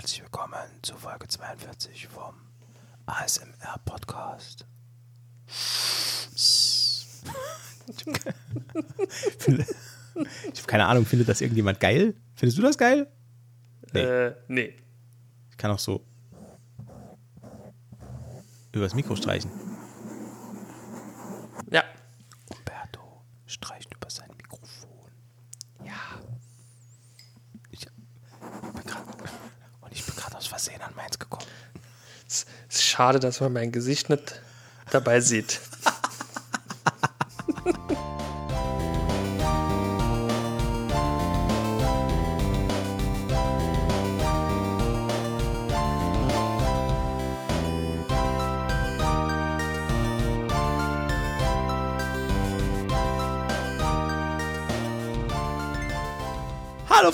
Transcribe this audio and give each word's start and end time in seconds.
herzlich 0.00 0.22
willkommen 0.22 0.54
zu 0.80 0.96
Folge 0.96 1.28
42 1.28 2.08
vom 2.08 2.34
ASMR 3.04 3.78
Podcast. 3.84 4.64
ich 5.46 7.04
habe 9.44 10.66
keine 10.66 10.86
Ahnung, 10.86 11.04
findet 11.04 11.28
das 11.28 11.42
irgendjemand 11.42 11.80
geil? 11.80 12.14
Findest 12.34 12.56
du 12.56 12.62
das 12.62 12.78
geil? 12.78 13.12
Nee. 13.92 14.00
Äh, 14.00 14.36
nee. 14.48 14.74
Ich 15.50 15.58
kann 15.58 15.70
auch 15.70 15.78
so 15.78 16.02
übers 18.72 18.94
Mikro 18.94 19.16
streichen. 19.16 19.50
Ja. 21.70 21.84
Umberto 22.46 23.20
streicht 23.44 23.94
über 23.94 24.08
sein 24.08 24.30
Mikrofon. 24.38 25.10
Ja. 25.84 26.22
Ich 27.70 27.84
bin 27.84 28.82
gerade 28.86 29.10
und 29.90 29.98
ich 29.98 30.06
bin 30.06 30.14
gerade 30.14 30.36
aus 30.36 30.46
Versehen 30.46 30.80
an 30.82 30.94
meins 30.94 31.18
gekommen. 31.18 31.46
Es 32.26 32.46
ist 32.68 32.79
schade, 32.90 33.20
dass 33.20 33.40
man 33.40 33.52
mein 33.52 33.72
Gesicht 33.72 34.10
nicht 34.10 34.40
dabei 34.90 35.20
sieht. 35.20 35.60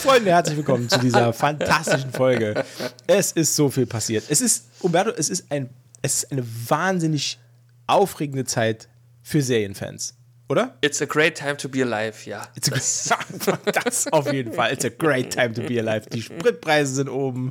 Freunde, 0.06 0.30
herzlich 0.30 0.56
willkommen 0.56 0.88
zu 0.88 1.00
dieser 1.00 1.32
fantastischen 1.32 2.12
Folge. 2.12 2.64
Es 3.08 3.32
ist 3.32 3.56
so 3.56 3.70
viel 3.70 3.86
passiert. 3.86 4.22
Es 4.28 4.40
ist, 4.40 4.68
Umberto, 4.78 5.10
es 5.10 5.28
ist, 5.28 5.50
ein, 5.50 5.68
es 6.00 6.22
ist 6.22 6.30
eine 6.30 6.44
wahnsinnig 6.68 7.40
aufregende 7.88 8.44
Zeit 8.44 8.88
für 9.24 9.42
Serienfans, 9.42 10.14
oder? 10.48 10.76
It's 10.80 11.02
a 11.02 11.06
great 11.06 11.36
time 11.36 11.56
to 11.56 11.68
be 11.68 11.82
alive, 11.82 12.30
ja. 12.30 12.46
Das, 12.70 13.10
das 13.84 14.06
auf 14.12 14.32
jeden 14.32 14.52
Fall. 14.52 14.72
It's 14.72 14.84
a 14.84 14.90
great 14.90 15.30
time 15.32 15.54
to 15.54 15.62
be 15.62 15.80
alive. 15.80 16.08
Die 16.10 16.22
Spritpreise 16.22 16.94
sind 16.94 17.08
oben, 17.08 17.50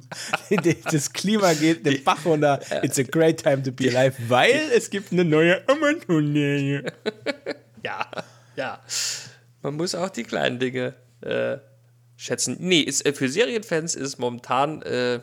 das 0.90 1.12
Klima 1.12 1.52
geht 1.56 1.86
den 1.86 2.06
Bach 2.06 2.24
runter. 2.26 2.62
It's 2.84 2.98
a 2.98 3.04
great 3.04 3.44
time 3.44 3.64
to 3.64 3.74
be 3.74 3.90
alive, 3.94 4.16
weil 4.30 4.72
es 4.74 4.90
gibt 4.90 5.12
eine 5.12 5.26
neue. 5.26 5.62
Ja, 7.84 8.10
ja. 8.56 8.80
Man 9.62 9.76
muss 9.76 9.94
auch 9.94 10.10
die 10.10 10.24
kleinen 10.24 10.58
Dinge 10.58 10.94
äh, 11.20 11.58
schätzen. 12.18 12.58
Nee, 12.60 12.82
ist, 12.82 13.06
äh, 13.06 13.14
für 13.14 13.30
Serienfans 13.30 13.96
ist 13.96 14.08
es 14.08 14.18
momentan 14.18 14.82
äh, 14.82 15.20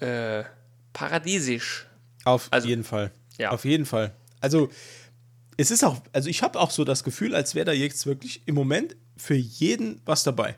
äh, 0.00 0.44
paradiesisch. 0.92 1.86
Auf 2.24 2.48
also, 2.50 2.68
jeden 2.68 2.84
Fall. 2.84 3.12
Ja. 3.38 3.50
Auf 3.50 3.64
jeden 3.64 3.86
Fall. 3.86 4.14
Also, 4.40 4.70
es 5.56 5.70
ist 5.70 5.84
auch, 5.84 6.00
also 6.12 6.28
ich 6.28 6.42
habe 6.42 6.58
auch 6.60 6.70
so 6.70 6.84
das 6.84 7.04
Gefühl, 7.04 7.34
als 7.34 7.54
wäre 7.54 7.66
da 7.66 7.72
jetzt 7.72 8.06
wirklich 8.06 8.42
im 8.46 8.54
Moment 8.54 8.96
für 9.16 9.34
jeden 9.34 10.00
was 10.04 10.22
dabei. 10.22 10.56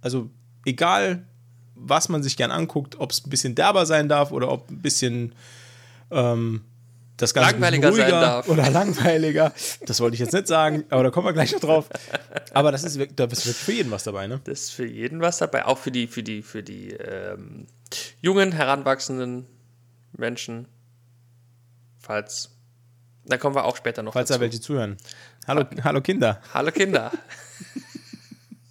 Also, 0.00 0.30
egal, 0.64 1.26
was 1.74 2.08
man 2.08 2.22
sich 2.22 2.36
gern 2.36 2.50
anguckt, 2.50 2.98
ob 2.98 3.12
es 3.12 3.24
ein 3.24 3.30
bisschen 3.30 3.54
derber 3.54 3.86
sein 3.86 4.08
darf 4.08 4.32
oder 4.32 4.50
ob 4.50 4.70
ein 4.70 4.80
bisschen 4.80 5.34
ähm, 6.10 6.62
das 7.20 7.34
Ganze 7.34 7.52
langweiliger 7.52 7.92
sein 7.92 8.10
darf. 8.10 8.48
Oder 8.48 8.70
langweiliger. 8.70 9.52
Das 9.86 10.00
wollte 10.00 10.14
ich 10.14 10.20
jetzt 10.20 10.32
nicht 10.32 10.46
sagen, 10.46 10.84
aber 10.90 11.04
da 11.04 11.10
kommen 11.10 11.26
wir 11.26 11.32
gleich 11.32 11.52
noch 11.52 11.60
drauf. 11.60 11.88
Aber 12.52 12.72
das 12.72 12.84
ist, 12.84 12.98
da 13.16 13.24
ist 13.24 13.46
wirklich 13.46 13.56
für 13.56 13.72
jeden 13.72 13.90
was 13.90 14.04
dabei, 14.04 14.26
ne? 14.26 14.40
Das 14.44 14.60
ist 14.60 14.70
für 14.70 14.86
jeden 14.86 15.20
was 15.20 15.38
dabei, 15.38 15.66
auch 15.66 15.78
für 15.78 15.90
die, 15.90 16.06
für 16.06 16.22
die, 16.22 16.42
für 16.42 16.62
die 16.62 16.90
ähm, 16.92 17.66
jungen, 18.20 18.52
heranwachsenden 18.52 19.46
Menschen. 20.12 20.66
Falls. 21.98 22.56
Da 23.26 23.36
kommen 23.36 23.54
wir 23.54 23.64
auch 23.64 23.76
später 23.76 24.02
noch 24.02 24.14
Falls 24.14 24.28
dazu. 24.28 24.38
da 24.38 24.42
welche 24.42 24.60
zuhören. 24.60 24.96
Hallo, 25.46 25.64
hallo 25.84 26.00
Kinder. 26.00 26.40
Hallo 26.54 26.72
Kinder. 26.72 27.12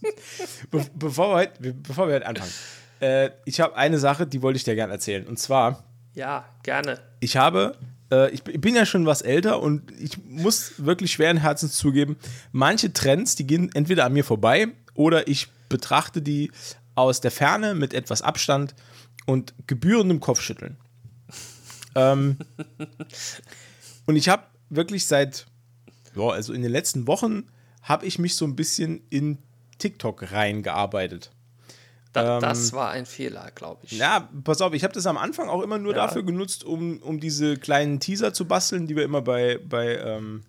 Be 0.72 0.86
bevor, 0.96 1.30
wir 1.30 1.36
heute, 1.36 1.74
bevor 1.74 2.08
wir 2.08 2.16
heute 2.16 2.26
anfangen. 2.26 2.52
Äh, 3.00 3.30
ich 3.46 3.62
habe 3.62 3.76
eine 3.76 4.00
Sache, 4.00 4.26
die 4.28 4.42
wollte 4.42 4.58
ich 4.58 4.64
dir 4.64 4.76
gerne 4.76 4.94
erzählen. 4.94 5.26
Und 5.28 5.40
zwar. 5.40 5.84
Ja, 6.14 6.46
gerne. 6.64 7.00
Ich 7.20 7.38
habe 7.38 7.78
äh, 8.12 8.30
ich 8.32 8.44
bin 8.44 8.76
ja 8.76 8.86
schon 8.86 9.06
was 9.06 9.22
älter 9.22 9.62
und 9.62 9.92
ich 10.00 10.18
muss 10.26 10.74
wirklich 10.78 11.12
schweren 11.12 11.38
Herzens 11.38 11.76
zugeben, 11.76 12.18
manche 12.52 12.94
Trends, 12.94 13.36
die 13.36 13.48
gehen 13.48 13.70
entweder 13.74 14.06
an 14.06 14.14
mir 14.14 14.24
vorbei 14.24 14.68
oder 14.94 15.28
ich 15.28 15.48
betrachte 15.70 16.22
die 16.22 16.52
aus 16.96 17.22
der 17.22 17.32
Ferne 17.32 17.76
mit 17.76 17.94
etwas 17.94 18.22
Abstand 18.22 18.76
und 19.26 19.54
gebührendem 19.68 20.20
Kopfschütteln. 20.20 20.78
ähm, 21.96 22.38
und 24.06 24.16
ich 24.16 24.30
habe 24.30 24.44
wirklich 24.70 25.06
seit, 25.06 25.46
ja, 26.16 26.30
also 26.30 26.54
in 26.54 26.62
den 26.62 26.72
letzten 26.72 27.08
Wochen, 27.08 27.46
habe 27.82 28.06
ich 28.06 28.20
mich 28.20 28.36
so 28.36 28.46
ein 28.46 28.56
bisschen 28.56 29.02
in 29.10 29.38
TikTok 29.78 30.32
reingearbeitet. 30.32 31.32
Da, 32.14 32.38
ähm, 32.38 32.42
das 32.42 32.74
war 32.74 32.90
ein 32.90 33.06
Fehler, 33.06 33.52
glaube 33.54 33.82
ich. 33.86 33.92
Ja, 33.92 34.30
pass 34.44 34.62
auf, 34.62 34.74
ich 34.74 34.84
habe 34.84 34.94
das 34.94 35.06
am 35.06 35.18
Anfang 35.18 35.48
auch 35.48 35.62
immer 35.62 35.78
nur 35.78 35.96
ja. 35.96 36.06
dafür 36.06 36.24
genutzt, 36.24 36.64
um, 36.64 37.00
um 37.02 37.20
diese 37.20 37.58
kleinen 37.58 38.00
Teaser 38.00 38.34
zu 38.34 38.46
basteln, 38.46 38.88
die 38.88 38.96
wir 38.96 39.04
immer 39.04 39.22
bei, 39.22 39.60
bei 39.64 39.98
ähm, 39.98 40.44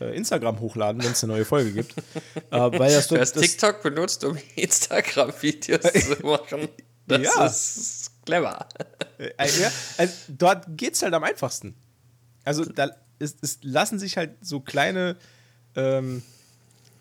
äh, 0.00 0.16
Instagram 0.16 0.60
hochladen, 0.60 1.02
wenn 1.02 1.12
es 1.12 1.22
eine 1.22 1.34
neue 1.34 1.44
Folge 1.44 1.72
gibt. 1.72 1.94
äh, 2.50 2.78
weil 2.78 2.92
das, 2.92 3.08
du 3.08 3.18
hast 3.18 3.36
das, 3.36 3.42
TikTok 3.42 3.82
benutzt, 3.82 4.24
um 4.24 4.36
Instagram-Videos 4.56 5.80
zu 5.92 6.26
machen. 6.26 6.68
Das 7.06 7.22
ja. 7.22 7.46
ist 7.46 8.10
clever. 8.26 8.68
Äh, 9.18 9.26
äh, 9.38 9.60
ja, 9.60 9.70
also 9.96 10.14
dort 10.28 10.66
geht 10.76 10.94
es 10.94 11.02
halt 11.02 11.14
am 11.14 11.24
einfachsten. 11.24 11.74
Also 12.44 12.64
da 12.64 12.90
ist, 13.18 13.38
es 13.42 13.58
lassen 13.62 13.98
sich 13.98 14.16
halt 14.16 14.36
so 14.40 14.60
kleine, 14.60 15.16
ähm, 15.76 16.22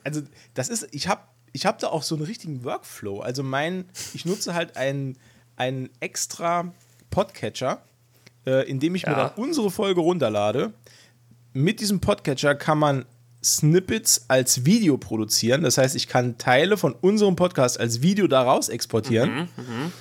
also 0.03 0.21
das 0.53 0.69
ist, 0.69 0.87
ich 0.91 1.07
habe 1.07 1.21
ich 1.57 1.65
habe 1.65 1.79
da 1.81 1.87
auch 1.87 2.03
so 2.03 2.13
einen 2.13 2.23
richtigen 2.23 2.63
Workflow. 2.63 3.19
Also 3.19 3.41
mein, 3.41 3.85
ich 4.13 4.25
nutze 4.25 4.53
halt 4.53 4.77
einen, 4.77 5.17
einen 5.55 5.89
extra 5.99 6.71
Podcatcher, 7.09 7.81
äh, 8.45 8.69
in 8.69 8.79
dem 8.79 8.93
ich 8.93 9.01
ja. 9.01 9.09
mir 9.09 9.15
dann 9.15 9.31
unsere 9.37 9.71
Folge 9.71 10.01
runterlade. 10.01 10.71
Mit 11.53 11.79
diesem 11.79 11.99
Podcatcher 11.99 12.53
kann 12.53 12.77
man 12.77 13.05
Snippets 13.43 14.25
als 14.27 14.65
Video 14.65 14.99
produzieren. 14.99 15.63
Das 15.63 15.79
heißt, 15.79 15.95
ich 15.95 16.07
kann 16.07 16.37
Teile 16.37 16.77
von 16.77 16.93
unserem 16.93 17.35
Podcast 17.35 17.79
als 17.79 18.03
Video 18.03 18.27
daraus 18.27 18.69
exportieren, 18.69 19.49
mhm, 19.57 19.63
mh. 19.63 19.91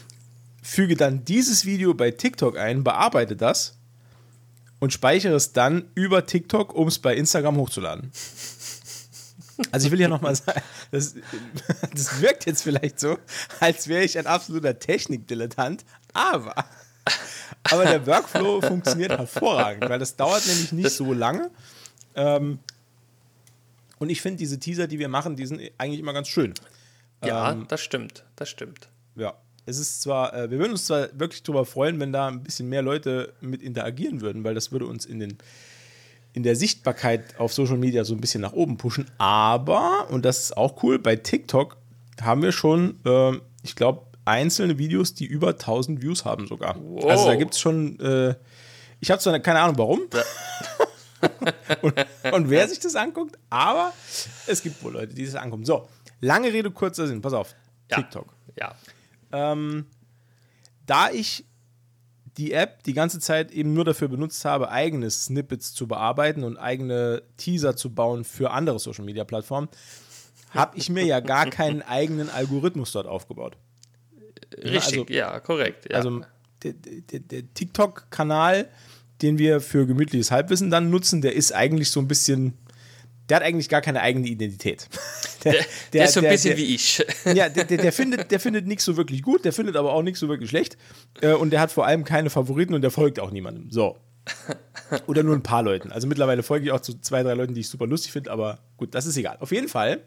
füge 0.63 0.95
dann 0.95 1.25
dieses 1.25 1.65
Video 1.65 1.95
bei 1.95 2.11
TikTok 2.11 2.59
ein, 2.59 2.85
bearbeite 2.85 3.35
das 3.35 3.79
und 4.79 4.93
speichere 4.93 5.35
es 5.35 5.55
dann 5.55 5.87
über 5.95 6.27
TikTok, 6.27 6.75
um 6.75 6.89
es 6.89 6.99
bei 6.99 7.17
Instagram 7.17 7.57
hochzuladen. 7.57 8.11
Also 9.71 9.87
ich 9.87 9.93
will 9.93 10.01
ja 10.01 10.09
nochmal 10.09 10.35
sagen, 10.35 10.61
das, 10.91 11.15
das 11.95 12.21
wirkt 12.21 12.47
jetzt 12.47 12.63
vielleicht 12.63 13.01
so, 13.01 13.19
als 13.61 13.89
wäre 13.89 14.05
ich 14.05 14.19
ein 14.19 14.27
absoluter 14.27 14.79
Technikdilettant, 14.79 15.85
aber, 16.13 16.55
aber 17.65 17.85
der 17.85 18.07
Workflow 18.07 18.61
funktioniert 18.61 19.13
hervorragend, 19.13 19.89
weil 19.89 19.99
das 19.99 20.17
dauert 20.17 20.47
nämlich 20.47 20.73
nicht 20.73 20.91
so 20.91 21.13
lange. 21.13 21.51
Ähm, 22.15 22.59
und 23.99 24.11
ich 24.11 24.21
finde, 24.21 24.39
diese 24.39 24.59
Teaser, 24.59 24.87
die 24.87 24.99
wir 24.99 25.09
machen, 25.09 25.37
die 25.37 25.47
sind 25.47 25.61
eigentlich 25.79 26.01
immer 26.01 26.13
ganz 26.13 26.29
schön. 26.29 26.53
Ja, 27.25 27.53
ähm, 27.53 27.67
das 27.69 27.81
stimmt, 27.81 28.25
das 28.37 28.49
stimmt. 28.49 28.89
Ja, 29.15 29.35
es 29.65 29.79
ist 29.79 30.03
zwar, 30.03 30.35
äh, 30.35 30.51
wir 30.51 30.59
würden 30.59 30.73
uns 30.73 30.87
zwar 30.87 31.09
wirklich 31.19 31.43
darüber 31.43 31.65
freuen, 31.65 31.99
wenn 31.99 32.13
da 32.13 32.29
ein 32.29 32.43
bisschen 32.43 32.69
mehr 32.69 32.83
Leute 32.83 33.33
mit 33.41 33.63
interagieren 33.63 34.21
würden, 34.21 34.45
weil 34.45 34.55
das 34.55 34.71
würde 34.71 34.87
uns 34.87 35.07
in 35.07 35.19
den 35.19 35.39
in 36.37 36.43
der 36.43 36.55
Sichtbarkeit 36.55 37.41
auf 37.41 37.55
Social 37.55 37.79
Media 37.79 38.05
so 38.05 38.15
ein 38.15 38.21
bisschen 38.21 38.43
nach 38.43 38.53
oben 38.53 38.77
pushen. 38.77 39.07
Aber, 39.17 40.07
und 40.11 40.27
das 40.27 40.39
ist 40.39 40.57
auch 40.59 40.83
cool, 40.83 40.99
bei 40.99 41.17
TikTok 41.17 41.79
haben 42.21 42.43
wir 42.43 42.53
schon, 42.53 43.01
äh, 43.07 43.33
ich 43.63 43.75
glaube, 43.75 44.03
einzelne 44.27 44.77
Videos, 44.77 45.15
die 45.15 45.25
über 45.25 45.49
1000 45.49 46.03
Views 46.03 46.27
haben 46.27 46.47
sogar. 46.47 46.77
Wow. 46.79 47.11
Also 47.11 47.27
da 47.27 47.37
gibt 47.37 47.55
es 47.55 47.61
schon, 47.61 47.99
äh, 48.01 48.35
ich 49.01 49.11
habe 49.11 49.19
zwar 49.19 49.39
keine 49.39 49.61
Ahnung 49.61 49.79
warum. 49.79 50.01
und, 51.81 51.95
und, 52.33 52.51
wer 52.51 52.69
sich 52.69 52.81
das 52.81 52.97
anguckt, 52.97 53.39
aber 53.49 53.95
es 54.47 54.63
gibt 54.63 54.85
wohl 54.85 54.93
Leute, 54.93 55.15
die 55.15 55.25
das 55.25 55.37
angucken. 55.37 55.65
So, 55.65 55.89
lange 56.21 56.53
Rede, 56.53 56.71
kurzer 56.71 57.07
Sinn, 57.07 57.23
pass 57.23 57.33
auf. 57.33 57.55
Ja. 57.91 57.97
TikTok. 57.97 58.27
Ja. 58.59 58.75
Ähm, 59.33 59.87
da 60.85 61.09
ich 61.11 61.47
die 62.37 62.53
App 62.53 62.83
die 62.83 62.93
ganze 62.93 63.19
Zeit 63.19 63.51
eben 63.51 63.73
nur 63.73 63.85
dafür 63.85 64.09
benutzt 64.09 64.45
habe, 64.45 64.71
eigene 64.71 65.11
Snippets 65.11 65.73
zu 65.73 65.87
bearbeiten 65.89 66.45
und 66.45 66.59
eigene 66.59 67.23
Teaser 67.37 67.77
zu 67.77 67.95
bauen 67.95 68.25
für 68.25 68.51
andere 68.51 68.79
Social 68.79 69.05
Media 69.05 69.25
Plattformen, 69.25 69.69
habe 70.51 70.77
ich 70.77 70.89
mir 70.91 71.05
ja 71.05 71.21
gar 71.21 71.47
keinen 71.47 71.83
eigenen 71.89 72.29
Algorithmus 72.29 72.93
dort 72.93 73.07
aufgebaut. 73.07 73.57
Richtig, 74.63 75.01
also, 75.01 75.07
ja, 75.09 75.41
korrekt. 75.41 75.91
Ja. 75.91 75.97
Also 75.97 76.23
der, 76.63 76.73
der, 76.75 77.21
der 77.21 77.55
TikTok-Kanal, 77.55 78.69
den 79.23 79.39
wir 79.39 79.61
für 79.61 79.87
gemütliches 79.87 80.31
Halbwissen 80.31 80.71
dann 80.71 80.91
nutzen, 80.91 81.23
der 81.23 81.35
ist 81.35 81.53
eigentlich 81.53 81.91
so 81.91 82.01
ein 82.01 82.09
bisschen, 82.09 82.55
der 83.29 83.39
hat 83.39 83.45
eigentlich 83.45 83.69
gar 83.69 83.81
keine 83.81 84.03
eigene 84.03 84.29
Identität. 84.29 84.89
Der, 85.47 85.53
der, 85.53 85.65
der 85.93 86.05
ist 86.05 86.15
so 86.15 86.21
ein 86.21 86.29
bisschen 86.29 86.57
wie 86.57 86.75
ich. 86.75 87.05
Ja, 87.25 87.49
der, 87.49 87.65
der, 87.65 87.79
der 87.79 87.93
findet, 87.93 88.31
der 88.31 88.41
findet 88.41 88.67
nichts 88.67 88.85
so 88.85 88.97
wirklich 88.97 89.23
gut, 89.23 89.45
der 89.45 89.53
findet 89.53 89.77
aber 89.77 89.93
auch 89.93 90.03
nichts 90.03 90.21
so 90.21 90.29
wirklich 90.29 90.51
schlecht. 90.51 90.77
Äh, 91.21 91.33
und 91.35 91.51
der 91.51 91.61
hat 91.61 91.73
vor 91.73 91.87
allem 91.87 92.05
keine 92.05 92.31
Favoriten 92.31 92.75
und 92.75 92.83
der 92.83 92.91
folgt 92.91 93.21
auch 93.21 93.31
niemandem. 93.31 93.71
So. 93.71 93.97
Oder 95.07 95.23
nur 95.23 95.35
ein 95.35 95.43
paar 95.43 95.63
Leuten. 95.63 95.93
Also 95.93 96.07
mittlerweile 96.07 96.43
folge 96.43 96.67
ich 96.67 96.73
auch 96.73 96.81
zu 96.81 97.01
zwei, 97.01 97.23
drei 97.23 97.35
Leuten, 97.35 97.55
die 97.55 97.61
ich 97.61 97.69
super 97.69 97.87
lustig 97.87 98.13
finde, 98.13 98.31
aber 98.31 98.59
gut, 98.77 98.95
das 98.95 99.07
ist 99.07 99.17
egal. 99.17 99.37
Auf 99.41 99.53
jeden 99.53 99.69
Fall 99.69 100.01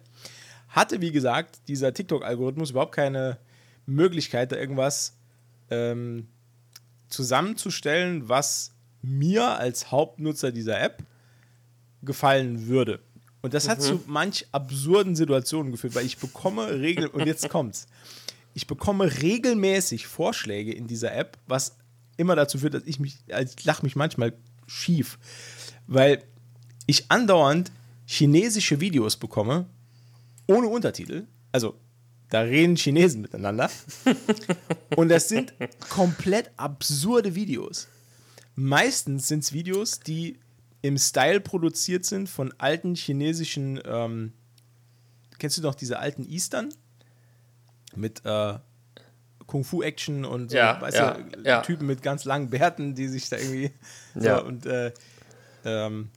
hatte, 0.67 1.01
wie 1.01 1.11
gesagt, 1.11 1.67
dieser 1.67 1.93
TikTok-Algorithmus 1.93 2.71
überhaupt 2.71 2.93
keine 2.93 3.37
Möglichkeit, 3.85 4.51
da 4.51 4.57
irgendwas 4.57 5.17
ähm, 5.69 6.27
zusammenzustellen, 7.07 8.29
was 8.29 8.73
mir 9.01 9.57
als 9.57 9.91
Hauptnutzer 9.91 10.51
dieser 10.51 10.79
App 10.79 11.03
gefallen 12.01 12.67
würde. 12.67 12.99
Und 13.41 13.53
das 13.53 13.65
mhm. 13.65 13.69
hat 13.69 13.81
zu 13.81 14.03
manch 14.07 14.45
absurden 14.51 15.15
Situationen 15.15 15.71
geführt, 15.71 15.95
weil 15.95 16.05
ich 16.05 16.17
bekomme 16.17 16.79
regel 16.79 17.07
und 17.07 17.25
jetzt 17.25 17.49
kommt's. 17.49 17.87
Ich 18.53 18.67
bekomme 18.67 19.21
regelmäßig 19.21 20.07
Vorschläge 20.07 20.73
in 20.73 20.87
dieser 20.87 21.15
App, 21.15 21.37
was 21.47 21.77
immer 22.17 22.35
dazu 22.35 22.57
führt, 22.57 22.73
dass 22.73 22.83
ich 22.85 22.99
mich, 22.99 23.17
also 23.31 23.53
ich 23.57 23.63
lache 23.63 23.83
mich 23.83 23.95
manchmal 23.95 24.33
schief, 24.67 25.17
weil 25.87 26.23
ich 26.85 27.09
andauernd 27.09 27.71
chinesische 28.05 28.81
Videos 28.81 29.17
bekomme, 29.17 29.67
ohne 30.47 30.67
Untertitel. 30.67 31.27
Also, 31.51 31.75
da 32.29 32.41
reden 32.41 32.75
Chinesen 32.75 33.21
miteinander. 33.21 33.69
und 34.95 35.09
das 35.09 35.29
sind 35.29 35.53
komplett 35.89 36.51
absurde 36.57 37.35
Videos. 37.35 37.87
Meistens 38.55 39.27
sind 39.27 39.43
es 39.43 39.53
Videos, 39.53 39.99
die 39.99 40.37
im 40.81 40.97
Style 40.97 41.41
produziert 41.41 42.05
sind 42.05 42.29
von 42.29 42.53
alten 42.57 42.95
chinesischen, 42.95 43.81
ähm, 43.85 44.33
kennst 45.37 45.57
du 45.57 45.61
noch 45.61 45.75
diese 45.75 45.99
alten 45.99 46.23
Eastern? 46.25 46.69
Mit 47.95 48.23
äh, 48.25 48.59
Kung-Fu-Action 49.47 50.25
und 50.25 50.51
so, 50.51 50.57
ja, 50.57 50.79
weißt 50.79 50.97
ja, 50.97 51.13
du, 51.17 51.41
ja. 51.43 51.61
Typen 51.61 51.87
mit 51.87 52.01
ganz 52.03 52.23
langen 52.23 52.49
Bärten, 52.49 52.93
die 52.95 53.07
sich 53.07 53.29
da 53.29 53.37
irgendwie. 53.37 53.71
So, 54.15 54.25
Ja. 54.27 54.37
und 54.39 54.65
äh, 54.65 54.93
ähm, 55.65 56.09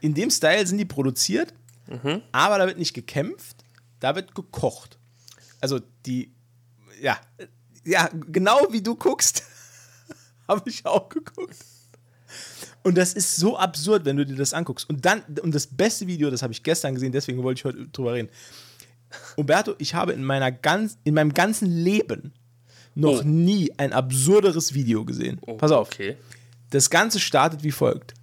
in 0.00 0.14
dem 0.14 0.30
Style 0.30 0.66
sind 0.66 0.78
die 0.78 0.84
produziert, 0.84 1.52
Mhm. 1.88 2.22
aber 2.32 2.58
da 2.58 2.66
wird 2.68 2.78
nicht 2.78 2.94
gekämpft, 2.94 3.64
da 3.98 4.14
wird 4.14 4.34
gekocht. 4.36 4.98
Also 5.60 5.80
die, 6.06 6.32
ja, 7.00 7.18
ja, 7.84 8.08
genau 8.28 8.68
wie 8.70 8.80
du 8.80 8.94
guckst, 8.94 9.42
habe 10.48 10.70
ich 10.70 10.86
auch 10.86 11.08
geguckt. 11.08 11.56
Und 12.82 12.96
das 12.96 13.12
ist 13.12 13.36
so 13.36 13.58
absurd, 13.58 14.04
wenn 14.04 14.16
du 14.16 14.24
dir 14.24 14.36
das 14.36 14.54
anguckst. 14.54 14.88
Und 14.88 15.04
dann, 15.04 15.22
und 15.42 15.54
das 15.54 15.66
beste 15.66 16.06
Video, 16.06 16.30
das 16.30 16.42
habe 16.42 16.52
ich 16.52 16.62
gestern 16.62 16.94
gesehen, 16.94 17.12
deswegen 17.12 17.42
wollte 17.42 17.58
ich 17.60 17.64
heute 17.64 17.88
drüber 17.88 18.14
reden. 18.14 18.30
Umberto, 19.36 19.74
ich 19.78 19.94
habe 19.94 20.12
in, 20.12 20.24
meiner 20.24 20.50
ganz, 20.52 20.96
in 21.04 21.14
meinem 21.14 21.34
ganzen 21.34 21.68
Leben 21.70 22.32
noch 22.94 23.20
Oh. 23.20 23.22
nie 23.24 23.70
ein 23.76 23.92
absurderes 23.92 24.72
Video 24.74 25.04
gesehen. 25.04 25.40
Pass 25.58 25.72
auf. 25.72 25.88
Okay. 25.92 26.16
Das 26.70 26.88
Ganze 26.90 27.20
startet 27.20 27.62
wie 27.62 27.70
folgt. 27.72 28.14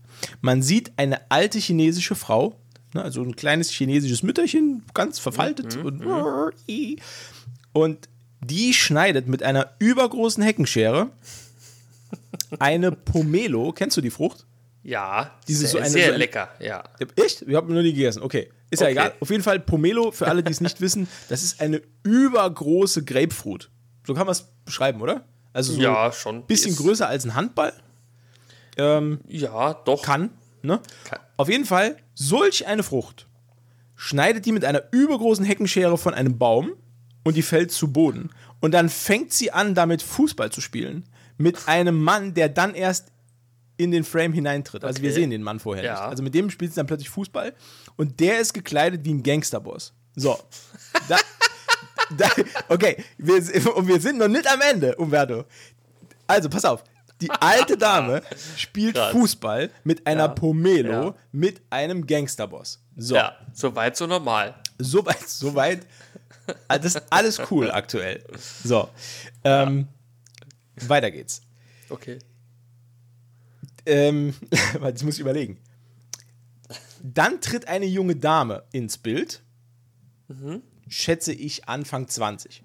Man 0.42 0.62
sieht 0.64 0.92
eine 0.98 1.30
alte 1.30 1.60
chinesische 1.60 2.16
Frau, 2.16 2.56
ne, 2.94 3.04
also 3.04 3.22
ein 3.22 3.36
kleines 3.36 3.70
chinesisches 3.70 4.24
Mütterchen, 4.24 4.84
ganz 4.94 5.20
verfaltet 5.20 5.78
und, 5.78 6.04
und 7.74 8.10
die 8.44 8.74
schneidet 8.74 9.28
mit 9.28 9.44
einer 9.44 9.72
übergroßen 9.80 10.42
Heckenschere 10.42 11.12
eine 12.60 12.92
Pomelo, 12.92 13.74
kennst 13.74 13.98
du 13.98 14.02
die 14.02 14.10
Frucht? 14.10 14.46
Ja, 14.88 15.32
Diese 15.50 15.60
sehr, 15.62 15.70
so 15.70 15.78
eine- 15.80 15.90
sehr 15.90 16.04
so 16.06 16.10
eine- 16.12 16.18
lecker, 16.18 16.50
ja. 16.60 16.82
Echt? 17.18 17.46
Wir 17.46 17.58
haben 17.58 17.68
noch 17.74 17.82
nie 17.82 17.92
gegessen. 17.94 18.24
Okay. 18.24 18.50
Ist 18.70 18.80
ja 18.80 18.86
Okay. 18.86 18.94
egal. 18.94 19.14
Auf 19.20 19.30
jeden 19.30 19.44
Fall 19.44 19.60
Pomelo, 19.60 20.12
für 20.12 20.28
alle, 20.28 20.42
die 20.44 20.52
es 20.52 20.62
nicht 20.62 20.80
wissen, 20.80 21.08
das 21.28 21.44
ist 21.44 21.60
eine 21.60 21.82
übergroße 22.04 23.04
Grapefruit. 23.04 23.70
So 24.06 24.14
kann 24.14 24.26
man 24.26 24.32
es 24.32 24.46
beschreiben, 24.64 25.02
oder? 25.02 25.26
Also 25.52 25.74
so 25.74 25.82
Ja, 25.82 26.12
schon. 26.14 26.46
bisschen 26.46 26.72
Ist- 26.72 26.78
größer 26.78 27.06
als 27.08 27.26
ein 27.26 27.36
Handball. 27.36 27.74
Ähm, 28.78 29.20
Ja, 29.28 29.74
doch. 29.74 30.04
kann. 30.04 30.30
Ne? 30.62 30.80
Kann. 31.04 31.20
Auf 31.36 31.50
jeden 31.50 31.66
Fall, 31.66 31.98
solch 32.16 32.66
eine 32.68 32.84
Frucht 32.84 33.28
schneidet 33.96 34.46
die 34.46 34.52
mit 34.52 34.64
einer 34.64 34.84
übergroßen 34.92 35.44
Heckenschere 35.44 35.98
von 35.98 36.14
einem 36.14 36.38
Baum 36.38 36.72
und 37.26 37.36
die 37.36 37.42
fällt 37.42 37.72
zu 37.74 37.92
Boden. 37.92 38.30
Und 38.62 38.72
dann 38.74 38.88
fängt 38.90 39.34
sie 39.34 39.52
an, 39.52 39.76
damit 39.76 40.02
Fußball 40.02 40.52
zu 40.52 40.62
spielen. 40.62 41.04
Mit 41.38 41.68
einem 41.68 42.02
Mann, 42.02 42.34
der 42.34 42.48
dann 42.50 42.74
erst 42.74 43.12
in 43.78 43.92
den 43.92 44.04
Frame 44.04 44.34
hineintritt. 44.34 44.84
Also 44.84 45.02
wir 45.02 45.10
Okay. 45.12 45.22
sehen 45.22 45.30
den 45.30 45.44
Mann 45.44 45.60
vorher 45.60 45.84
Ja. 45.84 45.92
nicht. 45.94 46.02
Also 46.02 46.24
mit 46.24 46.34
dem 46.34 46.50
spielt 46.50 46.72
sie 46.72 46.76
dann 46.78 46.88
plötzlich 46.88 47.10
Fußball 47.10 47.54
und 47.96 48.20
der 48.20 48.40
ist 48.40 48.54
gekleidet 48.54 49.06
wie 49.06 49.14
ein 49.14 49.24
Gangsterboss. 49.24 49.94
So. 50.16 50.38
Da, 51.08 51.18
da, 52.18 52.30
okay, 52.70 53.04
wir, 53.18 53.36
und 53.76 53.88
wir 53.88 54.00
sind 54.02 54.18
noch 54.18 54.28
nicht 54.28 54.48
am 54.52 54.60
Ende, 54.62 54.96
Umberto. 54.96 55.46
Also, 56.26 56.50
pass 56.50 56.66
auf. 56.66 56.84
Die 57.22 57.30
alte 57.32 57.78
Dame 57.78 58.22
spielt 58.58 58.96
Krass. 58.96 59.12
Fußball 59.12 59.70
mit 59.84 60.06
einer 60.06 60.24
Ja. 60.26 60.28
Pomelo 60.30 60.92
Ja. 60.92 61.16
mit 61.32 61.62
einem 61.70 62.06
Gangsterboss. 62.06 62.80
So, 62.96 63.16
Ja, 63.16 63.36
so 63.54 63.76
weit, 63.76 63.96
so 63.98 64.06
normal. 64.08 64.56
soweit, 64.80 65.28
soweit. 65.28 65.86
Das 66.68 66.86
ist 66.86 67.02
alles 67.10 67.42
cool 67.52 67.70
aktuell. 67.72 68.24
So, 68.64 68.90
ähm, 69.44 69.88
weiter 70.88 71.12
geht's. 71.12 71.42
Okay. 71.90 72.20
Ähm, 73.88 74.34
jetzt 74.84 75.04
muss 75.04 75.16
ich 75.16 75.22
überlegen. 75.22 75.58
Dann 77.02 77.42
tritt 77.42 77.68
eine 77.68 77.86
junge 77.86 78.16
Dame 78.16 78.64
ins 78.72 78.98
Bild. 78.98 79.42
Schätze 80.90 81.32
ich 81.34 81.68
Anfang 81.70 82.08
20. 82.08 82.64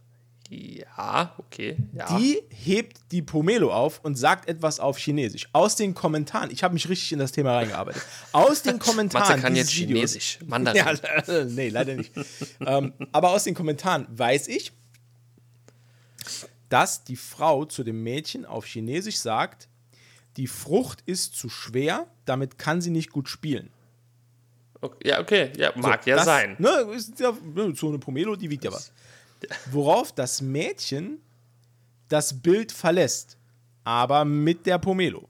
Ja, 0.51 1.35
okay. 1.39 1.77
Ja. 1.95 2.19
Die 2.19 2.39
hebt 2.51 2.99
die 3.11 3.23
Pomelo 3.23 3.73
auf 3.73 4.01
und 4.05 4.17
sagt 4.17 4.49
etwas 4.51 4.81
auf 4.81 4.99
Chinesisch. 4.99 5.49
Aus 5.53 5.77
den 5.77 5.95
Kommentaren, 5.95 6.51
ich 6.51 6.63
habe 6.63 6.75
mich 6.75 6.89
richtig 6.91 7.13
in 7.13 7.19
das 7.21 7.33
Thema 7.33 7.55
reingearbeitet. 7.57 8.03
Aus 8.33 8.63
den 8.63 8.79
Kommentaren. 8.81 9.29
Matze 9.29 9.41
kann 9.41 9.57
jetzt 9.57 9.71
Videos- 9.71 10.13
Chinesisch. 10.13 10.39
Mandarin. 10.45 10.83
Ja, 11.27 11.45
nee, 11.45 11.69
leider 11.71 11.95
nicht. 11.95 12.13
ähm, 12.61 12.93
aber 13.13 13.31
aus 13.31 13.45
den 13.45 13.55
Kommentaren 13.55 14.07
weiß 14.11 14.49
ich, 14.49 14.73
dass 16.69 17.05
die 17.05 17.17
Frau 17.17 17.65
zu 17.65 17.83
dem 17.85 18.03
Mädchen 18.03 18.45
auf 18.45 18.67
Chinesisch 18.67 19.19
sagt, 19.19 19.69
die 20.37 20.47
Frucht 20.47 21.03
ist 21.07 21.37
zu 21.37 21.49
schwer, 21.49 22.07
damit 22.25 22.59
kann 22.59 22.81
sie 22.81 22.91
nicht 22.91 23.11
gut 23.11 23.29
spielen. 23.29 23.71
Okay, 24.81 25.09
ja, 25.09 25.21
okay. 25.21 25.53
Ja, 25.57 25.73
mag 25.77 26.07
ja 26.07 26.17
das, 26.17 26.25
sein. 26.25 26.57
Ne, 26.59 26.69
ist 26.95 27.21
ja, 27.21 27.33
ne, 27.55 27.73
so 27.75 27.89
eine 27.89 27.99
Pomelo, 27.99 28.35
die 28.35 28.51
wiegt 28.51 28.65
ja 28.65 28.73
was. 28.73 28.93
Worauf 29.71 30.13
das 30.13 30.41
Mädchen 30.43 31.21
das 32.09 32.43
Bild 32.43 32.73
verlässt, 32.73 33.37
aber 33.85 34.25
mit 34.25 34.67
der 34.67 34.79
Pomelo. 34.79 35.29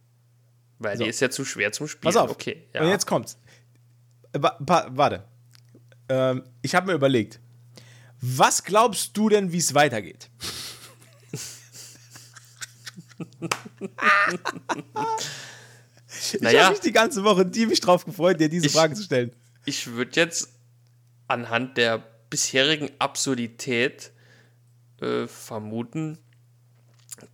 Weil 0.78 0.96
So. 0.96 1.04
die 1.04 1.10
ist 1.10 1.20
ja 1.20 1.30
zu 1.30 1.44
schwer 1.44 1.70
zum 1.72 1.86
Spielen. 1.86 2.02
Pass 2.12 2.16
auf. 2.16 2.30
Okay, 2.30 2.64
ja. 2.74 2.82
Und 2.82 2.88
jetzt 2.88 3.06
kommt's. 3.06 3.38
Warte. 4.32 5.24
Ähm, 6.08 6.42
ich 6.62 6.74
habe 6.74 6.86
mir 6.88 6.94
überlegt, 6.94 7.38
was 8.20 8.64
glaubst 8.64 9.16
du 9.16 9.28
denn, 9.28 9.52
wie 9.52 9.58
es 9.58 9.74
weitergeht? 9.74 10.30
Ich 16.34 16.40
Naja. 16.40 16.62
habe 16.64 16.72
mich 16.72 16.80
die 16.80 16.92
ganze 16.92 17.24
Woche 17.24 17.50
tief 17.50 17.78
drauf 17.80 18.04
gefreut, 18.04 18.40
dir 18.40 18.48
diese 18.48 18.66
Ich- 18.66 18.72
Frage 18.72 18.94
zu 18.94 19.02
stellen. 19.02 19.32
ich 19.64 19.86
würde 19.88 20.12
jetzt 20.20 20.50
anhand 21.28 21.76
der 21.76 22.02
bisherigen 22.30 22.90
Absurdität 22.98 24.10
äh, 25.00 25.26
vermuten, 25.26 26.18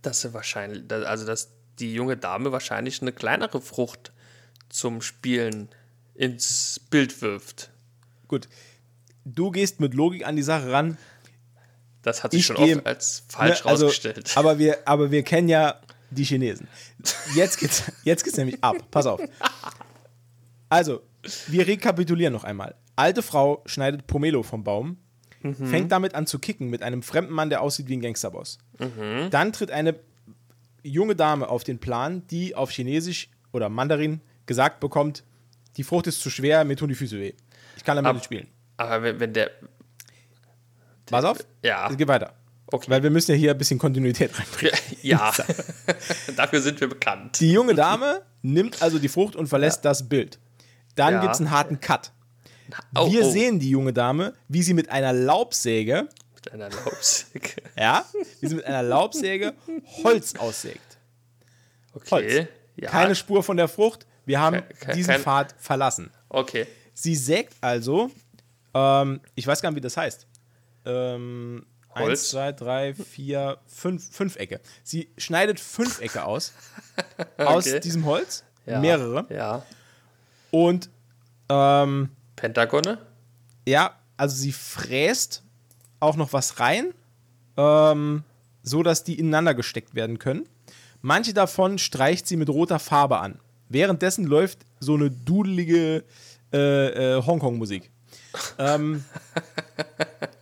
dass 0.01 0.21
sie 0.21 0.33
wahrscheinlich, 0.33 0.83
also 0.91 1.25
dass 1.25 1.49
die 1.79 1.93
junge 1.93 2.17
Dame 2.17 2.51
wahrscheinlich 2.51 3.01
eine 3.01 3.11
kleinere 3.13 3.61
Frucht 3.61 4.11
zum 4.69 5.01
Spielen 5.01 5.69
ins 6.15 6.81
Bild 6.89 7.21
wirft. 7.21 7.69
Gut. 8.27 8.47
Du 9.25 9.51
gehst 9.51 9.79
mit 9.79 9.93
Logik 9.93 10.25
an 10.25 10.35
die 10.35 10.41
Sache 10.43 10.71
ran. 10.71 10.97
Das 12.01 12.23
hat 12.23 12.31
sich 12.31 12.41
Ich 12.41 12.45
schon 12.47 12.55
gehe- 12.57 12.77
oft 12.77 12.85
als 12.87 13.23
falsch 13.27 13.63
Ne, 13.65 13.71
also, 13.71 13.85
rausgestellt. 13.87 14.31
Aber 14.37 14.57
wir, 14.59 14.77
aber 14.87 15.11
wir 15.11 15.23
kennen 15.23 15.49
ja 15.49 15.79
die 16.11 16.23
Chinesen. 16.23 16.67
Jetzt 17.35 17.57
geht's, 17.59 17.83
jetzt 18.03 18.23
geht's 18.23 18.37
nämlich 18.37 18.63
ab. 18.63 18.77
Pass 18.89 19.05
auf. 19.05 19.21
Also, 20.69 21.01
wir 21.47 21.67
rekapitulieren 21.67 22.33
noch 22.33 22.43
einmal. 22.43 22.75
Alte 22.95 23.21
Frau 23.21 23.61
schneidet 23.65 24.07
Pomelo 24.07 24.43
vom 24.43 24.63
Baum, 24.63 24.97
fängt 25.63 25.91
damit 25.91 26.15
an 26.15 26.27
zu 26.27 26.37
kicken 26.39 26.69
mit 26.69 26.83
einem 26.83 27.01
fremden 27.01 27.33
Mann, 27.33 27.49
der 27.49 27.61
aussieht 27.61 27.87
wie 27.87 27.95
ein 27.97 28.01
Gangsterboss. 28.01 28.57
Dann 29.29 29.53
tritt 29.53 29.71
eine 29.71 29.95
junge 30.83 31.15
Dame 31.15 31.47
auf 31.49 31.63
den 31.63 31.79
Plan, 31.79 32.25
die 32.27 32.55
auf 32.55 32.71
Chinesisch 32.71 33.29
oder 33.53 33.69
Mandarin 33.69 34.21
gesagt 34.45 34.79
bekommt, 34.79 35.23
die 35.77 35.83
Frucht 35.83 36.07
ist 36.07 36.21
zu 36.21 36.29
schwer, 36.29 36.65
mir 36.65 36.75
tun 36.75 36.89
die 36.89 36.95
Füße 36.95 37.19
weh. 37.19 37.33
Ich 37.77 37.83
kann 37.83 37.95
damit 37.95 38.09
Ab- 38.09 38.15
nicht 38.15 38.25
spielen. 38.25 38.47
Aber 38.77 39.19
wenn 39.19 39.33
der. 39.33 39.51
Pass 41.09 41.25
auf, 41.25 41.37
Ja. 41.63 41.89
es 41.89 41.97
geht 41.97 42.07
weiter. 42.07 42.33
Okay. 42.71 42.89
Weil 42.91 43.01
wir 43.03 43.09
müssen 43.09 43.31
ja 43.31 43.37
hier 43.37 43.51
ein 43.51 43.57
bisschen 43.57 43.79
Kontinuität 43.79 44.31
reinbringen. 44.37 44.77
Ja, 45.01 45.33
dafür 46.35 46.61
sind 46.61 46.79
wir 46.81 46.87
bekannt. 46.89 47.39
Die 47.39 47.51
junge 47.51 47.73
Dame 47.73 48.21
nimmt 48.41 48.81
also 48.81 48.99
die 48.99 49.09
Frucht 49.09 49.35
und 49.35 49.47
verlässt 49.47 49.83
das 49.85 50.07
Bild. 50.07 50.37
Dann 50.95 51.15
Ja. 51.15 51.21
gibt 51.21 51.33
es 51.33 51.39
einen 51.39 51.51
harten 51.51 51.79
Cut. 51.79 52.11
Oh, 52.95 53.11
Wir 53.11 53.25
oh. 53.25 53.31
sehen 53.31 53.59
die 53.59 53.71
junge 53.71 53.93
Dame, 53.93 54.33
wie 54.47 54.61
sie 54.61 54.75
mit 54.75 54.89
einer 54.89 55.11
Laubsäge, 55.13 56.07
Mit 56.35 56.53
einer 56.53 56.69
Laubsäge. 56.69 57.49
ja, 57.77 58.05
wie 58.39 58.47
sie 58.47 58.55
mit 58.55 58.65
einer 58.65 58.83
Laubsäge 58.83 59.53
Holz 60.03 60.35
aussägt. 60.35 60.97
Okay. 61.93 62.47
Ja. 62.75 62.91
Keine 62.91 63.15
Spur 63.15 63.43
von 63.43 63.57
der 63.57 63.67
Frucht. 63.67 64.05
Wir 64.25 64.39
haben 64.39 64.57
Ke- 64.57 64.73
ke- 64.85 64.93
diesen 64.93 65.11
kein- 65.13 65.21
Pfad 65.21 65.55
verlassen. 65.57 66.11
Okay. 66.29 66.67
Sie 66.93 67.15
sägt 67.15 67.55
also, 67.61 68.11
ähm, 68.75 69.19
ich 69.35 69.47
weiß 69.47 69.61
gar 69.61 69.71
nicht, 69.71 69.77
wie 69.77 69.81
das 69.81 69.97
heißt. 69.97 70.27
Ähm, 70.85 71.65
Holz? 71.95 72.09
eins, 72.09 72.29
zwei, 72.29 72.51
drei, 72.51 72.93
vier, 72.93 73.57
fünf, 73.67 74.09
fünf 74.11 74.35
Ecke. 74.37 74.61
Sie 74.83 75.09
schneidet 75.17 75.59
fünf 75.59 75.99
Ecke 76.01 76.23
aus. 76.23 76.53
Aus 77.37 77.67
Okay. 77.67 77.79
diesem 77.79 78.05
Holz. 78.05 78.43
Ja. 78.65 78.79
Mehrere. 78.79 79.25
Ja. 79.29 79.65
Und 80.51 80.89
ähm, 81.49 82.09
Pentagone? 82.35 82.99
ja, 83.67 83.95
also 84.17 84.35
sie 84.35 84.51
fräst 84.51 85.43
auch 85.99 86.15
noch 86.15 86.33
was 86.33 86.59
rein, 86.59 86.93
ähm, 87.57 88.23
so 88.63 88.83
dass 88.83 89.03
die 89.03 89.17
ineinander 89.19 89.53
gesteckt 89.53 89.95
werden 89.95 90.19
können. 90.19 90.47
Manche 91.01 91.33
davon 91.33 91.77
streicht 91.77 92.27
sie 92.27 92.35
mit 92.37 92.49
roter 92.49 92.79
Farbe 92.79 93.19
an. 93.19 93.39
Währenddessen 93.69 94.25
läuft 94.25 94.59
so 94.79 94.95
eine 94.95 95.09
dudelige 95.11 96.03
äh, 96.53 97.17
äh, 97.17 97.23
Hongkong-Musik. 97.25 97.89
Ähm, 98.59 99.03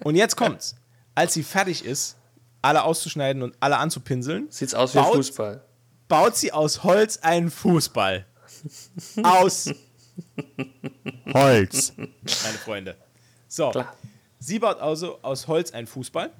und 0.07 0.15
jetzt 0.15 0.35
kommt's. 0.35 0.75
Als 1.15 1.33
sie 1.33 1.43
fertig 1.43 1.83
ist, 1.85 2.15
alle 2.61 2.83
auszuschneiden 2.83 3.41
und 3.43 3.55
alle 3.59 3.77
anzupinseln, 3.77 4.47
Sieht's 4.49 4.73
aus 4.73 4.93
wie 4.95 4.99
Baut- 4.99 5.15
Fußball. 5.15 5.61
baut 6.07 6.35
sie 6.35 6.51
aus 6.51 6.83
Holz 6.83 7.17
einen 7.17 7.51
Fußball. 7.51 8.25
Aus 9.23 9.69
Holz, 11.33 11.93
meine 11.97 12.57
Freunde. 12.63 12.95
So, 13.47 13.69
Klar. 13.69 13.93
sie 14.39 14.57
baut 14.59 14.79
also 14.79 15.19
aus 15.21 15.47
Holz 15.47 15.71
einen 15.71 15.85
Fußball 15.85 16.31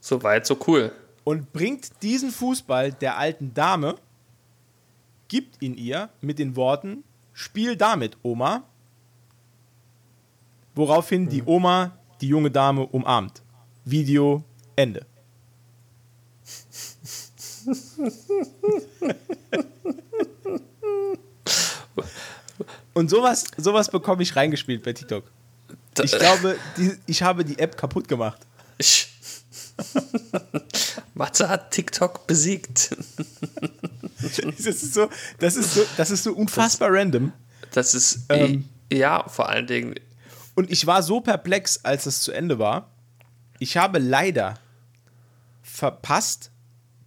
So 0.00 0.22
weit, 0.24 0.44
so 0.46 0.58
cool. 0.66 0.90
und 1.22 1.52
bringt 1.52 2.02
diesen 2.02 2.30
Fußball 2.32 2.92
der 2.92 3.16
alten 3.16 3.54
Dame, 3.54 3.94
gibt 5.28 5.62
ihn 5.62 5.74
ihr 5.76 6.08
mit 6.20 6.38
den 6.40 6.56
Worten: 6.56 7.04
Spiel 7.32 7.76
damit, 7.76 8.16
Oma. 8.22 8.64
Woraufhin 10.74 11.28
die 11.28 11.42
Oma 11.44 11.96
die 12.20 12.28
junge 12.28 12.50
Dame 12.50 12.86
umarmt. 12.86 13.42
Video 13.84 14.42
Ende. 14.76 15.06
Und 22.92 23.10
sowas, 23.10 23.44
sowas 23.56 23.90
bekomme 23.90 24.22
ich 24.22 24.36
reingespielt 24.36 24.82
bei 24.82 24.92
TikTok. 24.92 25.24
Ich 26.02 26.12
glaube, 26.18 26.56
die, 26.76 26.92
ich 27.06 27.22
habe 27.22 27.44
die 27.44 27.58
App 27.58 27.76
kaputt 27.76 28.08
gemacht. 28.08 28.40
Matze 31.14 31.48
hat 31.48 31.70
TikTok 31.70 32.26
besiegt. 32.26 32.96
Das 34.20 34.38
ist 34.38 34.94
so, 34.94 35.08
das 35.38 35.56
ist 35.56 35.74
so, 35.74 35.84
das 35.96 36.10
ist 36.10 36.24
so 36.24 36.32
unfassbar 36.32 36.92
random. 36.92 37.32
Das 37.72 37.94
ist, 37.94 38.20
Ähm. 38.28 38.68
ja, 38.92 39.28
vor 39.28 39.48
allen 39.48 39.66
Dingen, 39.66 39.94
Und 40.54 40.70
ich 40.70 40.86
war 40.86 41.02
so 41.02 41.20
perplex, 41.20 41.80
als 41.84 42.06
es 42.06 42.20
zu 42.22 42.32
Ende 42.32 42.58
war. 42.58 42.90
Ich 43.58 43.76
habe 43.76 43.98
leider 43.98 44.54
verpasst, 45.62 46.50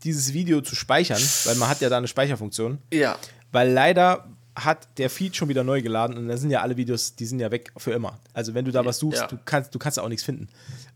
dieses 0.04 0.34
Video 0.34 0.62
zu 0.62 0.76
speichern, 0.76 1.22
weil 1.46 1.56
man 1.56 1.70
hat 1.70 1.82
ja 1.82 1.90
da 1.90 1.98
eine 1.98 2.08
Speicherfunktion. 2.08 2.80
ja, 2.94 3.18
Weil 3.52 3.72
leider 3.72 4.28
hat 4.56 4.88
der 4.98 5.10
Feed 5.10 5.36
schon 5.36 5.50
wieder 5.50 5.64
neu 5.64 5.82
geladen 5.82 6.18
und 6.18 6.28
da 6.28 6.36
sind 6.38 6.50
ja 6.50 6.62
alle 6.62 6.78
Videos, 6.78 7.16
die 7.16 7.26
sind 7.26 7.40
ja 7.40 7.52
weg 7.52 7.72
für 7.78 7.92
immer. 7.92 8.20
Also 8.34 8.54
wenn 8.56 8.66
du 8.66 8.72
da 8.72 8.84
was 8.86 8.98
suchst, 8.98 9.22
Ja. 9.22 9.28
du 9.28 9.38
kannst, 9.46 9.74
du 9.76 9.80
kannst 9.80 10.00
auch 10.00 10.10
nichts 10.10 10.24
finden. 10.24 10.48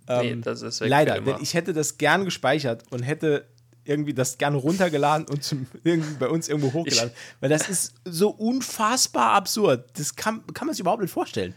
nee, 0.08 0.31
Ähm, 0.31 0.41
das 0.41 0.62
ist 0.63 0.81
weg 0.81 0.89
leider, 0.89 1.22
denn 1.22 1.36
ich 1.41 1.53
hätte 1.53 1.72
das 1.74 1.98
gern 1.98 2.25
gespeichert 2.25 2.84
und 2.91 3.03
hätte 3.03 3.46
irgendwie 3.84 4.13
das 4.13 4.38
gerne 4.38 4.58
runtergeladen 4.58 5.27
und 5.27 5.43
zum, 5.43 5.67
bei 6.20 6.27
uns 6.27 6.48
irgendwo 6.50 6.74
hochgeladen. 6.74 7.12
weil 7.39 7.50
das 7.50 7.70
ist 7.70 7.93
so 8.05 8.29
unfassbar 8.29 9.31
absurd. 9.34 9.89
Das 9.98 10.15
kann, 10.15 10.41
kann 10.53 10.65
man 10.67 10.74
sich 10.75 10.81
überhaupt 10.81 11.01
nicht 11.01 11.12
vorstellen. 11.13 11.53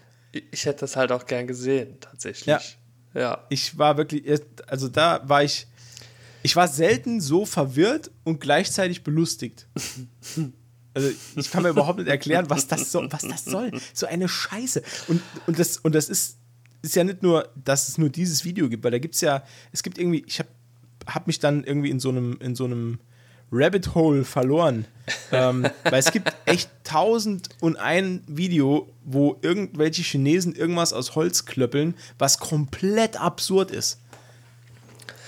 Ich, 0.50 0.66
hätte 0.66 0.80
das 0.80 0.96
halt 0.96 1.12
auch 1.12 1.26
gern 1.26 1.46
gesehen, 1.46 1.98
tatsächlich. 2.00 2.46
Ja. 2.46 2.60
Ja. 3.14 3.44
Ich 3.48 3.78
war 3.78 3.96
wirklich, 3.96 4.24
also 4.66 4.88
da 4.88 5.22
war 5.28 5.44
ich, 5.44 5.66
ich 6.42 6.56
war 6.56 6.68
selten 6.68 7.20
so 7.20 7.46
verwirrt 7.46 8.10
und 8.24 8.40
gleichzeitig 8.40 9.02
belustigt. 9.02 9.66
Also 10.96 11.10
ich 11.34 11.50
kann 11.50 11.64
mir 11.64 11.70
überhaupt 11.70 11.98
nicht 11.98 12.08
erklären, 12.08 12.48
was 12.48 12.68
das, 12.68 12.92
so, 12.92 13.04
was 13.10 13.22
das 13.22 13.44
soll. 13.44 13.72
So 13.92 14.06
eine 14.06 14.28
Scheiße. 14.28 14.80
Und, 15.08 15.20
und, 15.48 15.58
das, 15.58 15.78
und 15.78 15.92
das 15.92 16.08
ist, 16.08 16.38
ist 16.82 16.94
ja 16.94 17.02
nicht 17.02 17.20
nur, 17.20 17.50
dass 17.56 17.88
es 17.88 17.98
nur 17.98 18.10
dieses 18.10 18.44
Video 18.44 18.68
gibt, 18.68 18.84
weil 18.84 18.92
da 18.92 18.98
gibt 18.98 19.16
es 19.16 19.20
ja, 19.20 19.42
es 19.72 19.82
gibt 19.82 19.98
irgendwie, 19.98 20.24
ich 20.28 20.38
habe 20.38 20.48
hab 21.06 21.26
mich 21.26 21.40
dann 21.40 21.64
irgendwie 21.64 21.90
in 21.90 21.98
so 21.98 22.10
einem, 22.10 22.38
in 22.40 22.54
so 22.54 22.64
einem 22.64 23.00
Rabbit 23.54 23.94
Hole 23.94 24.24
verloren. 24.24 24.86
ähm, 25.32 25.66
weil 25.84 25.98
es 26.00 26.10
gibt 26.12 26.32
echt 26.46 26.70
tausend 26.82 27.50
und 27.60 27.76
ein 27.76 28.22
Video, 28.26 28.90
wo 29.04 29.36
irgendwelche 29.42 30.02
Chinesen 30.02 30.54
irgendwas 30.54 30.92
aus 30.94 31.14
Holz 31.14 31.44
klöppeln, 31.44 31.94
was 32.18 32.38
komplett 32.38 33.20
absurd 33.20 33.70
ist. 33.70 34.00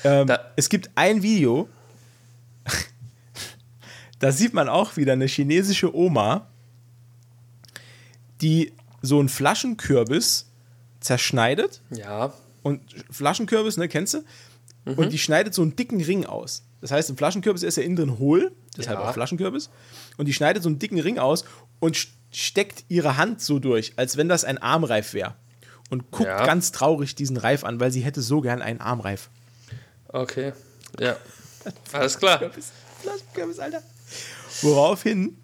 Ähm, 0.03 0.33
es 0.57 0.69
gibt 0.71 0.91
ein 0.95 1.23
Video, 1.23 1.69
da 4.19 4.33
sieht 4.33 4.55
man 4.55 4.69
auch 4.69 4.97
wieder 4.97 5.13
eine 5.13 5.27
chinesische 5.27 5.95
Oma, 5.95 6.47
die 8.41 8.73
so 9.03 9.19
einen 9.21 9.29
Flaschenkürbis 9.29 10.47
zerschneidet 11.01 11.83
Ja. 11.91 12.33
und 12.63 12.81
Flaschenkürbis, 13.11 13.77
ne, 13.77 13.89
kennst 13.89 14.15
du? 14.15 14.25
Und 14.87 15.13
die 15.13 15.19
schneidet 15.19 15.53
so 15.53 15.63
einen 15.63 15.75
dicken 15.77 16.01
Ring 16.01 16.25
aus. 16.27 16.63
Das 16.81 16.91
heißt, 16.91 17.11
ein 17.11 17.17
Flaschenkürbis 17.17 17.63
ist 17.63 17.77
ja 17.77 17.83
innen 17.83 17.97
drin 17.97 18.19
hohl, 18.19 18.53
deshalb 18.77 18.99
Ja. 19.01 19.09
auch 19.09 19.13
Flaschenkürbis. 19.15 19.71
Und 20.17 20.27
die 20.27 20.33
schneidet 20.35 20.63
so 20.63 20.69
einen 20.69 20.79
dicken 20.79 21.01
Ring 21.01 21.19
aus 21.19 21.45
und 21.81 21.97
st- 21.97 22.09
steckt 22.31 22.85
ihre 22.89 23.17
Hand 23.17 23.41
so 23.41 23.59
durch, 23.59 23.95
als 23.97 24.17
wenn 24.17 24.29
das 24.29 24.45
ein 24.45 24.59
Armreif 24.59 25.15
wäre. 25.15 25.35
Und 25.89 26.11
guckt 26.11 26.29
Ja. 26.29 26.45
ganz 26.45 26.73
traurig 26.73 27.15
diesen 27.15 27.37
Reif 27.37 27.65
an, 27.65 27.81
weil 27.81 27.91
sie 27.93 28.01
hätte 28.01 28.21
so 28.21 28.41
gern 28.41 28.61
einen 28.61 28.81
Armreif. 28.81 29.31
Okay. 30.09 30.53
Ja. 31.01 31.17
Alles 31.93 32.19
klar. 32.19 32.39
Flaschenkürbis, 32.39 32.73
Flaschenkürbis, 33.03 33.59
Alter. 33.59 33.83
Woraufhin 34.63 35.37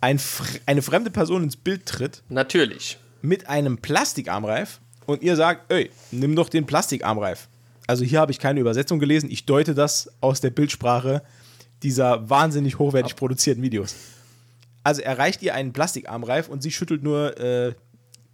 ein, 0.00 0.20
eine 0.66 0.82
fremde 0.82 1.10
Person 1.10 1.42
ins 1.44 1.56
Bild 1.56 1.84
tritt 1.86 2.22
Natürlich. 2.28 2.98
mit 3.22 3.48
einem 3.48 3.78
Plastikarmreif 3.78 4.80
und 5.06 5.22
ihr 5.22 5.36
sagt, 5.36 5.70
ey, 5.70 5.90
nimm 6.10 6.34
doch 6.36 6.48
den 6.48 6.64
Plastikarmreif. 6.66 7.48
Also 7.90 8.04
hier 8.04 8.20
habe 8.20 8.30
ich 8.30 8.38
keine 8.38 8.60
Übersetzung 8.60 9.00
gelesen, 9.00 9.32
ich 9.32 9.46
deute 9.46 9.74
das 9.74 10.12
aus 10.20 10.40
der 10.40 10.50
Bildsprache 10.50 11.24
dieser 11.82 12.30
wahnsinnig 12.30 12.78
hochwertig 12.78 13.16
produzierten 13.16 13.64
Videos. 13.64 13.96
Also 14.84 15.02
er 15.02 15.18
reicht 15.18 15.42
ihr 15.42 15.56
einen 15.56 15.72
Plastikarmreif 15.72 16.48
und 16.48 16.62
sie 16.62 16.70
schüttelt 16.70 17.02
nur 17.02 17.36
äh, 17.40 17.74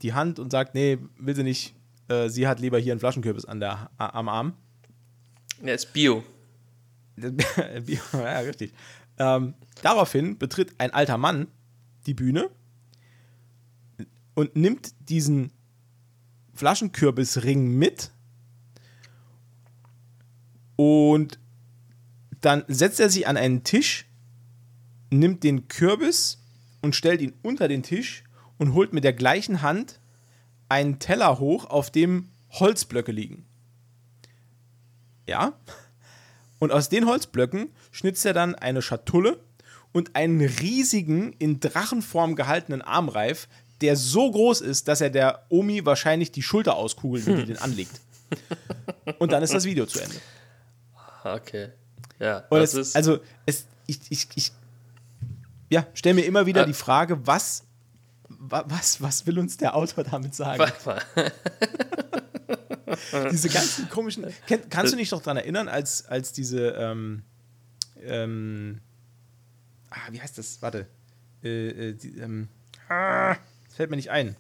die 0.02 0.12
Hand 0.12 0.38
und 0.38 0.50
sagt, 0.50 0.74
nee, 0.74 0.98
will 1.18 1.34
sie 1.34 1.42
nicht, 1.42 1.74
äh, 2.08 2.28
sie 2.28 2.46
hat 2.46 2.60
lieber 2.60 2.78
hier 2.78 2.92
einen 2.92 3.00
Flaschenkürbis 3.00 3.46
an 3.46 3.60
der, 3.60 3.90
am 3.96 4.28
Arm. 4.28 4.52
Er 5.62 5.76
ist 5.76 5.90
Bio. 5.94 6.22
ja, 8.12 8.38
richtig. 8.40 8.74
Ähm, 9.16 9.54
daraufhin 9.80 10.36
betritt 10.36 10.74
ein 10.76 10.92
alter 10.92 11.16
Mann 11.16 11.46
die 12.04 12.12
Bühne 12.12 12.50
und 14.34 14.54
nimmt 14.54 14.92
diesen 15.08 15.50
Flaschenkürbisring 16.52 17.68
mit 17.68 18.10
und 20.76 21.38
dann 22.40 22.64
setzt 22.68 23.00
er 23.00 23.10
sich 23.10 23.26
an 23.26 23.36
einen 23.36 23.64
Tisch, 23.64 24.06
nimmt 25.10 25.42
den 25.42 25.68
Kürbis 25.68 26.38
und 26.82 26.94
stellt 26.94 27.20
ihn 27.20 27.34
unter 27.42 27.68
den 27.68 27.82
Tisch 27.82 28.24
und 28.58 28.74
holt 28.74 28.92
mit 28.92 29.04
der 29.04 29.12
gleichen 29.12 29.62
Hand 29.62 30.00
einen 30.68 30.98
Teller 30.98 31.38
hoch, 31.38 31.64
auf 31.64 31.90
dem 31.90 32.28
Holzblöcke 32.50 33.12
liegen. 33.12 33.46
Ja? 35.26 35.54
Und 36.58 36.72
aus 36.72 36.88
den 36.88 37.06
Holzblöcken 37.06 37.68
schnitzt 37.90 38.24
er 38.24 38.32
dann 38.32 38.54
eine 38.54 38.82
Schatulle 38.82 39.40
und 39.92 40.16
einen 40.16 40.40
riesigen, 40.40 41.32
in 41.38 41.60
Drachenform 41.60 42.36
gehaltenen 42.36 42.82
Armreif, 42.82 43.48
der 43.80 43.96
so 43.96 44.30
groß 44.30 44.62
ist, 44.62 44.88
dass 44.88 45.00
er 45.00 45.10
der 45.10 45.46
Omi 45.48 45.84
wahrscheinlich 45.84 46.32
die 46.32 46.42
Schulter 46.42 46.76
auskugelt, 46.76 47.26
wenn 47.26 47.36
die 47.36 47.46
den 47.46 47.58
anlegt. 47.58 48.00
Und 49.18 49.32
dann 49.32 49.42
ist 49.42 49.52
das 49.52 49.64
Video 49.64 49.86
zu 49.86 50.00
Ende. 50.00 50.16
Okay. 51.34 51.70
Ja, 52.18 52.44
Und 52.50 52.60
das 52.60 52.74
es, 52.74 52.88
ist. 52.88 52.96
also, 52.96 53.18
es, 53.46 53.66
ich, 53.86 54.00
ich, 54.10 54.28
ich 54.34 54.52
ja, 55.68 55.86
stelle 55.94 56.14
mir 56.14 56.24
immer 56.24 56.46
wieder 56.46 56.62
Ah. 56.62 56.66
die 56.66 56.72
Frage, 56.72 57.26
was, 57.26 57.64
wa- 58.28 58.64
was, 58.68 59.00
was 59.02 59.26
will 59.26 59.38
uns 59.38 59.56
der 59.56 59.74
Autor 59.74 60.04
damit 60.04 60.34
sagen? 60.34 60.62
diese 63.30 63.48
ganzen 63.48 63.88
komischen. 63.88 64.26
Kannst 64.70 64.92
du 64.92 64.96
dich 64.96 65.10
doch 65.10 65.20
daran 65.22 65.36
erinnern, 65.38 65.68
als, 65.68 66.06
als 66.06 66.32
diese. 66.32 66.68
Ähm, 66.70 67.22
ähm, 68.02 68.80
ah, 69.90 69.96
wie 70.10 70.20
heißt 70.20 70.38
das? 70.38 70.62
Warte. 70.62 70.86
Äh, 71.42 71.68
äh, 71.90 71.92
die, 71.94 72.16
ähm, 72.18 72.48
ah, 72.88 73.36
fällt 73.74 73.90
mir 73.90 73.96
nicht 73.96 74.10
ein. 74.10 74.36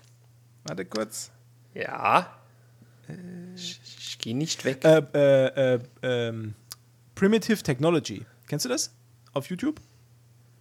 Warte 0.64 0.84
kurz. 0.84 1.30
Ja. 1.74 2.32
Ich, 3.54 3.80
ich 3.98 4.18
gehe 4.18 4.36
nicht 4.36 4.64
weg. 4.64 4.84
Äh, 4.84 4.98
äh, 5.14 5.74
äh, 5.74 5.80
ähm, 6.02 6.54
Primitive 7.16 7.62
Technology. 7.62 8.24
Kennst 8.46 8.64
du 8.64 8.68
das? 8.68 8.94
Auf 9.32 9.50
YouTube? 9.50 9.80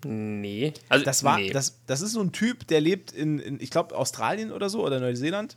nee. 0.08 0.74
Also, 0.90 1.06
Das 1.06 1.24
war, 1.24 1.38
nee. 1.38 1.50
das, 1.50 1.80
das 1.88 2.02
ist 2.02 2.14
so 2.14 2.22
ein 2.22 2.32
Typ, 2.32 2.68
der 2.68 2.80
lebt 2.82 3.12
in, 3.12 3.40
in 3.40 3.60
ich 3.60 3.72
glaube, 3.72 3.96
Australien 3.96 4.52
oder 4.52 4.70
so 4.70 4.84
oder 4.86 5.00
Neuseeland. 5.00 5.56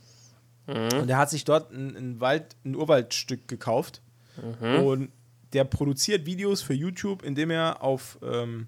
Und 0.99 1.07
der 1.07 1.17
hat 1.17 1.29
sich 1.29 1.45
dort 1.45 1.71
ein, 1.71 1.95
ein 1.95 2.19
Wald, 2.19 2.55
ein 2.63 2.75
Urwaldstück 2.75 3.47
gekauft. 3.47 4.01
Und 4.85 5.09
der 5.53 5.63
produziert 5.63 6.25
Videos 6.25 6.61
für 6.61 6.73
YouTube, 6.73 7.23
indem 7.23 7.49
er 7.49 7.83
auf 7.83 8.19
ähm, 8.23 8.67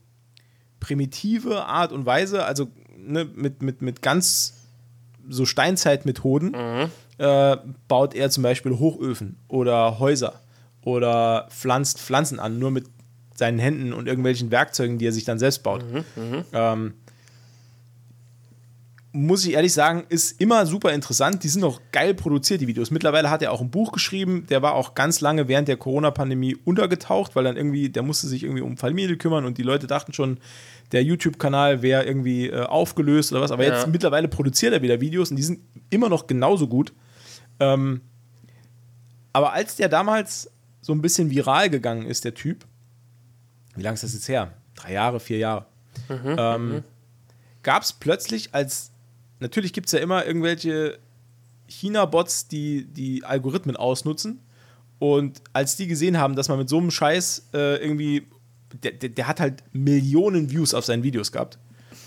primitive 0.79 1.65
Art 1.65 1.91
und 1.91 2.05
Weise, 2.05 2.43
also 2.45 2.67
ne, 2.97 3.25
mit, 3.25 3.61
mit, 3.61 3.81
mit 3.81 4.01
ganz 4.01 4.55
so 5.29 5.45
Steinzeitmethoden, 5.45 6.55
äh, 7.19 7.57
baut 7.87 8.15
er 8.15 8.29
zum 8.31 8.43
Beispiel 8.43 8.77
Hochöfen 8.79 9.37
oder 9.47 9.99
Häuser 9.99 10.41
oder 10.83 11.47
pflanzt 11.49 11.99
Pflanzen 11.99 12.39
an, 12.39 12.59
nur 12.59 12.71
mit 12.71 12.85
seinen 13.35 13.59
Händen 13.59 13.93
und 13.93 14.07
irgendwelchen 14.07 14.51
Werkzeugen, 14.51 14.97
die 14.97 15.07
er 15.07 15.11
sich 15.13 15.23
dann 15.25 15.39
selbst 15.39 15.63
baut. 15.63 15.83
Ähm, 16.53 16.93
muss 19.13 19.45
ich 19.45 19.53
ehrlich 19.53 19.73
sagen, 19.73 20.05
ist 20.07 20.39
immer 20.39 20.65
super 20.65 20.93
interessant. 20.93 21.43
Die 21.43 21.49
sind 21.49 21.63
auch 21.65 21.81
geil 21.91 22.13
produziert, 22.13 22.61
die 22.61 22.67
Videos. 22.67 22.91
Mittlerweile 22.91 23.29
hat 23.29 23.41
er 23.41 23.51
auch 23.51 23.59
ein 23.59 23.69
Buch 23.69 23.91
geschrieben. 23.91 24.45
Der 24.49 24.61
war 24.61 24.73
auch 24.73 24.95
ganz 24.95 25.19
lange 25.19 25.49
während 25.49 25.67
der 25.67 25.75
Corona-Pandemie 25.75 26.55
untergetaucht, 26.63 27.35
weil 27.35 27.43
dann 27.43 27.57
irgendwie, 27.57 27.89
der 27.89 28.03
musste 28.03 28.27
sich 28.27 28.43
irgendwie 28.43 28.61
um 28.61 28.77
Familie 28.77 29.17
kümmern 29.17 29.43
und 29.43 29.57
die 29.57 29.63
Leute 29.63 29.85
dachten 29.85 30.13
schon, 30.13 30.39
der 30.93 31.03
YouTube-Kanal 31.03 31.81
wäre 31.81 32.05
irgendwie 32.05 32.47
äh, 32.47 32.61
aufgelöst 32.63 33.33
oder 33.33 33.41
was. 33.41 33.51
Aber 33.51 33.65
Ja. 33.67 33.73
jetzt 33.75 33.87
mittlerweile 33.87 34.29
produziert 34.29 34.71
er 34.73 34.81
wieder 34.81 35.01
Videos 35.01 35.29
und 35.29 35.35
die 35.35 35.43
sind 35.43 35.59
immer 35.89 36.07
noch 36.07 36.27
genauso 36.27 36.67
gut. 36.67 36.93
Ähm, 37.59 37.99
aber 39.33 39.51
als 39.51 39.75
der 39.75 39.89
damals 39.89 40.49
so 40.81 40.93
ein 40.93 41.01
bisschen 41.01 41.29
viral 41.29 41.69
gegangen 41.69 42.05
ist, 42.05 42.25
der 42.25 42.33
Typ, 42.33 42.65
wie 43.75 43.81
lange 43.83 43.93
ist 43.95 44.03
das 44.03 44.13
jetzt 44.13 44.27
her? 44.27 44.53
Drei 44.75 44.93
Jahre, 44.93 45.19
vier 45.19 45.37
Jahre. 45.37 45.65
ähm, 46.09 46.83
Gab 47.63 47.83
es 47.83 47.93
plötzlich 47.93 48.53
als, 48.55 48.91
natürlich 49.39 49.73
gibt 49.73 49.87
es 49.87 49.91
ja 49.93 49.99
immer 49.99 50.25
irgendwelche 50.25 50.97
China-Bots, 51.67 52.47
die 52.47 52.85
die 52.85 53.23
Algorithmen 53.23 53.75
ausnutzen. 53.77 54.39
Und 54.99 55.41
als 55.53 55.75
die 55.75 55.87
gesehen 55.87 56.17
haben, 56.17 56.35
dass 56.35 56.47
man 56.49 56.57
mit 56.57 56.69
so 56.69 56.77
einem 56.77 56.91
Scheiß 56.91 57.49
äh, 57.53 57.75
irgendwie, 57.77 58.27
der, 58.83 58.91
der, 58.93 59.09
der 59.09 59.27
hat 59.27 59.39
halt 59.39 59.63
Millionen 59.73 60.49
Views 60.51 60.73
auf 60.73 60.85
seinen 60.85 61.03
Videos 61.03 61.31
gehabt. 61.31 61.57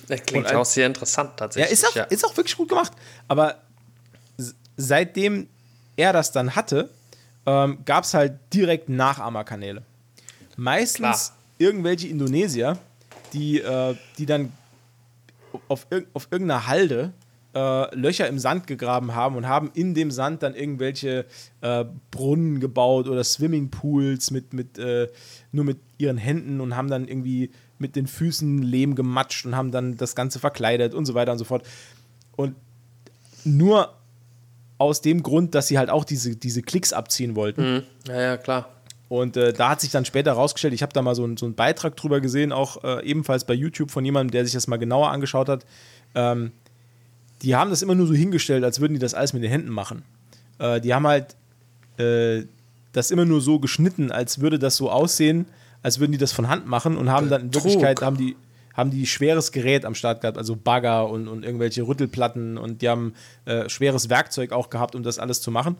das 0.09 0.23
klingt 0.23 0.47
ein- 0.47 0.57
auch 0.57 0.65
sehr 0.65 0.87
interessant 0.87 1.31
Ja, 1.31 1.37
tatsächlich. 1.37 1.73
ist 1.73 1.87
auch, 1.87 2.11
ist 2.11 2.25
auch 2.25 2.37
wirklich 2.37 2.57
gut 2.57 2.69
gemacht. 2.69 2.93
Aber 3.29 3.63
seitdem 4.77 5.49
er 5.97 6.13
das 6.13 6.33
dann 6.33 6.55
hatte, 6.57 6.91
ähm, 7.47 7.79
gab 7.85 8.05
es 8.05 8.15
halt 8.15 8.39
direkt 8.53 8.89
Nachahmerkanäle. 8.89 9.83
Meistens 10.57 10.99
Klar. 10.99 11.39
irgendwelche 11.59 12.09
Indonesier, 12.09 12.79
die, 13.33 13.61
äh, 13.61 13.95
die 14.19 14.27
dann 14.27 14.53
auf, 15.69 15.87
irg 15.91 16.07
auf 16.13 16.29
irgendeiner 16.31 16.67
Halde 16.67 17.13
äh, 17.55 17.95
Löcher 17.95 18.29
im 18.29 18.39
Sand 18.39 18.67
gegraben 18.67 19.15
haben 19.15 19.37
und 19.37 19.47
haben 19.47 19.71
in 19.75 19.95
dem 19.95 20.11
Sand 20.11 20.43
dann 20.43 20.55
irgendwelche 20.55 21.27
äh, 21.61 21.85
Brunnen 22.11 22.61
gebaut 22.61 23.09
oder 23.09 23.23
Swimmingpools 23.23 24.31
mit, 24.31 24.53
mit 24.53 24.79
äh, 24.79 25.09
nur 25.53 25.65
mit 25.65 25.79
ihren 25.99 26.19
Händen 26.19 26.61
und 26.61 26.77
haben 26.77 26.89
dann 26.89 27.07
irgendwie 27.07 27.51
mit 27.79 27.97
den 27.97 28.07
Füßen 28.07 28.63
Lehm 28.63 28.95
gematscht 28.95 29.47
und 29.47 29.57
haben 29.57 29.71
dann 29.71 29.97
das 29.97 30.15
Ganze 30.15 30.39
verkleidet 30.39 30.95
und 30.95 31.07
so 31.07 31.15
weiter 31.15 31.33
und 31.33 31.39
so 31.39 31.45
fort. 31.45 31.67
Und 32.37 32.57
nur 33.45 33.95
aus 34.79 35.01
dem 35.01 35.23
Grund, 35.23 35.55
dass 35.55 35.69
sie 35.69 35.79
halt 35.79 35.91
auch 35.91 36.05
diese, 36.05 36.37
diese 36.37 36.63
Klicks 36.63 36.93
abziehen 36.93 37.37
wollten. 37.37 37.75
Mhm. 37.75 37.83
Ja, 38.09 38.21
ja, 38.21 38.37
klar. 38.37 38.69
Und 39.09 39.37
äh, 39.37 39.53
da 39.53 39.69
hat 39.71 39.81
sich 39.81 39.91
dann 39.91 40.05
später 40.05 40.33
rausgestellt, 40.33 40.75
ich 40.75 40.83
habe 40.83 40.93
da 40.93 41.03
mal 41.03 41.15
so, 41.15 41.25
einen- 41.25 41.37
so 41.37 41.47
einen 41.47 41.55
Beitrag 41.55 41.97
drüber 41.97 42.21
gesehen, 42.21 42.53
auch 42.53 42.83
äh, 42.83 43.05
ebenfalls 43.05 43.45
bei 43.45 43.55
YouTube 43.55 43.91
von 43.91 44.05
jemandem, 44.05 44.33
der 44.33 44.45
sich 44.45 44.55
das 44.55 44.67
mal 44.67 44.79
genauer 44.79 45.11
angeschaut 45.11 45.49
hat. 45.49 45.65
Ähm, 46.15 46.53
die 47.43 47.55
haben 47.55 47.71
das 47.71 47.83
immer 47.83 47.95
nur 47.95 48.07
so 48.07 48.15
hingestellt, 48.15 48.65
als 48.65 48.81
würden 48.81 48.95
die 48.95 48.99
das 48.99 49.15
alles 49.15 49.33
mit 49.33 49.43
den 49.43 49.51
Händen 49.51 49.69
machen. 49.71 50.03
Äh, 50.59 50.81
die 50.81 50.95
haben 50.95 51.07
halt 51.07 51.37
äh, 51.99 52.45
das 52.93 53.11
immer 53.11 53.25
nur 53.25 53.41
so 53.41 53.59
geschnitten, 53.59 54.11
als 54.11 54.41
würde 54.41 54.59
das 54.59 54.77
so 54.77 54.91
aussehen, 54.91 55.47
als 55.83 56.01
würden 56.01 56.13
die 56.13 56.19
das 56.19 56.33
von 56.33 56.49
Hand 56.49 56.67
machen 56.67 56.97
und 56.97 57.11
haben 57.11 57.29
dann 57.29 57.43
in. 57.43 57.55
Wirklichkeit 57.55 58.01
haben 58.03 58.17
die 58.17 58.37
haben 58.75 58.91
die 58.91 59.07
schweres 59.07 59.53
Gerät 59.53 59.85
am 59.85 59.95
Start 59.95 60.21
gehabt, 60.21 60.37
also 60.37 60.57
Bagger 60.57 61.09
und, 61.09 61.29
und 61.29 61.45
irgendwelche 61.45 61.83
Rüttelplatten 61.87 62.59
und 62.59 62.83
die 62.83 62.89
haben 62.89 63.15
äh, 63.47 63.69
schweres 63.69 64.11
Werkzeug 64.11 64.53
auch 64.53 64.69
gehabt, 64.69 64.95
um 64.95 65.03
das 65.03 65.19
alles 65.19 65.41
zu 65.41 65.51
machen. 65.51 65.77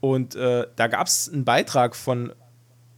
Und 0.00 0.34
äh, 0.34 0.66
da 0.76 0.86
gab 0.88 1.06
es 1.06 1.30
einen 1.32 1.44
Beitrag 1.44 1.94
von, 1.94 2.32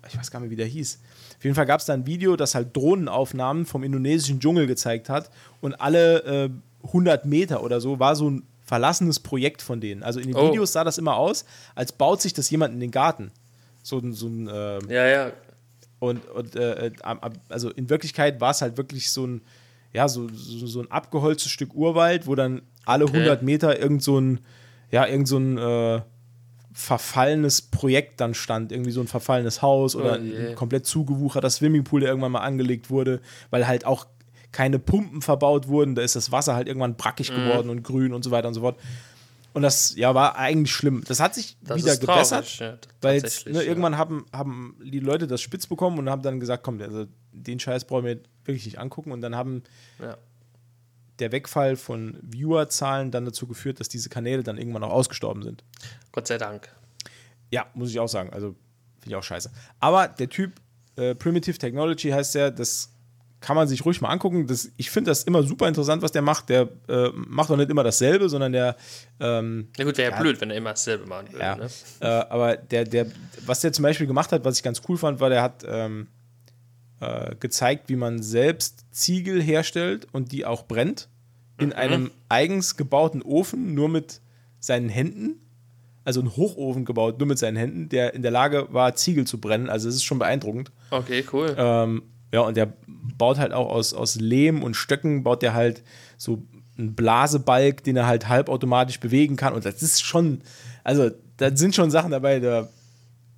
ich 0.09 0.16
weiß 0.16 0.31
gar 0.31 0.38
nicht 0.40 0.44
mehr, 0.49 0.51
wie 0.53 0.57
der 0.57 0.66
hieß. 0.66 1.01
Auf 1.37 1.44
jeden 1.44 1.55
Fall 1.57 1.66
gab 1.66 1.81
es 1.81 1.87
da 1.87 1.92
ein 1.92 2.07
Video, 2.07 2.37
das 2.37 2.55
halt 2.55 2.75
Drohnenaufnahmen 2.75 3.66
vom 3.66 3.83
indonesischen 3.85 4.40
Dschungel 4.40 4.66
gezeigt 4.66 5.09
hat 5.11 5.31
und 5.61 5.75
alle 5.75 6.23
äh, 6.23 6.51
100 6.87 7.27
Meter 7.27 7.62
oder 7.62 7.81
so 7.81 7.99
war 7.99 8.16
so 8.16 8.31
ein 8.31 8.44
verlassenes 8.64 9.20
Projekt 9.20 9.61
von 9.61 9.81
denen. 9.81 10.03
Also 10.03 10.20
in 10.20 10.29
den 10.29 10.37
Oh. 10.37 10.49
Videos 10.49 10.73
sah 10.73 10.85
das 10.85 10.97
immer 10.97 11.16
aus, 11.16 11.44
als 11.75 11.92
baut 11.92 12.23
sich 12.23 12.33
das 12.33 12.49
jemand 12.51 12.73
in 12.73 12.81
den 12.81 12.90
Garten. 12.90 13.31
So, 13.83 13.99
ein- 13.99 14.14
so 14.14 14.27
ein, 14.29 14.49
äh, 14.49 14.79
Ja, 14.94 15.07
ja. 15.07 15.33
Und, 16.09 16.29
und 16.31 16.57
äh, 16.57 16.90
am- 17.03 17.21
also 17.49 17.71
in 17.71 17.90
Wirklichkeit 17.90 18.40
war 18.40 18.51
es 18.53 18.62
halt 18.62 18.77
wirklich 18.77 19.11
so 19.11 19.27
ein, 19.27 19.43
ja, 19.93 20.09
so, 20.09 20.29
so, 20.33 20.67
so 20.67 20.81
ein 20.81 20.90
abgeholztes 20.90 21.51
Stück 21.53 21.75
Urwald, 21.75 22.27
wo 22.27 22.35
dann 22.35 22.62
alle 22.85 23.07
100 23.07 23.43
Meter 23.43 23.79
irgend 23.81 24.03
so 24.03 24.19
ein, 24.21 24.40
ja, 24.90 25.07
irgend 25.07 25.29
so 25.29 25.38
ein 25.38 25.59
äh, 25.59 26.01
verfallenes 26.73 27.62
Projekt 27.62 28.21
dann 28.21 28.35
stand. 28.35 28.73
Irgendwie 28.73 28.90
so 28.90 29.01
ein 29.01 29.07
verfallenes 29.07 29.62
Haus 29.62 29.95
oder 29.95 30.19
Oh 30.19 30.23
ein 30.23 30.55
komplett 30.57 30.87
zugewucherter 30.87 31.49
Swimmingpool, 31.51 32.01
der 32.01 32.09
irgendwann 32.11 32.33
mal 32.33 32.40
angelegt 32.40 32.90
wurde, 32.90 33.21
weil 33.51 33.67
halt 33.67 33.87
auch 33.87 34.07
keine 34.51 34.79
Pumpen 34.79 35.23
verbaut 35.23 35.69
wurden. 35.69 35.95
Da 35.95 36.03
ist 36.03 36.17
das 36.17 36.33
Wasser 36.33 36.55
halt 36.55 36.67
irgendwann 36.69 36.97
brackig 36.97 37.31
Mhm. 37.31 37.37
geworden 37.37 37.71
und 37.71 37.83
grün 37.83 38.12
und 38.12 38.23
so 38.25 38.31
weiter 38.31 38.49
und 38.49 38.55
so 38.55 38.61
fort. 38.61 38.77
Und 39.55 39.62
das, 39.62 39.95
ja, 39.97 40.14
war 40.14 40.37
eigentlich 40.37 40.73
schlimm. 40.73 41.03
Das 41.07 41.21
hat 41.21 41.35
sich 41.35 41.57
Das 41.62 41.79
wieder 41.79 41.97
gebessert. 41.97 42.45
traurig, 42.45 42.59
ja, 42.59 42.79
Weil 43.01 43.14
jetzt, 43.23 43.47
ne, 43.47 43.53
ja. 43.55 43.62
irgendwann 43.62 43.97
haben, 43.97 44.27
haben 44.33 44.77
die 44.85 44.99
Leute 45.01 45.27
das 45.27 45.40
spitz 45.40 45.67
bekommen 45.67 45.99
und 45.99 46.11
haben 46.11 46.23
dann 46.23 46.40
gesagt, 46.40 46.62
komm, 46.64 46.81
also 46.83 47.07
den 47.33 47.59
Scheiß 47.61 47.85
brauchen 47.87 48.05
wir 48.05 48.19
wirklich 48.45 48.64
nicht 48.67 48.79
angucken. 48.79 49.12
Und 49.12 49.21
dann 49.21 49.35
haben 49.37 49.62
Ja. 50.01 50.17
der 51.21 51.31
Wegfall 51.33 51.77
von 51.77 52.19
Viewerzahlen 52.23 53.11
dann 53.12 53.25
dazu 53.25 53.47
geführt, 53.47 53.79
dass 53.79 53.88
diese 53.88 54.09
Kanäle 54.09 54.43
dann 54.43 54.59
irgendwann 54.59 54.83
auch 54.83 54.90
ausgestorben 54.93 55.43
sind. 55.45 55.62
Gott 56.11 56.27
sei 56.27 56.37
Dank. 56.37 56.69
Ja, 57.53 57.67
muss 57.75 57.90
ich 57.90 58.01
auch 58.01 58.09
sagen. 58.09 58.31
Also 58.33 58.49
finde 58.99 59.11
ich 59.11 59.14
auch 59.17 59.23
scheiße. 59.23 59.53
Aber 59.79 60.09
der 60.09 60.29
Typ, 60.29 60.55
äh, 60.97 61.14
Primitive 61.14 61.59
Technology 61.59 62.11
heißt 62.11 62.35
der, 62.35 62.51
das 62.51 62.90
kann 63.44 63.57
man 63.57 63.68
sich 63.68 63.85
ruhig 63.85 64.00
mal 64.00 64.09
angucken. 64.09 64.46
Das, 64.46 64.70
ich 64.76 64.90
finde 64.90 65.11
das 65.11 65.24
immer 65.24 65.42
super 65.42 65.68
interessant, 65.68 66.02
was 66.02 66.12
der 66.12 66.22
macht. 66.22 66.48
Der 66.48 66.68
äh, 66.88 67.09
macht 67.14 67.50
auch 67.50 67.57
nicht 67.57 67.70
immer 67.70 67.85
dasselbe, 67.85 68.28
sondern 68.28 68.52
der 68.52 68.76
ähm, 69.20 69.68
Na 69.76 69.85
gut, 69.85 69.98
wäre 69.98 70.11
ja 70.11 70.16
Ja. 70.16 70.22
blöd, 70.22 70.40
wenn 70.40 70.50
er 70.50 70.57
immer 70.57 70.70
dasselbe 70.70 71.07
machen 71.07 71.28
würde. 71.33 71.44
Ja. 71.44 71.57
Ne? 71.57 71.68
Äh, 72.00 72.07
aber 72.07 72.57
der, 72.57 72.85
der, 72.85 73.07
was 73.44 73.61
der 73.61 73.72
zum 73.72 73.83
Beispiel 73.83 74.07
gemacht 74.07 74.33
hat, 74.33 74.44
was 74.44 74.57
ich 74.57 74.62
ganz 74.62 74.80
cool 74.88 74.96
fand, 74.96 75.20
war, 75.20 75.28
der 75.28 75.42
hat 75.42 75.64
ähm, 75.68 76.07
äh, 77.00 77.35
gezeigt, 77.37 77.88
wie 77.88 77.96
man 77.96 78.22
selbst 78.22 78.85
Ziegel 78.90 79.42
herstellt 79.42 80.07
und 80.12 80.33
die 80.33 80.46
auch 80.46 80.64
brennt. 80.66 81.09
In 81.61 81.72
einem 81.72 82.11
eigens 82.28 82.76
gebauten 82.76 83.22
Ofen, 83.22 83.74
nur 83.74 83.88
mit 83.88 84.20
seinen 84.59 84.88
Händen. 84.88 85.40
Also 86.07 86.20
ein 86.20 86.37
Hochofen 86.37 86.85
gebaut, 86.85 87.18
nur 87.18 87.28
mit 87.28 87.38
seinen 87.38 87.57
Händen, 87.57 87.88
der 87.88 88.12
in 88.12 88.22
der 88.22 88.30
Lage 88.30 88.66
war, 88.72 88.94
Ziegel 88.96 89.26
zu 89.26 89.40
brennen. 89.40 89.70
Also 89.70 89.88
es 89.88 89.94
ist 89.94 90.04
schon 90.04 90.18
beeindruckend. 90.18 90.70
Okay, 90.90 91.24
cool. 91.33 91.54
Ähm, 91.57 92.02
ja, 92.35 92.40
und 92.40 92.57
der 92.57 92.73
baut 93.16 93.38
halt 93.38 93.53
auch 93.53 93.70
aus, 93.70 93.94
aus 93.94 94.16
Lehm 94.16 94.64
und 94.64 94.75
Stöcken, 94.75 95.23
baut 95.23 95.40
der 95.40 95.55
halt 95.55 95.85
so 96.16 96.42
einen 96.77 96.97
Blasebalg, 96.97 97.85
den 97.85 97.97
er 97.97 98.09
halt 98.09 98.29
halbautomatisch 98.29 98.99
bewegen 98.99 99.37
kann. 99.37 99.55
Und 99.55 99.64
das 99.64 99.85
ist 99.85 100.03
schon, 100.03 100.42
also 100.83 101.12
da 101.37 101.57
sind 101.57 101.77
schon 101.77 101.92
Sachen 101.92 102.11
dabei, 102.11 102.40
da 102.40 102.68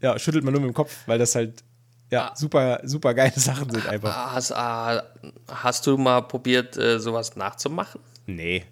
ja, 0.00 0.18
schüttelt 0.18 0.44
man 0.44 0.54
nur 0.54 0.62
mit 0.62 0.70
dem 0.70 0.74
Kopf, 0.74 0.96
weil 1.04 1.18
das 1.18 1.34
halt 1.34 1.62
ja, 2.10 2.32
super, 2.36 2.80
super 2.84 3.12
geile 3.12 3.38
Sachen 3.38 3.68
sind 3.68 3.86
einfach. 3.86 4.32
Hast, 4.32 4.52
ah, 4.52 5.02
hast 5.46 5.86
du 5.86 5.98
mal 5.98 6.22
probiert, 6.22 6.78
äh, 6.78 6.98
sowas 6.98 7.36
nachzumachen? 7.36 8.00
Nee. 8.24 8.64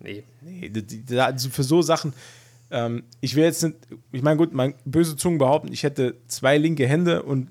Nee. 0.00 0.24
Nee, 0.40 0.72
für 1.52 1.62
so 1.62 1.82
Sachen, 1.82 2.14
ähm, 2.70 3.04
ich 3.20 3.34
will 3.34 3.44
jetzt 3.44 3.62
nicht, 3.62 3.76
ich 4.12 4.22
meine, 4.22 4.36
gut, 4.36 4.52
man, 4.52 4.74
böse 4.84 5.16
Zungen 5.16 5.38
behaupten, 5.38 5.72
ich 5.72 5.82
hätte 5.82 6.16
zwei 6.26 6.58
linke 6.58 6.86
Hände 6.86 7.22
und 7.22 7.48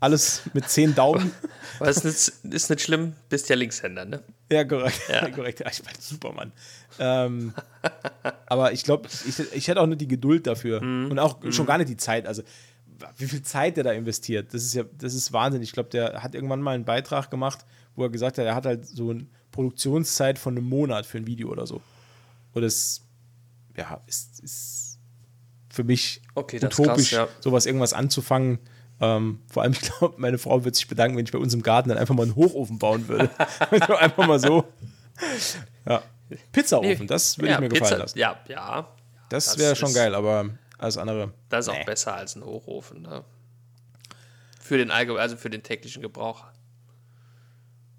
alles 0.00 0.42
mit 0.52 0.68
zehn 0.68 0.94
Daumen. 0.94 1.32
Aber 1.80 1.88
ist 1.90 2.04
nicht, 2.04 2.54
ist 2.54 2.70
nicht 2.70 2.82
schlimm, 2.82 3.12
bist 3.28 3.48
ja 3.48 3.56
Linkshänder, 3.56 4.04
ne? 4.04 4.22
Ja, 4.50 4.64
korrekt. 4.64 5.00
Ja. 5.08 5.28
korrekt. 5.34 5.62
Ich 5.70 5.82
bin 5.82 5.94
Supermann. 5.98 6.52
Ähm, 6.98 7.54
aber 8.46 8.72
ich 8.72 8.82
glaube, 8.82 9.08
ich, 9.26 9.38
ich 9.52 9.68
hätte 9.68 9.80
auch 9.80 9.86
nicht 9.86 10.00
die 10.00 10.08
Geduld 10.08 10.46
dafür 10.48 10.82
Mhm. 10.82 11.10
und 11.12 11.18
auch 11.20 11.38
schon 11.52 11.66
gar 11.66 11.78
nicht 11.78 11.88
die 11.90 11.96
Zeit. 11.96 12.26
Also, 12.26 12.42
wie 13.16 13.26
viel 13.26 13.42
Zeit 13.42 13.76
der 13.76 13.84
da 13.84 13.92
investiert, 13.92 14.52
das 14.52 14.64
ist 14.64 14.74
ja, 14.74 14.82
das 14.98 15.14
ist 15.14 15.32
Wahnsinn. 15.32 15.62
Ich 15.62 15.70
glaube, 15.72 15.88
der 15.90 16.22
hat 16.22 16.34
irgendwann 16.34 16.60
mal 16.60 16.74
einen 16.74 16.84
Beitrag 16.84 17.30
gemacht, 17.30 17.64
wo 17.94 18.02
er 18.02 18.10
gesagt 18.10 18.38
hat, 18.38 18.44
er 18.44 18.56
hat 18.56 18.66
halt 18.66 18.84
so 18.86 19.10
eine 19.10 19.26
Produktionszeit 19.52 20.38
von 20.38 20.56
einem 20.56 20.68
Monat 20.68 21.06
für 21.06 21.18
ein 21.18 21.26
Video 21.28 21.48
oder 21.50 21.66
so. 21.66 21.80
Und 22.54 22.62
das, 22.62 23.02
ja, 23.78 24.00
ist, 24.06 24.40
ist 24.40 24.98
für 25.70 25.84
mich 25.84 26.20
Okay, 26.34 26.56
utopisch, 26.56 27.10
krass, 27.10 27.10
ja. 27.10 27.28
sowas 27.40 27.64
irgendwas 27.64 27.92
anzufangen. 27.92 28.58
Ähm, 29.00 29.40
vor 29.46 29.62
allem, 29.62 29.72
ich 29.72 29.80
glaube, 29.80 30.16
meine 30.18 30.38
Frau 30.38 30.64
wird 30.64 30.74
sich 30.74 30.88
bedanken, 30.88 31.16
wenn 31.16 31.24
ich 31.24 31.30
bei 31.32 31.38
uns 31.38 31.54
im 31.54 31.62
Garten 31.62 31.88
dann 31.88 31.98
einfach 31.98 32.14
mal 32.14 32.24
einen 32.24 32.34
Hochofen 32.34 32.78
bauen 32.78 33.06
würde. 33.08 33.30
Also 33.70 33.94
einfach 33.94 34.26
mal 34.26 34.40
so. 34.40 34.64
Ja. 35.86 36.02
Pizzaofen, 36.52 37.06
das 37.06 37.38
würde 37.38 37.50
ja, 37.50 37.54
ich 37.54 37.60
mir 37.60 37.68
Pizza, 37.68 37.80
gefallen 37.84 38.00
lassen. 38.00 38.18
Ja, 38.18 38.36
ja. 38.48 38.88
Das, 39.28 39.44
das 39.46 39.58
wäre 39.58 39.76
schon 39.76 39.94
geil, 39.94 40.14
aber 40.14 40.50
alles 40.78 40.98
andere. 40.98 41.32
Das 41.48 41.66
ist 41.66 41.68
auch 41.72 41.78
Nee. 41.78 41.84
besser 41.84 42.14
als 42.14 42.34
ein 42.34 42.44
Hochofen. 42.44 43.02
Ne? 43.02 43.24
Für 44.60 44.78
den 44.78 44.90
allgemeinen, 44.90 45.22
also 45.22 45.36
für 45.36 45.50
den 45.50 45.62
täglichen 45.62 46.02
Gebrauch. 46.02 46.44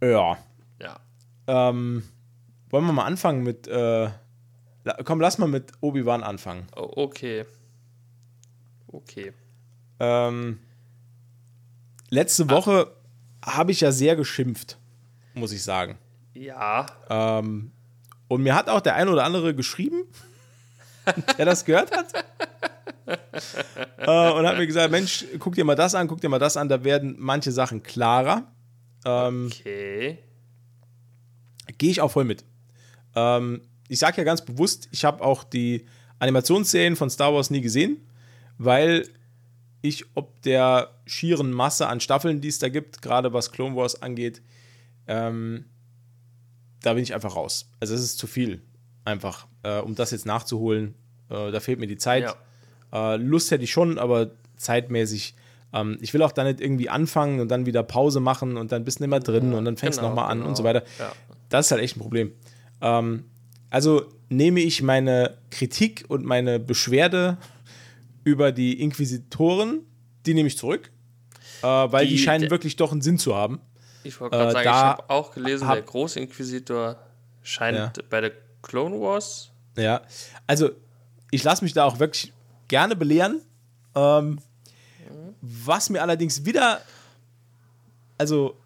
Ja. 0.04 0.38
Ja. 0.82 1.00
Ähm, 1.48 2.04
wollen 2.70 2.86
wir 2.86 2.94
mal 2.94 3.06
anfangen 3.06 3.44
mit. 3.44 3.68
Äh, 3.68 4.10
komm, 5.04 5.19
lass 5.21 5.38
mal 5.38 5.47
mit 5.47 5.71
Obi-Wan 5.82 6.23
anfangen. 6.23 6.67
Oh, 6.75 6.91
okay. 6.95 7.45
Okay. 8.88 9.34
Ähm, 9.99 10.60
letzte 12.10 12.49
Woche 12.49 12.91
habe 13.45 13.71
ich 13.71 13.82
ja 13.82 13.91
sehr 13.91 14.15
geschimpft, 14.15 14.78
muss 15.34 15.52
ich 15.52 15.63
sagen. 15.63 15.97
Ja. 16.34 16.86
Ähm, 17.10 17.71
und 18.28 18.43
mir 18.43 18.56
hat 18.56 18.69
auch 18.69 18.82
der 18.82 18.95
eine 18.95 19.12
oder 19.12 19.23
andere 19.25 19.54
geschrieben, 19.56 20.04
der 21.38 21.45
das 21.45 21.65
gehört 21.65 21.91
hat. 21.95 22.13
äh, 23.97 24.32
und 24.32 24.47
hat 24.47 24.58
mir 24.58 24.67
gesagt: 24.67 24.91
Mensch, 24.91 25.25
guck 25.39 25.56
dir 25.56 25.65
mal 25.65 25.75
das 25.75 25.95
an, 25.95 26.08
guck 26.08 26.21
dir 26.21 26.30
mal 26.30 26.39
das 26.39 26.58
an, 26.58 26.69
da 26.69 26.84
werden 26.84 27.15
manche 27.19 27.52
Sachen 27.52 27.84
klarer. 27.84 28.43
Ähm, 29.06 29.47
Okay. 29.47 30.19
Gehe 31.78 31.91
ich 31.91 32.02
auch 32.02 32.12
voll 32.12 32.25
mit. 32.25 32.43
Ähm, 33.15 33.62
ich 33.89 33.99
sage 33.99 34.17
ja 34.17 34.23
ganz 34.23 34.45
bewusst, 34.45 34.88
ich 34.91 35.04
habe 35.04 35.21
auch 35.23 35.43
die 35.43 35.86
Animationsserien 36.19 36.95
von 36.95 37.10
Star 37.10 37.34
Wars 37.34 37.49
nie 37.49 37.60
gesehen, 37.60 37.97
weil 38.58 39.10
ich 39.82 40.06
ob 40.15 40.41
der 40.43 40.91
schieren 41.06 41.52
Masse 41.52 41.88
an 41.88 41.99
Staffeln, 41.99 42.39
die 42.39 42.49
es 42.49 42.60
da 42.60 42.69
gibt, 42.69 43.02
gerade 43.02 43.34
was 43.34 43.52
Clone 43.52 43.75
Wars 43.75 44.02
angeht, 44.02 44.41
ähm, 45.08 45.65
da 46.82 46.93
bin 46.93 47.04
ich 47.04 47.13
einfach 47.13 47.36
raus. 47.36 47.69
Also 47.80 47.95
es 47.95 48.02
ist 48.02 48.19
zu 48.19 48.28
viel, 48.28 48.62
einfach, 49.06 49.47
äh, 49.63 49.80
um 49.80 49.95
das 49.95 50.12
jetzt 50.12 50.25
nachzuholen. 50.25 50.93
Äh, 51.30 51.52
da 51.52 51.60
fehlt 51.60 51.80
mir 51.80 51.88
die 51.88 51.97
Zeit. 51.97 52.36
Äh, 52.93 53.15
Lust 53.17 53.52
hätte 53.52 53.63
ich 53.63 53.71
schon, 53.71 53.97
aber 53.97 54.32
zeitmäßig. 54.56 55.36
Ähm, 55.73 55.97
ich 56.02 56.13
will 56.13 56.21
auch 56.21 56.32
da 56.32 56.43
nicht 56.43 56.62
irgendwie 56.62 56.89
anfangen 56.89 57.39
und 57.39 57.49
dann 57.49 57.65
wieder 57.65 57.84
Pause 57.84 58.19
machen 58.19 58.58
und 58.58 58.71
dann 58.71 58.84
bist 58.86 58.99
du 58.99 59.04
nicht 59.04 59.10
mehr 59.10 59.19
drin 59.19 59.54
und 59.54 59.65
dann 59.65 59.78
fängst 59.78 59.97
du 59.97 60.02
genau, 60.02 60.10
nochmal 60.10 60.32
an 60.32 60.39
genau. 60.39 60.49
und 60.49 60.56
so 60.56 60.63
weiter. 60.63 60.84
Ja. 60.99 61.12
Das 61.49 61.67
ist 61.67 61.71
halt 61.71 61.82
echt 61.82 61.97
ein 61.97 62.02
Problem. 62.02 62.32
Ähm, 62.82 63.25
also 63.70 64.06
nehme 64.30 64.60
ich 64.62 64.82
meine 64.82 65.38
Kritik 65.52 66.06
und 66.08 66.26
meine 66.26 66.60
Beschwerde 66.60 67.38
über 68.24 68.52
die 68.52 68.80
Inquisitoren, 68.82 69.82
die 70.26 70.34
nehme 70.34 70.48
ich 70.48 70.58
zurück, 70.58 70.92
äh, 71.62 71.66
weil 71.68 72.06
die, 72.06 72.14
Die- 72.16 72.20
scheinen 72.20 72.50
wirklich 72.52 72.76
doch 72.76 72.92
einen 72.92 73.02
Sinn 73.02 73.18
zu 73.18 73.36
haben. 73.36 73.60
Ich 74.04 74.20
wollte 74.22 74.38
gerade 74.38 74.50
Äh, 74.50 74.54
sagen, 74.54 74.68
ich 74.70 74.74
habe 74.74 75.10
auch 75.10 75.32
gelesen, 75.34 75.68
hab- 75.68 75.76
der 75.76 75.84
Großinquisitor 75.84 76.98
scheint 77.42 77.78
Ja. 77.78 78.04
bei 78.10 78.22
der 78.22 78.32
Clone 78.62 79.00
Wars. 79.00 79.52
Ja, 79.78 80.02
also 80.48 80.70
ich 81.32 81.44
lasse 81.44 81.64
mich 81.64 81.74
da 81.74 81.86
auch 81.86 82.00
wirklich 82.00 82.34
gerne 82.68 82.96
belehren. 82.96 83.42
Ähm, 83.96 84.40
was 85.42 85.90
mir 85.90 86.02
allerdings 86.02 86.46
wieder, 86.46 86.82
also 88.18 88.58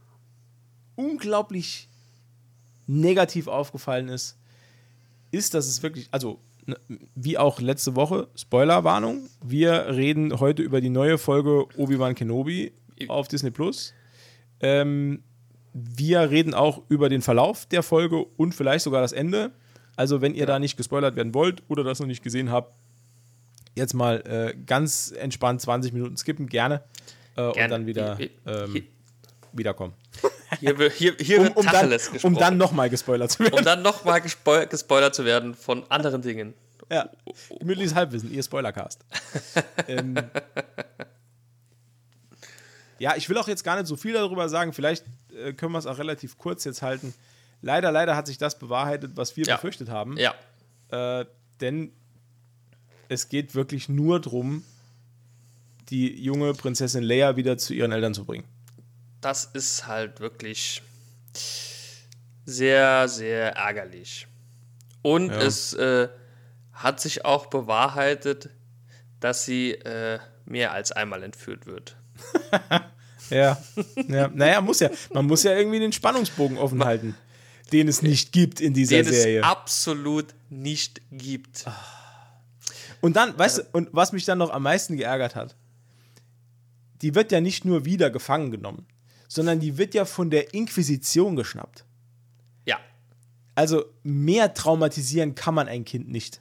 unglaublich 0.96 1.88
negativ 2.88 3.48
aufgefallen 3.48 4.10
ist, 4.10 4.38
ist, 5.34 5.54
dass 5.54 5.68
es 5.68 5.84
wirklich, 5.84 6.08
also 6.12 6.40
ne, 6.66 6.78
wie 7.16 7.38
auch 7.38 7.60
letzte 7.60 7.96
Woche, 7.96 8.28
Spoilerwarnung, 8.36 9.28
wir 9.44 9.88
reden 9.90 10.40
heute 10.40 10.62
über 10.62 10.80
die 10.80 10.90
neue 10.90 11.18
Folge 11.18 11.66
Obi-Wan 11.78 12.16
Kenobi 12.16 12.72
auf 13.08 13.28
Disney 13.28 13.52
Plus. 13.52 13.94
Ähm, 14.60 15.24
wir 15.74 16.30
reden 16.30 16.54
auch 16.54 16.84
über 16.88 17.10
den 17.10 17.22
Verlauf 17.22 17.66
der 17.66 17.82
Folge 17.84 18.24
und 18.38 18.54
vielleicht 18.54 18.84
sogar 18.84 19.02
das 19.02 19.12
Ende. 19.12 19.52
Also, 19.96 20.22
wenn 20.22 20.34
ihr 20.36 20.46
da 20.46 20.60
nicht 20.60 20.78
gespoilert 20.78 21.16
werden 21.16 21.34
wollt 21.34 21.64
oder 21.68 21.84
das 21.84 22.00
noch 22.00 22.08
nicht 22.08 22.24
gesehen 22.24 22.52
habt, 22.52 22.74
jetzt 23.76 23.94
mal 23.94 24.22
äh, 24.28 24.56
ganz 24.66 25.12
entspannt 25.12 25.62
20 25.62 25.94
Minuten 25.94 26.16
skippen, 26.16 26.48
gerne. 26.48 26.84
Äh, 27.36 27.42
Und 27.42 27.54
Gerne. 27.54 27.70
dann 27.70 27.86
wieder 27.88 28.20
ähm, 28.46 28.84
wiederkommen. 29.52 29.94
Hier, 30.60 30.78
wird- 30.78 30.94
hier, 30.94 31.16
hier 31.20 31.38
Um, 31.40 31.44
wird 31.46 31.58
um, 31.58 31.66
dann, 31.66 31.74
Tacheles 31.74 32.12
gesprochen. 32.12 32.34
um 32.36 32.40
dann 32.40 32.58
nochmal 32.58 32.90
gespoilert 32.90 33.32
zu 33.32 33.40
werden. 33.40 33.54
um 33.60 33.64
dann 33.66 33.82
nochmal 33.82 34.22
gespoil 34.22 34.68
gespoilert 34.68 35.16
zu 35.16 35.26
werden 35.26 35.54
von 35.56 35.84
anderen 35.90 36.22
Dingen. 36.22 36.54
Ja, 36.92 37.10
gemütliches 37.60 37.96
Halbwissen, 37.96 38.32
ihr 38.34 38.44
Spoilercast. 38.44 39.06
ähm, 39.88 40.16
ja, 43.00 43.16
ich 43.16 43.28
will 43.30 43.38
auch 43.38 43.48
jetzt 43.48 43.64
gar 43.64 43.76
nicht 43.78 43.88
so 43.88 43.96
viel 43.96 44.14
darüber 44.14 44.48
sagen. 44.50 44.74
Vielleicht 44.74 45.06
äh, 45.36 45.54
können 45.54 45.72
wir 45.74 45.80
es 45.80 45.86
auch 45.86 45.98
relativ 45.98 46.38
kurz 46.38 46.64
jetzt 46.64 46.82
halten. 46.82 47.14
Leider, 47.62 47.92
leider 47.92 48.16
hat 48.16 48.28
sich 48.28 48.38
das 48.38 48.60
bewahrheitet, 48.60 49.12
was 49.16 49.36
wir 49.38 49.46
Ja. 49.46 49.56
befürchtet 49.56 49.90
haben. 49.90 50.18
Ja. 50.18 50.34
Äh, 50.92 51.26
denn 51.62 51.92
es 53.10 53.30
geht 53.30 53.56
wirklich 53.56 53.90
nur 53.90 54.20
darum, 54.22 54.64
die 55.90 56.22
junge 56.24 56.54
Prinzessin 56.54 57.04
Leia 57.04 57.36
wieder 57.36 57.58
zu 57.58 57.74
ihren 57.74 57.92
Eltern 57.92 58.14
zu 58.14 58.26
bringen. 58.26 58.46
Das 59.24 59.46
ist 59.46 59.88
halt 59.88 60.20
wirklich 60.20 60.82
sehr, 62.46 63.08
sehr 63.08 63.56
ärgerlich. 63.56 64.28
Und 65.02 65.30
Ja. 65.32 65.42
es 65.42 65.74
äh, 65.74 66.10
hat 66.74 67.00
sich 67.00 67.24
auch 67.26 67.48
bewahrheitet, 67.48 68.50
dass 69.20 69.46
sie 69.46 69.72
äh, 69.72 70.20
mehr 70.46 70.74
als 70.74 70.92
einmal 70.92 71.24
entführt 71.24 71.66
wird. 71.66 71.96
Ja. 73.30 73.58
ja. 74.10 74.28
Naja, 74.28 74.60
muss 74.60 74.82
ja. 74.82 74.90
Man 75.14 75.26
muss 75.26 75.44
ja 75.44 75.54
irgendwie 75.54 75.80
den 75.80 75.94
Spannungsbogen 75.94 76.58
offen 76.58 76.84
halten, 76.84 77.16
den 77.72 77.88
es 77.88 78.02
nicht 78.02 78.34
gibt 78.34 78.60
in 78.60 78.74
dieser 78.74 78.98
Den 78.98 79.06
Serie. 79.06 79.40
es 79.40 79.46
absolut 79.46 80.36
nicht 80.50 81.02
gibt. 81.10 81.64
Und 83.00 83.16
dann, 83.16 83.36
weißt 83.40 83.60
du, 83.60 83.64
und 83.72 83.88
was 83.94 84.12
mich 84.12 84.26
dann 84.26 84.38
noch 84.40 84.52
am 84.52 84.64
meisten 84.64 84.98
geärgert 84.98 85.36
hat, 85.36 85.56
die 87.02 87.16
wird 87.16 87.32
ja 87.32 87.40
nicht 87.40 87.64
nur 87.64 87.86
wieder 87.86 88.10
gefangen 88.12 88.52
genommen, 88.52 88.86
sondern 89.34 89.60
die 89.60 89.80
wird 89.80 89.96
ja 89.96 90.06
von 90.06 90.30
der 90.30 90.54
Inquisition 90.54 91.36
geschnappt. 91.36 91.86
Ja. 92.66 92.80
Also 93.56 93.86
mehr 94.04 94.54
traumatisieren 94.54 95.34
kann 95.34 95.56
man 95.56 95.68
ein 95.68 95.86
Kind 95.86 96.08
nicht. 96.08 96.40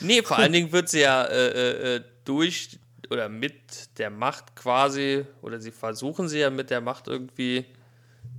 Nee, 0.00 0.22
vor 0.22 0.36
allen 0.38 0.52
Dingen 0.52 0.70
wird 0.70 0.90
sie 0.90 1.00
ja 1.00 1.24
äh, 1.24 1.48
äh, 1.48 1.96
äh, 1.96 2.04
durch 2.26 2.78
oder 3.08 3.30
mit 3.30 3.98
der 3.98 4.10
Macht 4.10 4.54
quasi, 4.54 5.24
oder 5.40 5.58
sie 5.60 5.70
versuchen 5.70 6.28
sie 6.28 6.40
ja 6.40 6.50
mit 6.50 6.68
der 6.68 6.82
Macht 6.82 7.08
irgendwie 7.08 7.64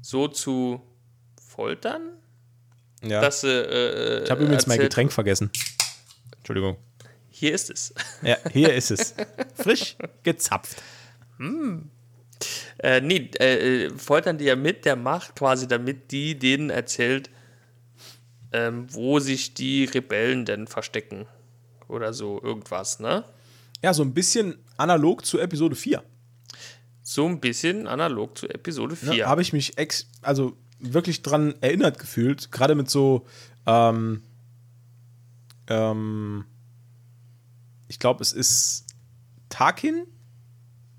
so 0.04 0.28
zu 0.28 0.84
foltern, 1.48 2.02
Ja. 3.02 3.20
dass 3.20 3.42
sie. 3.42 3.48
Äh, 3.48 4.26
ich 4.26 4.30
habe 4.30 4.44
übrigens 4.44 4.68
mein 4.68 4.80
Getränk 4.80 5.12
vergessen. 5.12 5.50
Entschuldigung. 6.38 6.78
Hier 7.30 7.56
ist 7.56 7.72
es. 7.72 7.96
Ja, 8.22 8.38
hier 8.52 8.76
ist 8.76 8.92
es. 8.92 9.16
Frisch 9.56 9.96
gezapft. 10.22 10.76
Äh, 12.80 13.02
nee, 13.02 13.30
äh, 13.39 13.86
äh, 13.86 13.98
foltern 13.98 14.38
die 14.38 14.46
ja 14.46 14.56
mit 14.56 14.86
der 14.86 14.96
Macht 14.96 15.36
quasi, 15.36 15.68
damit 15.68 16.12
die 16.12 16.39
denen 16.39 16.70
erzählt, 16.70 17.30
ähm, 18.52 18.88
wo 18.94 19.20
sich 19.20 19.54
die 19.54 19.86
Rebellen 19.86 20.46
denn 20.46 20.68
verstecken. 20.68 21.28
Oder 21.88 22.13
so 22.13 22.42
irgendwas, 22.42 23.00
ne? 23.00 23.26
Ja, 23.84 23.94
so 23.94 24.04
ein 24.04 24.13
bisschen 24.13 24.58
analog 24.78 25.26
zu 25.26 25.39
Episode 25.39 25.76
4. 25.76 26.04
So 27.02 27.26
ein 27.26 27.39
bisschen 27.39 27.88
analog 27.88 28.38
zu 28.38 28.48
Episode 28.48 28.96
4. 28.96 29.10
Ne, 29.10 29.26
Habe 29.26 29.42
ich 29.42 29.52
mich 29.52 29.78
ex 29.78 30.08
also 30.22 30.56
wirklich 30.80 31.22
dran 31.22 31.56
erinnert 31.62 32.00
gefühlt, 32.00 32.52
gerade 32.52 32.76
mit 32.76 32.89
so, 32.89 33.26
ähm, 33.65 34.22
ähm, 35.68 36.46
ich 37.88 38.00
glaube, 38.00 38.22
es 38.22 38.32
ist 38.32 38.86
Tarkin, 39.50 40.06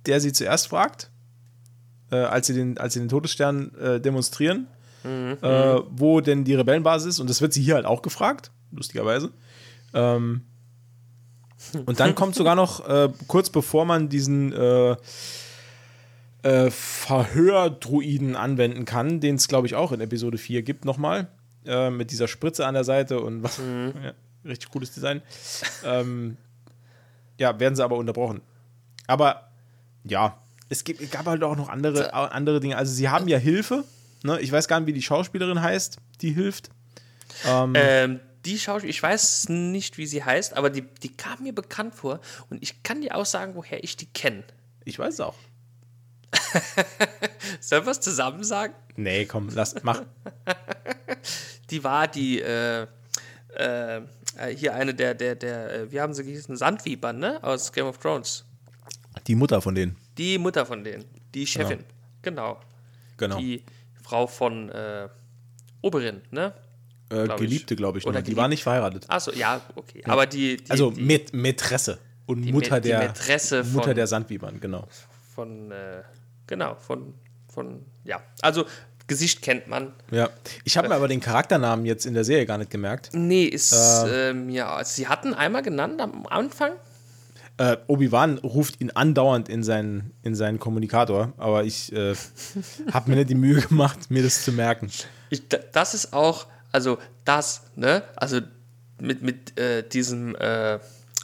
der 0.06 0.20
sie 0.20 0.32
zuerst 0.32 0.68
fragt, 0.68 1.09
äh, 2.10 2.16
als, 2.16 2.46
sie 2.46 2.54
den, 2.54 2.78
als 2.78 2.94
sie 2.94 3.00
den 3.00 3.08
Todesstern 3.08 3.74
äh, 3.74 4.00
demonstrieren, 4.00 4.66
äh, 5.04 5.80
wo 5.90 6.20
denn 6.20 6.44
die 6.44 6.54
Rebellenbasis 6.54 7.14
ist. 7.14 7.20
Und 7.20 7.30
das 7.30 7.40
wird 7.40 7.52
sie 7.52 7.62
hier 7.62 7.74
halt 7.74 7.86
auch 7.86 8.02
gefragt, 8.02 8.50
lustigerweise. 8.70 9.30
Ähm, 9.94 10.42
und 11.86 12.00
dann 12.00 12.14
kommt 12.14 12.34
sogar 12.34 12.54
noch, 12.54 12.86
äh, 12.88 13.10
kurz 13.26 13.50
bevor 13.50 13.84
man 13.84 14.08
diesen 14.08 14.52
äh, 14.52 14.96
äh, 16.42 16.70
Verhördruiden 16.70 18.34
anwenden 18.34 18.84
kann, 18.84 19.20
den 19.20 19.36
es, 19.36 19.48
glaube 19.48 19.66
ich, 19.66 19.74
auch 19.74 19.92
in 19.92 20.00
Episode 20.00 20.38
4 20.38 20.62
gibt, 20.62 20.84
nochmal. 20.84 21.28
Mit 21.62 22.10
dieser 22.10 22.26
Spritze 22.26 22.66
an 22.66 22.72
der 22.72 22.84
Seite 22.84 23.20
und 23.20 23.42
was. 23.42 23.60
Ja, 24.02 24.14
richtig 24.46 24.70
cooles 24.70 24.92
Design. 24.92 25.20
ähm, 25.84 26.38
ja, 27.38 27.60
werden 27.60 27.76
sie 27.76 27.84
aber 27.84 27.96
unterbrochen. 27.96 28.40
Aber 29.06 29.50
ja, 30.04 30.39
es 30.70 30.84
gibt, 30.84 31.10
gab 31.10 31.26
halt 31.26 31.42
auch 31.42 31.56
noch 31.56 31.68
andere, 31.68 32.14
andere 32.14 32.60
Dinge. 32.60 32.78
Also, 32.78 32.94
sie 32.94 33.10
haben 33.10 33.28
ja 33.28 33.36
Hilfe. 33.36 33.84
Ne? 34.22 34.40
Ich 34.40 34.50
weiß 34.50 34.68
gar 34.68 34.80
nicht, 34.80 34.86
wie 34.86 34.92
die 34.92 35.02
Schauspielerin 35.02 35.60
heißt, 35.60 35.98
die 36.22 36.32
hilft. 36.32 36.70
Ähm, 37.46 38.20
die 38.44 38.58
Schauspielerin, 38.58 38.90
ich 38.90 39.02
weiß 39.02 39.48
nicht, 39.50 39.98
wie 39.98 40.06
sie 40.06 40.24
heißt, 40.24 40.56
aber 40.56 40.70
die, 40.70 40.82
die 40.82 41.14
kam 41.14 41.42
mir 41.42 41.54
bekannt 41.54 41.94
vor 41.94 42.20
und 42.48 42.62
ich 42.62 42.82
kann 42.82 43.02
dir 43.02 43.16
auch 43.16 43.26
sagen, 43.26 43.54
woher 43.54 43.84
ich 43.84 43.96
die 43.96 44.06
kenne. 44.06 44.44
Ich 44.84 44.98
weiß 44.98 45.14
es 45.14 45.20
auch. 45.20 45.34
Sollen 47.60 47.84
wir 47.84 47.90
es 47.90 48.00
zusammen 48.00 48.44
sagen? 48.44 48.74
Nee, 48.96 49.26
komm, 49.26 49.48
lass, 49.52 49.74
mach. 49.82 50.02
Die 51.70 51.84
war 51.84 52.08
die, 52.08 52.40
äh, 52.40 52.86
äh, 53.54 54.00
hier 54.56 54.74
eine 54.74 54.92
der, 54.92 55.14
der, 55.14 55.36
der, 55.36 55.72
äh, 55.72 55.92
wie 55.92 56.00
haben 56.00 56.14
sie 56.14 56.24
gehießen? 56.24 56.56
Sandvipern, 56.56 57.18
ne? 57.18 57.38
Aus 57.42 57.72
Game 57.72 57.86
of 57.86 57.98
Thrones. 57.98 58.44
Die 59.28 59.36
Mutter 59.36 59.60
von 59.60 59.74
denen. 59.76 59.96
Die 60.18 60.38
Mutter 60.38 60.66
von 60.66 60.84
denen. 60.84 61.04
Die 61.34 61.46
Chefin. 61.46 61.84
Genau. 62.22 62.60
Genau. 63.16 63.38
Die 63.38 63.62
Frau 64.02 64.26
von 64.26 64.68
äh, 64.70 65.08
Oberin, 65.82 66.20
ne? 66.30 66.52
äh, 67.10 67.24
glaub. 67.24 67.38
Geliebte, 67.38 67.76
glaube 67.76 67.98
ich. 67.98 68.06
Oder 68.06 68.20
Nur. 68.20 68.22
Die 68.22 68.36
war 68.36 68.48
nicht 68.48 68.62
verheiratet. 68.62 69.04
Achso, 69.08 69.32
ja, 69.32 69.60
okay. 69.76 70.02
Aber 70.06 70.26
die, 70.26 70.56
die, 70.56 70.70
also 70.70 70.90
die 70.90 71.02
Met 71.02 71.32
Mätresse 71.32 71.98
und 72.26 72.44
Mutter 72.50 72.80
der 72.80 72.98
Mätresse 73.00 73.64
Mutter 73.64 73.86
von- 73.86 73.94
der 73.94 74.06
Sandbibern, 74.06 74.60
genau. 74.60 74.86
von, 75.34 75.70
äh, 75.70 76.02
genau, 76.46 76.74
von, 76.76 77.14
von, 77.48 77.84
ja. 78.04 78.22
Also, 78.42 78.64
Gesicht 79.06 79.42
kennt 79.42 79.66
man. 79.66 79.92
Ja. 80.12 80.30
Ich 80.64 80.76
habe 80.76 80.88
mir 80.88 80.94
aber 80.94 81.08
den 81.08 81.18
Charakternamen 81.20 81.84
jetzt 81.84 82.06
in 82.06 82.14
der 82.14 82.22
Serie 82.22 82.46
gar 82.46 82.58
nicht 82.58 82.70
gemerkt. 82.70 83.10
Nee, 83.12 83.44
ist 83.44 83.72
äh, 83.72 84.32
mir, 84.32 84.68
also 84.68 84.92
sie 84.94 85.08
hatten 85.08 85.34
einmal 85.34 85.62
genannt 85.62 86.00
am 86.00 86.26
Anfang. 86.26 86.72
Äh, 87.60 87.76
Obi-Wan 87.88 88.38
ruft 88.38 88.80
ihn 88.80 88.90
andauernd 88.90 89.50
in 89.50 89.62
seinen, 89.62 90.12
in 90.22 90.34
seinen 90.34 90.58
Kommunikator, 90.58 91.34
aber 91.36 91.64
ich 91.64 91.92
äh, 91.92 92.14
habe 92.92 93.10
mir 93.10 93.16
nicht 93.16 93.28
die 93.28 93.34
Mühe 93.34 93.60
gemacht, 93.60 94.10
mir 94.10 94.22
das 94.22 94.44
zu 94.44 94.52
merken. 94.52 94.90
Ich, 95.28 95.46
da- 95.46 95.58
das 95.72 95.92
ist 95.92 96.14
auch, 96.14 96.46
also 96.72 96.96
das, 97.26 97.64
ne, 97.76 98.02
also 98.16 98.40
mit, 98.98 99.20
mit 99.20 99.58
äh, 99.60 99.82
diesem 99.86 100.34
äh, 100.36 100.78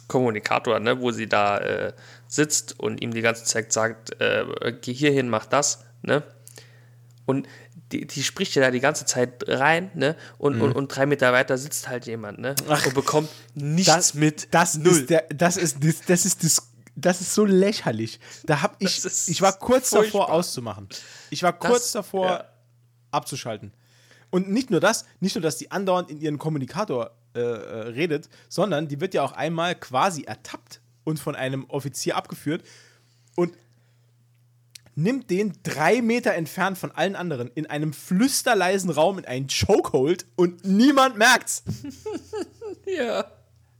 Kommunikator, 0.07 0.79
ne, 0.79 1.01
wo 1.01 1.09
sie 1.11 1.25
da 1.27 1.57
äh, 1.57 1.93
sitzt 2.27 2.79
und 2.79 3.01
ihm 3.01 3.15
die 3.15 3.21
ganze 3.21 3.43
Zeit 3.45 3.73
sagt, 3.73 4.21
äh, 4.21 4.45
geh 4.79 4.93
hierhin, 4.93 5.29
mach 5.29 5.47
das, 5.47 5.85
ne? 6.03 6.21
Und 7.25 7.47
die, 7.91 8.05
die 8.05 8.23
spricht 8.23 8.55
ja 8.55 8.61
da 8.61 8.71
die 8.71 8.79
ganze 8.79 9.05
Zeit 9.05 9.43
rein, 9.47 9.91
ne? 9.95 10.15
Und, 10.37 10.61
und, 10.61 10.73
und 10.73 10.87
drei 10.89 11.05
Meter 11.05 11.31
weiter 11.33 11.57
sitzt 11.57 11.87
halt 11.87 12.05
jemand, 12.05 12.39
ne? 12.39 12.55
Mhm. 12.65 12.71
Ach, 12.71 12.85
und 12.85 12.93
bekommt 12.93 13.29
nichts 13.55 13.93
Das, 13.93 14.13
mit. 14.13 14.53
das 14.53 14.77
Null. 14.77 14.93
ist 14.93 15.09
der, 15.09 15.25
das 15.29 15.57
ist 15.57 15.83
das, 15.83 16.01
das 16.05 16.25
ist 16.25 16.43
das, 16.43 16.69
das 16.95 17.21
ist 17.21 17.33
so 17.33 17.45
lächerlich. 17.45 18.19
Da 18.45 18.61
hab 18.61 18.75
ich, 18.81 19.01
Das 19.01 19.27
ich 19.27 19.41
war 19.41 19.53
kurz 19.53 19.91
davor 19.91 20.03
furchtbar. 20.09 20.29
auszumachen. 20.31 20.89
Ich 21.29 21.43
war 21.43 21.53
kurz 21.53 21.91
davor 21.91 22.27
ja. 22.27 22.45
abzuschalten. 23.11 23.71
Und 24.29 24.49
nicht 24.49 24.69
nur 24.71 24.79
das, 24.81 25.05
nicht 25.19 25.35
nur, 25.35 25.41
dass 25.41 25.57
die 25.57 25.71
andauernd 25.71 26.09
in 26.09 26.19
ihren 26.19 26.37
Kommunikator 26.37 27.11
äh, 27.33 27.39
äh, 27.39 27.79
redet, 27.89 28.29
sondern 28.49 28.87
die 28.87 28.99
wird 28.99 29.13
ja 29.13 29.23
auch 29.23 29.31
einmal 29.31 29.75
quasi 29.75 30.23
ertappt 30.23 30.81
und 31.05 31.19
von 31.19 31.35
einem 31.35 31.63
Offizier 31.69 32.17
abgeführt 32.17 32.63
und 33.35 33.53
nimmt 34.97 35.29
den 35.29 35.53
drei 35.61 36.01
Meter 36.01 36.33
entfernt 36.33 36.77
von 36.77 36.91
allen 36.91 37.15
anderen 37.15 37.51
in 37.53 37.67
einem 37.67 37.93
flüsterleisen 37.93 38.89
Raum 38.89 39.19
in 39.19 39.25
einen 39.25 39.47
Chokehold 39.47 40.25
und 40.35 40.65
niemand 40.65 41.17
merkt's. 41.17 41.63
ja. 42.85 43.31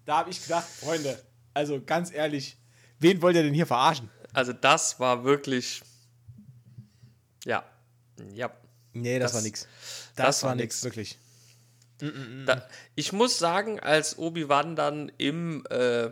Da 0.05 0.19
habe 0.19 0.29
ich 0.29 0.41
gedacht, 0.43 0.67
Freunde, 0.67 1.21
also 1.55 1.81
ganz 1.83 2.13
ehrlich, 2.13 2.57
wen 2.99 3.21
wollt 3.21 3.35
ihr 3.35 3.43
denn 3.43 3.53
hier 3.55 3.65
verarschen? 3.65 4.09
Also 4.31 4.53
das 4.53 4.99
war 4.99 5.23
wirklich, 5.23 5.81
ja, 7.45 7.63
ja. 8.33 8.51
Nee, 8.93 9.17
das, 9.19 9.31
Das- 9.31 9.35
war 9.35 9.41
nix. 9.43 9.67
das 10.15 10.43
war 10.43 10.55
nix, 10.55 10.75
nix. 10.75 10.83
wirklich. 10.83 11.17
Da, 12.45 12.63
ich 12.93 13.11
muss 13.11 13.39
sagen, 13.39 13.79
als 13.79 14.19
Obi-Wan 14.19 14.75
dann 14.75 15.11
im, 15.17 15.63
äh, 15.71 16.11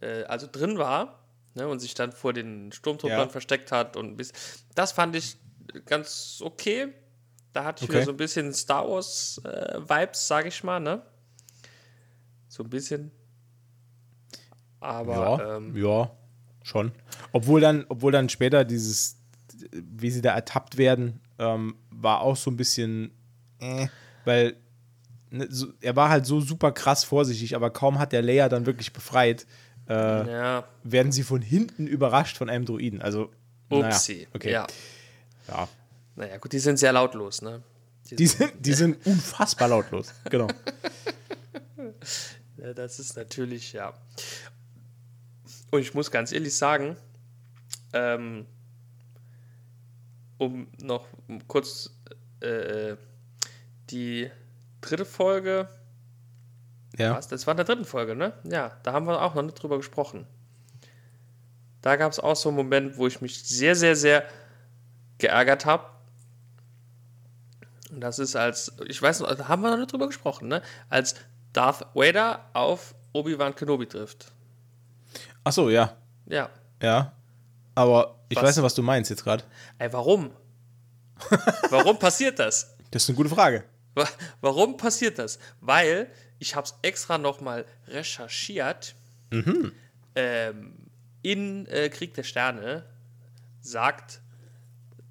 äh, 0.00 0.24
also 0.26 0.48
drin 0.50 0.78
war 0.78 1.15
ne, 1.56 1.66
und 1.66 1.80
sich 1.80 1.94
dann 1.94 2.12
vor 2.12 2.32
den 2.32 2.70
Sturmtrupplern 2.72 3.26
Ja. 3.26 3.28
versteckt 3.28 3.72
hat 3.72 3.96
und 3.96 4.16
bis, 4.16 4.32
das 4.74 4.92
fand 4.92 5.16
ich 5.16 5.36
ganz 5.86 6.40
okay. 6.44 6.92
Da 7.52 7.64
hatte 7.64 7.82
ich 7.82 7.88
Okay. 7.88 7.96
wieder 7.98 8.04
so 8.04 8.10
ein 8.12 8.16
bisschen 8.18 8.52
Star 8.52 8.88
Wars 8.88 9.40
äh, 9.44 9.78
Vibes, 9.80 10.28
sage 10.28 10.48
ich 10.48 10.62
mal, 10.62 10.78
ne? 10.78 11.02
So 12.48 12.62
ein 12.62 12.70
bisschen. 12.70 13.10
Aber 14.80 15.38
Ja, 15.38 15.56
ähm, 15.56 15.74
ja, 15.76 16.10
schon. 16.62 16.92
Obwohl 17.32 17.60
dann, 17.60 17.86
obwohl 17.88 18.12
dann 18.12 18.28
später 18.28 18.64
dieses, 18.64 19.16
wie 19.72 20.10
sie 20.10 20.20
da 20.22 20.34
ertappt 20.34 20.76
werden, 20.76 21.20
ähm, 21.38 21.76
war 21.90 22.20
auch 22.20 22.36
so 22.36 22.50
ein 22.50 22.56
bisschen, 22.56 23.10
äh, 23.60 23.88
weil 24.24 24.56
ne, 25.30 25.46
so, 25.50 25.68
er 25.80 25.96
war 25.96 26.08
halt 26.10 26.26
so 26.26 26.40
super 26.40 26.72
krass 26.72 27.04
vorsichtig, 27.04 27.56
aber 27.56 27.70
kaum 27.70 27.98
hat 27.98 28.12
der 28.12 28.22
Leia 28.22 28.48
dann 28.48 28.66
wirklich 28.66 28.92
befreit, 28.92 29.46
äh, 29.88 29.92
ja, 29.92 30.64
werden 30.82 31.12
sie 31.12 31.22
von 31.22 31.42
hinten 31.42 31.86
überrascht 31.86 32.36
von 32.36 32.50
einem 32.50 32.64
Druiden. 32.64 33.00
Also, 33.00 33.30
upsi. 33.68 34.14
naja, 34.14 34.26
okay. 34.34 34.52
Ja. 34.52 34.66
Ja. 35.48 35.68
Naja, 36.16 36.38
gut, 36.38 36.52
die 36.52 36.58
sind 36.58 36.78
sehr 36.78 36.92
lautlos, 36.92 37.42
ne? 37.42 37.62
Die 38.10 38.26
sind, 38.26 38.52
die 38.58 38.72
sind 38.72 39.04
unfassbar 39.06 39.68
lautlos. 39.68 40.12
Genau. 40.30 40.48
Ja, 42.56 42.72
das 42.72 42.98
ist 42.98 43.16
natürlich, 43.16 43.72
ja. 43.72 43.92
Und 45.70 45.80
ich 45.80 45.94
muss 45.94 46.10
ganz 46.10 46.32
ehrlich 46.32 46.56
sagen, 46.56 46.96
ähm, 47.92 48.46
um 50.38 50.68
noch 50.80 51.06
kurz 51.48 51.90
äh, 52.40 52.96
die 53.90 54.30
dritte 54.80 55.04
Folge, 55.04 55.68
Ja. 56.98 57.16
was? 57.16 57.28
Das 57.28 57.46
war 57.46 57.52
in 57.52 57.56
der 57.58 57.66
dritten 57.66 57.84
Folge, 57.84 58.14
ne? 58.16 58.32
Ja, 58.44 58.72
da 58.82 58.92
haben 58.92 59.06
wir 59.06 59.20
auch 59.22 59.34
noch 59.34 59.42
nicht 59.42 59.60
drüber 59.62 59.76
gesprochen. 59.76 60.26
Da 61.82 61.96
gab 61.96 62.10
es 62.12 62.18
auch 62.18 62.36
so 62.36 62.48
einen 62.48 62.56
Moment, 62.56 62.96
wo 62.96 63.06
ich 63.06 63.20
mich 63.20 63.44
sehr, 63.44 63.76
sehr, 63.76 63.94
sehr 63.96 64.24
geärgert 65.18 65.66
habe. 65.66 65.84
Und 67.90 68.00
das 68.00 68.18
ist 68.18 68.34
als, 68.36 68.72
ich 68.86 69.00
weiß 69.00 69.20
noch, 69.20 69.34
da 69.34 69.48
haben 69.48 69.62
wir 69.62 69.70
noch 69.70 69.78
nicht 69.78 69.92
drüber 69.92 70.06
gesprochen, 70.06 70.48
ne? 70.48 70.62
Als 70.88 71.14
Darth 71.52 71.86
Vader 71.94 72.44
auf 72.52 72.94
Obi-Wan 73.12 73.54
Kenobi 73.54 73.86
trifft. 73.86 74.32
Ach 75.44 75.52
so, 75.52 75.70
ja. 75.70 75.96
Ja. 76.26 76.50
Ja. 76.82 77.12
Aber 77.74 78.16
ich 78.28 78.36
Was? 78.36 78.44
weiß 78.44 78.56
nicht, 78.56 78.64
was 78.64 78.74
du 78.74 78.82
meinst 78.82 79.10
jetzt 79.10 79.22
gerade. 79.22 79.44
Ey, 79.78 79.92
warum? 79.92 80.30
warum 81.70 81.98
passiert 81.98 82.38
das? 82.38 82.76
Das 82.90 83.02
ist 83.04 83.08
eine 83.10 83.16
gute 83.16 83.28
Frage. 83.30 83.64
Wa- 83.94 84.08
Warum 84.42 84.76
passiert 84.76 85.18
das? 85.18 85.38
Weil 85.60 86.08
ich 86.38 86.54
habe 86.54 86.66
es 86.66 86.74
extra 86.82 87.18
nochmal 87.18 87.64
recherchiert. 87.86 88.94
Ähm, 90.14 90.72
in 91.22 91.66
äh, 91.66 91.88
Krieg 91.88 92.14
der 92.14 92.22
Sterne 92.22 92.84
sagt 93.60 94.20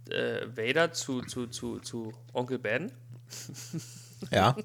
äh, 0.09 0.47
Vader 0.55 0.91
zu, 0.93 1.21
zu, 1.21 1.47
zu, 1.47 1.79
zu 1.79 2.13
Onkel 2.33 2.59
Ben, 2.59 2.91
Ja. 4.31 4.55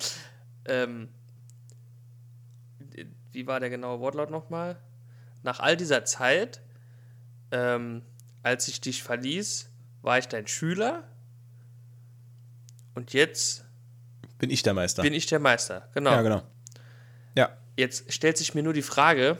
ähm, 0.64 1.08
wie 3.32 3.46
war 3.46 3.60
der 3.60 3.70
genaue 3.70 4.00
Wortlaut 4.00 4.30
nochmal? 4.30 4.80
Nach 5.42 5.60
all 5.60 5.76
dieser 5.76 6.04
Zeit, 6.04 6.60
ähm, 7.50 8.02
als 8.42 8.68
ich 8.68 8.80
dich 8.80 9.02
verließ, 9.02 9.70
war 10.02 10.18
ich 10.18 10.28
dein 10.28 10.46
Schüler 10.46 11.04
und 12.94 13.12
jetzt 13.12 13.64
Bin 14.38 14.50
ich 14.50 14.62
der 14.62 14.74
Meister. 14.74 15.02
bin 15.02 15.12
ich 15.14 15.26
der 15.26 15.38
Meister. 15.40 15.88
Genau. 15.94 16.10
ja, 16.12 16.22
genau. 16.22 16.42
Ja. 17.36 17.50
Jetzt 17.76 18.12
stellt 18.12 18.36
sich 18.38 18.54
mir 18.54 18.62
nur 18.62 18.72
die 18.72 18.82
Frage, 18.82 19.38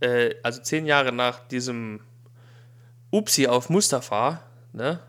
äh, 0.00 0.34
also 0.42 0.60
zehn 0.62 0.86
Jahre 0.86 1.12
nach 1.12 1.46
diesem 1.48 2.00
Upsi 3.10 3.46
auf 3.46 3.68
Mustafa, 3.70 4.42
ne? 4.72 5.00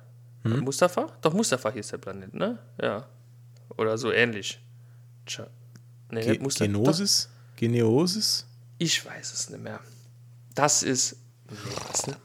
Mustafa? 0.43 1.07
Doch, 1.21 1.33
Mustafa 1.33 1.71
hieß 1.71 1.87
der 1.87 1.99
Planet, 1.99 2.33
ne? 2.33 2.59
Ja. 2.81 3.07
Oder 3.77 3.97
so 3.97 4.11
ähnlich. 4.11 4.59
Tja. 5.25 5.47
Nee, 6.09 6.21
Ge 6.21 6.39
Mustafa. 6.39 6.69
Doch, 6.69 6.81
Genosis? 6.83 7.29
Geneosis? 7.55 8.45
ich 8.77 9.05
weiß 9.05 9.31
es 9.33 9.49
nicht 9.49 9.63
mehr. 9.63 9.79
Das 10.53 10.83
ist. 10.83 11.15
Nee, 11.49 11.55
das 11.87 12.07
ist, 12.07 12.17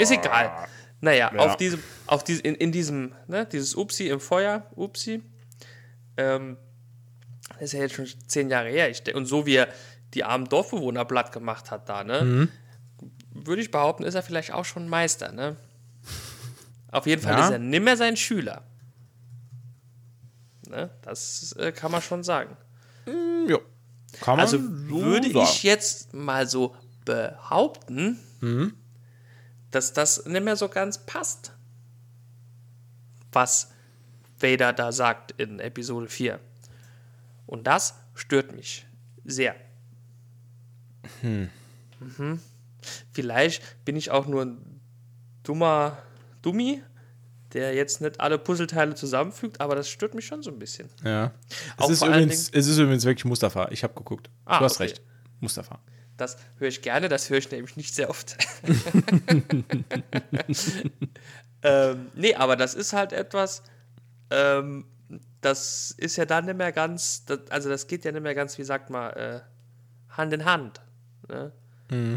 ist 0.00 0.10
egal. 0.10 0.68
Naja, 1.00 1.32
Ja. 1.34 1.40
auf 1.40 1.56
diesem, 1.56 1.82
auf 2.06 2.24
diesem, 2.24 2.44
in, 2.44 2.54
in 2.56 2.72
diesem, 2.72 3.14
ne, 3.26 3.46
dieses 3.46 3.74
Upsi 3.74 4.08
im 4.08 4.20
Feuer, 4.20 4.66
Upsi, 4.76 5.22
ähm, 6.22 6.56
das 7.54 7.62
ist 7.62 7.72
ja 7.72 7.80
jetzt 7.80 7.94
schon 7.94 8.06
zehn 8.26 8.48
Jahre 8.50 8.68
her. 8.68 8.88
Ich, 8.90 9.14
und 9.14 9.26
so 9.26 9.46
wie 9.46 9.56
er 9.56 9.68
die 10.14 10.24
armen 10.24 10.48
Dorfbewohner 10.48 11.04
platt 11.04 11.32
gemacht 11.32 11.70
hat 11.70 11.88
da, 11.88 12.04
ne, 12.04 12.22
Mhm. 12.24 12.48
würde 13.34 13.62
ich 13.62 13.70
behaupten, 13.70 14.04
ist 14.04 14.14
er 14.14 14.22
vielleicht 14.22 14.52
auch 14.52 14.64
schon 14.64 14.88
Meister, 14.88 15.32
ne? 15.32 15.56
Auf 16.90 17.06
jeden 17.06 17.22
Fall 17.22 17.32
Ja. 17.38 17.44
ist 17.46 17.50
er 17.52 17.58
nimmer 17.58 17.96
sein 17.96 18.16
Schüler. 18.16 18.62
Ne? 20.68 20.90
Das 21.02 21.52
äh, 21.54 21.72
kann 21.72 21.90
man 21.90 22.02
schon 22.02 22.22
sagen. 22.22 22.56
Hm, 23.04 23.46
Ja. 23.48 23.58
Kann 24.20 24.36
man 24.36 24.40
Also 24.40 24.58
so 24.58 24.68
würde 25.02 25.32
sagen. 25.32 25.46
ich 25.50 25.62
jetzt 25.62 26.12
mal 26.12 26.46
so 26.46 26.76
behaupten, 27.06 28.18
dass 29.70 29.92
das 29.94 30.26
nicht 30.26 30.44
mehr 30.44 30.56
so 30.56 30.68
ganz 30.68 30.98
passt, 30.98 31.52
was 33.32 33.71
Vader 34.42 34.72
da 34.72 34.92
sagt 34.92 35.32
in 35.32 35.60
Episode 35.60 36.08
4. 36.08 36.40
Und 37.46 37.66
das 37.66 37.94
stört 38.14 38.54
mich 38.54 38.86
sehr. 39.24 39.54
Mhm. 41.22 41.50
Vielleicht 43.12 43.84
bin 43.84 43.96
ich 43.96 44.10
auch 44.10 44.26
nur 44.26 44.44
ein 44.44 44.80
dummer 45.42 45.98
Dummi, 46.42 46.82
der 47.52 47.74
jetzt 47.74 48.00
nicht 48.00 48.20
alle 48.20 48.38
Puzzleteile 48.38 48.94
zusammenfügt, 48.94 49.60
aber 49.60 49.74
das 49.74 49.88
stört 49.88 50.14
mich 50.14 50.26
schon 50.26 50.42
so 50.42 50.50
ein 50.50 50.58
bisschen. 50.58 50.88
Ja. 51.04 51.32
Es 51.78 51.90
ist, 51.90 52.02
übrigens, 52.02 52.50
es 52.50 52.66
ist 52.66 52.78
übrigens 52.78 53.04
wirklich 53.04 53.24
Mustafa. 53.24 53.68
Ich 53.70 53.84
habe 53.84 53.94
geguckt. 53.94 54.30
Ah, 54.44 54.58
du 54.58 54.64
hast 54.64 54.76
okay. 54.76 54.84
recht. 54.84 55.02
Mustafa. 55.40 55.78
Das 56.16 56.36
höre 56.58 56.68
ich 56.68 56.82
gerne, 56.82 57.08
das 57.08 57.30
höre 57.30 57.38
ich 57.38 57.50
nämlich 57.50 57.76
nicht 57.76 57.94
sehr 57.94 58.10
oft. 58.10 58.36
ähm, 61.62 62.06
nee, 62.14 62.34
aber 62.34 62.56
das 62.56 62.74
ist 62.74 62.92
halt 62.92 63.12
etwas, 63.12 63.62
ähm, 64.32 64.84
das 65.40 65.94
ist 65.98 66.16
ja 66.16 66.24
dann 66.24 66.46
nicht 66.46 66.56
mehr 66.56 66.72
ganz, 66.72 67.24
das, 67.26 67.40
also 67.50 67.68
das 67.68 67.86
geht 67.86 68.04
ja 68.04 68.12
nicht 68.12 68.22
mehr 68.22 68.34
ganz, 68.34 68.58
wie 68.58 68.64
sagt 68.64 68.90
man, 68.90 69.12
äh, 69.12 69.40
Hand 70.10 70.32
in 70.32 70.44
Hand. 70.44 70.80
Ne? 71.28 71.52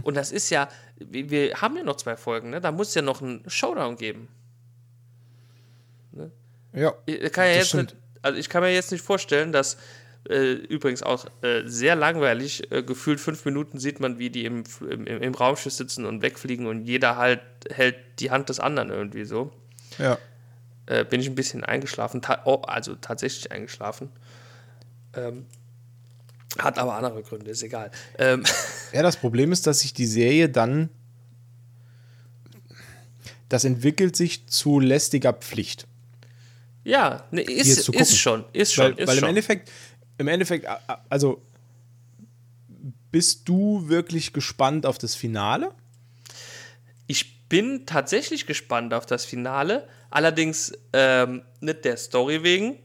Und 0.04 0.16
das 0.16 0.32
ist 0.32 0.50
ja, 0.52 0.70
wir, 0.98 1.30
wir 1.30 1.62
haben 1.62 1.76
ja 1.76 1.84
noch 1.84 1.98
zwei 1.98 2.16
Folgen, 2.16 2.52
ne? 2.52 2.62
da 2.62 2.72
muss 2.72 2.96
ja 2.96 3.02
noch 3.02 3.22
einen 3.22 3.44
Showdown 3.50 3.98
geben. 3.98 4.30
Ja. 6.72 6.94
Ich 7.06 7.32
kann 7.32 7.48
ja 7.48 7.54
jetzt 7.56 7.74
nicht, 7.74 7.96
also 8.22 8.40
ich 8.40 8.50
kann 8.50 8.62
mir 8.62 8.74
jetzt 8.74 8.92
nicht 8.92 9.04
vorstellen, 9.04 9.52
dass 9.52 9.78
äh, 10.30 10.54
übrigens 10.54 11.04
auch 11.04 11.26
äh, 11.42 11.64
sehr 11.66 11.96
langweilig, 11.96 12.72
äh, 12.72 12.84
gefühlt 12.84 13.20
fünf 13.20 13.46
Minuten 13.46 13.80
sieht 13.80 14.00
man, 14.00 14.18
wie 14.18 14.30
die 14.30 14.46
im, 14.46 14.64
im, 14.82 15.06
im 15.06 15.34
Raumschiff 15.34 15.74
sitzen 15.74 16.06
und 16.06 16.22
wegfliegen 16.22 16.68
und 16.68 16.86
jeder 16.86 17.18
halt 17.18 17.42
hält 17.70 17.98
die 18.20 18.32
Hand 18.32 18.50
des 18.50 18.60
anderen 18.60 18.90
irgendwie 18.90 19.26
so. 19.26 19.52
Ja. 19.98 20.18
Äh, 20.88 21.04
bin 21.06 21.20
ich 21.20 21.28
ein 21.28 21.36
bisschen 21.36 21.64
eingeschlafen, 21.64 22.22
ta 22.22 22.42
oh, 22.46 22.62
also 22.62 22.96
tatsächlich 22.96 23.52
eingeschlafen. 23.52 24.10
Ähm, 25.16 25.46
hat 26.60 26.78
aber 26.78 26.94
andere 26.96 27.24
Gründe, 27.24 27.50
ist 27.52 27.64
egal. 27.64 27.92
Ähm, 28.18 28.44
Ja, 28.94 29.02
das 29.02 29.18
Problem 29.18 29.52
ist, 29.52 29.66
dass 29.68 29.80
sich 29.80 29.94
die 29.94 30.06
Serie 30.06 30.48
dann. 30.50 30.90
Das 33.50 33.64
entwickelt 33.64 34.16
sich 34.16 34.48
zu 34.48 34.80
lästiger 34.80 35.34
Pflicht. 35.34 35.88
ja, 36.84 37.26
ne, 37.32 37.42
ist, 37.42 37.90
ist 37.90 38.18
schon, 38.18 38.46
ist 38.54 38.74
schon, 38.74 38.86
Weil, 38.86 39.00
ist 39.00 39.08
weil 39.08 39.16
im 39.18 39.20
schon. 39.22 39.30
Endeffekt, 39.30 39.72
im 40.18 40.28
Endeffekt, 40.28 40.66
a- 40.68 40.80
a- 40.88 41.02
also 41.10 41.42
bist 43.12 43.48
du 43.48 43.88
wirklich 43.88 44.34
gespannt 44.34 44.86
auf 44.86 44.98
das 44.98 45.16
Finale? 45.16 45.72
Bin 47.56 47.86
tatsächlich 47.86 48.48
gespannt 48.48 48.94
auf 48.94 49.06
das 49.06 49.24
Finale, 49.24 49.88
allerdings 50.10 50.74
ähm, 50.92 51.42
nicht 51.62 51.86
der 51.86 51.96
Story 51.96 52.44
wegen, 52.44 52.78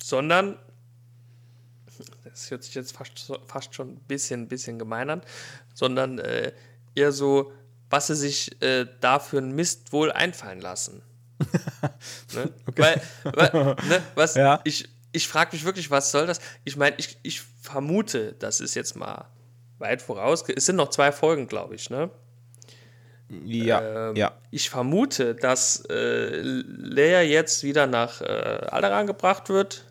sondern 0.00 0.56
das 2.22 2.52
hört 2.52 2.62
sich 2.62 2.76
jetzt 2.76 2.96
fast, 2.96 3.32
fast 3.48 3.74
schon 3.74 3.94
ein 3.94 4.00
bisschen, 4.06 4.46
bisschen 4.46 4.78
gemein 4.78 5.10
an, 5.10 5.22
sondern 5.74 6.20
äh, 6.20 6.52
eher 6.94 7.10
so, 7.10 7.50
was 7.90 8.06
sie 8.06 8.14
sich 8.14 8.62
äh, 8.62 8.86
da 9.00 9.18
für 9.18 9.38
einen 9.38 9.56
Mist 9.56 9.92
wohl 9.92 10.12
einfallen 10.12 10.60
lassen. 10.60 11.02
ne? 12.34 12.52
Weil, 12.76 13.02
weil 13.24 13.74
ne, 13.88 14.02
was, 14.14 14.34
Ja. 14.36 14.60
ich, 14.62 14.88
ich 15.10 15.26
frage 15.26 15.56
mich 15.56 15.64
wirklich, 15.64 15.90
was 15.90 16.12
soll 16.12 16.28
das? 16.28 16.38
Ich 16.62 16.76
meine, 16.76 16.94
ich, 16.96 17.18
ich 17.24 17.40
vermute, 17.60 18.34
das 18.34 18.60
ist 18.60 18.76
jetzt 18.76 18.94
mal 18.94 19.26
weit 19.78 20.00
voraus. 20.00 20.44
Es 20.54 20.66
sind 20.66 20.76
noch 20.76 20.90
zwei 20.90 21.10
Folgen, 21.10 21.48
glaube 21.48 21.74
ich, 21.74 21.90
ne? 21.90 22.08
Ja. 23.44 24.10
Ähm, 24.10 24.16
ja. 24.16 24.32
Ich 24.50 24.68
vermute, 24.70 25.34
dass 25.34 25.84
äh, 25.88 26.40
Leia 26.42 27.22
jetzt 27.22 27.62
wieder 27.64 27.86
nach 27.86 28.20
äh, 28.20 28.24
Alderaan 28.24 29.06
gebracht 29.06 29.48
wird. 29.48 29.86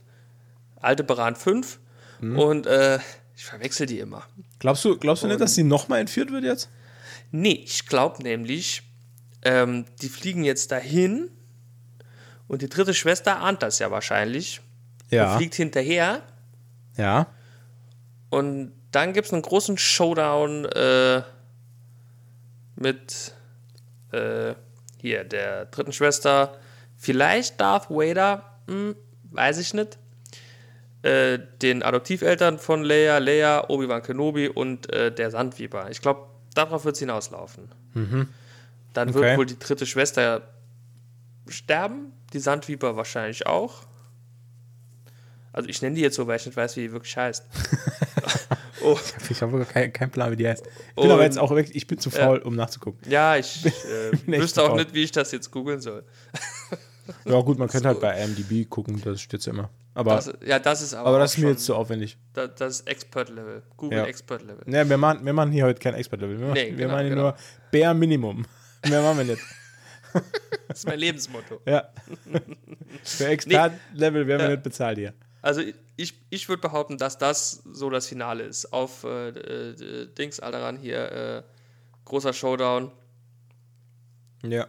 Aldebaran 0.80 1.36
5. 1.36 1.80
Mhm. 2.20 2.40
Und 2.40 2.68
äh, 2.68 3.00
ich 3.36 3.46
verwechsel 3.46 3.88
die 3.88 4.00
immer. 4.00 4.24
Glaubst 4.60 4.86
du, 4.86 4.98
glaubst 4.98 5.24
du 5.24 5.28
nicht, 5.28 5.42
dass 5.42 5.56
sie 5.56 5.64
nochmal 5.64 6.00
entführt 6.02 6.32
wird 6.32 6.44
jetzt? 6.44 6.70
Nee, 7.32 7.62
ich 7.66 7.88
glaube 7.88 8.22
nämlich, 8.22 8.84
ähm, 9.44 9.86
die 10.02 10.10
fliegen 10.10 10.44
jetzt 10.44 10.72
dahin 10.72 11.30
und 12.48 12.62
die 12.62 12.70
dritte 12.70 12.94
Schwester 12.94 13.40
ahnt 13.40 13.64
das 13.64 13.80
ja 13.80 13.90
wahrscheinlich. 13.90 14.62
Und 15.10 15.18
Ja. 15.18 15.38
fliegt 15.38 15.56
hinterher 15.56 16.22
Ja. 16.98 17.28
und 18.30 18.74
dann 18.92 19.14
gibt 19.14 19.28
es 19.28 19.34
einen 19.34 19.42
großen 19.42 19.78
Showdown 19.78 20.66
äh, 20.66 21.22
mit 22.76 23.34
äh, 24.12 24.54
hier 24.98 25.24
der 25.24 25.66
dritten 25.66 25.94
Schwester. 25.94 26.58
Vielleicht 26.98 27.60
Darth 27.60 27.90
Vader, 27.90 28.44
hm, 28.68 28.96
weiß 29.32 29.58
ich 29.58 29.74
nicht. 29.74 29.98
Äh, 31.04 31.40
den 31.62 31.82
Adoptiveltern 31.82 32.60
von 32.60 32.84
Leia, 32.84 33.18
Leia, 33.18 33.70
Obi-Wan 33.70 34.04
Kenobi 34.04 34.48
und 34.50 34.92
äh, 34.94 35.12
der 35.12 35.32
Sandweber. 35.32 35.90
Ich 35.90 36.02
glaube, 36.02 36.28
darauf 36.54 36.86
wird 36.86 36.94
es 36.96 37.00
hinauslaufen. 37.00 37.70
Dann 38.94 39.10
Okay. 39.10 39.14
wird 39.20 39.38
wohl 39.38 39.46
die 39.48 39.58
dritte 39.58 39.86
Schwester 39.88 40.48
sterben, 41.48 42.14
die 42.34 42.40
Sandweber 42.40 42.96
wahrscheinlich 42.98 43.48
auch. 43.48 43.84
Also 45.54 45.68
ich 45.70 45.82
nenne 45.82 45.96
die 45.96 46.02
jetzt 46.02 46.16
so, 46.16 46.28
weil 46.28 46.38
ich 46.38 46.46
nicht 46.46 46.56
weiß, 46.56 46.78
wie 46.78 46.82
die 46.82 46.92
wirklich 46.92 47.18
heißt. 47.18 47.46
oh, 48.84 48.98
Ich 49.30 49.42
habe 49.42 49.66
keinen 49.66 49.94
kein 49.94 50.12
Plan, 50.12 50.32
wie 50.32 50.36
die 50.36 50.48
heißt. 50.48 50.66
Ich 50.66 50.96
bin 50.96 51.06
Und- 51.06 51.12
aber 51.12 51.24
jetzt 51.24 51.38
auch 51.40 51.52
wirklich, 51.52 51.76
ich 51.76 51.88
bin 51.88 51.98
zu 52.00 52.10
faul, 52.10 52.40
um 52.40 52.56
nachzugucken. 52.56 53.00
ja, 53.10 53.36
ich 53.38 53.66
äh, 53.66 53.72
wüsste 54.28 54.64
auch 54.64 54.70
faul. 54.70 54.78
nicht, 54.80 54.94
wie 54.94 55.04
ich 55.04 55.12
das 55.12 55.32
jetzt 55.32 55.52
googeln 55.52 55.82
soll. 55.82 56.04
Ja, 57.26 57.42
gut, 57.42 57.58
man 57.58 57.68
könnte 57.68 57.90
halt 57.90 58.00
bei 58.00 58.24
IMDb 58.24 58.70
gucken, 58.70 59.02
das 59.04 59.20
steht 59.20 59.44
ja 59.46 59.52
immer. 59.52 59.70
Aber, 59.96 60.16
Das, 60.16 60.32
ja, 60.46 60.60
das 60.60 60.82
ist 60.82 60.94
aber, 60.94 61.10
aber 61.10 61.20
das 61.20 61.34
ist 61.36 61.40
mir 61.44 61.50
jetzt 61.50 61.66
zu 61.66 61.76
aufwendig. 61.76 62.18
da, 62.34 62.48
das 62.48 62.80
ist 62.82 62.88
Expert-Level. 62.88 63.64
Google 63.76 63.98
Ja. 63.98 64.06
Expert-Level. 64.06 64.64
Ja, 64.74 64.88
wir 64.88 64.98
machen, 64.98 65.26
wir 65.26 65.34
machen 65.34 65.52
hier 65.52 65.66
heute 65.66 65.80
kein 65.82 65.96
Expert-Level. 65.96 66.40
Wir, 66.40 66.46
Nee, 66.46 66.50
machen- 66.50 66.78
wir 66.78 66.78
genau, 66.78 66.92
machen 66.94 67.02
hier 67.08 67.10
genau. 67.10 67.22
nur 67.24 67.36
Bare 67.72 67.96
Minimum. 67.96 68.46
Mehr 68.88 69.02
machen 69.02 69.18
wir 69.18 69.24
nicht. 69.26 69.42
Das 70.70 70.78
ist 70.78 70.88
mein 70.88 71.00
Lebensmotto. 71.00 71.60
Ja. 71.66 71.90
Für 73.04 73.28
Expert-Level 73.28 74.28
werden 74.28 74.42
wir 74.44 74.50
nicht 74.52 74.64
bezahlt 74.64 74.98
hier. 74.98 75.14
Also 75.42 75.62
ich, 75.96 76.14
ich 76.30 76.50
würde 76.50 76.62
behaupten, 76.62 76.98
dass 76.98 77.18
das 77.18 77.64
so 77.72 77.90
das 77.90 78.08
Finale 78.08 78.44
ist. 78.44 78.72
Auf 78.74 79.04
äh, 79.04 79.30
äh, 79.30 80.08
Dings 80.14 80.40
Alderan 80.40 80.78
hier, 80.78 81.12
äh, 81.12 81.44
großer 82.06 82.34
Showdown. 82.34 82.92
Ja. 84.44 84.68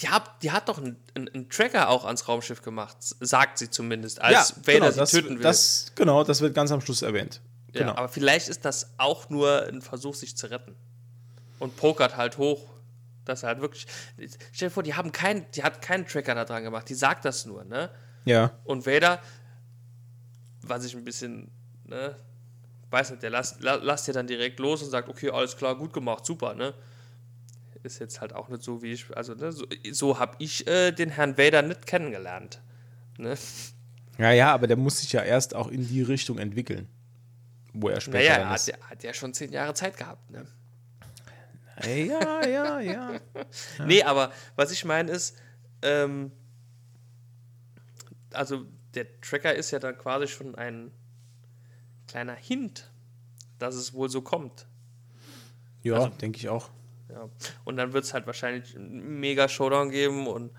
Die 0.00 0.08
hat, 0.08 0.42
die 0.42 0.50
hat 0.50 0.68
doch 0.68 0.78
einen, 0.78 0.96
einen, 1.14 1.50
Tracker 1.50 1.90
auch 1.90 2.06
ans 2.06 2.26
Raumschiff 2.26 2.62
gemacht, 2.62 2.96
sagt 3.00 3.58
sie 3.58 3.68
zumindest, 3.70 4.20
als 4.20 4.50
ja, 4.50 4.56
Vader 4.56 4.72
genau, 4.72 4.90
sie 4.90 4.98
das, 4.98 5.10
töten 5.10 5.36
will. 5.36 5.42
das, 5.42 5.92
genau, 5.94 6.24
das 6.24 6.40
wird 6.40 6.54
ganz 6.54 6.72
am 6.72 6.80
Schluss 6.80 7.02
erwähnt. 7.02 7.42
Ja, 7.72 7.80
Genau. 7.80 7.94
aber 7.96 8.08
vielleicht 8.08 8.48
ist 8.48 8.64
das 8.64 8.94
auch 8.98 9.28
nur 9.28 9.66
ein 9.66 9.82
Versuch, 9.82 10.14
sich 10.14 10.36
zu 10.36 10.46
retten. 10.50 10.74
Und 11.58 11.76
pokert 11.76 12.16
halt 12.16 12.38
hoch, 12.38 12.66
dass 13.24 13.42
er 13.42 13.48
halt 13.48 13.60
wirklich. 13.60 13.86
Stell 14.52 14.68
dir 14.68 14.74
vor, 14.74 14.82
die 14.82 14.94
haben 14.94 15.12
keinen, 15.12 15.50
die 15.52 15.62
hat 15.62 15.82
keinen 15.82 16.06
Tracker 16.06 16.34
da 16.34 16.44
dran 16.44 16.62
gemacht, 16.62 16.88
die 16.88 16.94
sagt 16.94 17.24
das 17.24 17.46
nur, 17.46 17.64
ne? 17.64 17.90
ja. 18.24 18.52
Und 18.64 18.86
Vader, 18.86 19.20
was 20.68 20.84
ich 20.84 20.94
ein 20.96 21.04
bisschen, 21.04 21.50
ne, 21.86 22.16
weiß 22.90 23.10
nicht, 23.10 23.22
der 23.22 23.30
lasst, 23.30 23.62
la- 23.62 23.76
lasst 23.76 24.06
ja 24.06 24.12
dann 24.12 24.26
direkt 24.26 24.58
los 24.60 24.82
und 24.82 24.90
sagt, 24.90 25.08
okay, 25.08 25.30
alles 25.30 25.56
klar, 25.56 25.76
gut 25.76 25.92
gemacht, 25.92 26.24
super, 26.24 26.54
ne? 26.54 26.74
Ist 27.82 27.98
jetzt 27.98 28.20
halt 28.20 28.32
auch 28.32 28.48
nicht 28.48 28.62
so, 28.62 28.82
wie 28.82 28.92
ich, 28.92 29.14
also, 29.16 29.34
ne, 29.34 29.52
so, 29.52 29.66
so 29.92 30.18
habe 30.18 30.36
ich 30.38 30.66
äh, 30.66 30.90
den 30.92 31.10
Herrn 31.10 31.36
Vader 31.36 31.62
nicht 31.62 31.86
kennengelernt. 31.86 32.60
Ne? 33.18 33.36
Ja, 34.18 34.30
ja, 34.32 34.52
aber 34.54 34.66
der 34.66 34.76
muss 34.76 35.00
sich 35.00 35.12
ja 35.12 35.22
erst 35.22 35.54
auch 35.54 35.68
in 35.68 35.86
die 35.86 36.02
Richtung 36.02 36.38
entwickeln. 36.38 36.88
Wo 37.72 37.88
er 37.88 38.00
später 38.00 38.18
Naja, 38.18 38.38
dann 38.38 38.48
er 38.50 38.54
ist. 38.54 38.68
hat, 38.68 38.78
ja- 38.80 38.86
hat 38.90 39.02
ja 39.02 39.12
schon 39.12 39.34
zehn 39.34 39.52
Jahre 39.52 39.74
Zeit 39.74 39.96
gehabt, 39.96 40.30
ne? 40.30 40.46
Ja, 41.84 42.46
ja, 42.46 42.80
ja. 42.80 43.20
Nee, 43.84 44.02
aber 44.04 44.32
was 44.56 44.70
ich 44.70 44.84
meine 44.84 45.10
ist, 45.10 45.36
ähm, 45.82 46.30
also 48.32 48.66
der 48.94 49.20
Tracker 49.20 49.54
ist 49.54 49.70
ja 49.70 49.78
dann 49.78 49.96
quasi 49.98 50.26
schon 50.28 50.54
ein 50.54 50.90
kleiner 52.06 52.34
Hint, 52.34 52.90
dass 53.58 53.74
es 53.74 53.92
wohl 53.94 54.08
so 54.08 54.22
kommt. 54.22 54.66
Ja, 55.82 55.94
Also- 55.96 56.08
denke 56.08 56.38
ich 56.38 56.48
auch. 56.48 56.70
Ja. 57.10 57.28
Und 57.64 57.76
dann 57.76 57.92
wird 57.92 58.04
es 58.04 58.14
halt 58.14 58.26
wahrscheinlich 58.26 58.74
einen 58.74 59.20
mega 59.20 59.48
Showdown 59.48 59.90
geben 59.90 60.26
und 60.26 60.50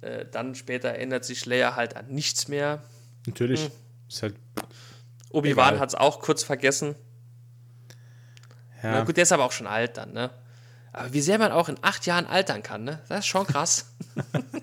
äh, 0.00 0.24
dann 0.30 0.54
später 0.54 0.90
erinnert 0.90 1.24
sich 1.24 1.44
Leia 1.46 1.74
halt 1.76 1.96
an 1.96 2.06
nichts 2.08 2.48
mehr. 2.48 2.82
Natürlich. 3.26 3.64
Hm. 3.64 3.72
Ist 4.08 4.22
halt, 4.22 4.36
Obi-Wan 5.30 5.78
hat 5.80 5.88
es 5.90 5.94
auch 5.94 6.20
kurz 6.20 6.42
vergessen. 6.44 6.94
ja. 8.82 8.92
Na 8.92 9.04
gut, 9.04 9.16
der 9.16 9.24
ist 9.24 9.32
aber 9.32 9.44
auch 9.44 9.52
schon 9.52 9.66
alt 9.66 9.96
dann, 9.96 10.12
ne? 10.12 10.30
Aber 10.92 11.12
wie 11.12 11.20
sehr 11.20 11.38
man 11.38 11.52
auch 11.52 11.68
in 11.68 11.76
acht 11.82 12.06
Jahren 12.06 12.26
altern 12.26 12.62
kann, 12.62 12.84
ne? 12.84 13.02
Das 13.08 13.20
ist 13.20 13.26
schon 13.26 13.46
krass. 13.46 13.92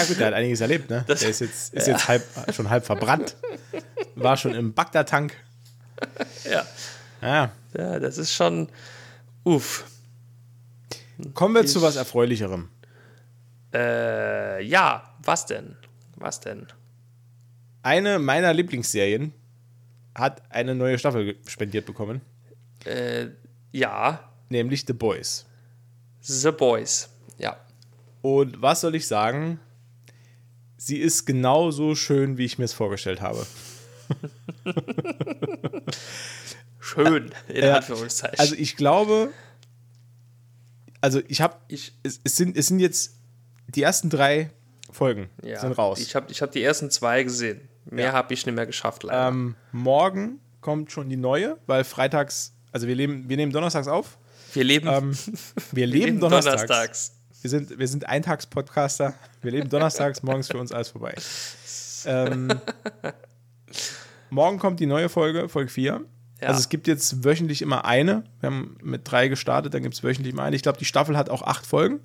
ja, 0.00 0.04
gut, 0.04 0.18
der 0.20 0.26
hat 0.28 0.34
einiges 0.34 0.60
erlebt, 0.60 0.90
ne? 0.90 1.04
Das- 1.06 1.20
der 1.20 1.30
ist 1.30 1.40
jetzt, 1.40 1.74
ist 1.74 1.86
jetzt 1.86 2.08
halb, 2.08 2.24
schon 2.52 2.68
halb 2.70 2.84
verbrannt. 2.84 3.36
War 4.14 4.36
schon 4.36 4.54
im 4.54 4.74
Bagdad-Tank. 4.74 5.34
ja. 6.50 6.64
Ja. 7.22 7.52
ja, 7.76 7.98
das 7.98 8.18
ist 8.18 8.32
schon. 8.34 8.68
Uff. 9.44 9.84
Kommen 11.32 11.54
wir 11.54 11.64
zu 11.66 11.80
was 11.82 11.96
Erfreulicherem. 11.96 12.68
Äh, 13.72 14.62
ja, 14.64 15.14
was 15.22 15.46
denn? 15.46 15.76
Was 16.16 16.40
denn? 16.40 16.66
eine 17.82 18.18
meiner 18.18 18.54
Lieblingsserien 18.54 19.34
hat 20.14 20.42
eine 20.50 20.74
neue 20.74 20.98
Staffel 20.98 21.36
spendiert 21.46 21.84
bekommen, 21.86 22.20
Äh, 22.86 23.26
ja, 23.72 24.30
nämlich 24.48 24.84
The 24.86 24.92
Boys. 24.94 25.44
The 26.22 26.50
Boys. 26.52 27.10
Ja. 27.38 27.56
Und 28.22 28.62
was 28.62 28.80
soll 28.80 28.94
ich 28.94 29.06
sagen? 29.06 29.60
Sie 30.84 30.98
ist 30.98 31.24
genauso 31.24 31.94
schön, 31.94 32.36
wie 32.36 32.44
ich 32.44 32.58
mir 32.58 32.66
es 32.66 32.74
vorgestellt 32.74 33.22
habe. 33.22 33.46
Schön, 36.78 37.30
in 37.48 37.64
Anführungszeichen. 37.64 38.38
Also 38.38 38.54
ich 38.54 38.76
glaube, 38.76 39.30
also 41.00 41.22
ich 41.26 41.40
habe, 41.40 41.56
es, 41.70 41.92
es, 42.22 42.36
sind, 42.36 42.54
es 42.54 42.66
sind 42.66 42.80
jetzt 42.80 43.14
die 43.68 43.82
ersten 43.82 44.10
drei 44.10 44.50
Folgen 44.90 45.30
ja, 45.42 45.58
sind 45.58 45.72
raus. 45.72 46.00
Ich 46.00 46.14
habe 46.14 46.30
ich 46.30 46.42
hab 46.42 46.52
die 46.52 46.62
ersten 46.62 46.90
zwei 46.90 47.22
gesehen. 47.22 47.62
Mehr 47.86 48.08
Ja. 48.08 48.12
habe 48.12 48.34
ich 48.34 48.44
nicht 48.44 48.54
mehr 48.54 48.66
geschafft, 48.66 49.04
leider. 49.04 49.28
ähm, 49.28 49.56
morgen 49.72 50.38
kommt 50.60 50.92
schon 50.92 51.08
die 51.08 51.16
neue, 51.16 51.56
weil 51.66 51.84
freitags, 51.84 52.52
also 52.72 52.86
wir, 52.86 52.94
leben, 52.94 53.26
wir 53.30 53.38
nehmen 53.38 53.52
donnerstags 53.52 53.88
auf. 53.88 54.18
wir 54.52 54.64
leben, 54.64 54.86
Ähm, 54.88 55.12
wir 55.72 55.72
wir 55.72 55.86
leben 55.86 56.20
donnerstags. 56.20 57.12
Wir 57.44 57.50
sind, 57.50 57.78
wir 57.78 57.88
sind 57.88 58.08
Eintagspodcaster. 58.08 59.12
Wir 59.42 59.50
leben 59.50 59.68
donnerstags, 59.68 60.22
morgens 60.22 60.48
für 60.48 60.56
uns 60.56 60.72
alles 60.72 60.88
vorbei. 60.88 61.14
Ähm, 62.06 62.48
morgen 64.30 64.58
kommt 64.58 64.80
die 64.80 64.86
neue 64.86 65.10
Folge, 65.10 65.50
Folge 65.50 65.70
4. 65.70 66.00
Ja. 66.40 66.48
Also 66.48 66.60
es 66.60 66.70
gibt 66.70 66.86
jetzt 66.86 67.22
wöchentlich 67.22 67.60
immer 67.60 67.84
eine. 67.84 68.24
Wir 68.40 68.46
haben 68.46 68.78
mit 68.82 69.02
drei 69.04 69.28
gestartet, 69.28 69.74
dann 69.74 69.82
gibt 69.82 69.94
es 69.94 70.02
wöchentlich 70.02 70.32
immer 70.32 70.44
eine. 70.44 70.56
Ich 70.56 70.62
glaube, 70.62 70.78
die 70.78 70.86
Staffel 70.86 71.18
hat 71.18 71.28
auch 71.28 71.42
acht 71.42 71.66
Folgen. 71.66 72.00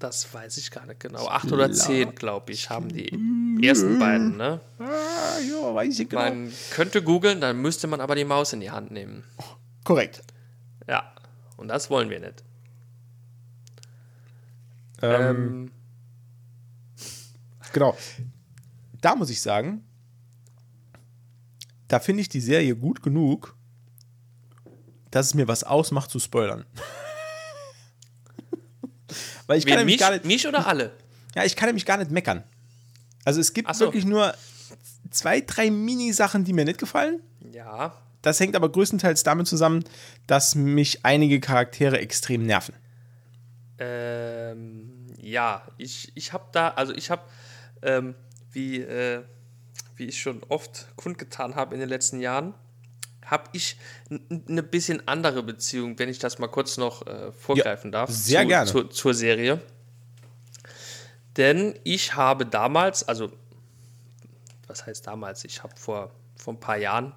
Das 0.00 0.34
weiß 0.34 0.58
ich 0.58 0.70
gar 0.70 0.84
nicht 0.84 1.00
genau. 1.00 1.28
Acht 1.28 1.50
oder 1.50 1.72
zehn, 1.72 2.14
glaube 2.14 2.52
ich, 2.52 2.68
haben 2.68 2.90
die 2.90 3.66
ersten 3.66 3.98
beiden, 3.98 4.36
ne? 4.36 4.60
Ah, 4.78 4.84
ja, 5.48 5.74
weiß 5.74 5.98
ich 5.98 6.10
genau. 6.10 6.24
Man 6.24 6.52
könnte 6.72 7.02
googeln, 7.02 7.40
dann 7.40 7.56
müsste 7.62 7.86
man 7.86 8.02
aber 8.02 8.14
die 8.16 8.26
Maus 8.26 8.52
in 8.52 8.60
die 8.60 8.70
Hand 8.70 8.90
nehmen. 8.90 9.24
Korrekt. 9.84 10.20
Ja. 10.86 11.14
Und 11.56 11.68
das 11.68 11.88
wollen 11.88 12.10
wir 12.10 12.20
nicht. 12.20 12.44
Ähm, 15.02 15.70
Genau. 17.72 17.96
Da 19.00 19.14
muss 19.14 19.30
ich 19.30 19.40
sagen, 19.40 19.84
da 21.86 22.00
finde 22.00 22.22
ich 22.22 22.28
die 22.28 22.40
Serie 22.40 22.74
gut 22.74 23.02
genug, 23.02 23.56
dass 25.10 25.26
es 25.26 25.34
mir 25.34 25.48
was 25.48 25.64
ausmacht 25.64 26.10
zu 26.10 26.18
spoilern. 26.18 26.64
Weil 29.46 29.58
ich 29.58 29.66
kann 29.66 29.78
wen, 29.78 29.86
mich, 29.86 29.98
gar 29.98 30.10
nicht, 30.10 30.24
mich 30.24 30.46
oder 30.46 30.66
alle? 30.66 30.92
ja, 31.34 31.44
ich 31.44 31.56
kann 31.56 31.68
nämlich 31.68 31.86
gar 31.86 31.96
nicht 31.96 32.10
meckern. 32.10 32.44
Also 33.24 33.40
es 33.40 33.54
gibt 33.54 33.74
so. 33.74 33.86
wirklich 33.86 34.04
nur 34.04 34.34
zwei, 35.10 35.40
drei 35.40 35.70
Mini-Sachen, 35.70 36.44
die 36.44 36.52
mir 36.52 36.64
nicht 36.64 36.78
gefallen. 36.78 37.20
Ja. 37.52 37.94
Das 38.20 38.40
hängt 38.40 38.56
aber 38.56 38.70
größtenteils 38.70 39.22
damit 39.22 39.46
zusammen, 39.46 39.84
dass 40.26 40.54
mich 40.54 41.04
einige 41.04 41.40
Charaktere 41.40 42.00
extrem 42.00 42.44
nerven. 42.44 42.74
Ähm, 43.78 44.87
ja, 45.30 45.62
ich, 45.76 46.12
ich 46.14 46.32
habe 46.32 46.44
da, 46.52 46.68
also 46.70 46.94
ich 46.94 47.10
habe, 47.10 47.22
ähm, 47.82 48.14
wie, 48.52 48.80
äh, 48.80 49.22
wie 49.96 50.06
ich 50.06 50.20
schon 50.20 50.42
oft 50.48 50.88
kundgetan 50.96 51.54
habe 51.54 51.74
in 51.74 51.80
den 51.80 51.88
letzten 51.88 52.20
Jahren, 52.20 52.54
habe 53.24 53.44
ich 53.52 53.76
eine 54.48 54.62
bisschen 54.62 55.06
andere 55.06 55.42
Beziehung, 55.42 55.98
wenn 55.98 56.08
ich 56.08 56.18
das 56.18 56.38
mal 56.38 56.48
kurz 56.48 56.78
noch 56.78 57.06
äh, 57.06 57.30
vorgreifen 57.32 57.92
darf. 57.92 58.08
sehr 58.10 58.42
zu, 58.42 58.48
gerne. 58.48 58.70
Zu, 58.70 58.84
zur 58.84 59.12
Serie. 59.14 59.60
Denn 61.36 61.78
ich 61.84 62.14
habe 62.14 62.46
damals, 62.46 63.06
also, 63.06 63.30
was 64.66 64.86
heißt 64.86 65.06
damals? 65.06 65.44
Ich 65.44 65.62
habe 65.62 65.74
vor, 65.76 66.10
vor 66.36 66.54
ein 66.54 66.60
paar 66.60 66.78
Jahren, 66.78 67.12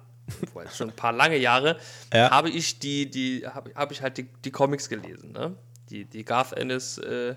vor 0.52 0.64
schon 0.68 0.90
ein 0.90 0.96
paar 0.96 1.12
lange 1.12 1.36
Jahre, 1.38 1.78
Ja. 2.12 2.30
habe 2.30 2.50
ich 2.50 2.78
die, 2.78 3.10
die, 3.10 3.46
habe 3.46 3.72
hab 3.74 3.90
ich 3.90 4.02
halt 4.02 4.18
die, 4.18 4.28
die 4.44 4.50
Comics 4.50 4.88
gelesen, 4.88 5.32
ne? 5.32 5.56
Die, 5.90 6.04
die 6.04 6.24
Garth 6.24 6.52
Ennis, 6.52 6.98
äh, 6.98 7.34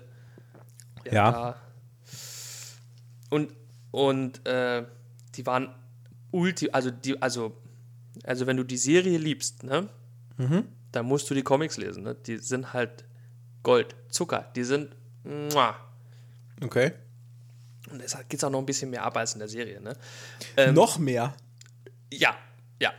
Ja. 1.12 1.30
da- 1.30 1.60
Und, 3.30 3.52
und 3.90 4.46
äh, 4.46 4.84
die 5.34 5.46
waren 5.46 5.74
ulti, 6.30 6.70
also 6.70 6.90
die, 6.90 7.20
also, 7.20 7.56
also 8.24 8.46
wenn 8.46 8.56
du 8.56 8.64
die 8.64 8.76
Serie 8.78 9.18
liebst, 9.18 9.62
ne? 9.64 9.88
Dann 10.92 11.06
musst 11.06 11.28
du 11.30 11.34
die 11.34 11.42
Comics 11.42 11.76
lesen, 11.78 12.02
ne? 12.04 12.14
Die 12.14 12.36
sind 12.38 12.72
halt 12.72 13.04
Gold, 13.62 13.94
Zucker, 14.10 14.50
die 14.54 14.64
sind 14.64 14.94
muah. 15.24 15.74
Okay. 16.62 16.92
Und 17.90 18.00
deshalb 18.02 18.28
geht 18.28 18.38
es 18.40 18.44
auch 18.44 18.50
noch 18.50 18.58
ein 18.60 18.66
bisschen 18.66 18.90
mehr 18.90 19.02
ab 19.04 19.16
als 19.16 19.32
in 19.34 19.38
der 19.40 19.48
Serie, 19.48 19.80
ne? 19.80 19.94
Ähm, 20.56 20.74
Noch 20.74 20.98
mehr. 20.98 21.34
Ja, 22.12 22.36
ja. 22.80 22.92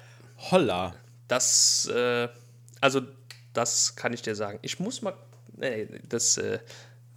Holla. 0.52 0.96
Das, 1.28 1.88
äh, 1.88 2.28
also, 2.82 3.02
das 3.54 3.96
kann 3.96 4.14
ich 4.14 4.22
dir 4.22 4.36
sagen. 4.36 4.60
Ich 4.62 4.80
muss 4.80 5.02
mal, 5.02 5.14
nee, 5.56 5.88
das, 6.10 6.38
äh, 6.38 6.60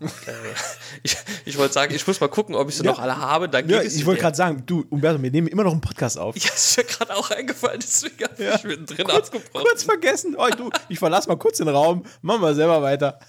ich, 1.02 1.16
ich 1.44 1.58
wollte 1.58 1.74
sagen, 1.74 1.94
ich 1.94 2.06
muss 2.06 2.20
mal 2.20 2.28
gucken, 2.28 2.54
ob 2.54 2.68
ich 2.68 2.76
sie 2.76 2.84
Ja. 2.84 2.92
noch 2.92 2.98
alle 2.98 3.16
habe. 3.18 3.48
Dann 3.48 3.68
Ja, 3.68 3.82
ich 3.82 4.06
wollte 4.06 4.22
gerade 4.22 4.36
sagen, 4.36 4.62
du, 4.66 4.86
Umberto, 4.88 5.22
wir 5.22 5.30
nehmen 5.30 5.46
immer 5.46 5.64
noch 5.64 5.72
einen 5.72 5.80
Podcast 5.82 6.18
auf. 6.18 6.36
Ja, 6.36 6.50
ist 6.54 6.76
mir 6.78 6.84
gerade 6.84 7.14
auch 7.14 7.30
eingefallen, 7.30 7.80
deswegen 7.82 8.24
habe 8.24 8.42
Ja. 8.44 8.54
ich 8.56 8.64
mittendrin 8.64 9.06
kurz, 9.06 9.26
abgebrochen. 9.28 9.66
kurz 9.66 9.82
vergessen. 9.82 10.36
Oh, 10.38 10.48
du, 10.48 10.70
ich 10.88 10.98
verlasse 10.98 11.28
mal 11.28 11.36
kurz 11.36 11.58
den 11.58 11.68
Raum. 11.68 12.04
Machen 12.22 12.40
wir 12.42 12.54
selber 12.54 12.82
weiter. 12.82 13.18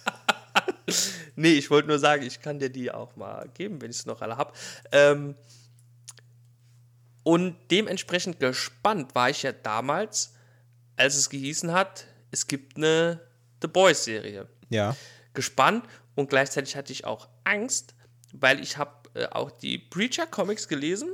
Nee, 1.38 1.54
ich 1.54 1.72
wollte 1.72 1.88
nur 1.88 1.98
sagen, 1.98 2.24
ich 2.24 2.42
kann 2.42 2.60
dir 2.60 2.70
die 2.70 2.92
auch 2.92 3.16
mal 3.16 3.48
geben, 3.54 3.82
wenn 3.82 3.90
ich 3.90 3.98
sie 4.00 4.08
noch 4.10 4.22
alle 4.22 4.36
habe. 4.36 4.52
Ähm, 4.92 5.36
und 7.24 7.56
dementsprechend 7.72 8.40
gespannt 8.40 9.14
war 9.16 9.30
ich 9.30 9.44
ja 9.44 9.52
damals, 9.52 10.34
als 10.98 11.16
es 11.16 11.30
gehießen 11.30 11.72
hat, 11.72 12.06
es 12.32 12.48
gibt 12.48 12.78
eine 12.78 13.22
The 13.62 13.68
Boys-Serie. 13.68 14.48
Ja. 14.70 14.96
Gespannt 15.34 15.86
und 16.16 16.30
gleichzeitig 16.30 16.76
hatte 16.76 16.92
ich 16.94 17.06
auch 17.06 17.30
Angst, 17.44 17.96
weil 18.34 18.60
ich 18.62 18.78
habe 18.78 18.92
äh, 19.14 19.26
auch 19.28 19.52
die 19.52 19.78
Preacher 19.78 20.26
Comics 20.28 20.68
gelesen 20.68 21.10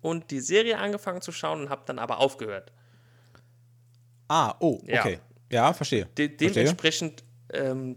und 0.00 0.30
die 0.30 0.40
Serie 0.40 0.78
angefangen 0.78 1.20
zu 1.22 1.32
schauen 1.32 1.62
und 1.62 1.70
habe 1.70 1.82
dann 1.86 1.98
aber 1.98 2.18
aufgehört. 2.18 2.72
Ah, 4.28 4.54
oh, 4.60 4.80
Ja. 4.86 5.00
okay. 5.00 5.20
Ja, 5.52 5.72
verstehe. 5.72 6.06
De 6.18 6.28
verstehe. 6.28 6.50
dementsprechend 6.52 7.22
ähm, 7.52 7.96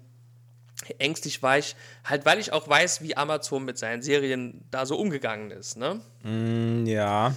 ängstlich 0.99 1.41
war 1.41 1.57
ich, 1.57 1.75
halt 2.03 2.25
weil 2.25 2.39
ich 2.39 2.51
auch 2.53 2.67
weiß, 2.67 3.01
wie 3.01 3.17
Amazon 3.17 3.65
mit 3.65 3.77
seinen 3.77 4.01
Serien 4.01 4.63
da 4.69 4.85
so 4.85 4.97
umgegangen 4.97 5.51
ist. 5.51 5.77
Ne? 5.77 6.01
Mm, 6.23 6.85
Ja. 6.85 7.35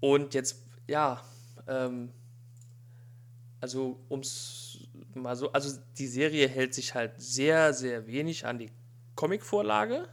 Und 0.00 0.34
jetzt, 0.34 0.56
ja, 0.88 1.22
ähm, 1.68 2.10
also 3.60 4.00
ums 4.10 4.71
mal 5.16 5.36
so, 5.36 5.50
also 5.52 5.78
die 5.98 6.06
Serie 6.06 6.48
hält 6.48 6.74
sich 6.74 6.94
halt 6.94 7.20
sehr, 7.20 7.72
sehr 7.74 8.06
wenig 8.06 8.46
an 8.46 8.58
die 8.58 8.70
Comic-Vorlage, 9.14 10.08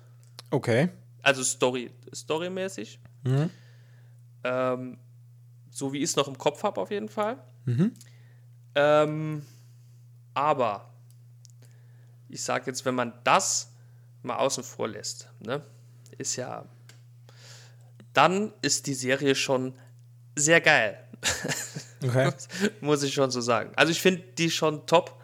Okay. 0.51 0.89
also 1.21 1.43
Story, 1.43 1.91
storymäßig. 2.13 2.99
Ähm, 4.43 4.97
so 5.69 5.93
wie 5.93 5.97
ich 5.99 6.05
es 6.05 6.15
noch 6.15 6.27
im 6.27 6.37
Kopf 6.37 6.63
habe, 6.63 6.81
auf 6.81 6.91
jeden 6.91 7.09
Fall. 7.09 7.37
Ähm, 8.75 9.45
aber 10.33 10.89
ich 12.29 12.41
sage 12.43 12.65
jetzt, 12.67 12.85
wenn 12.85 12.95
man 12.95 13.13
das 13.23 13.71
mal 14.23 14.37
außen 14.37 14.63
vor 14.63 14.87
lässt, 14.87 15.29
ne, 15.39 15.61
ist 16.17 16.35
ja, 16.35 16.65
dann 18.13 18.53
ist 18.61 18.87
die 18.87 18.93
Serie 18.93 19.35
schon 19.35 19.73
sehr 20.35 20.61
geil. 20.61 20.97
Okay. 22.01 22.31
muss 22.79 23.03
ich 23.03 23.13
schon 23.13 23.29
so 23.29 23.41
sagen. 23.41 23.71
Also 23.75 23.91
ich 23.91 24.01
finde 24.01 24.23
die 24.37 24.49
schon 24.49 24.87
top. 24.87 25.21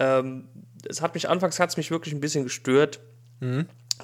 Ähm, 0.00 0.48
es 0.88 1.00
hat 1.00 1.14
mich 1.14 1.28
anfangs 1.28 1.60
hat's 1.60 1.76
mich 1.76 1.92
wirklich 1.92 2.12
ein 2.12 2.20
bisschen 2.20 2.42
gestört. 2.42 2.98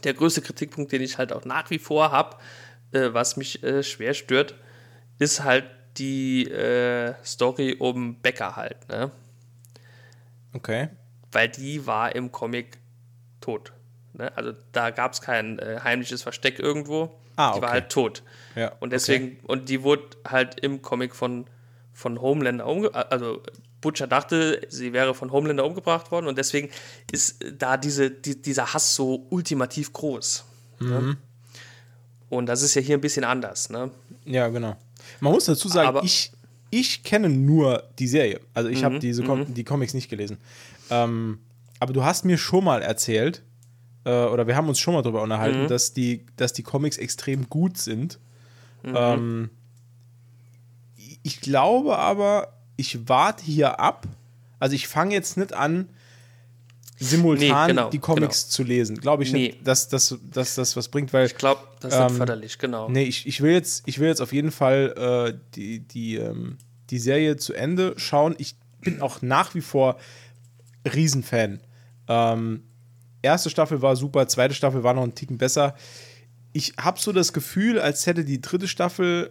Der 0.04 0.14
größte 0.14 0.40
Kritikpunkt, 0.40 0.92
den 0.92 1.02
ich 1.02 1.18
halt 1.18 1.32
auch 1.32 1.44
nach 1.44 1.68
wie 1.70 1.80
vor 1.80 2.12
habe, 2.12 2.36
äh, 2.92 3.12
was 3.12 3.36
mich 3.36 3.62
äh, 3.64 3.82
schwer 3.82 4.14
stört, 4.14 4.54
ist 5.18 5.42
halt 5.42 5.64
die 5.96 6.48
äh, 6.48 7.14
Story 7.24 7.76
um 7.78 8.20
Becker 8.20 8.56
halt, 8.56 8.88
ne? 8.88 9.10
Okay. 10.52 10.88
Weil 11.32 11.48
die 11.48 11.86
war 11.86 12.14
im 12.14 12.32
Comic 12.32 12.78
tot. 13.40 13.72
Ne? 14.12 14.36
Also 14.36 14.52
da 14.72 14.90
gab 14.90 15.12
es 15.12 15.20
kein 15.20 15.58
äh, 15.58 15.80
heimliches 15.82 16.22
Versteck 16.22 16.58
irgendwo. 16.58 17.19
Ah, 17.36 17.54
Die 17.54 17.62
war 17.62 17.68
okay. 17.68 17.80
halt 17.80 17.90
tot. 17.92 18.22
Ja, 18.56 18.72
Und 18.80 18.92
deswegen, 18.92 19.38
und 19.44 19.68
die 19.68 19.82
wurde 19.82 20.02
halt 20.26 20.60
im 20.60 20.82
Comic 20.82 21.14
von, 21.14 21.46
von 21.92 22.20
Homelander 22.20 22.66
umgebracht. 22.66 23.06
Also 23.10 23.42
Butcher 23.80 24.06
dachte, 24.06 24.60
sie 24.68 24.92
wäre 24.92 25.14
von 25.14 25.32
Homelander 25.32 25.64
umgebracht 25.64 26.10
worden 26.10 26.26
und 26.26 26.36
deswegen 26.36 26.68
ist 27.12 27.36
da 27.58 27.76
diese, 27.76 28.10
die, 28.10 28.40
dieser 28.40 28.74
Hass 28.74 28.94
so 28.94 29.26
ultimativ 29.30 29.92
groß. 29.92 30.44
Mhm. 30.80 30.88
Ne? 30.88 31.16
Und 32.28 32.46
das 32.46 32.62
ist 32.62 32.74
ja 32.74 32.82
hier 32.82 32.96
ein 32.98 33.00
bisschen 33.00 33.24
anders. 33.24 33.70
Ne? 33.70 33.90
Ja, 34.24 34.48
genau. 34.48 34.76
Man 35.20 35.32
muss 35.32 35.46
dazu 35.46 35.68
sagen, 35.68 35.88
Aber- 35.88 36.04
ich, 36.04 36.30
ich 36.70 37.02
kenne 37.02 37.28
nur 37.28 37.84
die 37.98 38.06
Serie. 38.08 38.40
Also 38.54 38.68
ich 38.68 38.84
habe 38.84 38.98
diese 38.98 39.22
Com 39.24 39.52
die 39.52 39.64
Comics 39.64 39.94
nicht 39.94 40.08
gelesen. 40.10 40.36
Ähm, 40.90 41.38
aber 41.78 41.92
du 41.92 42.04
hast 42.04 42.24
mir 42.24 42.36
schon 42.38 42.64
mal 42.64 42.82
erzählt, 42.82 43.42
äh, 44.04 44.24
oder 44.26 44.46
wir 44.46 44.56
haben 44.56 44.68
uns 44.68 44.78
schon 44.78 44.94
mal 44.94 45.02
darüber 45.02 45.22
unterhalten, 45.22 45.64
Mhm. 45.64 45.68
dass, 45.68 45.92
die, 45.92 46.26
dass 46.36 46.52
die 46.52 46.62
Comics 46.62 46.96
extrem 46.98 47.48
gut 47.48 47.78
sind. 47.78 48.18
Mhm. 48.82 48.94
Ähm, 48.96 49.50
ich 51.22 51.40
glaube 51.40 51.98
aber, 51.98 52.54
ich 52.76 53.08
warte 53.08 53.44
hier 53.44 53.78
ab. 53.80 54.06
Also 54.58 54.74
ich 54.74 54.88
fange 54.88 55.14
jetzt 55.14 55.36
nicht 55.36 55.52
an, 55.52 55.88
simultan 56.98 57.66
Nee, 57.66 57.72
genau, 57.74 57.90
die 57.90 57.98
Comics 57.98 58.48
zu 58.48 58.62
lesen. 58.62 58.96
Glaube 58.96 59.22
ich 59.22 59.32
Nee. 59.32 59.48
nicht, 59.48 59.66
dass, 59.66 59.88
dass, 59.88 60.18
dass 60.30 60.54
das 60.54 60.76
was 60.76 60.88
bringt, 60.88 61.12
weil 61.12 61.26
Ich 61.26 61.36
glaube, 61.36 61.62
das 61.80 61.94
ist 61.94 62.00
Ähm, 62.00 62.16
förderlich, 62.16 62.58
genau. 62.58 62.88
Nee, 62.90 63.04
ich, 63.04 63.26
ich, 63.26 63.40
will 63.40 63.52
jetzt, 63.52 63.82
ich 63.86 63.98
will 63.98 64.08
jetzt 64.08 64.20
auf 64.20 64.32
jeden 64.32 64.50
Fall 64.50 65.32
äh, 65.34 65.38
die, 65.54 65.80
die, 65.80 66.16
ähm, 66.16 66.58
die 66.90 66.98
Serie 66.98 67.36
zu 67.36 67.54
Ende 67.54 67.94
schauen. 67.96 68.34
Ich 68.38 68.56
bin 68.82 69.00
auch 69.00 69.22
nach 69.22 69.54
wie 69.54 69.60
vor 69.62 69.96
Riesenfan. 70.90 71.60
Ähm, 72.08 72.62
erste 73.22 73.50
Staffel 73.50 73.82
war 73.82 73.96
super, 73.96 74.26
zweite 74.28 74.54
Staffel 74.54 74.82
war 74.82 74.94
noch 74.94 75.02
einen 75.02 75.14
Ticken 75.14 75.38
besser. 75.38 75.74
Ich 76.52 76.74
habe 76.80 76.98
so 76.98 77.12
das 77.12 77.32
Gefühl, 77.32 77.78
als 77.80 78.06
hätte 78.06 78.24
die 78.24 78.40
dritte 78.40 78.66
Staffel 78.68 79.30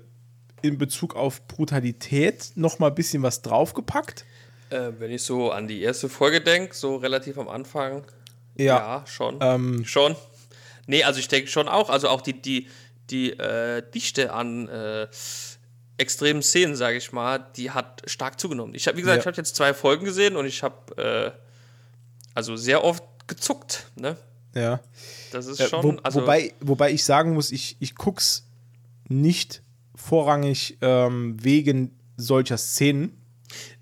in 0.62 0.78
Bezug 0.78 1.16
auf 1.16 1.46
Brutalität 1.48 2.52
noch 2.56 2.80
mal 2.80 2.88
ein 2.88 2.96
bisschen 2.96 3.24
was 3.24 3.42
draufgepackt. 3.42 4.26
Äh, 4.70 4.92
wenn 5.00 5.12
ich 5.12 5.24
so 5.24 5.52
an 5.52 5.68
die 5.68 5.82
erste 5.82 6.10
Folge 6.10 6.42
denke, 6.42 6.76
so 6.76 6.98
relativ 6.98 7.38
am 7.38 7.48
Anfang, 7.50 8.04
Ja. 8.58 8.78
ja, 8.78 9.04
schon. 9.08 9.38
Ähm, 9.42 9.86
schon. 9.86 10.16
Nee, 10.86 11.04
also 11.04 11.20
ich 11.20 11.28
denke 11.28 11.50
schon 11.50 11.68
auch, 11.68 11.90
also 11.90 12.10
auch 12.10 12.22
die, 12.22 12.42
die, 12.42 12.68
die 13.10 13.32
äh, 13.32 13.82
Dichte 13.94 14.34
an 14.34 14.68
äh, 14.70 15.08
extremen 15.98 16.42
Szenen, 16.42 16.76
sage 16.76 16.98
ich 16.98 17.12
mal, 17.12 17.40
die 17.58 17.72
hat 17.72 18.04
stark 18.06 18.40
zugenommen. 18.40 18.74
Ich 18.76 18.88
habe, 18.88 18.98
wie 18.98 19.02
gesagt, 19.02 19.18
Ja. 19.18 19.22
ich 19.22 19.28
habe 19.28 19.38
jetzt 19.38 19.56
zwei 19.56 19.74
Folgen 19.74 20.06
gesehen 20.06 20.36
und 20.36 20.46
ich 20.46 20.64
habe 20.64 21.34
äh, 21.36 21.40
also 22.34 22.56
sehr 22.56 22.84
oft 22.84 23.04
gezuckt, 23.30 23.88
ne? 23.96 24.18
Ja. 24.54 24.82
Das 25.32 25.46
ist 25.46 25.60
Äh, 25.62 25.68
schon, 25.70 25.84
wo, 25.84 25.92
also 26.02 26.22
wobei, 26.22 26.54
wobei 26.60 26.92
ich 26.92 27.04
sagen 27.06 27.34
muss, 27.34 27.52
ich, 27.52 27.78
ich 27.80 27.96
guck's 27.96 28.46
nicht 29.08 29.62
vorrangig 29.96 30.78
ähm, 30.82 31.38
wegen 31.42 31.98
solcher 32.18 32.58
Szenen. 32.58 33.16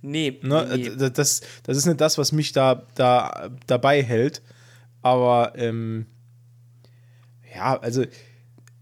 nee, 0.01 0.37
Ne? 0.43 0.67
nee. 0.75 0.89
D- 0.89 1.09
Das, 1.09 1.41
das 1.63 1.77
ist 1.77 1.85
nicht 1.85 1.99
das, 2.01 2.17
was 2.17 2.31
mich 2.31 2.51
da, 2.51 2.83
da 2.95 3.49
dabei 3.65 4.03
hält. 4.03 4.41
Aber 5.01 5.53
ähm, 5.55 6.05
ja, 7.55 7.79
also 7.79 8.03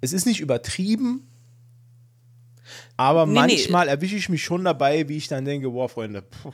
es 0.02 0.12
ist 0.14 0.26
nicht 0.26 0.40
übertrieben. 0.42 1.28
Aber 2.98 3.26
Nee, 3.26 3.32
nee. 3.34 3.40
manchmal 3.40 3.88
erwische 3.90 4.16
ich 4.16 4.30
mich 4.30 4.44
schon 4.44 4.64
dabei, 4.64 5.08
wie 5.08 5.18
ich 5.18 5.28
dann 5.28 5.46
denke, 5.46 5.70
boah, 5.70 5.88
Freunde, 5.90 6.22
puh, 6.24 6.52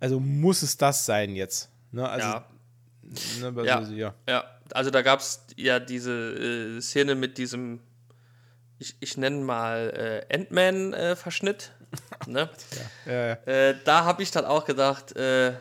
also 0.00 0.18
muss 0.20 0.62
es 0.62 0.76
das 0.76 1.04
sein 1.04 1.34
jetzt? 1.36 1.68
Ne? 1.90 2.08
Also, 2.08 2.26
ja. 2.28 2.46
Ne, 3.40 3.46
also, 3.46 3.62
Ja. 3.64 3.80
ja. 3.90 4.14
Ja, 4.28 4.44
also 4.72 4.90
da 4.90 5.02
gab 5.02 5.20
es 5.20 5.40
ja 5.56 5.78
diese 5.80 6.12
äh, 6.12 6.80
Szene 6.80 7.14
mit 7.14 7.38
diesem, 7.38 7.80
ich, 8.78 8.96
ich 9.00 9.16
nenne 9.16 9.44
mal 9.44 10.24
äh, 10.30 10.34
Ant-Man-Verschnitt. 10.34 11.72
ne? 12.26 12.48
Ja, 13.06 13.12
ja. 13.12 13.32
äh, 13.44 13.76
da 13.84 14.04
habe 14.04 14.22
ich 14.22 14.30
dann 14.30 14.44
auch 14.46 14.64
gedacht, 14.64 15.14
äh, 15.14 15.52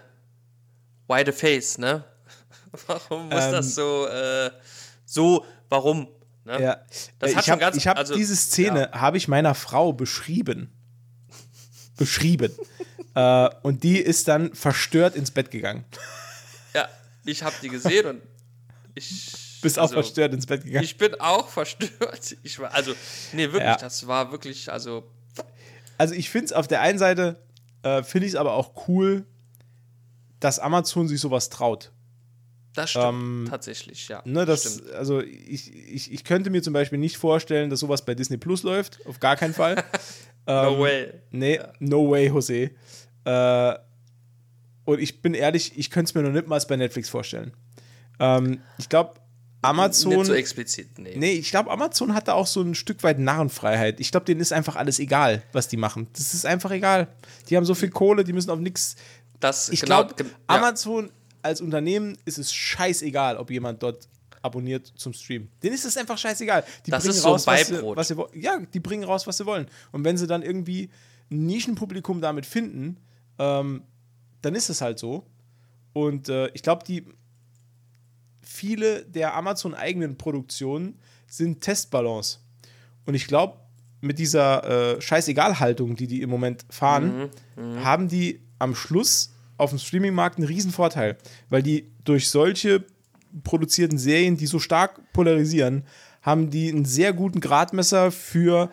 why 1.07 1.23
the 1.25 1.31
face, 1.33 1.77
ne? 1.77 2.03
warum 2.87 3.27
muss 3.29 3.43
Ähm. 3.45 3.51
das 3.51 3.75
so, 3.75 4.07
äh, 4.07 4.49
so, 5.05 5.45
warum? 5.69 6.07
Ne? 6.45 6.61
Ja, 6.61 6.77
Das 7.19 7.31
Äh, 7.31 7.35
hat 7.35 7.43
ich 7.43 7.49
habe 7.51 7.65
hab 7.65 7.97
also, 7.97 8.15
diese 8.15 8.35
Szene 8.35 8.89
habe 8.93 9.17
ich 9.17 9.27
meiner 9.27 9.53
Frau 9.55 9.91
beschrieben. 9.93 10.71
beschrieben. 11.97 12.51
äh, 13.15 13.49
und 13.61 13.83
die 13.83 13.97
ist 13.99 14.27
dann 14.29 14.55
verstört 14.55 15.15
ins 15.15 15.31
Bett 15.31 15.51
gegangen. 15.51 15.83
Ja, 17.23 17.31
ich 17.31 17.43
habe 17.43 17.55
die 17.61 17.69
gesehen 17.69 18.05
und 18.05 18.21
ich. 18.95 19.33
Bist 19.61 19.77
auch 19.77 19.83
also, 19.83 19.93
verstört 19.93 20.33
ins 20.33 20.47
Bett 20.47 20.63
gegangen. 20.63 20.83
Ich 20.83 20.97
bin 20.97 21.13
auch 21.19 21.47
verstört. 21.47 22.35
Ich 22.43 22.57
war, 22.57 22.73
also, 22.73 22.93
nee, 23.31 23.43
wirklich, 23.43 23.61
Ja. 23.61 23.75
das 23.77 24.07
war 24.07 24.31
wirklich, 24.31 24.71
also, 24.71 25.03
Also 25.99 26.15
ich 26.15 26.31
finde 26.31 26.45
es 26.45 26.53
auf 26.53 26.67
der 26.67 26.81
einen 26.81 26.97
Seite, 26.97 27.39
äh, 27.83 28.01
finde 28.01 28.25
ich 28.25 28.33
es 28.33 28.35
aber 28.35 28.53
auch 28.53 28.87
cool, 28.87 29.23
dass 30.39 30.57
Amazon 30.57 31.07
sich 31.07 31.19
sowas 31.21 31.49
traut. 31.49 31.91
das 32.73 32.89
stimmt 32.89 33.05
Ähm, 33.05 33.45
tatsächlich, 33.49 34.07
ja. 34.07 34.23
Ne, 34.25 34.45
das, 34.47 34.63
stimmt. 34.77 34.91
also 34.93 35.19
ich, 35.21 35.71
ich, 35.75 36.11
ich 36.11 36.23
könnte 36.23 36.49
mir 36.49 36.63
zum 36.63 36.73
Beispiel 36.73 36.97
nicht 36.97 37.17
vorstellen, 37.17 37.69
dass 37.69 37.81
sowas 37.81 38.03
bei 38.03 38.15
Disney 38.15 38.37
Plus 38.37 38.63
läuft. 38.63 38.97
Auf 39.05 39.19
gar 39.19 39.35
keinen 39.35 39.53
Fall. 39.53 39.83
No 40.47 40.73
ähm, 40.73 40.79
way. 40.79 41.13
Nee, 41.29 41.59
no 41.77 42.09
way, 42.09 42.25
Jose. 42.29 42.71
Äh, 43.25 43.75
und 44.85 44.99
ich 44.99 45.21
bin 45.21 45.33
ehrlich, 45.33 45.77
ich 45.77 45.89
könnte 45.89 46.09
es 46.09 46.15
mir 46.15 46.23
noch 46.23 46.31
nicht 46.31 46.47
mal 46.47 46.59
bei 46.67 46.75
Netflix 46.75 47.09
vorstellen. 47.09 47.53
Ähm, 48.19 48.61
ich 48.77 48.89
glaube, 48.89 49.13
Amazon. 49.61 50.15
Nicht 50.15 50.25
so 50.25 50.33
explizit, 50.33 50.97
nee. 50.97 51.15
nee, 51.15 51.33
ich 51.33 51.51
glaube, 51.51 51.69
Amazon 51.69 52.13
hat 52.13 52.27
da 52.27 52.33
auch 52.33 52.47
so 52.47 52.61
ein 52.61 52.73
Stück 52.73 53.03
weit 53.03 53.19
Narrenfreiheit. 53.19 53.99
Ich 53.99 54.11
glaube, 54.11 54.25
denen 54.25 54.41
ist 54.41 54.53
einfach 54.53 54.75
alles 54.75 54.99
egal, 54.99 55.43
was 55.51 55.67
die 55.67 55.77
machen. 55.77 56.07
Das 56.13 56.33
ist 56.33 56.45
einfach 56.45 56.71
egal. 56.71 57.07
Die 57.49 57.57
haben 57.57 57.65
so 57.65 57.75
viel 57.75 57.89
Kohle, 57.89 58.23
die 58.23 58.33
müssen 58.33 58.49
auf 58.49 58.59
nichts. 58.59 58.95
Das, 59.39 59.69
Ich 59.69 59.81
genau, 59.81 60.05
glaube, 60.05 60.23
ja. 60.23 60.29
Amazon 60.47 61.11
als 61.41 61.61
Unternehmen 61.61 62.17
ist 62.25 62.37
es 62.37 62.53
scheißegal, 62.53 63.37
ob 63.37 63.49
jemand 63.51 63.81
dort 63.83 64.07
abonniert 64.41 64.91
zum 64.95 65.13
Stream. 65.13 65.49
Denen 65.61 65.75
ist 65.75 65.85
es 65.85 65.97
einfach 65.97 66.17
scheißegal. 66.17 66.63
Die 66.85 66.91
Das 66.91 67.03
bringen 67.03 67.15
ist 67.15 67.21
so 67.21 67.29
ein 67.29 67.31
raus, 67.33 67.47
was 67.47 67.67
sie, 67.67 67.81
was 67.83 68.07
sie 68.07 68.17
wollen. 68.17 68.41
Ja, 68.41 68.59
die 68.59 68.79
bringen 68.79 69.03
raus, 69.03 69.27
was 69.27 69.37
sie 69.37 69.45
wollen. 69.45 69.67
Und 69.91 70.03
wenn 70.03 70.17
sie 70.17 70.27
dann 70.27 70.41
irgendwie 70.41 70.89
ein 71.29 71.45
Nischenpublikum 71.45 72.21
damit 72.21 72.45
finden, 72.45 72.97
ähm, 73.37 73.83
dann 74.41 74.55
ist 74.55 74.69
es 74.69 74.81
halt 74.81 74.99
so. 74.99 75.25
Und 75.93 76.29
äh, 76.29 76.49
ich 76.53 76.63
glaube, 76.63 76.83
die 76.85 77.05
viele 78.41 79.05
der 79.05 79.35
Amazon-eigenen 79.35 80.17
Produktionen 80.17 80.99
sind 81.27 81.61
Testballons. 81.61 82.43
Und 83.05 83.13
ich 83.13 83.27
glaube, 83.27 83.57
mit 84.01 84.19
dieser 84.19 84.95
äh, 84.95 85.01
Scheißegal-Haltung, 85.01 85.95
die 85.95 86.07
die 86.07 86.21
im 86.21 86.29
Moment 86.29 86.65
fahren, 86.69 87.29
haben 87.83 88.07
die 88.07 88.41
am 88.59 88.75
Schluss 88.75 89.33
auf 89.57 89.69
dem 89.69 89.79
Streaming-Markt 89.79 90.37
einen 90.37 90.47
riesen 90.47 90.71
Vorteil, 90.71 91.17
weil 91.49 91.61
die 91.61 91.91
durch 92.03 92.29
solche 92.29 92.83
produzierten 93.43 93.97
Serien, 93.97 94.37
die 94.37 94.47
so 94.47 94.59
stark 94.59 94.99
polarisieren, 95.13 95.83
haben 96.21 96.49
die 96.49 96.69
einen 96.69 96.85
sehr 96.85 97.13
guten 97.13 97.39
Gradmesser 97.39 98.11
für 98.11 98.69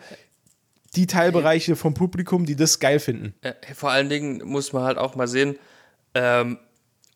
die 0.95 1.07
Teilbereiche 1.07 1.75
vom 1.75 1.93
Publikum, 1.93 2.45
die 2.45 2.55
das 2.55 2.79
geil 2.79 2.99
finden. 2.99 3.33
Äh, 3.41 3.53
vor 3.75 3.91
allen 3.91 4.09
Dingen 4.09 4.45
muss 4.45 4.73
man 4.73 4.83
halt 4.83 4.97
auch 4.97 5.15
mal 5.15 5.27
sehen, 5.27 5.57
ähm, 6.13 6.59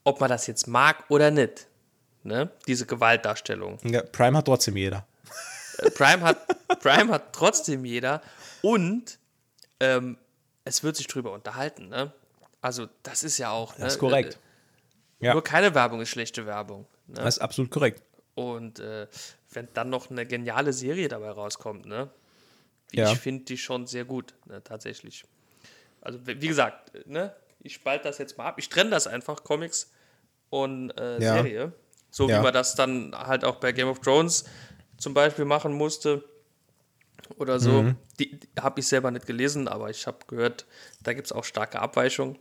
ob 0.03 0.19
man 0.19 0.29
das 0.29 0.47
jetzt 0.47 0.67
mag 0.67 1.03
oder 1.09 1.31
nicht. 1.31 1.67
Ne? 2.23 2.51
Diese 2.67 2.85
Gewaltdarstellung. 2.85 3.79
Ja, 3.83 4.01
Prime 4.01 4.37
hat 4.37 4.45
trotzdem 4.45 4.77
jeder. 4.77 5.05
Äh, 5.79 5.89
Prime 5.91 6.21
hat, 6.21 6.47
Prime 6.79 7.11
hat 7.11 7.33
trotzdem 7.33 7.83
jeder 7.85 8.21
und 8.61 9.19
ähm, 9.79 10.17
es 10.65 10.83
wird 10.83 10.95
sich 10.95 11.07
drüber 11.07 11.33
unterhalten. 11.33 11.89
Ne? 11.89 12.13
Also, 12.61 12.87
das 13.03 13.23
ist 13.23 13.37
ja 13.37 13.51
auch. 13.51 13.75
Das 13.75 13.95
ist 13.95 14.01
ne, 14.01 14.07
korrekt. 14.07 14.33
Äh, 15.19 15.25
Ja. 15.27 15.33
Nur 15.33 15.43
keine 15.43 15.73
Werbung 15.75 16.01
ist 16.01 16.09
schlechte 16.09 16.45
Werbung. 16.45 16.85
Ne? 17.07 17.15
Das 17.15 17.35
ist 17.35 17.41
absolut 17.41 17.71
korrekt. 17.71 18.01
Und 18.35 18.79
äh, 18.79 19.07
wenn 19.51 19.67
dann 19.73 19.89
noch 19.89 20.09
eine 20.09 20.25
geniale 20.25 20.73
Serie 20.73 21.07
dabei 21.07 21.31
rauskommt, 21.31 21.85
ne? 21.85 22.09
Ja. 22.95 23.11
Ich 23.11 23.19
finde 23.19 23.45
die 23.45 23.57
schon 23.57 23.87
sehr 23.87 24.05
gut, 24.05 24.33
ne, 24.45 24.63
tatsächlich. 24.63 25.23
Also, 26.01 26.19
wie 26.27 26.41
wie 26.41 26.47
gesagt, 26.47 26.91
ne, 27.07 27.33
ich 27.61 27.73
spalte 27.75 28.05
das 28.07 28.17
jetzt 28.17 28.37
mal 28.37 28.45
ab. 28.47 28.55
Ich 28.57 28.69
trenne 28.69 28.89
das 28.91 29.07
einfach, 29.07 29.43
Comics 29.43 29.91
und 30.49 30.91
äh, 30.91 31.19
Ja. 31.21 31.33
Serie. 31.35 31.71
So 32.11 32.29
Ja. 32.29 32.37
wie 32.39 32.43
man 32.43 32.53
das 32.53 32.75
dann 32.75 33.15
halt 33.15 33.43
auch 33.43 33.55
bei 33.55 33.71
Game 33.71 33.87
of 33.87 33.99
Thrones 34.01 34.43
zum 34.97 35.13
Beispiel 35.13 35.45
machen 35.45 35.73
musste. 35.73 36.23
Oder 37.37 37.59
so. 37.59 37.83
Mhm. 37.83 37.95
Die, 38.19 38.37
die 38.39 38.47
habe 38.61 38.79
ich 38.81 38.87
selber 38.87 39.09
nicht 39.09 39.25
gelesen, 39.25 39.67
aber 39.67 39.89
ich 39.89 40.05
habe 40.05 40.19
gehört, 40.27 40.65
da 41.01 41.13
gibt 41.13 41.25
es 41.27 41.31
auch 41.31 41.43
starke 41.45 41.79
Abweichungen. 41.79 42.37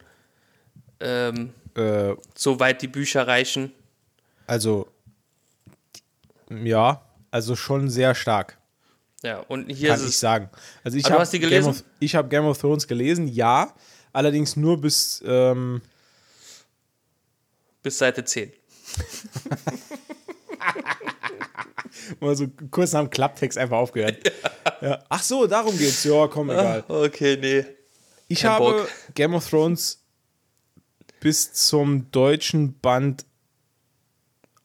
Ähm, 1.01 1.55
Äh, 1.75 2.15
soweit 2.35 2.83
die 2.83 2.89
Bücher 2.89 3.27
reichen. 3.27 3.73
also, 4.47 4.89
ja, 6.51 7.01
also 7.31 7.57
schon 7.57 7.89
sehr 7.89 8.15
stark. 8.15 8.59
Ja, 9.23 9.39
und 9.41 9.69
hier 9.69 9.91
kann 9.91 10.01
ist 10.01 10.09
ich 10.09 10.19
sagen. 10.19 10.49
Also 10.83 10.99
ich 10.99 11.05
Ah, 11.07 11.11
du 11.11 11.19
habe 11.21 11.39
Game, 11.39 11.67
of- 11.67 11.85
ich 12.01 12.15
hab 12.17 12.29
Game 12.29 12.45
of 12.45 12.59
Thrones 12.59 12.89
gelesen, 12.89 13.29
ja, 13.29 13.73
allerdings 14.13 14.57
nur 14.57 14.81
bis 14.81 15.23
ähm, 15.27 15.81
bis 17.83 17.99
Seite 17.99 18.25
10. 18.25 18.53
mal 22.21 22.37
so 22.37 22.47
kurz 22.71 22.93
nach 22.93 23.01
dem 23.01 23.11
Klapptext 23.11 23.59
einfach 23.59 23.77
aufgehört. 23.79 24.19
Ja. 24.81 24.99
Ach 25.09 25.23
so, 25.23 25.47
darum 25.47 25.79
geht's. 25.79 26.03
Ja, 26.03 26.27
komm, 26.27 26.51
egal. 26.51 26.83
Okay, 26.89 27.37
nee. 27.41 27.65
Ich 28.27 28.41
kein 28.41 28.51
habe 28.51 28.65
Bock. 28.65 28.89
Game 29.15 29.33
of 29.33 29.49
Thrones 29.49 30.03
bis 31.21 31.53
zum 31.53 32.11
deutschen 32.11 32.77
Band 32.81 33.25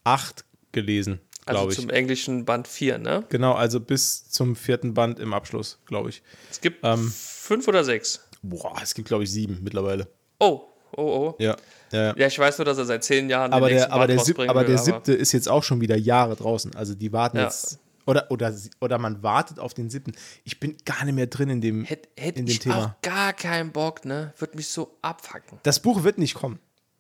8 0.06 0.44
gelesen, 0.72 1.20
Also 1.48 1.60
glaube 1.62 1.74
ich. 1.74 1.80
zum 1.80 1.90
englischen 1.90 2.46
Band 2.46 2.68
4, 2.68 2.98
ne? 2.98 3.24
Genau, 3.30 3.54
also 3.54 3.80
bis 3.80 4.30
zum 4.30 4.56
vierten 4.56 4.94
Band 4.94 5.20
im 5.20 5.34
Abschluss, 5.34 5.80
glaube 5.86 6.10
ich. 6.10 6.22
Es 6.52 6.62
gibt 6.62 6.80
Ähm. 6.84 7.12
fünf 7.16 7.68
oder 7.68 7.84
sechs. 7.84 8.22
Boah, 8.42 8.76
es 8.82 8.94
gibt, 8.94 9.08
glaube 9.08 9.24
ich, 9.24 9.32
sieben 9.32 9.60
mittlerweile. 9.64 10.08
Oh, 10.40 10.62
Oh, 10.96 11.02
oh. 11.04 11.36
Ja. 11.40 11.58
ja. 11.92 12.16
Ja, 12.16 12.28
ich 12.28 12.40
weiß 12.40 12.58
nur, 12.60 12.66
dass 12.66 12.78
er 12.78 12.86
seit 12.86 13.04
zehn 13.04 13.30
Jahren 13.30 13.52
Aber, 13.52 13.68
der, 13.68 13.92
aber, 13.92 14.08
der, 14.08 14.20
Sieb, 14.20 14.40
aber 14.40 14.62
will, 14.62 14.68
der 14.68 14.78
siebte 14.78 15.14
ist 15.14 15.34
jetzt 15.34 15.50
auch 15.50 15.62
schon 15.62 15.82
wieder 15.82 15.98
Jahre 15.98 16.36
draußen. 16.38 16.76
Also 16.78 16.96
die 16.96 17.12
warten 17.12 17.38
Ja. 17.38 17.44
jetzt. 17.44 17.80
Oder, 18.06 18.32
oder, 18.32 18.56
oder 18.80 18.98
man 18.98 19.22
wartet 19.22 19.60
auf 19.60 19.74
den 19.74 19.90
siebten. 19.90 20.14
Ich 20.46 20.62
bin 20.62 20.78
gar 20.86 21.04
nicht 21.04 21.14
mehr 21.14 21.28
drin 21.28 21.50
in 21.50 21.60
dem, 21.60 21.84
Hätte 21.84 22.08
hätt 22.18 22.38
in 22.38 22.46
dem 22.46 22.52
ich 22.54 22.60
Thema. 22.60 22.96
auch 22.98 23.02
gar 23.02 23.34
keinen 23.34 23.74
Bock, 23.74 24.06
ne? 24.06 24.34
Würde 24.38 24.56
mich 24.56 24.70
so 24.70 24.98
abfacken. 25.02 25.60
Das 25.64 25.82
Buch 25.82 26.04
wird 26.04 26.18
nicht 26.20 26.36
kommen. 26.36 26.60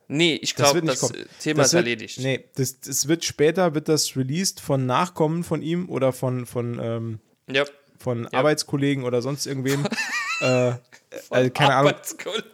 Nee, 0.09 0.35
ich 0.41 0.55
Das 0.55 0.71
glaube, 0.71 0.85
das, 0.87 1.11
äh, 1.11 1.25
Thema 1.39 1.57
das 1.57 1.67
ist 1.67 1.73
wird, 1.73 1.83
erledigt. 1.85 2.19
Nee, 2.19 2.45
das, 2.55 2.79
das 2.79 3.07
wird 3.07 3.25
später, 3.25 3.73
wird 3.75 3.89
das 3.89 4.15
released 4.15 4.59
von 4.61 4.85
Nachkommen 4.85 5.43
von 5.43 5.61
ihm 5.61 5.89
oder 5.89 6.13
von, 6.13 6.45
von, 6.45 6.79
ähm, 6.81 7.19
Ja. 7.49 7.65
von 7.99 8.25
Arbeitskollegen 8.27 9.03
oder 9.03 9.21
sonst 9.21 9.45
irgendwem. 9.45 9.85
äh, 10.41 10.73
also 11.29 11.49
keine 11.51 11.75
Ahnung. 11.75 11.93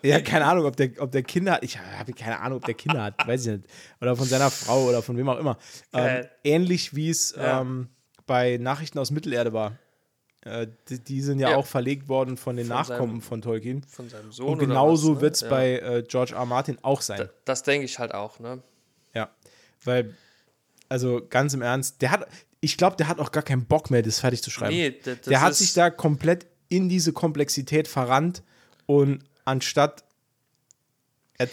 Ja, 0.04 0.20
keine 0.22 0.46
Ahnung, 0.46 0.66
ob 0.66 0.76
der, 0.78 0.92
ob 1.00 1.12
der 1.12 1.24
Kinder 1.24 1.54
hat. 1.54 1.64
Ich 1.64 1.78
habe 1.80 2.14
keine 2.14 2.40
Ahnung, 2.40 2.58
ob 2.58 2.66
der 2.66 2.74
Kinder 2.76 3.04
hat. 3.04 3.28
Weiß 3.28 3.46
ich 3.46 3.52
nicht. 3.52 3.66
Oder 4.02 4.16
von 4.16 4.28
seiner 4.28 4.50
Frau 4.50 4.86
oder 4.86 5.02
von 5.04 5.16
wem 5.18 5.30
auch 5.30 5.38
immer. 5.40 5.58
Ähm, 5.94 6.26
ähnlich 6.44 6.96
wie 6.96 7.10
es 7.10 7.36
Ja. 7.38 7.62
ähm, 7.62 7.90
bei 8.26 8.58
Nachrichten 8.58 8.98
aus 9.00 9.12
Mittelerde 9.12 9.54
war. 9.54 9.78
Äh, 10.46 10.68
die, 10.90 11.00
die 11.00 11.22
sind 11.22 11.40
ja, 11.40 11.52
Ja. 11.52 11.56
auch 11.58 11.66
verlegt 11.66 12.10
worden 12.10 12.36
von 12.38 12.58
den 12.58 12.68
Von 12.68 12.76
Nachkommen 12.76 13.12
seinem 13.12 13.22
von 13.22 13.42
Tolkien. 13.42 13.84
Von 13.84 14.10
seinem 14.10 14.32
Sohn. 14.32 14.48
Und 14.50 14.60
genauso 14.60 15.14
ne? 15.16 15.22
wird 15.22 15.36
es 15.36 15.42
Ja. 15.42 15.50
bei 15.50 15.80
äh, 15.80 16.04
George 16.08 16.34
R. 16.36 16.46
Martin 16.46 16.78
auch 16.82 17.02
sein. 17.02 17.20
Da- 17.20 17.30
Das 17.46 17.64
denke 17.64 17.86
ich 17.86 17.98
halt 18.00 18.14
auch, 18.14 18.40
ne? 18.40 18.62
Ja, 19.14 19.30
weil, 19.86 20.14
also 20.90 21.22
ganz 21.30 21.54
im 21.54 21.62
Ernst, 21.62 22.02
der 22.02 22.12
hat, 22.12 22.28
ich 22.60 22.78
glaube, 22.78 22.98
der 22.98 23.08
hat 23.08 23.20
auch 23.20 23.32
gar 23.32 23.44
keinen 23.44 23.66
Bock 23.66 23.90
mehr, 23.90 24.02
das 24.02 24.20
fertig 24.20 24.42
zu 24.44 24.52
schreiben. 24.52 24.76
Nee, 24.76 25.00
das 25.04 25.22
der 25.22 25.40
hat 25.42 25.56
sich 25.56 25.74
da 25.74 25.90
komplett 25.90 26.46
in 26.68 26.90
diese 26.90 27.14
Komplexität 27.14 27.88
verrannt 27.88 28.44
und 28.86 29.24
anstatt, 29.46 30.04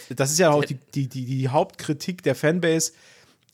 das 0.09 0.31
ist 0.31 0.39
ja 0.39 0.51
auch 0.51 0.63
die, 0.65 0.75
die, 0.93 1.07
die, 1.07 1.25
die 1.25 1.49
Hauptkritik 1.49 2.23
der 2.23 2.35
Fanbase, 2.35 2.93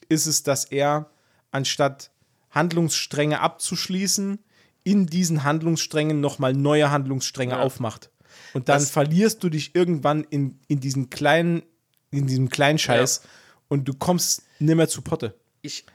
ist 0.10 0.26
es, 0.26 0.44
dass 0.44 0.66
er 0.66 1.10
anstatt 1.52 2.12
Handlungsstränge 2.52 3.40
abzuschließen, 3.40 4.40
in 4.88 5.06
diesen 5.08 5.44
Handlungssträngen 5.44 6.22
nochmal 6.22 6.54
neue 6.54 6.90
Handlungsstränge 6.92 7.54
Ja. 7.56 7.62
aufmacht. 7.62 8.10
Und 8.54 8.70
dann 8.70 8.80
Das- 8.80 8.90
verlierst 8.90 9.44
du 9.44 9.50
dich 9.50 9.76
irgendwann 9.76 10.24
in, 10.24 10.60
in 10.70 10.80
diesen 10.80 11.10
kleinen, 11.10 11.64
in 12.12 12.26
diesem 12.28 12.48
kleinen 12.50 12.80
Scheiß 12.80 13.22
und 13.68 13.86
du 13.88 13.94
kommst 13.94 14.44
nimmer 14.60 14.88
zu 14.88 15.02
Potte. 15.02 15.36
ich, 15.62 15.86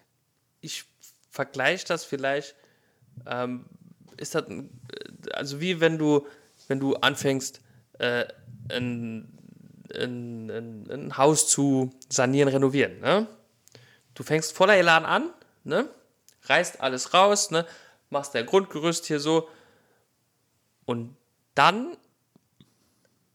ich 0.61 0.84
vergleiche 1.30 1.86
das 1.86 2.05
vielleicht, 2.05 2.55
ähm, 3.26 3.64
ist 4.18 4.34
das, 4.34 4.43
äh, 4.49 4.64
also 5.32 5.61
wie 5.61 5.80
wenn 5.80 5.97
du, 5.97 6.26
wenn 6.68 6.78
du 6.78 6.95
anfängst, 6.97 7.61
äh, 7.99 8.26
ein, 8.70 9.32
ein, 9.95 10.51
ein, 10.51 10.90
ein 10.90 11.16
Haus 11.16 11.49
zu 11.49 11.90
sanieren, 12.11 12.49
renovieren, 12.49 13.01
ne? 13.01 13.26
Du 14.14 14.22
fängst 14.22 14.53
voller 14.55 14.76
Elan 14.76 15.07
an, 15.07 15.30
ne? 15.64 15.88
Reißt 16.45 16.80
alles 16.82 17.14
raus, 17.14 17.51
ne? 17.51 17.64
Machst 18.12 18.34
dein 18.34 18.46
Grundgerüst 18.46 19.06
hier 19.06 19.18
so 19.20 19.48
und 20.84 21.16
dann 21.54 21.96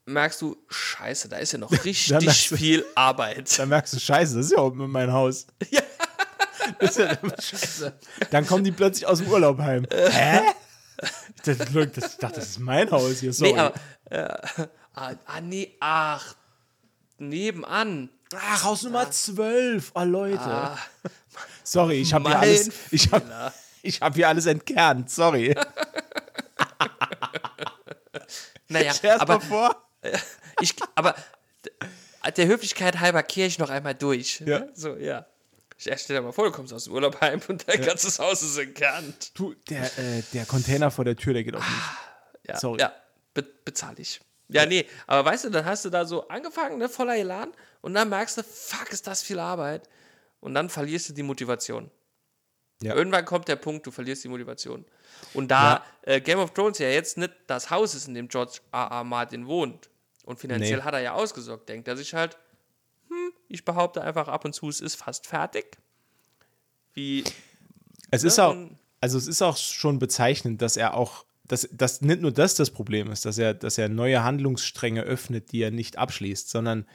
merkst 0.05 0.41
du, 0.41 0.55
scheiße, 0.69 1.27
da 1.29 1.37
ist 1.37 1.51
ja 1.53 1.57
noch 1.59 1.71
richtig 1.83 2.47
du- 2.49 2.55
viel 2.57 2.85
Arbeit. 2.95 3.57
Dann 3.59 3.69
merkst 3.69 3.93
du, 3.93 3.99
scheiße, 3.99 4.37
das 4.37 4.45
ist 4.47 4.51
ja 4.53 4.59
oben 4.59 4.81
in 4.81 4.89
mein 4.91 5.11
Haus. 5.11 5.47
Ja. 5.71 5.81
Das 6.79 6.91
ist 6.91 6.99
ja 6.99 7.17
scheiße. 7.41 7.97
Dann 8.29 8.45
kommen 8.45 8.63
die 8.65 8.73
plötzlich 8.73 9.07
aus 9.07 9.19
dem 9.19 9.29
Urlaub 9.29 9.57
heim. 9.59 9.87
Hä? 9.91 10.41
Look, 11.71 11.93
das, 11.93 12.11
ich 12.13 12.17
dachte, 12.17 12.35
das 12.41 12.49
ist 12.49 12.59
mein 12.59 12.91
Haus 12.91 13.19
hier, 13.21 13.31
sorry. 13.31 13.53
Nee, 13.53 13.59
aber, 13.59 13.73
äh, 14.09 14.67
ah, 14.93 15.13
ah, 15.25 15.41
nee, 15.41 15.75
ach, 15.79 16.35
nebenan. 17.19 18.09
Ach, 18.35 18.63
Haus 18.65 18.83
Nummer 18.83 19.09
12. 19.09 19.91
Oh, 19.95 20.03
Leute. 20.03 20.77
sorry, 21.63 22.01
ich 22.01 22.13
habe 22.13 22.29
Ah. 22.35 22.39
alles, 22.39 22.69
ich 22.91 23.09
hab, 23.11 23.23
ich 23.81 24.01
hab 24.01 24.15
hier 24.15 24.27
alles 24.27 24.45
entkernt, 24.45 25.09
sorry. 25.09 25.55
Naja, 28.69 28.93
Stell 28.93 29.15
dir 29.15 29.21
aber, 29.21 29.35
mal 29.35 29.39
vor. 29.39 29.89
ich, 30.61 30.75
aber 30.93 31.15
der 32.35 32.47
Höflichkeit 32.47 32.99
halber 32.99 33.23
kehre 33.23 33.47
ich 33.47 33.59
noch 33.59 33.69
einmal 33.69 33.95
durch. 33.95 34.41
Ja. 34.41 34.59
Ne? 34.59 34.71
So, 34.73 34.97
ja. 34.97 35.25
Ich 35.77 35.83
stell 35.83 36.17
dir 36.17 36.21
mal 36.21 36.33
vor, 36.33 36.45
du 36.45 36.51
kommst 36.51 36.73
aus 36.73 36.83
dem 36.83 36.93
Urlaub 36.93 37.21
heim 37.21 37.39
und 37.47 37.65
dein 37.65 37.81
ganzes 37.81 38.19
Haus 38.19 38.43
ist 38.43 38.57
entkernt. 38.57 39.31
Du, 39.35 39.53
der, 39.69 39.85
äh, 39.97 40.21
der 40.33 40.45
Container 40.45 40.91
vor 40.91 41.05
der 41.05 41.15
Tür, 41.15 41.33
der 41.33 41.45
geht 41.45 41.55
auf 41.55 41.63
mich. 41.63 42.49
Ja, 42.49 42.59
Sorry. 42.59 42.81
ja 42.81 42.93
be 43.37 43.43
bezahle 43.63 43.97
ich. 43.99 44.19
Ja, 44.49 44.65
nee, 44.65 44.87
aber 45.07 45.29
weißt 45.29 45.45
du, 45.45 45.49
dann 45.49 45.65
hast 45.65 45.85
du 45.85 45.89
da 45.89 46.05
so 46.05 46.27
angefangen, 46.29 46.77
ne, 46.77 46.87
voller 46.87 47.17
Elan, 47.17 47.51
und 47.81 47.93
dann 47.93 48.09
merkst 48.09 48.37
du, 48.37 48.43
fuck, 48.43 48.91
ist 48.91 49.05
das 49.05 49.21
viel 49.21 49.39
Arbeit. 49.39 49.89
Und 50.39 50.53
dann 50.53 50.69
verlierst 50.69 51.09
du 51.09 51.13
die 51.13 51.23
Motivation. 51.23 51.91
Ja. 52.81 52.95
Irgendwann 52.95 53.25
kommt 53.25 53.47
der 53.47 53.55
Punkt, 53.55 53.87
du 53.87 53.91
verlierst 53.91 54.23
die 54.23 54.27
Motivation. 54.27 54.85
Und 55.33 55.49
da 55.49 55.83
äh, 56.03 56.21
Game 56.21 56.37
of 56.39 56.53
Thrones 56.53 56.77
ja 56.77 56.89
jetzt 56.89 57.17
nicht 57.17 57.31
das 57.47 57.69
Haus 57.71 57.95
ist, 57.95 58.07
in 58.07 58.13
dem 58.13 58.27
George 58.27 58.59
R. 58.71 58.87
R. 58.91 59.03
Martin 59.03 59.47
wohnt, 59.47 59.89
und 60.25 60.39
finanziell 60.39 60.77
Nee. 60.79 60.83
hat 60.83 60.93
er 60.93 60.99
ja 60.99 61.13
ausgesorgt, 61.13 61.69
denkt 61.69 61.87
er 61.87 61.95
sich 61.97 62.13
halt, 62.13 62.37
hm, 63.07 63.31
ich 63.47 63.63
behaupte 63.65 64.01
einfach 64.01 64.27
ab 64.27 64.43
und 64.45 64.53
zu, 64.53 64.67
es 64.69 64.81
ist 64.81 64.95
fast 64.95 65.25
fertig. 65.25 65.77
Wie, 66.93 67.23
Es 68.11 68.23
ist 68.23 68.37
Ja, 68.37 68.47
auch, 68.49 68.55
also 69.01 69.17
es 69.17 69.27
ist 69.27 69.41
auch 69.41 69.57
schon 69.57 69.99
bezeichnend, 69.99 70.61
dass 70.61 70.77
er 70.77 70.93
auch, 70.95 71.25
dass, 71.47 71.67
dass 71.71 72.01
nicht 72.01 72.21
nur 72.21 72.31
das 72.31 72.55
das 72.55 72.71
Problem 72.71 73.09
ist, 73.11 73.25
dass 73.25 73.37
er, 73.37 73.53
dass 73.53 73.77
er 73.77 73.87
neue 73.89 74.23
Handlungsstränge 74.23 75.01
öffnet, 75.01 75.51
die 75.51 75.61
er 75.61 75.71
nicht 75.71 75.97
abschließt, 75.97 76.49
sondern 76.49 76.85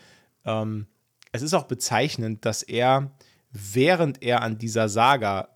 ähm, 0.44 0.86
es 1.32 1.40
ist 1.42 1.54
auch 1.54 1.64
bezeichnend, 1.64 2.44
dass 2.44 2.62
er, 2.62 3.10
während 3.50 4.22
er 4.22 4.42
an 4.42 4.58
dieser 4.58 4.88
Saga 4.90 5.48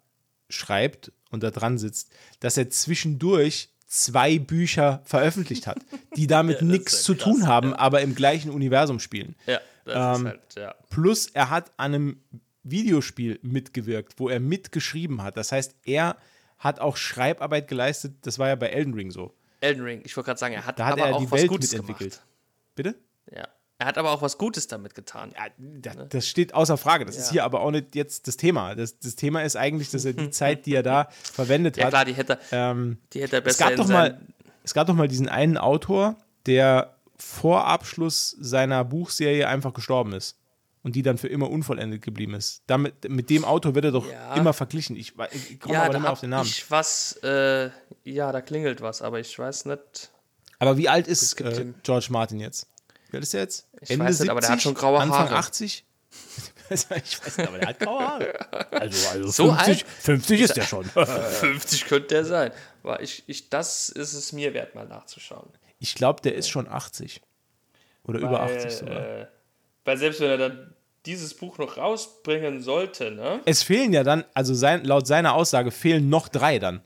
schreibt 0.49 1.13
und 1.31 1.43
da 1.43 1.51
dran 1.51 1.79
sitzt, 1.79 2.11
dass 2.41 2.57
er 2.57 2.71
zwischendurch 2.71 3.71
zwei 3.87 4.39
Bücher 4.39 5.01
veröffentlicht 5.05 5.67
hat, 5.67 5.79
die 6.17 6.27
damit 6.27 6.61
Ja, 6.61 6.67
nichts 6.67 6.93
ja 6.93 6.99
zu 7.01 7.15
krass, 7.15 7.25
tun 7.25 7.47
haben, 7.47 7.75
aber 7.75 8.01
im 8.03 8.15
gleichen 8.15 8.51
Universum 8.51 8.99
spielen. 9.01 9.37
ja, 9.47 9.61
das 9.85 10.19
Ähm, 10.21 10.27
ist 10.27 10.33
halt, 10.33 10.55
ja. 10.57 10.75
Plus 10.91 11.27
er 11.29 11.51
hat 11.51 11.73
an 11.77 11.95
einem 11.95 12.21
Videospiel 12.65 13.39
mitgewirkt, 13.43 14.15
wo 14.19 14.29
er 14.29 14.41
mitgeschrieben 14.41 15.23
hat. 15.23 15.37
Das 15.37 15.53
heißt, 15.53 15.75
er 15.85 16.17
hat 16.59 16.81
auch 16.81 16.97
Schreibarbeit 16.97 17.69
geleistet. 17.69 18.15
Das 18.23 18.39
war 18.41 18.49
ja 18.49 18.57
bei 18.57 18.69
Elden 18.69 18.95
Ring 18.95 19.11
so. 19.13 19.33
Elden 19.61 19.85
Ring, 19.85 20.03
ich 20.05 20.17
wollte 20.17 20.27
gerade 20.27 20.41
sagen, 20.41 20.55
er 20.55 20.67
hat, 20.67 20.79
Da 20.79 20.87
hat 20.87 20.93
aber 20.95 21.07
er 21.07 21.15
auch 21.15 21.21
die 21.21 21.31
was 21.31 21.41
Welt 21.43 21.49
Gutes 21.51 21.73
mitentwickelt. 21.73 22.13
gemacht. 22.15 22.27
Bitte? 22.75 22.95
Ja. 23.79 23.85
Er 23.85 23.87
hat 23.87 23.99
aber 23.99 24.11
auch 24.11 24.23
was 24.23 24.39
Gutes 24.39 24.69
damit 24.69 24.95
getan. 24.95 25.33
Ja, 25.37 25.93
da, 25.95 26.05
das 26.05 26.27
steht 26.27 26.55
außer 26.55 26.77
Frage. 26.77 27.05
Das 27.05 27.17
ist 27.17 27.27
Ja. 27.27 27.33
hier 27.33 27.45
aber 27.45 27.61
auch 27.61 27.71
nicht 27.71 27.95
jetzt 27.95 28.27
das 28.27 28.37
Thema. 28.37 28.75
Das, 28.75 28.99
das 28.99 29.17
Thema 29.17 29.43
ist 29.43 29.57
eigentlich, 29.57 29.91
dass 29.91 30.05
er 30.05 30.15
die 30.15 30.31
Zeit, 30.31 30.65
die 30.67 30.75
er 30.75 30.83
da 30.83 31.09
verwendet 31.33 31.77
Ja, 31.77 31.85
hat, 31.85 31.91
klar, 31.91 32.05
die 32.07 32.15
hätte, 32.15 32.39
ähm, 32.53 32.99
die 33.13 33.21
hätte 33.23 33.37
er 33.37 33.41
es 33.41 33.45
besser 33.45 33.65
gab 33.65 33.73
in 33.73 33.77
doch 33.79 33.89
mal, 33.89 34.21
es 34.65 34.73
gab 34.75 34.87
doch 34.87 34.95
mal 34.95 35.09
diesen 35.09 35.29
einen 35.29 35.59
Autor, 35.59 36.17
der 36.47 36.95
vor 37.19 37.67
Abschluss 37.67 38.37
seiner 38.41 38.85
Buchserie 38.85 39.47
einfach 39.49 39.73
gestorben 39.75 40.13
ist 40.15 40.37
und 40.83 40.95
die 40.97 41.03
dann 41.03 41.19
für 41.19 41.29
immer 41.29 41.51
unvollendet 41.51 42.01
geblieben 42.03 42.35
ist. 42.35 42.63
Damit, 42.67 43.09
mit 43.11 43.29
dem 43.31 43.45
Autor 43.45 43.75
wird 43.75 43.85
er 43.87 43.93
doch 43.93 44.11
Ja. 44.11 44.35
immer 44.35 44.53
verglichen. 44.53 44.97
Ich, 44.97 45.13
ich 45.33 45.61
komme 45.61 45.75
Ja, 45.75 45.83
aber 45.85 45.93
nicht 45.95 46.03
mehr 46.03 46.13
auf 46.13 46.21
den 46.21 46.31
Namen. 46.31 46.47
ich 46.47 46.71
was, 46.71 47.19
äh, 47.23 47.71
ja, 48.05 48.33
da 48.33 48.41
klingelt 48.41 48.81
was, 48.81 49.03
aber 49.03 49.21
ich 49.21 49.39
weiß 49.39 49.67
nicht. 49.67 50.11
Aber 50.59 50.77
wie 50.79 50.89
alt 50.89 51.07
ist 51.09 51.39
äh, 51.43 51.67
George 51.83 52.07
Martin 52.11 52.41
jetzt? 52.41 52.69
Alt 53.17 53.23
ist 53.25 53.35
er 53.35 53.41
jetzt? 53.41 53.67
Ich 53.81 53.99
weiß 53.99 54.21
nicht, 54.21 54.31
aber 54.31 54.41
der 54.41 54.51
hat 54.51 54.63
schon 54.63 54.75
graue 54.75 55.01
Anfang 55.01 55.31
Haare. 55.31 55.37
80? 55.37 55.85
ich 56.71 56.91
weiß 56.91 57.39
nicht, 57.39 57.49
aber 57.49 57.59
der 57.59 57.69
hat 57.69 57.79
graue 57.81 58.07
Haare. 58.07 58.35
Also, 58.71 59.09
also 59.09 59.31
So 59.31 59.55
50, 59.55 59.67
alt? 59.69 59.87
50 60.01 60.41
ist 60.41 60.57
der 60.57 60.63
schon. 60.63 60.85
50 60.95 61.87
könnte 61.87 62.09
der 62.09 62.25
sein. 62.25 62.53
Aber 62.83 63.03
ich, 63.03 63.25
ich, 63.27 63.49
das 63.49 63.89
ist 63.89 64.13
es 64.13 64.33
mir 64.33 64.55
wert, 64.55 64.75
mal 64.75 64.87
nachzuschauen. 64.87 65.49
Ich 65.79 65.95
glaube, 65.95 66.21
der 66.21 66.35
ist 66.35 66.49
schon 66.49 66.69
80. 66.69 67.21
Oder 68.05 68.21
über 68.21 68.33
Weil, 68.33 68.57
80 68.57 68.73
sogar. 68.73 69.21
Äh, 69.21 69.27
weil 69.85 69.97
selbst 69.97 70.21
wenn 70.21 70.31
er 70.31 70.39
dann 70.39 70.75
dieses 71.07 71.35
Buch 71.35 71.59
noch 71.59 71.77
rausbringen 71.77 72.61
sollte, 72.61 73.11
ne? 73.11 73.41
Es 73.45 73.63
fehlen 73.63 73.93
ja 73.93 74.03
dann, 74.03 74.25
also 74.35 74.55
sein, 74.55 74.85
laut 74.85 75.07
seiner 75.07 75.35
Aussage 75.35 75.71
fehlen 75.71 76.09
noch 76.09 76.29
drei 76.29 76.59
dann. 76.59 76.83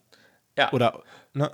Ja, 0.57 0.73
Oder, 0.73 1.03
ne? 1.33 1.51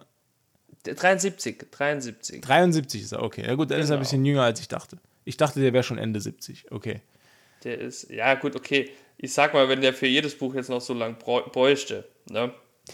Der 0.86 0.94
73, 0.94 1.66
73. 1.70 2.40
73 2.42 3.02
ist 3.02 3.12
er, 3.12 3.22
okay. 3.22 3.44
Ja 3.46 3.54
gut, 3.54 3.70
dann 3.70 3.80
ist 3.80 3.86
er 3.90 3.94
ein 3.94 3.98
Genau. 3.98 4.00
bisschen 4.00 4.24
jünger, 4.24 4.42
als 4.42 4.60
ich 4.60 4.68
dachte. 4.68 4.98
Ich 5.24 5.36
dachte, 5.36 5.60
der 5.60 5.72
wäre 5.72 5.82
schon 5.82 5.98
Ende 5.98 6.20
70. 6.20 6.70
Okay. 6.70 7.00
Der 7.64 7.78
ist, 7.78 8.10
ja 8.10 8.34
gut, 8.34 8.54
okay. 8.56 8.90
Ich 9.18 9.32
sag 9.32 9.54
mal, 9.54 9.68
wenn 9.68 9.80
der 9.80 9.92
für 9.94 10.06
jedes 10.06 10.36
Buch 10.36 10.54
jetzt 10.54 10.68
noch 10.70 10.80
so 10.80 10.94
lang 10.94 11.16
bräu- 11.18 11.48
bräuchte, 11.50 12.06
ne? 12.30 12.52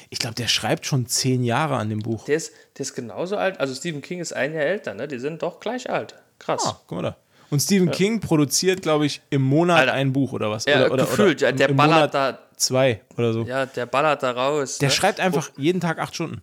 Ich 0.09 0.18
glaube, 0.18 0.34
der 0.36 0.49
schreibt 0.49 0.86
schon 0.86 1.07
zehn 1.07 1.45
Jahre 1.45 1.76
an 1.76 1.90
dem 1.90 1.99
Buch. 1.99 2.24
Der 2.24 2.36
ist, 2.36 2.53
der 2.78 2.82
ist 2.82 2.95
genauso 2.95 3.36
alt. 3.36 3.61
Also 3.61 3.74
Stephen 3.74 4.01
King 4.01 4.20
ist 4.20 4.32
ein 4.32 4.55
Jahr 4.55 4.62
älter, 4.64 4.95
ne? 4.95 5.07
Die 5.09 5.18
sind 5.18 5.43
doch 5.43 5.61
gleich 5.61 5.90
alt. 5.90 6.14
Krass. 6.38 6.62
Ah, 6.64 6.80
guck 6.86 6.97
mal 6.97 7.03
da. 7.03 7.16
Und 7.51 7.61
Stephen 7.61 7.90
King 7.90 8.20
produziert, 8.20 8.80
glaube 8.80 9.05
ich, 9.05 9.20
im 9.28 9.43
Monat 9.43 9.80
Alter. 9.80 9.93
ein 9.93 10.14
Buch 10.14 10.32
oder 10.32 10.51
was? 10.51 10.64
Ja, 10.64 10.76
oder, 10.86 10.93
oder, 10.93 11.05
gefühlt, 11.05 11.43
oder 11.43 11.51
ja, 11.51 11.53
der 11.53 11.68
im 11.68 11.76
ballert 11.76 12.14
Monat 12.14 12.14
da, 12.14 12.38
zwei 12.57 13.03
oder 13.18 13.32
so. 13.34 13.43
ja, 13.43 13.66
der 13.66 13.84
ballert 13.84 14.22
da 14.22 14.30
raus. 14.30 14.78
Der 14.78 14.88
ne? 14.88 14.95
schreibt 14.95 15.20
einfach 15.20 15.51
jeden 15.59 15.80
Tag 15.82 15.99
acht 15.99 16.14
Stunden. 16.14 16.40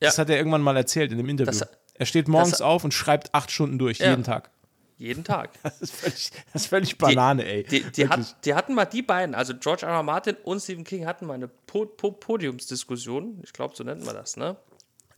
Das 0.00 0.18
hat 0.18 0.30
er 0.30 0.36
irgendwann 0.36 0.62
mal 0.62 0.76
erzählt 0.76 1.12
in 1.12 1.18
dem 1.18 1.28
Interview. 1.28 1.52
Das- 1.58 1.68
er 1.94 2.06
steht 2.06 2.28
morgens 2.28 2.52
das- 2.52 2.62
auf 2.62 2.82
und 2.84 2.94
schreibt 2.94 3.34
acht 3.34 3.50
Stunden 3.50 3.78
durch, 3.78 3.98
jeden 3.98 4.24
Tag. 4.24 4.50
Jeden 4.96 5.24
Tag. 5.24 5.50
Das 5.62 5.80
ist 5.80 5.94
völlig, 5.94 6.30
das 6.52 6.62
ist 6.62 6.68
völlig 6.68 6.98
Banane, 6.98 7.44
ey. 7.44 7.64
Die, 7.64 7.82
die, 7.90 8.08
hat, 8.08 8.44
die, 8.44 8.54
hatten 8.54 8.74
mal 8.74 8.84
die 8.84 9.02
beiden, 9.02 9.34
also 9.34 9.54
George 9.54 9.84
R. 9.86 9.92
R. 9.92 10.02
Martin 10.02 10.36
und 10.44 10.60
Stephen 10.60 10.84
King 10.84 11.06
hatten 11.06 11.26
mal 11.26 11.34
eine 11.34 11.48
po 11.48 11.86
po 11.86 12.12
Podiumsdiskussion. 12.12 13.40
Ich 13.42 13.52
glaube, 13.52 13.74
so 13.76 13.82
nennt 13.84 14.04
man 14.04 14.14
das, 14.14 14.36
ne? 14.36 14.56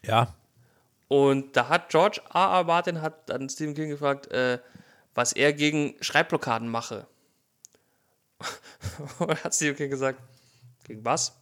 Ja. 0.05 0.35
Und 1.09 1.57
da 1.57 1.68
hat 1.68 1.89
George 1.91 2.20
R. 2.33 2.59
R. 2.59 2.64
Martin 2.64 3.01
hat 3.03 3.28
dann 3.28 3.49
Stephen 3.49 3.74
King 3.74 3.91
gefragt, 3.91 4.28
äh, 4.33 4.59
was 5.14 5.33
er 5.33 5.53
gegen 5.53 5.95
Schreibblockaden 6.01 6.68
mache. 6.68 7.07
und 9.18 9.45
hat 9.45 9.55
Stephen 9.55 9.76
King 9.76 9.91
gesagt, 9.91 10.20
gegen 10.85 11.05
was? 11.05 11.33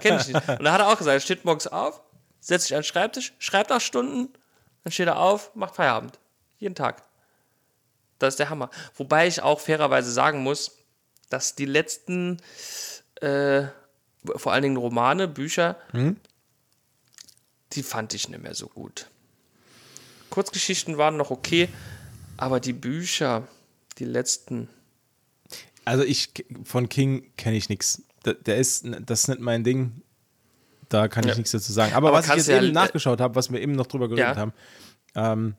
Kenn 0.00 0.18
ich 0.20 0.28
nicht. 0.28 0.48
Und 0.48 0.64
da 0.64 0.72
hat 0.72 0.80
er 0.80 0.88
auch 0.88 0.98
gesagt, 0.98 1.14
er 1.14 1.20
steht 1.20 1.44
morgens 1.44 1.66
auf, 1.66 2.00
setzt 2.40 2.66
sich 2.66 2.76
an 2.76 2.80
den 2.80 2.86
Schreibtisch, 2.86 3.32
schreibt 3.38 3.72
acht 3.72 3.82
Stunden, 3.82 4.32
dann 4.84 4.92
steht 4.92 5.08
er 5.08 5.18
auf, 5.18 5.54
macht 5.54 5.76
Feierabend. 5.76 6.18
Jeden 6.58 6.74
Tag. 6.74 7.02
Das 8.18 8.34
ist 8.34 8.38
der 8.38 8.50
Hammer. 8.50 8.70
Wobei 8.96 9.26
ich 9.26 9.42
auch 9.42 9.60
fairerweise 9.60 10.12
sagen 10.12 10.42
muss, 10.42 10.72
dass 11.30 11.54
die 11.54 11.64
letzten, 11.64 12.38
äh, 13.20 13.62
vor 14.36 14.52
allen 14.52 14.62
Dingen 14.62 14.76
Romane, 14.76 15.26
Bücher, 15.28 15.76
die 17.72 17.82
fand 17.82 18.12
ich 18.14 18.28
nicht 18.28 18.42
mehr 18.42 18.54
so 18.54 18.68
gut. 18.68 19.08
Kurzgeschichten 20.28 20.98
waren 20.98 21.16
noch 21.16 21.30
okay, 21.30 21.68
aber 22.36 22.60
die 22.60 22.72
Bücher, 22.72 23.48
die 23.98 24.04
letzten, 24.04 24.68
Also 25.84 26.04
ich 26.04 26.30
von 26.64 26.88
King 26.88 27.32
kenne 27.36 27.56
ich 27.56 27.68
nichts. 27.68 28.02
Der, 28.24 28.34
der 28.34 28.58
ist, 28.58 28.84
das 29.06 29.20
ist 29.22 29.28
nicht 29.28 29.40
mein 29.40 29.64
Ding. 29.64 30.02
Da 30.88 31.08
kann 31.08 31.24
ich 31.24 31.30
Ja. 31.30 31.36
nichts 31.36 31.52
dazu 31.52 31.72
sagen. 31.72 31.92
Aber, 31.94 32.08
Aber 32.08 32.18
was 32.18 32.28
ich 32.28 32.34
jetzt 32.34 32.48
ja- 32.48 32.60
eben 32.62 32.72
nachgeschaut 32.72 33.20
habe, 33.20 33.34
was 33.34 33.50
wir 33.52 33.60
eben 33.60 33.72
noch 33.72 33.86
drüber 33.86 34.08
geredet 34.08 34.36
haben, 34.36 34.52
ähm, 35.14 35.54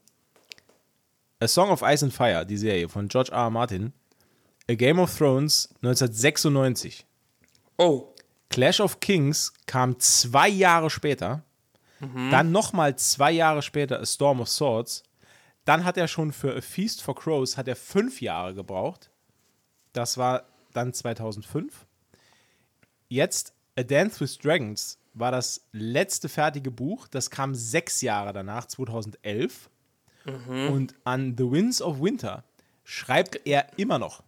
A 1.39 1.47
Song 1.47 1.70
of 1.70 1.82
Ice 1.82 2.03
and 2.05 2.14
Fire, 2.14 2.45
die 2.45 2.57
Serie 2.57 2.88
von 2.89 3.07
George 3.07 3.32
R. 3.32 3.38
R. 3.45 3.49
Martin, 3.49 3.93
A 4.70 4.76
Game 4.76 4.99
of 4.99 5.16
Thrones 5.18 5.70
1996. 5.82 7.05
oh, 7.78 8.07
Clash 8.49 8.82
of 8.82 8.99
Kings 8.99 9.53
kam 9.66 9.97
zwei 9.99 10.49
Jahre 10.49 10.89
später. 10.89 11.43
Dann 12.32 12.51
nochmal 12.51 12.95
zwei 12.97 13.32
Jahre 13.32 13.62
später 13.62 13.99
A 14.01 14.05
Storm 14.05 14.41
of 14.41 14.49
Swords. 14.49 15.03
Dann 15.66 15.86
hat 15.86 15.95
er 15.95 16.07
schon 16.09 16.34
für 16.34 16.53
A 16.57 16.59
Feast 16.62 17.01
for 17.01 17.16
Crows 17.16 17.55
hat 17.57 17.68
er 17.70 17.76
fünf 17.78 18.20
Jahre 18.22 18.53
gebraucht. 18.53 19.09
Das 19.93 20.18
war 20.18 20.43
dann 20.74 20.93
2005. 20.93 21.86
Jetzt 23.12 23.53
A 23.78 23.84
Dance 23.84 24.22
with 24.22 24.38
Dragons 24.38 24.97
war 25.14 25.32
das 25.34 25.66
letzte 25.74 26.30
fertige 26.30 26.72
Buch. 26.72 27.09
Das 27.09 27.30
kam 27.30 27.53
sechs 27.53 27.99
Jahre 28.01 28.32
danach, 28.32 28.66
2011. 28.68 29.70
Und 30.45 30.95
an 31.03 31.36
The 31.38 31.51
Winds 31.51 31.82
of 31.82 31.99
Winter 31.99 32.45
schreibt 32.86 33.45
er 33.45 33.68
immer 33.78 33.99
noch. 33.99 34.24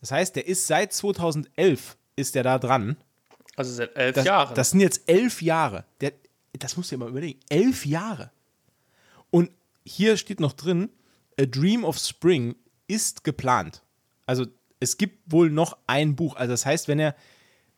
Das 0.00 0.10
heißt, 0.10 0.36
der 0.36 0.46
ist 0.46 0.66
seit 0.66 0.94
2011 0.94 1.98
ist 2.16 2.34
er 2.34 2.44
da 2.44 2.58
dran. 2.58 2.96
also 3.56 3.70
seit 3.74 3.94
elf 3.94 4.14
Das, 4.14 4.24
Jahren. 4.24 4.54
das 4.54 4.70
sind 4.70 4.80
jetzt 4.80 5.02
elf 5.06 5.42
Jahre. 5.42 5.84
Der, 6.00 6.12
das 6.58 6.78
musst 6.78 6.90
du 6.90 6.96
dir 6.96 7.00
mal 7.04 7.10
überlegen. 7.10 7.40
Elf 7.50 7.84
Jahre. 7.84 8.30
Und 9.30 9.50
hier 9.84 10.16
steht 10.16 10.40
noch 10.40 10.54
drin, 10.54 10.88
A 11.38 11.44
Dream 11.44 11.84
of 11.84 11.98
Spring 11.98 12.54
ist 12.86 13.22
geplant. 13.22 13.82
Also 14.24 14.46
es 14.78 14.96
gibt 14.96 15.30
wohl 15.30 15.50
noch 15.50 15.76
ein 15.86 16.16
Buch. 16.16 16.36
Also 16.36 16.52
das 16.54 16.64
heißt, 16.64 16.88
wenn 16.88 16.98
er, 17.00 17.14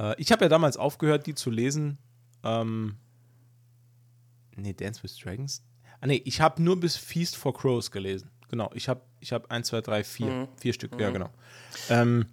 Äh, 0.00 0.20
ich 0.20 0.32
habe 0.32 0.44
ja 0.44 0.48
damals 0.48 0.76
aufgehört, 0.76 1.26
die 1.26 1.34
zu 1.34 1.50
lesen. 1.50 1.98
Ähm, 2.42 2.96
nee, 4.56 4.72
Dance 4.72 5.02
with 5.02 5.16
Dragons. 5.16 5.62
Ah, 6.00 6.06
nee, 6.06 6.20
ich 6.24 6.40
habe 6.40 6.62
nur 6.62 6.80
bis 6.80 6.96
Feast 6.96 7.36
for 7.36 7.54
Crows 7.54 7.90
gelesen. 7.90 8.30
Genau, 8.48 8.70
ich 8.74 8.88
habe 8.88 9.02
ich 9.20 9.32
hab 9.32 9.50
1, 9.50 9.68
2, 9.68 9.80
3, 9.82 10.04
4. 10.04 10.26
Mhm. 10.26 10.48
Vier 10.58 10.72
Stück, 10.72 11.00
ja, 11.00 11.10
genau. 11.10 11.30
Ähm, 11.90 12.26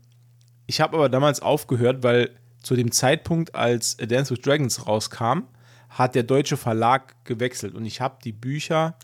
ich 0.68 0.82
habe 0.82 0.96
aber 0.98 1.10
damals 1.10 1.42
aufgehört, 1.42 2.04
weil 2.04 2.32
zu 2.62 2.76
dem 2.76 2.92
Zeitpunkt, 2.92 3.56
als 3.56 3.98
A 4.00 4.06
Dance 4.06 4.32
with 4.34 4.42
Dragons 4.42 4.88
rauskam, 4.88 5.44
hat 5.90 6.16
der 6.16 6.24
deutsche 6.24 6.58
Verlag 6.58 7.24
gewechselt 7.26 7.76
und 7.76 7.86
ich 7.86 8.02
habe 8.02 8.18
die 8.24 8.32
Bücher 8.32 8.98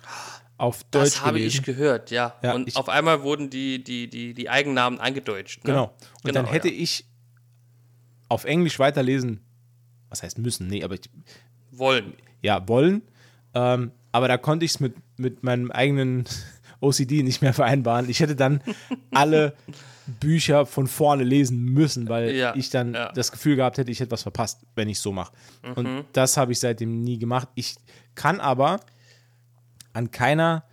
auf 0.57 0.83
Deutsch 0.85 1.05
Das 1.15 1.25
habe 1.25 1.37
gelesen. 1.37 1.59
ich 1.59 1.63
gehört, 1.63 2.11
ja. 2.11 2.35
Ja, 2.41 2.53
und 2.53 2.75
auf 2.75 2.89
einmal 2.89 3.21
wurden 3.23 3.49
die, 3.49 3.83
die, 3.83 4.09
die, 4.09 4.33
die 4.33 4.49
Eigennamen 4.49 4.99
eingedeutscht. 4.99 5.63
Ne? 5.63 5.71
Genau. 5.71 5.83
Und 5.85 5.93
Genau, 6.23 6.33
dann 6.41 6.45
hätte 6.51 6.69
ja. 6.69 6.81
ich 6.81 7.05
auf 8.27 8.43
Englisch 8.45 8.79
weiterlesen, 8.79 9.41
was 10.09 10.23
heißt 10.23 10.37
müssen? 10.37 10.67
Nee, 10.67 10.83
aber 10.83 10.95
ich, 10.95 11.01
Wollen. 11.71 12.13
ja, 12.41 12.67
wollen. 12.67 13.03
Ähm, 13.53 13.91
aber 14.11 14.27
da 14.27 14.37
konnte 14.37 14.65
ich 14.65 14.71
es 14.71 14.79
mit, 14.79 14.95
mit 15.17 15.43
meinem 15.43 15.71
eigenen 15.71 16.25
OCD 16.81 17.23
nicht 17.23 17.41
mehr 17.41 17.53
vereinbaren. 17.53 18.09
Ich 18.09 18.19
hätte 18.19 18.35
dann 18.35 18.61
alle 19.11 19.53
Bücher 20.19 20.65
von 20.65 20.87
vorne 20.87 21.23
lesen 21.23 21.63
müssen, 21.65 22.09
weil 22.09 22.35
Ja, 22.35 22.55
ich 22.55 22.69
dann 22.69 22.93
ja. 22.93 23.11
das 23.11 23.31
Gefühl 23.31 23.55
gehabt 23.55 23.77
hätte, 23.77 23.91
ich 23.91 23.99
hätte 23.99 24.11
was 24.11 24.23
verpasst, 24.23 24.65
wenn 24.75 24.89
ich 24.89 24.97
es 24.97 25.03
so 25.03 25.11
mache. 25.11 25.33
Mhm. 25.63 25.73
Und 25.73 26.05
das 26.13 26.37
habe 26.37 26.51
ich 26.51 26.59
seitdem 26.59 27.01
nie 27.03 27.19
gemacht. 27.19 27.47
Ich 27.55 27.75
kann 28.15 28.39
aber 28.39 28.79
an 29.93 30.11
keiner 30.11 30.63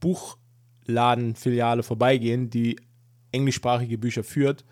Buchladenfiliale 0.00 1.82
vorbeigehen, 1.82 2.50
die 2.50 2.76
englischsprachige 3.32 3.98
Bücher 3.98 4.24
führt. 4.24 4.64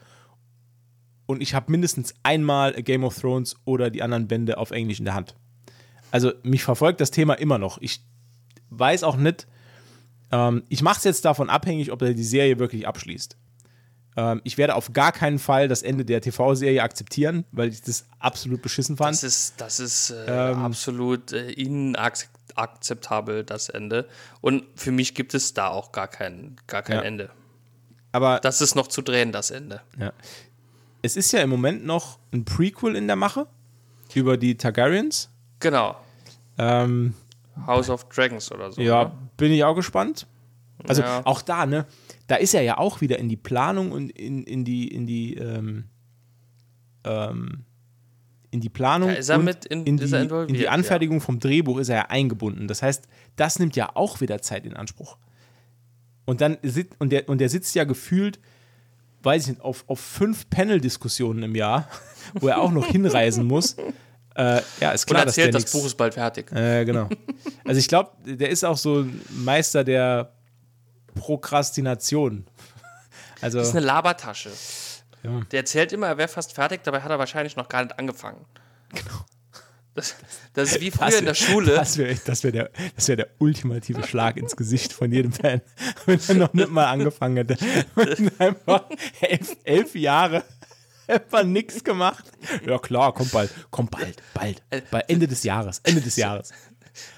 Und 1.26 1.40
ich 1.40 1.54
habe 1.54 1.70
mindestens 1.70 2.14
einmal 2.22 2.74
Game 2.74 3.04
of 3.04 3.18
Thrones 3.18 3.56
oder 3.64 3.90
die 3.90 4.02
anderen 4.02 4.28
Bände 4.28 4.58
auf 4.58 4.70
Englisch 4.70 4.98
in 4.98 5.04
der 5.04 5.14
Hand. 5.14 5.34
Also 6.10 6.32
mich 6.42 6.62
verfolgt 6.62 7.00
das 7.00 7.10
Thema 7.10 7.34
immer 7.34 7.58
noch. 7.58 7.78
Ich 7.80 8.04
weiß 8.70 9.02
auch 9.04 9.16
nicht, 9.16 9.46
ähm, 10.32 10.62
ich 10.68 10.82
mache 10.82 10.98
es 10.98 11.04
jetzt 11.04 11.24
davon 11.24 11.48
abhängig, 11.50 11.92
ob 11.92 12.02
er 12.02 12.14
die 12.14 12.24
Serie 12.24 12.58
wirklich 12.58 12.86
abschließt. 12.88 13.36
Ähm, 14.16 14.40
ich 14.44 14.58
werde 14.58 14.74
auf 14.74 14.92
gar 14.92 15.12
keinen 15.12 15.38
Fall 15.38 15.68
das 15.68 15.82
Ende 15.82 16.04
der 16.04 16.20
TV-Serie 16.20 16.82
akzeptieren, 16.82 17.44
weil 17.52 17.68
ich 17.70 17.80
das 17.82 18.06
absolut 18.18 18.60
beschissen 18.62 18.96
fand. 18.96 19.12
Das 19.14 19.22
ist, 19.22 19.54
das 19.60 19.80
ist 19.80 20.10
äh, 20.10 20.50
Ähm. 20.50 20.58
absolut 20.64 21.32
äh, 21.32 21.50
inakzeptabel, 21.52 23.44
das 23.44 23.68
Ende. 23.68 24.06
Und 24.40 24.64
für 24.74 24.92
mich 24.92 25.14
gibt 25.14 25.34
es 25.34 25.54
da 25.54 25.68
auch 25.68 25.92
gar 25.92 26.08
kein, 26.08 26.56
gar 26.66 26.82
kein 26.82 26.96
Ja. 26.98 27.02
Ende. 27.02 27.30
Aber 28.12 28.40
Das 28.40 28.60
ist 28.60 28.74
noch 28.74 28.88
zu 28.88 29.00
drehen, 29.02 29.32
das 29.32 29.50
Ende. 29.50 29.80
ja. 29.98 30.12
es 31.00 31.16
ist 31.16 31.32
ja 31.32 31.40
im 31.40 31.48
Moment 31.50 31.84
noch 31.86 32.18
ein 32.32 32.44
Prequel 32.44 32.94
in 32.96 33.06
der 33.06 33.16
Mache 33.16 33.46
über 34.14 34.36
die 34.36 34.56
Targaryens. 34.56 35.30
Genau. 35.60 35.96
Ähm, 36.58 37.14
House 37.66 37.90
of 37.90 38.08
Dragons 38.08 38.50
oder 38.52 38.72
so. 38.72 38.80
ja, 38.80 39.04
ne? 39.04 39.12
bin 39.36 39.52
ich 39.52 39.62
auch 39.64 39.74
gespannt. 39.74 40.26
Also 40.88 41.02
Ja. 41.02 41.24
auch 41.26 41.42
da, 41.42 41.64
ne? 41.66 41.86
Da 42.26 42.36
ist 42.36 42.54
er 42.54 42.62
ja 42.62 42.78
auch 42.78 43.00
wieder 43.00 43.18
in 43.18 43.28
die 43.28 43.36
Planung 43.36 43.92
und 43.92 44.10
in, 44.10 44.42
in 44.44 44.64
die, 44.64 44.88
in 44.88 45.06
die, 45.06 45.34
ähm, 45.36 45.84
ähm, 47.04 47.64
in 48.50 48.60
die 48.60 48.68
Planung 48.68 49.08
Da 49.10 49.14
ist 49.14 49.28
er 49.28 49.38
und 49.38 49.44
mit 49.44 49.64
in- 49.64 49.84
in, 49.86 49.96
die, 49.96 50.04
in 50.48 50.54
die 50.54 50.68
Anfertigung 50.68 51.20
vom 51.20 51.38
Drehbuch 51.38 51.78
ist 51.78 51.88
er 51.88 51.96
ja 51.96 52.06
eingebunden. 52.10 52.68
Das 52.68 52.82
heißt, 52.82 53.06
das 53.36 53.58
nimmt 53.58 53.76
ja 53.76 53.90
auch 53.94 54.20
wieder 54.20 54.40
Zeit 54.42 54.66
in 54.66 54.74
Anspruch. 54.74 55.16
Und 56.24 56.40
dann 56.40 56.58
und 56.98 57.10
der, 57.12 57.28
und 57.28 57.38
der 57.40 57.48
sitzt 57.48 57.74
ja 57.74 57.84
gefühlt, 57.84 58.38
weiß 59.22 59.42
ich 59.44 59.48
nicht, 59.50 59.60
auf, 59.62 59.84
auf 59.88 60.00
fünf 60.00 60.48
Panel-Diskussionen 60.50 61.42
im 61.44 61.54
Jahr, 61.54 61.88
wo 62.40 62.48
er 62.48 62.60
auch 62.60 62.72
noch 62.72 62.86
hinreisen 62.86 63.44
muss. 63.46 63.76
Äh, 64.34 64.62
ja, 64.80 64.92
ist 64.92 65.06
klar, 65.06 65.22
Und 65.22 65.28
erzählt, 65.28 65.54
dass 65.54 65.64
das 65.64 65.72
Buch 65.72 65.84
ist 65.86 65.96
bald 65.96 66.14
fertig. 66.14 66.50
Äh, 66.52 66.84
genau. 66.84 67.08
Also 67.64 67.78
ich 67.78 67.86
glaube, 67.86 68.10
der 68.24 68.50
ist 68.50 68.64
auch 68.64 68.76
so 68.76 69.00
ein 69.00 69.20
Meister 69.30 69.84
der 69.84 70.32
Prokrastination. 71.14 72.46
Also 73.40 73.58
Das 73.58 73.68
ist 73.68 73.76
eine 73.76 73.86
Labertasche. 73.86 74.50
Ja. 75.22 75.42
Der 75.50 75.60
erzählt 75.60 75.92
immer, 75.92 76.08
er 76.08 76.18
wäre 76.18 76.28
fast 76.28 76.52
fertig, 76.54 76.82
dabei 76.82 77.02
hat 77.02 77.10
er 77.10 77.18
wahrscheinlich 77.18 77.56
noch 77.56 77.68
gar 77.68 77.82
nicht 77.82 77.98
angefangen. 77.98 78.44
Genau. 78.88 79.24
Das, 79.94 80.16
das 80.54 80.72
ist 80.72 80.80
wie 80.80 80.90
früher 80.90 81.18
in 81.18 81.26
der 81.26 81.34
Schule. 81.34 81.74
Das 81.74 81.98
wäre 81.98 82.18
das 82.24 82.42
wär 82.44 82.52
der, 82.52 82.70
das 82.96 83.08
wär 83.08 83.16
der 83.16 83.28
ultimative 83.38 84.02
Schlag 84.04 84.38
ins 84.38 84.56
Gesicht 84.56 84.92
von 84.92 85.12
jedem 85.12 85.32
Fan, 85.32 85.60
wenn 86.06 86.18
er 86.28 86.34
noch 86.34 86.54
nicht 86.54 86.70
mal 86.70 86.86
angefangen 86.86 87.36
hätte. 87.36 87.56
Wenn 87.94 88.40
einfach 88.40 88.84
elf, 89.20 89.54
elf 89.64 89.94
Jahre 89.94 90.44
einfach 91.06 91.44
nichts 91.44 91.82
gemacht. 91.82 92.24
Ja 92.66 92.78
klar, 92.78 93.12
kommt 93.12 93.32
bald, 93.32 93.50
kommt 93.70 93.90
bald, 93.90 94.22
bald. 94.34 94.62
Bei 94.90 95.00
Ende 95.00 95.26
des 95.26 95.42
Jahres, 95.44 95.80
Ende 95.84 96.00
des 96.00 96.16
Jahres. 96.16 96.52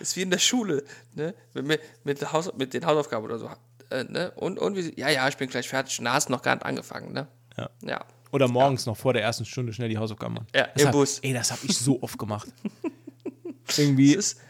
ist 0.01 0.17
wie 0.17 0.23
in 0.23 0.31
der 0.31 0.39
Schule, 0.39 0.85
ne? 1.15 1.35
Mit, 1.55 1.81
mit, 2.05 2.33
Haus, 2.33 2.53
mit 2.57 2.75
den 2.75 2.85
Hausaufgaben 2.87 3.25
oder 3.25 3.39
so. 3.39 3.51
Äh, 3.91 4.05
ne? 4.05 4.33
Und, 4.37 4.59
und 4.59 4.77
wie, 4.77 4.99
ja, 4.99 5.09
ja, 5.09 5.29
ich 5.29 5.37
bin 5.37 5.49
gleich 5.49 5.69
fertig. 5.69 6.01
Na, 6.01 6.15
hast 6.15 6.31
noch 6.31 6.43
gar 6.43 6.55
nicht 6.55 6.65
angefangen, 6.65 7.13
ne? 7.13 7.29
Ja. 7.57 7.71
Ja. 7.83 8.05
Oder 8.33 8.49
morgens 8.49 8.87
noch 8.87 8.97
vor 8.97 9.13
der 9.13 9.23
ersten 9.23 9.45
Stunde 9.45 9.73
schnell 9.73 9.89
die 9.89 9.99
Hausaufgaben 9.99 10.35
machen. 10.35 10.47
Ja, 10.55 10.67
das 10.67 10.83
im 10.83 10.89
hab, 10.89 10.93
Bus. 10.93 11.21
Ey, 11.21 11.33
das 11.33 11.53
habe 11.53 11.61
ich 11.65 11.79
so 11.79 12.03
oft 12.03 12.19
gemacht. 12.19 12.49
Irgendwie 13.77 14.15
Es 14.15 14.33
ist, 14.33 14.41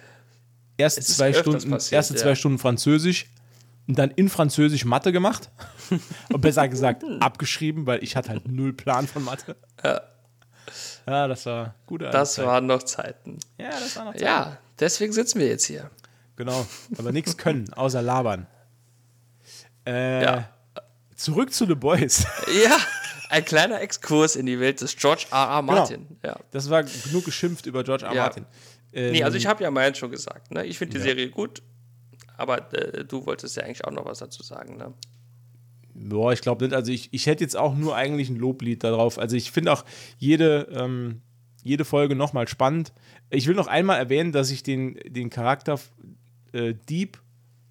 erst 0.76 1.02
zwei 1.02 1.32
Stunden, 1.32 1.70
passiert, 1.70 1.92
erste 1.92 2.14
ja. 2.14 2.20
zwei 2.20 2.34
Stunden 2.34 2.58
Französisch 2.58 3.26
und 3.86 3.98
dann 3.98 4.10
in 4.12 4.28
Französisch 4.28 4.84
Mathe 4.84 5.12
gemacht. 5.12 5.50
und 6.32 6.40
besser 6.40 6.68
gesagt 6.68 7.04
abgeschrieben, 7.20 7.86
weil 7.86 8.02
ich 8.02 8.16
hatte 8.16 8.30
halt 8.30 8.48
null 8.48 8.72
Plan 8.72 9.06
von 9.06 9.24
Mathe. 9.24 9.56
Ja. 9.82 10.00
Ja, 11.06 11.28
das 11.28 11.44
war 11.46 11.74
gute 11.86 12.08
das 12.08 12.34
Zeit. 12.34 12.46
waren 12.46 12.66
noch 12.66 12.82
Zeiten. 12.82 13.38
Ja, 13.58 13.68
das 13.70 13.94
war 13.96 14.06
noch 14.06 14.12
Zeit. 14.12 14.22
Ja, 14.22 14.58
deswegen 14.80 15.12
sitzen 15.12 15.38
wir 15.38 15.46
jetzt 15.48 15.66
hier. 15.66 15.90
Genau. 16.36 16.66
Aber 16.96 17.12
nichts 17.12 17.36
können, 17.36 17.70
außer 17.74 18.00
labern. 18.02 18.46
Äh, 19.86 20.22
Ja. 20.22 20.48
Zurück 21.16 21.52
zu 21.52 21.66
The 21.66 21.74
Boys. 21.74 22.26
Ja, 22.64 22.76
ein 23.30 23.44
kleiner 23.44 23.80
Exkurs 23.80 24.34
in 24.36 24.46
die 24.46 24.58
Welt 24.60 24.80
des 24.80 24.96
George 24.96 25.26
R. 25.30 25.38
R. 25.38 25.62
Martin. 25.62 26.06
Ja. 26.24 26.36
Das 26.50 26.70
war 26.70 26.82
genug 26.82 27.24
geschimpft 27.24 27.66
über 27.66 27.84
George 27.84 28.04
R. 28.04 28.10
R. 28.10 28.14
Ja. 28.16 28.22
Martin. 28.22 28.46
Ähm, 28.92 29.12
Nee, 29.12 29.22
also 29.24 29.36
ich 29.36 29.46
habe 29.46 29.62
ja 29.62 29.70
meinen 29.70 29.94
schon 29.94 30.10
gesagt. 30.10 30.50
Ne? 30.50 30.64
Ich 30.64 30.78
finde 30.78 30.96
die 30.96 31.02
Serie 31.02 31.28
gut, 31.30 31.62
aber 32.36 32.72
äh, 32.74 33.04
du 33.04 33.26
wolltest 33.26 33.56
ja 33.56 33.62
eigentlich 33.64 33.84
auch 33.84 33.92
noch 33.92 34.04
was 34.04 34.18
dazu 34.18 34.42
sagen. 34.42 34.76
Ne? 34.76 34.92
Boah, 35.94 36.32
ich 36.32 36.40
glaube 36.40 36.64
nicht. 36.64 36.74
Also 36.74 36.90
ich, 36.92 37.08
ich 37.12 37.26
hätte 37.26 37.44
jetzt 37.44 37.56
auch 37.56 37.74
nur 37.74 37.94
eigentlich 37.96 38.28
ein 38.28 38.36
Loblied 38.36 38.82
darauf. 38.82 39.18
Also 39.18 39.36
ich 39.36 39.50
finde 39.52 39.72
auch 39.72 39.84
jede, 40.18 40.68
ähm, 40.72 41.22
jede 41.62 41.84
Folge 41.84 42.16
nochmal 42.16 42.48
spannend. 42.48 42.92
Ich 43.30 43.46
will 43.46 43.54
noch 43.54 43.68
einmal 43.68 43.98
erwähnen, 43.98 44.32
dass 44.32 44.50
ich 44.50 44.62
den, 44.62 44.98
den 45.06 45.30
Charakter 45.30 45.78
äh, 46.52 46.74
Deep 46.88 47.18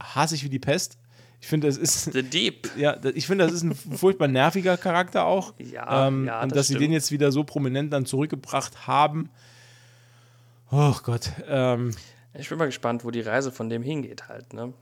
hasse 0.01 0.35
ich 0.35 0.43
wie 0.43 0.49
die 0.49 0.59
Pest. 0.59 0.97
Ich 1.41 1.47
finde, 1.49 1.67
das 1.67 1.75
ist. 1.77 2.13
The 2.13 2.23
Deep. 2.23 2.69
Ja, 2.77 2.97
ich 3.13 3.27
finde, 3.27 3.43
das 3.43 3.53
ist 3.53 3.63
ein 3.63 3.75
furchtbar 3.75 4.29
nerviger 4.29 4.77
Charakter 4.77 5.25
auch. 5.25 5.53
Ja, 5.59 6.07
ähm, 6.07 6.25
ja, 6.25 6.41
Und 6.41 6.51
das 6.53 6.59
dass 6.59 6.67
sie 6.67 6.75
den 6.75 6.83
stimmt. 6.83 6.93
jetzt 6.93 7.11
wieder 7.11 7.31
so 7.33 7.43
prominent 7.43 7.91
dann 7.91 8.05
zurückgebracht 8.05 8.87
haben. 8.87 9.29
Oh 10.71 10.95
Gott. 11.03 11.31
Ähm, 11.47 11.91
Ich 12.35 12.49
bin 12.49 12.57
mal 12.57 12.65
gespannt, 12.65 13.03
wo 13.05 13.11
die 13.11 13.21
Reise 13.21 13.51
von 13.51 13.69
dem 13.69 13.83
hingeht 13.83 14.27
halt. 14.27 14.53
Ne? 14.53 14.73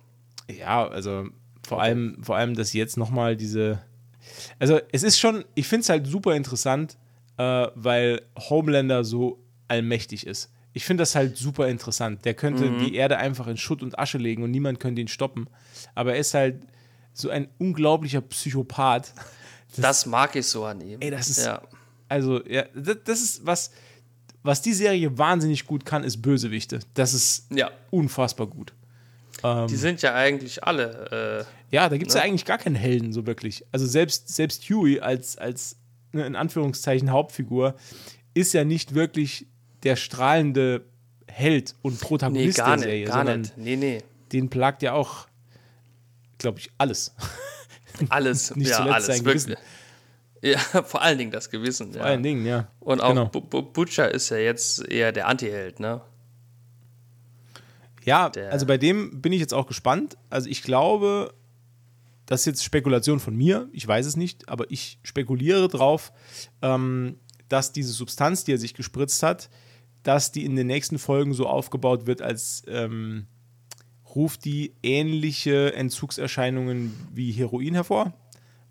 Ja, 0.50 0.88
also 0.88 1.28
vor 1.68 1.82
allem, 1.82 2.24
vor 2.24 2.36
allem, 2.38 2.56
dass 2.56 2.74
jetzt 2.74 2.98
nochmal 2.98 3.36
diese. 3.36 3.82
Also 4.60 4.80
es 4.92 5.04
ist 5.04 5.20
schon, 5.20 5.44
ich 5.56 5.68
finde 5.68 5.82
es 5.84 5.90
halt 5.90 6.08
super 6.08 6.36
interessant, 6.36 6.98
äh, 7.38 7.68
weil 7.76 8.22
Homelander 8.38 9.04
so 9.04 9.44
allmächtig 9.68 10.26
ist. 10.28 10.52
Ich 10.74 10.86
finde 10.86 11.02
das 11.02 11.16
halt 11.16 11.36
super 11.38 11.68
interessant. 11.68 12.24
Der 12.24 12.34
könnte 12.34 12.66
Mhm. 12.70 12.80
die 12.86 12.96
Erde 12.96 13.18
einfach 13.18 13.48
in 13.48 13.58
Schutt 13.58 13.84
und 13.84 14.00
Asche 14.00 14.18
legen 14.18 14.44
und 14.44 14.52
niemand 14.52 14.80
könnte 14.80 15.02
ihn 15.02 15.08
stoppen. 15.10 15.50
Aber 15.96 16.14
er 16.14 16.20
ist 16.20 16.34
halt 16.34 16.62
so 17.14 17.30
ein 17.30 17.50
unglaublicher 17.58 18.22
Psychopath. 18.22 19.14
Das 19.76 20.06
mag 20.06 20.36
ich 20.36 20.46
so 20.48 20.64
an 20.66 20.80
ihm. 20.82 21.02
Ey, 21.02 21.12
das 21.12 21.30
ist- 21.30 21.46
Ja. 21.46 21.62
Also, 22.08 22.46
ja, 22.46 22.64
das, 22.76 22.98
das 23.06 23.22
ist 23.22 23.46
was, 23.46 23.72
was 24.44 24.62
die 24.62 24.74
Serie 24.74 25.18
wahnsinnig 25.18 25.66
gut 25.66 25.86
kann, 25.86 26.04
ist 26.04 26.22
Bösewichte. 26.22 26.80
Das 26.94 27.14
ist 27.14 27.48
ja, 27.52 27.72
unfassbar 27.90 28.48
gut. 28.48 28.74
die 29.70 29.76
sind 29.76 30.02
ja 30.02 30.14
eigentlich 30.14 30.64
alle. 30.64 31.46
Äh, 31.72 31.76
Ja, 31.76 31.90
da 31.90 31.98
gibt 31.98 32.10
es 32.10 32.16
ja. 32.16 32.22
eigentlich 32.22 32.46
gar 32.46 32.58
keinen 32.58 32.76
Helden 32.76 33.14
so 33.14 33.26
wirklich. 33.26 33.66
Also 33.72 33.86
selbst, 33.86 34.30
selbst 34.30 34.64
Huey 34.70 35.00
als, 35.00 35.38
als 35.38 35.78
ne, 36.12 36.26
in 36.26 36.36
Anführungszeichen 36.36 37.12
Hauptfigur 37.12 37.76
ist 38.34 38.54
ja 38.54 38.64
nicht 38.64 38.94
wirklich 38.94 39.48
der 39.84 39.96
strahlende 39.96 40.86
Held 41.28 41.76
und 41.82 41.94
nee, 41.94 42.08
Protagonist 42.08 42.58
gar 42.58 42.76
der 42.76 42.80
Serie, 42.80 43.00
nicht. 43.02 43.14
Gar 43.14 43.38
nicht. 43.38 43.58
Nee, 43.58 43.76
nee. 43.76 44.04
den 44.32 44.50
plagt 44.50 44.84
ja 44.84 44.94
auch, 44.94 45.28
glaube 46.38 46.60
ich, 46.60 46.72
alles. 46.78 47.14
Alles. 48.10 48.56
Nicht 48.56 48.70
ja, 48.70 48.78
zuletzt 48.78 48.94
alles. 48.94 49.06
sein 49.08 49.26
wirklich. 49.26 49.46
Gewissen. 49.46 49.62
Ja, 50.42 50.58
vor 50.84 51.02
allen 51.02 51.18
Dingen 51.18 51.32
das 51.32 51.50
Gewissen. 51.50 51.92
Vor 51.94 52.02
ja. 52.02 52.08
allen 52.08 52.24
Dingen, 52.24 52.46
ja. 52.46 52.68
Und 52.80 53.02
auch 53.02 53.10
Genau. 53.10 53.26
Bu- 53.28 53.62
Butcher 53.62 54.12
ist 54.12 54.30
ja 54.30 54.38
jetzt 54.38 54.88
eher 54.88 55.12
der 55.12 55.28
Anti-Held, 55.28 55.80
ne? 55.80 56.02
Ja, 58.04 58.30
Der- 58.30 58.52
also 58.52 58.66
bei 58.66 58.78
dem 58.78 59.22
bin 59.22 59.32
ich 59.34 59.40
jetzt 59.40 59.54
auch 59.54 59.68
gespannt. 59.68 60.18
Also 60.30 60.50
ich 60.50 60.64
glaube, 60.64 61.34
das 62.26 62.42
ist 62.42 62.46
jetzt 62.48 62.64
Spekulation 62.64 63.20
von 63.20 63.36
mir, 63.36 63.70
ich 63.72 63.88
weiß 63.88 64.06
es 64.06 64.16
nicht, 64.18 64.50
aber 64.50 64.66
ich 64.72 65.00
spekuliere 65.04 65.68
drauf, 65.68 66.12
ähm, 66.62 67.18
dass 67.50 67.74
diese 67.74 67.92
Substanz, 67.92 68.44
die 68.44 68.54
er 68.54 68.58
sich 68.58 68.74
gespritzt 68.74 69.22
hat, 69.24 69.50
dass 70.04 70.32
die 70.32 70.46
in 70.46 70.56
den 70.56 70.68
nächsten 70.68 70.98
Folgen 70.98 71.34
so 71.34 71.46
aufgebaut 71.48 72.08
wird, 72.08 72.22
als 72.24 72.64
ähm, 72.68 73.28
ruft 74.16 74.46
die 74.46 74.74
ähnliche 74.82 75.74
Entzugserscheinungen 75.76 76.94
wie 77.14 77.32
Heroin 77.32 77.76
hervor. 77.76 78.14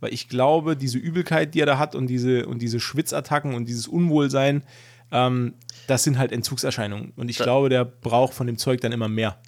Weil 0.01 0.13
ich 0.15 0.29
glaube, 0.29 0.77
diese 0.77 0.99
Übelkeit, 0.99 1.55
die 1.55 1.61
er 1.61 1.67
da 1.67 1.79
hat 1.79 1.95
und 1.95 2.07
diese, 2.07 2.47
und 2.47 2.61
diese 2.63 2.81
Schwitzattacken 2.81 3.55
und 3.55 3.67
dieses 3.67 3.87
Unwohlsein, 3.87 4.63
ähm, 5.13 5.55
das 5.87 6.05
sind 6.05 6.19
halt 6.19 6.33
Entzugserscheinungen. 6.33 7.13
Und 7.17 7.29
ich 7.29 7.37
Da- 7.39 7.45
glaube, 7.45 7.69
der 7.69 7.85
braucht 7.85 8.33
von 8.35 8.47
dem 8.47 8.57
Zeug 8.59 8.81
dann 8.81 8.93
immer 8.93 9.09
mehr. 9.09 9.39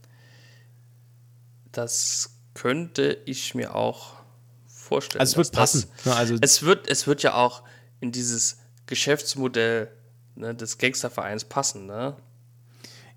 Das 1.72 2.30
könnte 2.55 3.18
ich 3.24 3.55
mir 3.55 3.74
auch 3.74 4.14
vorstellen. 4.66 5.20
Also 5.20 5.32
es 5.32 5.36
wird 5.38 5.53
passen. 5.53 5.84
Ne, 6.05 6.14
also 6.14 6.36
Es 6.40 6.62
wird, 6.62 6.88
es 6.88 7.07
wird 7.07 7.22
ja 7.22 7.34
auch 7.34 7.62
in 8.00 8.12
dieses 8.12 8.59
Geschäftsmodell 8.86 9.88
ne, 10.34 10.55
des 10.55 10.76
Gangstervereins 10.78 11.44
passen, 11.44 11.86
ne? 11.86 12.16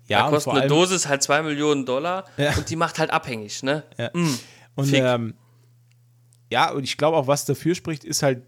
ja, 0.08 0.20
da 0.20 0.24
und 0.26 0.34
kostet 0.34 0.52
eine 0.54 0.68
Dosis 0.68 1.06
halt 1.08 1.22
2 1.22 1.42
Millionen 1.42 1.84
Dollar 1.84 2.24
Ja. 2.36 2.54
und 2.56 2.70
die 2.70 2.76
macht 2.76 2.98
halt 2.98 3.10
abhängig, 3.10 3.62
ne? 3.64 3.82
Ja. 3.98 4.10
Und 4.76 4.86
Fick. 4.86 5.02
ähm, 5.02 5.34
ja, 6.50 6.70
und 6.72 6.84
ich 6.84 6.96
glaube 6.96 7.16
auch, 7.16 7.26
was 7.26 7.44
dafür 7.44 7.74
spricht, 7.74 8.04
ist 8.04 8.22
halt 8.22 8.42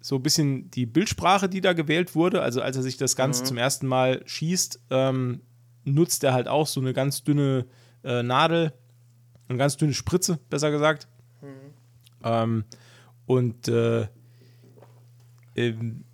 so 0.00 0.16
ein 0.16 0.22
bisschen 0.22 0.70
die 0.70 0.86
Bildsprache, 0.86 1.48
die 1.48 1.60
da 1.60 1.72
gewählt 1.72 2.14
wurde. 2.14 2.42
Also 2.42 2.62
als 2.62 2.76
er 2.76 2.82
sich 2.82 2.96
das 2.96 3.14
Mhm. 3.14 3.18
Ganze 3.18 3.44
zum 3.44 3.56
ersten 3.56 3.86
Mal 3.86 4.22
schießt, 4.26 4.80
ähm, 4.90 5.40
nutzt 5.84 6.22
er 6.24 6.32
halt 6.32 6.48
auch 6.48 6.66
so 6.66 6.80
eine 6.80 6.92
ganz 6.92 7.24
dünne 7.24 7.66
äh, 8.04 8.22
Nadel, 8.22 8.72
eine 9.48 9.58
ganz 9.58 9.76
dünne 9.76 9.94
Spritze, 9.94 10.38
besser 10.50 10.70
gesagt. 10.70 11.08
Mhm. 11.42 11.74
Ähm, 12.24 12.64
und 13.26 13.68
äh, 13.68 14.06
ähm, 15.56 16.04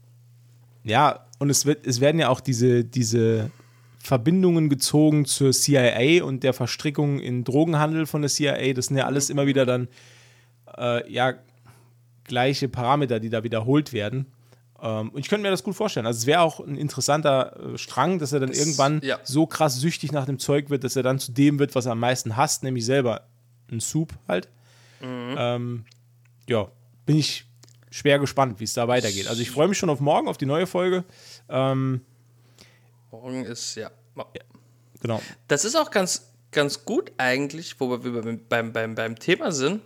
ja, 0.84 1.26
und 1.38 1.50
es, 1.50 1.66
wird, 1.66 1.86
es 1.86 2.00
werden 2.00 2.18
ja 2.20 2.28
auch 2.28 2.40
diese, 2.40 2.84
diese 2.84 3.50
Verbindungen 3.98 4.68
gezogen 4.68 5.24
zur 5.24 5.52
CIA 5.52 6.24
und 6.24 6.42
der 6.42 6.52
Verstrickung 6.52 7.20
in 7.20 7.44
Drogenhandel 7.44 8.06
von 8.06 8.22
der 8.22 8.30
CIA. 8.30 8.72
Das 8.74 8.86
sind 8.86 8.96
ja 8.96 9.06
alles 9.06 9.30
immer 9.30 9.46
wieder 9.46 9.66
dann 9.66 9.88
äh, 10.78 11.10
ja, 11.12 11.34
gleiche 12.24 12.68
Parameter, 12.68 13.20
die 13.20 13.30
da 13.30 13.42
wiederholt 13.44 13.92
werden. 13.92 14.26
Ähm, 14.82 15.10
und 15.10 15.20
ich 15.20 15.28
könnte 15.28 15.42
mir 15.42 15.50
das 15.50 15.62
gut 15.62 15.74
vorstellen. 15.76 16.06
Also 16.06 16.18
es 16.18 16.26
wäre 16.26 16.40
auch 16.40 16.60
ein 16.60 16.76
interessanter 16.76 17.74
äh, 17.74 17.78
Strang, 17.78 18.18
dass 18.18 18.32
er 18.32 18.40
dann 18.40 18.48
Das- 18.50 18.58
irgendwann 18.58 19.00
ja. 19.02 19.18
so 19.24 19.46
krass 19.46 19.76
süchtig 19.76 20.12
nach 20.12 20.26
dem 20.26 20.38
Zeug 20.38 20.70
wird, 20.70 20.84
dass 20.84 20.96
er 20.96 21.02
dann 21.02 21.18
zu 21.18 21.32
dem 21.32 21.58
wird, 21.58 21.74
was 21.74 21.86
er 21.86 21.92
am 21.92 22.00
meisten 22.00 22.36
hasst, 22.36 22.62
nämlich 22.62 22.84
selber 22.84 23.22
ein 23.70 23.80
Soup 23.80 24.12
halt. 24.28 24.48
Mhm. 25.00 25.34
Ähm, 25.38 25.84
ja, 26.48 26.68
bin 27.06 27.16
ich 27.18 27.44
schwer 27.90 28.18
gespannt, 28.18 28.58
wie 28.60 28.64
es 28.64 28.72
da 28.74 28.88
weitergeht. 28.88 29.28
Also 29.28 29.40
ich 29.42 29.50
freue 29.50 29.68
mich 29.68 29.78
schon 29.78 29.90
auf 29.90 30.00
morgen, 30.00 30.28
auf 30.28 30.36
die 30.38 30.46
neue 30.46 30.66
Folge. 30.66 31.04
Ähm, 31.48 32.00
Morgen 33.10 33.44
ist, 33.44 33.76
ja. 33.76 33.90
genau. 35.00 35.20
Das 35.46 35.64
ist 35.64 35.76
auch 35.76 35.90
ganz, 35.90 36.32
ganz 36.50 36.84
gut 36.84 37.12
eigentlich, 37.16 37.78
wo 37.78 37.90
wir 38.02 38.22
beim, 38.22 38.40
beim, 38.48 38.72
beim, 38.72 38.94
beim 38.94 39.18
Thema 39.18 39.52
sind. 39.52 39.80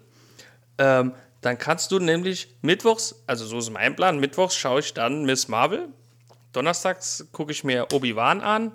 Ähm, 0.78 1.12
dann 1.40 1.58
kannst 1.58 1.92
du 1.92 1.98
nämlich 1.98 2.54
mittwochs, 2.62 3.14
also 3.26 3.46
so 3.46 3.58
ist 3.58 3.70
mein 3.70 3.94
Plan, 3.94 4.18
mittwochs 4.18 4.56
schaue 4.56 4.80
ich 4.80 4.94
dann 4.94 5.24
Miss 5.24 5.48
Marvel, 5.48 5.88
donnerstags 6.52 7.26
gucke 7.32 7.52
ich 7.52 7.62
mir 7.64 7.86
Obi-Wan 7.92 8.40
an 8.40 8.72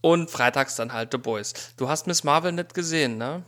und 0.00 0.30
freitags 0.30 0.76
dann 0.76 0.92
halt 0.92 1.10
The 1.12 1.18
Boys. 1.18 1.52
Du 1.76 1.88
hast 1.88 2.06
Miss 2.06 2.22
Marvel 2.22 2.52
nicht 2.52 2.74
gesehen, 2.74 3.18
ne? 3.18 3.42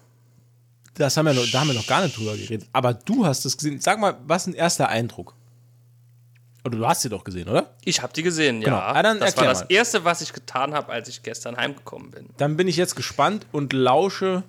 das 0.98 1.16
haben 1.16 1.26
wir 1.26 1.34
noch, 1.34 1.48
da 1.50 1.60
haben 1.60 1.68
wir 1.68 1.74
noch 1.74 1.86
gar 1.86 2.02
nicht 2.02 2.16
drüber 2.16 2.36
geredet. 2.36 2.68
Aber 2.72 2.92
du 2.94 3.24
hast 3.24 3.44
es 3.44 3.56
gesehen. 3.56 3.80
Sag 3.80 4.00
mal, 4.00 4.16
was 4.26 4.42
ist 4.42 4.48
ein 4.48 4.54
erster 4.54 4.88
Eindruck? 4.88 5.34
Oder 6.64 6.76
du 6.76 6.86
hast 6.86 7.02
sie 7.02 7.08
doch 7.08 7.22
gesehen, 7.24 7.48
oder? 7.48 7.70
Ich 7.84 8.02
habe 8.02 8.12
die 8.12 8.22
gesehen, 8.22 8.60
Genau. 8.60 8.76
ja. 8.76 8.92
Ah, 8.94 9.02
das 9.02 9.36
war 9.36 9.44
das 9.44 9.60
mal. 9.60 9.66
Erste, 9.70 10.04
was 10.04 10.20
ich 10.20 10.32
getan 10.32 10.74
habe, 10.74 10.92
als 10.92 11.08
ich 11.08 11.22
gestern 11.22 11.56
heimgekommen 11.56 12.10
bin. 12.10 12.28
Dann 12.36 12.56
bin 12.56 12.66
ich 12.66 12.76
jetzt 12.76 12.96
gespannt 12.96 13.46
und 13.52 13.72
lausche 13.72 14.42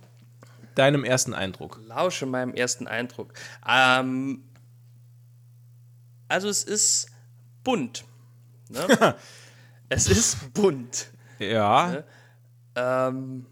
deinem 0.80 1.03
ersten 1.03 1.34
Eindruck. 1.34 1.82
Lausche 1.86 2.25
meinem 2.25 2.53
ersten 2.53 2.88
Eindruck. 2.88 3.34
Ähm, 3.67 4.43
also 6.30 6.47
es 6.47 6.63
ist 6.63 7.07
bunt. 7.63 8.05
Ne? 8.69 9.15
es 9.89 10.07
ist 10.07 10.53
bunt. 10.53 11.09
Ja. 11.38 12.03
Ähm, 12.75 13.45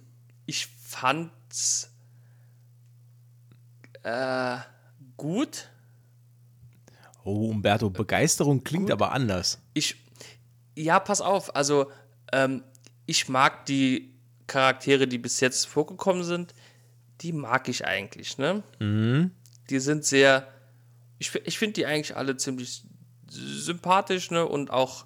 ich 0.45 0.67
fand's 0.67 1.91
äh, 4.03 4.57
gut. 5.17 5.69
Oh, 7.25 7.49
Umberto, 7.49 7.89
Begeisterung 7.89 8.63
klingt 8.63 8.89
aber 8.89 9.11
anders. 9.11 9.59
Ich, 9.73 9.97
ja, 10.75 10.99
pass 11.01 11.19
auf. 11.19 11.53
Also, 11.57 11.91
ähm, 12.32 12.63
ich 13.05 13.28
mag 13.28 13.65
die 13.65 14.13
Charaktere, 14.47 15.07
die 15.07 15.17
bis 15.17 15.41
jetzt 15.41 15.67
vorgekommen 15.67 16.23
sind, 16.23 16.53
die 17.22 17.34
mag 17.34 17.68
ich 17.70 17.86
eigentlich, 17.86 18.38
ne? 18.38 18.63
Die 19.70 19.80
sind 19.80 20.05
sehr, 20.05 20.47
ich, 21.20 21.34
ich 21.45 21.57
finde 21.57 21.74
die 21.74 21.86
eigentlich 21.86 22.15
alle 22.15 22.38
ziemlich 22.38 22.84
sympathisch, 23.30 24.32
ne? 24.32 24.45
Und 24.45 24.70
auch, 24.72 25.05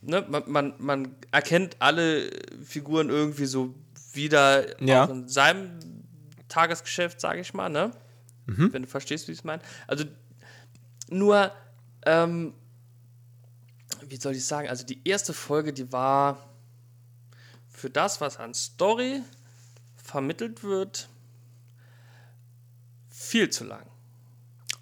ne, 0.00 0.24
man, 0.28 0.42
man, 0.46 0.74
man 0.78 1.14
erkennt 1.30 1.76
alle 1.78 2.30
Figuren 2.64 3.08
irgendwie 3.08 3.46
so 3.46 3.74
wieder 4.12 4.80
Ja. 4.82 5.04
in 5.04 5.28
seinem 5.28 5.78
Tagesgeschäft, 6.48 7.20
sage 7.20 7.40
ich 7.40 7.54
mal, 7.54 7.68
ne? 7.68 7.90
Wenn 8.72 8.82
du 8.82 8.88
verstehst, 8.88 9.28
wie 9.28 9.32
ich 9.32 9.38
es 9.38 9.44
meine. 9.44 9.62
Also, 9.86 10.04
nur, 11.10 11.52
ähm, 12.06 12.54
wie 14.08 14.16
soll 14.16 14.32
ich 14.34 14.44
sagen, 14.46 14.68
also 14.68 14.84
die 14.86 15.00
erste 15.06 15.34
Folge, 15.34 15.72
die 15.72 15.92
war 15.92 16.48
für 17.68 17.90
das, 17.90 18.20
was 18.22 18.38
an 18.38 18.54
Story 18.54 19.20
vermittelt 20.08 20.62
wird, 20.62 21.08
viel 23.08 23.50
zu 23.50 23.64
lang, 23.64 23.84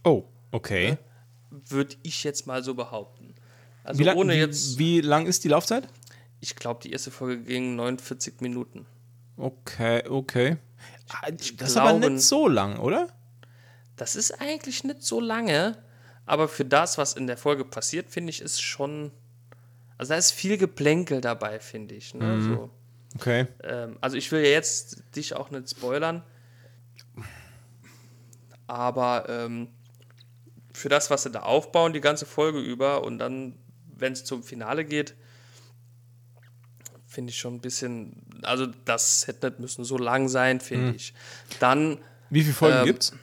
Oh, 0.04 0.24
okay. 0.52 0.98
würde 1.50 1.96
ich 2.02 2.22
jetzt 2.24 2.46
mal 2.46 2.62
so 2.62 2.74
behaupten. 2.74 3.34
Also 3.82 3.98
Wie, 4.00 4.04
lang, 4.04 4.16
ohne 4.16 4.34
wie, 4.34 4.38
jetzt, 4.38 4.78
wie 4.78 5.00
lang 5.00 5.26
ist 5.26 5.44
die 5.44 5.48
Laufzeit? 5.48 5.88
ich 6.40 6.54
glaube, 6.54 6.80
die 6.82 6.92
erste 6.92 7.10
Folge 7.10 7.42
ging 7.42 7.74
49 7.76 8.40
Minuten. 8.40 8.86
Okay, 9.36 10.06
okay. 10.08 10.58
Ah, 11.08 11.30
Das 11.30 11.70
ist 11.70 11.76
aber 11.76 12.08
nicht 12.10 12.22
so 12.22 12.46
lang, 12.46 12.78
oder? 12.78 13.08
Das 13.96 14.14
ist 14.14 14.30
eigentlich 14.40 14.84
nicht 14.84 15.02
so 15.02 15.18
lange, 15.20 15.76
aber 16.24 16.46
für 16.48 16.64
das, 16.64 16.98
was 16.98 17.14
in 17.14 17.26
der 17.26 17.36
Folge 17.36 17.64
passiert, 17.64 18.10
finde 18.10 18.30
ich, 18.30 18.40
ist 18.42 18.60
schon. 18.62 19.10
Also 19.98 20.10
da 20.12 20.18
ist 20.18 20.32
viel 20.32 20.58
Geplänkel 20.58 21.20
dabei, 21.20 21.58
finde 21.58 21.94
ich. 21.94 22.14
Ne? 22.14 22.42
So. 22.42 22.70
Okay. 23.16 23.46
Ähm, 23.64 23.96
also 24.00 24.16
ich 24.16 24.30
will 24.30 24.42
ja 24.42 24.50
jetzt 24.50 25.02
dich 25.16 25.34
auch 25.34 25.50
nicht 25.50 25.70
spoilern, 25.70 26.22
aber 28.66 29.26
ähm, 29.28 29.68
für 30.72 30.88
das, 30.88 31.10
was 31.10 31.22
sie 31.22 31.30
da 31.30 31.40
aufbauen, 31.40 31.92
die 31.92 32.00
ganze 32.00 32.26
Folge 32.26 32.60
über 32.60 33.04
und 33.04 33.18
dann, 33.18 33.54
wenn 33.96 34.12
es 34.12 34.24
zum 34.24 34.42
Finale 34.42 34.84
geht, 34.84 35.14
finde 37.06 37.30
ich 37.30 37.38
schon 37.38 37.54
ein 37.54 37.60
bisschen, 37.60 38.12
also 38.42 38.66
das 38.84 39.26
hätte 39.26 39.48
nicht 39.48 39.60
müssen 39.60 39.84
so 39.84 39.96
lang 39.96 40.28
sein, 40.28 40.60
finde 40.60 40.94
ich. 40.94 41.14
Dann, 41.60 41.98
Wie 42.28 42.42
viele 42.42 42.54
Folgen 42.54 42.78
Ähm, 42.80 42.84
gibt's? 42.84 43.14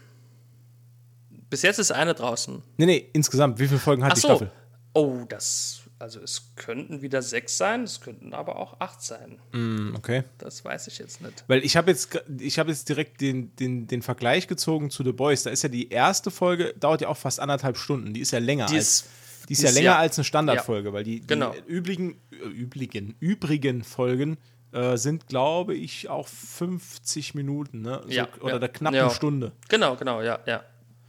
bis 1.50 1.62
jetzt 1.62 1.78
ist 1.78 1.92
eine 1.92 2.16
draußen. 2.16 2.64
Nee, 2.78 2.86
nee, 2.88 3.10
insgesamt. 3.14 3.60
Wie 3.60 3.68
viele 3.68 3.80
Folgen 3.80 4.04
hat 4.04 4.14
Ach 4.14 4.16
die 4.16 4.22
so. 4.22 4.28
Staffel? 4.30 4.52
Oh, 4.94 5.24
das, 5.30 5.82
also 6.04 6.20
es 6.20 6.52
könnten 6.58 7.02
wieder 7.02 7.22
sechs 7.22 7.58
sein, 7.58 7.84
es 7.84 8.02
könnten 8.02 8.34
aber 8.34 8.58
auch 8.58 8.80
acht 8.82 9.02
sein. 9.02 9.40
Hm, 9.54 9.94
Okay. 9.98 10.24
Das 10.38 10.64
weiß 10.66 10.88
ich 10.88 10.98
jetzt 11.00 11.22
nicht. 11.22 11.44
Weil 11.48 11.64
ich 11.64 11.78
habe 11.78 11.90
jetzt, 11.92 12.22
ich 12.40 12.60
habe 12.60 12.70
jetzt 12.72 12.90
direkt 12.90 13.22
den, 13.22 13.56
den, 13.56 13.88
den 13.88 14.02
Vergleich 14.02 14.48
gezogen 14.48 14.90
zu 14.90 15.04
The 15.04 15.14
Boys. 15.14 15.44
Da 15.44 15.50
ist 15.50 15.64
ja 15.64 15.70
die 15.70 15.90
erste 15.90 16.30
Folge, 16.30 16.74
dauert 16.80 17.02
ja 17.02 17.08
auch 17.08 17.18
fast 17.18 17.40
anderthalb 17.40 17.78
Stunden. 17.78 18.14
Die 18.14 18.20
ist 18.20 18.32
ja 18.32 18.40
länger 18.40 18.66
Die 18.66 18.76
als. 18.76 18.84
ist- 19.02 19.06
Die 19.50 19.54
ist 19.54 19.62
ja 19.64 19.70
ist 19.70 19.76
länger 19.76 19.86
ja- 19.86 19.98
als 20.00 20.18
eine 20.18 20.24
Standardfolge, 20.26 20.94
weil 20.94 21.04
die, 21.04 21.20
die 21.22 21.28
Genau. 21.28 21.54
übrigen, 21.68 22.18
äh, 22.32 22.36
übrigen, 22.48 23.16
übrigen 23.20 23.84
Folgen 23.84 24.38
äh, 24.74 24.98
sind, 24.98 25.28
glaube 25.28 25.76
ich, 25.76 26.10
auch 26.10 26.28
50 26.28 27.36
Minuten, 27.36 27.82
ne? 27.82 28.02
So, 28.06 28.10
Ja, 28.12 28.28
oder 28.42 28.60
ja. 28.62 28.68
knapp 28.68 28.94
Ja. 28.94 29.04
eine 29.06 29.14
Stunde. 29.16 29.52
Genau, 29.70 29.96
genau, 29.96 30.22
ja, 30.22 30.40
ja. 30.46 30.64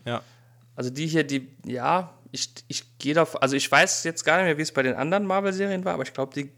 Ja. 0.04 0.22
Also 0.76 0.90
die 0.90 1.06
hier, 1.06 1.24
die, 1.24 1.48
ja, 1.66 2.12
ich, 2.34 2.52
ich 2.68 2.98
gehe 2.98 3.14
davon, 3.14 3.40
also 3.40 3.54
ich 3.54 3.70
weiß 3.70 4.02
jetzt 4.04 4.24
gar 4.24 4.36
nicht 4.38 4.46
mehr, 4.46 4.58
wie 4.58 4.62
es 4.62 4.72
bei 4.72 4.82
den 4.82 4.94
anderen 4.94 5.24
Marvel-Serien 5.24 5.84
war, 5.84 5.94
aber 5.94 6.02
ich 6.02 6.12
glaube, 6.12 6.34
die 6.34 6.50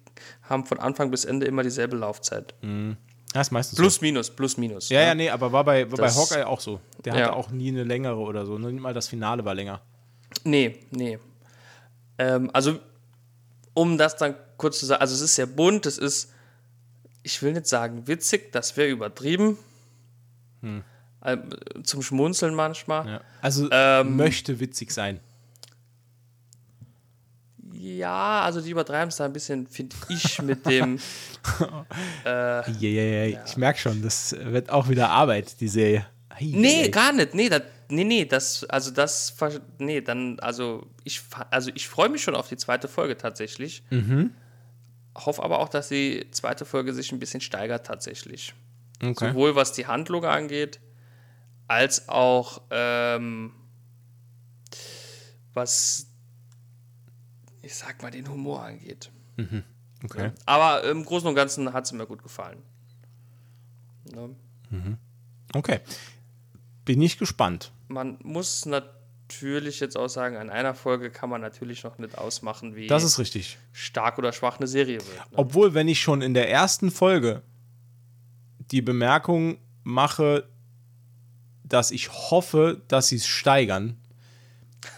haben 0.43 0.64
von 0.64 0.79
Anfang 0.81 1.11
bis 1.11 1.24
Ende 1.27 1.45
immer 1.47 1.62
dieselbe 1.62 1.97
Laufzeit. 1.97 2.55
Ja, 2.62 3.41
ist 3.41 3.51
meistens 3.51 3.79
Plus, 3.79 4.01
minus, 4.01 4.31
plus, 4.31 4.57
minus. 4.57 4.89
so. 4.89 4.95
Ja, 4.95 5.01
ne? 5.01 5.07
ja, 5.09 5.14
nee, 5.14 5.31
aber 5.31 5.53
war 5.53 5.64
bei, 5.64 5.91
war 5.91 5.99
bei 5.99 6.05
Das- 6.05 6.16
Hawkeye 6.16 6.47
auch 6.47 6.61
so. 6.61 6.81
Der 7.05 7.14
Ja. 7.14 7.20
hatte 7.27 7.33
auch 7.35 7.51
nie 7.51 7.68
eine 7.68 7.85
längere 7.85 8.16
oder 8.16 8.47
so. 8.47 8.57
Nicht 8.59 8.81
mal 8.81 8.95
das 8.95 9.09
Finale 9.09 9.45
war 9.45 9.55
länger. 9.55 9.83
Nee, 10.45 10.79
nee. 10.91 11.18
Ähm, 12.18 12.51
also, 12.55 12.79
um 13.74 13.99
das 13.99 14.16
dann 14.16 14.35
kurz 14.57 14.81
zu 14.81 14.87
sagen, 14.87 15.03
also 15.03 15.14
es 15.14 15.20
ist 15.20 15.35
sehr 15.35 15.47
bunt, 15.47 15.85
es 15.85 15.99
ist, 15.99 16.33
ich 17.22 17.43
will 17.43 17.53
nicht 17.53 17.66
sagen 17.66 18.07
witzig, 18.09 18.51
das 18.53 18.77
wäre 18.79 18.89
übertrieben. 18.89 19.59
Ähm, 20.62 20.83
zum 21.85 22.03
Schmunzeln 22.03 22.55
manchmal. 22.55 23.03
Hm. 23.05 23.11
Ja. 23.11 23.20
Also 23.43 23.68
Ähm, 23.70 24.16
möchte 24.16 24.59
witzig 24.61 24.91
sein. 24.93 25.20
Ja, 27.87 28.43
also 28.43 28.61
die 28.61 28.70
übertreiben 28.70 29.09
es 29.11 29.16
da 29.16 29.26
ein 29.26 29.32
bisschen, 29.32 29.68
finde 29.68 29.95
ich, 30.09 30.43
mit 30.43 30.66
dem. 30.66 30.99
Ja, 32.24 32.64
ja, 32.80 32.89
ja. 33.26 33.45
Ich 33.47 33.57
merke 33.57 33.78
schon, 33.78 34.03
das 34.03 34.34
wird 34.37 34.70
auch 34.70 34.89
wieder 34.89 35.11
Arbeit, 35.11 35.61
die 35.61 35.68
Serie. 35.68 36.05
Ei, 36.28 36.51
Nee, 36.53 36.84
ei. 36.87 36.89
gar 36.89 37.12
nicht. 37.12 37.34
Nee, 37.34 37.49
das, 37.49 37.62
nee, 37.89 38.03
nee, 38.03 38.24
das, 38.24 38.64
also 38.64 38.91
das, 38.91 39.37
nee, 39.78 40.01
dann, 40.01 40.41
also 40.41 40.87
ich, 41.05 41.22
also 41.51 41.70
ich 41.74 41.89
freue 41.89 42.09
mich 42.09 42.24
schon 42.24 42.34
auf 42.34 42.49
die 42.49 42.57
zweite 42.57 42.89
Folge 42.89 43.16
tatsächlich. 43.16 43.84
Mhm. 43.91 44.32
Hoffe 45.14 45.45
aber 45.45 45.61
auch, 45.61 45.68
dass 45.68 45.89
die 45.89 46.26
zweite 46.32 46.64
Folge 46.64 46.93
sich 46.93 47.12
ein 47.12 47.20
bisschen 47.20 47.41
steigert 47.41 47.87
tatsächlich. 47.87 48.55
Okay. 49.01 49.28
Sowohl 49.28 49.55
was 49.55 49.72
die 49.72 49.87
Handlung 49.87 50.24
angeht, 50.24 50.80
als 51.68 52.09
auch 52.09 52.62
ähm, 52.70 53.53
was, 55.55 56.06
ich 57.67 57.75
sag 57.75 58.01
mal, 58.01 58.11
den 58.12 58.29
Humor 58.31 58.62
angeht. 58.62 59.11
okay. 60.05 60.31
Aber 60.47 60.85
im 60.85 61.05
Großen 61.05 61.29
und 61.29 61.35
Ganzen 61.35 61.73
hat 61.73 61.85
es 61.85 61.93
mir 61.93 62.07
gut 62.07 62.23
gefallen. 62.23 62.62
Ne? 64.14 64.37
Okay. 65.53 65.81
Bin 66.85 67.03
ich 67.03 67.19
gespannt. 67.19 67.73
Man 67.89 68.19
muss 68.23 68.67
natürlich 68.67 69.81
jetzt 69.81 69.97
auch 69.97 70.09
sagen, 70.09 70.37
an 70.37 70.49
einer 70.49 70.75
Folge 70.75 71.11
kann 71.11 71.29
man 71.29 71.41
natürlich 71.41 71.83
noch 71.83 71.99
nicht 71.99 72.17
ausmachen, 72.17 72.77
wie 72.77 72.87
Das 72.87 73.03
ist 73.03 73.19
richtig. 73.19 73.59
stark 73.73 74.19
oder 74.19 74.33
schwach 74.33 74.59
eine 74.59 74.69
Serie 74.69 74.99
wird. 74.99 75.17
Ne? 75.17 75.37
Obwohl, 75.37 75.75
wenn 75.75 75.89
ich 75.89 76.01
schon 76.01 76.23
in 76.23 76.35
der 76.35 76.49
ersten 76.49 76.93
Folge 76.93 77.43
die 78.71 78.83
Bemerkung 78.83 79.59
mache, 79.83 80.49
dass 81.64 81.91
ich 81.91 82.11
hoffe, 82.12 82.81
dass 82.87 83.09
sie 83.09 83.17
es 83.17 83.27
steigern, 83.27 83.97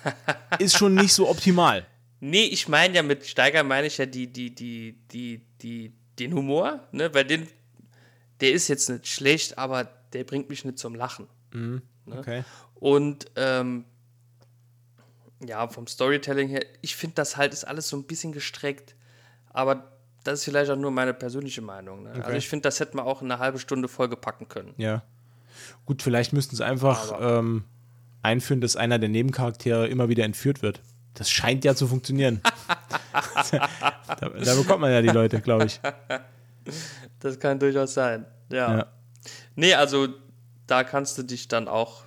ist 0.59 0.77
schon 0.77 0.95
nicht 0.95 1.15
so 1.15 1.31
optimal. 1.31 1.87
Nee, 2.21 2.45
ich 2.45 2.69
meine 2.69 2.95
ja 2.95 3.03
mit 3.03 3.27
Steiger 3.27 3.63
meine 3.63 3.87
ich 3.87 3.99
ja 3.99 4.07
die, 4.07 4.27
die, 4.33 4.55
die, 4.55 4.99
die, 5.13 5.43
die, 5.63 5.93
den 6.19 6.35
Humor, 6.35 6.81
ne? 6.93 7.13
Weil 7.15 7.25
den, 7.25 7.47
der 8.41 8.53
ist 8.53 8.69
jetzt 8.69 8.89
nicht 8.89 9.07
schlecht, 9.07 9.59
aber 9.59 9.85
der 10.13 10.25
bringt 10.25 10.49
mich 10.49 10.65
nicht 10.65 10.79
zum 10.79 10.95
Lachen. 10.95 11.29
Okay. 12.11 12.45
Und 12.75 13.27
ähm, 13.37 13.85
ja, 15.47 15.69
vom 15.69 15.87
Storytelling 15.87 16.49
her, 16.49 16.65
ich 16.81 16.97
finde 16.97 17.15
das 17.17 17.37
halt 17.37 17.53
ist 17.53 17.65
alles 17.65 17.89
so 17.89 17.97
ein 17.97 18.05
bisschen 18.05 18.33
gestreckt, 18.33 18.97
aber 19.51 19.93
das 20.25 20.41
ist 20.41 20.45
vielleicht 20.45 20.71
auch 20.71 20.77
nur 20.77 20.91
meine 20.91 21.15
persönliche 21.15 21.63
Meinung. 21.63 22.03
Ne? 22.03 22.11
Also 22.25 22.37
ich 22.37 22.49
finde, 22.49 22.65
das 22.65 22.81
hätte 22.81 22.97
man 22.97 23.07
auch 23.07 23.23
in 23.23 23.31
eine 23.31 23.41
halbe 23.41 23.59
Stunde 23.59 23.89
vollgepacken 23.89 24.49
können. 24.49 24.75
Ja. 24.77 25.03
Gut, 25.87 26.03
vielleicht 26.03 26.33
müssten 26.33 26.57
sie 26.57 26.65
einfach 26.65 27.17
ähm, 27.21 27.65
einführen, 28.23 28.61
dass 28.61 28.77
einer 28.77 28.99
der 28.99 29.09
Nebencharaktere 29.09 29.89
immer 29.89 30.09
wieder 30.09 30.25
entführt 30.25 30.63
wird. 30.63 30.81
Das 31.19 31.31
scheint 31.31 31.65
ja 31.65 31.75
zu 31.75 31.89
funktionieren. 31.89 32.41
da, 34.21 34.29
da 34.29 34.55
bekommt 34.55 34.81
man 34.81 34.93
ja 34.93 35.03
die 35.03 35.09
Leute, 35.09 35.41
glaube 35.41 35.65
ich. 35.65 35.81
Das 37.19 37.41
kann 37.41 37.59
durchaus 37.59 37.95
sein. 37.95 38.25
Ja. 38.51 38.79
Ja. 38.79 38.87
Nee, 39.57 39.75
also 39.75 40.07
da 40.69 40.85
kannst 40.85 41.19
du 41.19 41.25
dich 41.25 41.49
dann 41.49 41.67
auch 41.67 42.03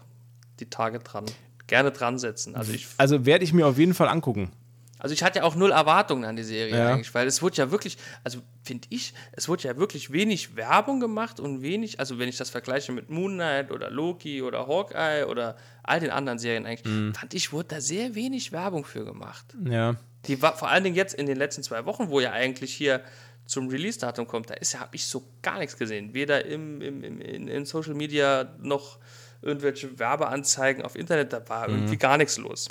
die 0.62 0.70
Tage 0.70 0.99
dran, 0.99 1.26
gerne 1.68 1.91
dran 1.91 2.20
setzen. 2.20 2.55
Also 2.55 2.72
ich, 2.72 2.88
Also 2.97 3.26
werde 3.26 3.43
ich 3.43 3.51
mir 3.51 3.68
auf 3.68 3.78
jeden 3.78 3.93
Fall 3.93 4.07
angucken. 4.07 4.53
Also 5.02 5.14
ich 5.14 5.24
hatte 5.24 5.39
ja 5.39 5.43
auch 5.45 5.56
null 5.56 5.72
Erwartungen 5.72 6.24
an 6.26 6.36
die 6.36 6.43
Serie 6.43 6.78
Ja. 6.78 6.93
eigentlich, 6.93 7.14
weil 7.14 7.28
es 7.28 7.41
wurde 7.41 7.58
ja 7.58 7.72
wirklich, 7.72 7.97
also 8.24 8.39
finde 8.64 8.88
ich, 8.91 9.14
es 9.34 9.49
wurde 9.49 9.64
ja 9.64 9.76
wirklich 9.76 10.12
wenig 10.14 10.56
Werbung 10.56 10.99
gemacht 10.99 11.39
und 11.39 11.62
wenig, 11.62 11.99
also 11.99 12.20
wenn 12.20 12.30
ich 12.30 12.38
das 12.38 12.49
vergleiche 12.52 12.91
mit 12.91 13.10
Moon 13.10 13.34
Knight 13.34 13.72
oder 13.72 13.89
Loki 13.89 14.41
oder 14.41 14.68
Hawkeye 14.68 15.26
oder 15.28 15.58
all 15.84 15.99
den 15.99 16.12
anderen 16.12 16.38
Serien 16.39 16.66
eigentlich, 16.66 16.86
Mhm. 16.93 17.14
fand 17.16 17.34
ich, 17.34 17.52
wurde 17.52 17.70
da 17.70 17.82
sehr 17.82 18.16
wenig 18.16 18.52
Werbung 18.52 18.86
für 18.86 19.04
gemacht. 19.04 19.45
Ja. 19.66 19.95
Die 20.28 20.41
war 20.41 20.56
vor 20.56 20.70
allen 20.70 20.84
Dingen 20.84 20.95
jetzt 20.95 21.16
in 21.16 21.26
den 21.26 21.36
letzten 21.38 21.64
zwei 21.64 21.86
Wochen, 21.86 22.10
wo 22.10 22.20
ja 22.20 22.32
eigentlich 22.32 22.72
hier 22.74 23.02
zum 23.47 23.68
Release-Datum 23.70 24.28
kommt, 24.28 24.52
da 24.52 24.54
ist 24.54 24.74
ja, 24.74 24.80
habe 24.82 24.95
ich 24.95 25.06
so 25.08 25.24
gar 25.41 25.58
nichts 25.58 25.76
gesehen. 25.78 26.14
Weder 26.14 26.45
im, 26.45 26.80
im, 26.80 27.04
im, 27.04 27.20
in, 27.20 27.47
in 27.47 27.66
Social 27.66 27.95
Media 27.95 28.54
noch 28.62 28.99
irgendwelche 29.41 29.97
Werbeanzeigen 29.97 30.86
auf 30.86 30.95
Internet, 30.95 31.34
da 31.34 31.41
war 31.49 31.68
Mhm. 31.68 31.74
irgendwie 31.76 31.97
gar 31.97 32.18
nichts 32.18 32.38
los. 32.38 32.68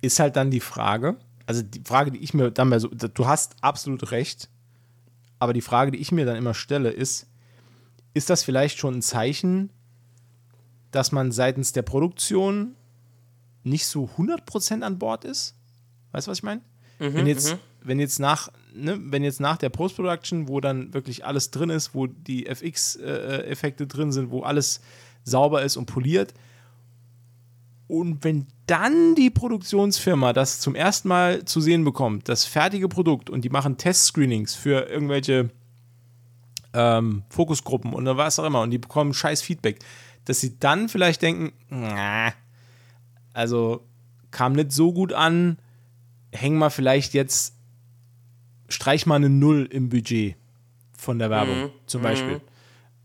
Ist 0.00 0.18
halt 0.18 0.34
dann 0.34 0.50
die 0.50 0.58
Frage, 0.60 1.14
also 1.46 1.62
die 1.62 1.82
Frage, 1.84 2.10
die 2.10 2.18
ich 2.18 2.34
mir 2.34 2.50
dann 2.50 2.70
bei 2.70 2.78
so, 2.78 2.88
du 2.88 3.26
hast 3.26 3.56
absolut 3.60 4.10
recht, 4.10 4.48
aber 5.38 5.52
die 5.52 5.60
Frage, 5.60 5.90
die 5.90 5.98
ich 5.98 6.12
mir 6.12 6.24
dann 6.24 6.36
immer 6.36 6.54
stelle, 6.54 6.90
ist, 6.90 7.26
ist 8.14 8.30
das 8.30 8.42
vielleicht 8.42 8.78
schon 8.78 8.96
ein 8.96 9.02
Zeichen, 9.02 9.70
dass 10.90 11.12
man 11.12 11.32
seitens 11.32 11.72
der 11.72 11.82
Produktion 11.82 12.76
nicht 13.64 13.86
so 13.86 14.08
100% 14.16 14.82
an 14.82 14.98
Bord 14.98 15.24
ist? 15.24 15.56
Weißt 16.12 16.26
du, 16.26 16.30
was 16.30 16.38
ich 16.38 16.44
meine? 16.44 16.60
wenn, 16.98 17.26
jetzt, 17.26 17.56
wenn, 17.80 17.98
jetzt 17.98 18.20
nach, 18.20 18.48
ne, 18.74 18.98
wenn 19.00 19.24
jetzt 19.24 19.40
nach 19.40 19.56
der 19.56 19.70
Post-Production, 19.70 20.48
wo 20.48 20.60
dann 20.60 20.94
wirklich 20.94 21.24
alles 21.24 21.50
drin 21.50 21.70
ist, 21.70 21.94
wo 21.94 22.06
die 22.06 22.46
FX-Effekte 22.46 23.86
drin 23.86 24.12
sind, 24.12 24.30
wo 24.30 24.42
alles 24.42 24.80
sauber 25.24 25.62
ist 25.62 25.76
und 25.76 25.86
poliert, 25.86 26.34
und 27.88 28.24
wenn 28.24 28.46
dann 28.66 29.14
die 29.14 29.30
Produktionsfirma 29.30 30.32
das 30.32 30.60
zum 30.60 30.74
ersten 30.74 31.08
Mal 31.08 31.44
zu 31.44 31.60
sehen 31.60 31.84
bekommt, 31.84 32.28
das 32.28 32.44
fertige 32.44 32.88
Produkt, 32.88 33.28
und 33.28 33.44
die 33.44 33.50
machen 33.50 33.76
Testscreenings 33.76 34.54
für 34.54 34.88
irgendwelche 34.88 35.50
ähm, 36.72 37.24
Fokusgruppen 37.28 37.92
und 37.92 38.06
was 38.06 38.38
auch 38.38 38.44
immer, 38.44 38.62
und 38.62 38.70
die 38.70 38.78
bekommen 38.78 39.12
scheiß 39.12 39.42
Feedback, 39.42 39.80
dass 40.24 40.40
sie 40.40 40.58
dann 40.58 40.88
vielleicht 40.88 41.22
denken, 41.22 41.52
na, 41.68 42.32
also 43.34 43.86
kam 44.30 44.52
nicht 44.52 44.72
so 44.72 44.92
gut 44.92 45.12
an, 45.12 45.58
häng 46.32 46.56
mal 46.56 46.70
vielleicht 46.70 47.12
jetzt, 47.14 47.54
streich 48.68 49.04
mal 49.04 49.16
eine 49.16 49.28
Null 49.28 49.68
im 49.70 49.90
Budget 49.90 50.36
von 50.96 51.18
der 51.18 51.28
Werbung, 51.28 51.70
zum 51.86 52.00
Beispiel. 52.02 52.40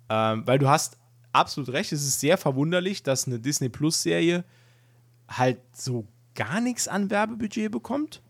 Ähm, 0.09 0.43
weil 0.45 0.59
du 0.59 0.69
hast 0.69 0.97
absolut 1.33 1.69
recht, 1.69 1.91
es 1.91 2.07
ist 2.07 2.21
sehr 2.21 2.37
verwunderlich, 2.37 3.03
dass 3.03 3.27
eine 3.27 3.39
Disney 3.39 3.67
Plus-Serie 3.67 4.45
halt 5.27 5.59
so 5.73 6.07
gar 6.35 6.61
nichts 6.61 6.87
an 6.87 7.09
Werbebudget 7.09 7.71
bekommt. 7.71 8.21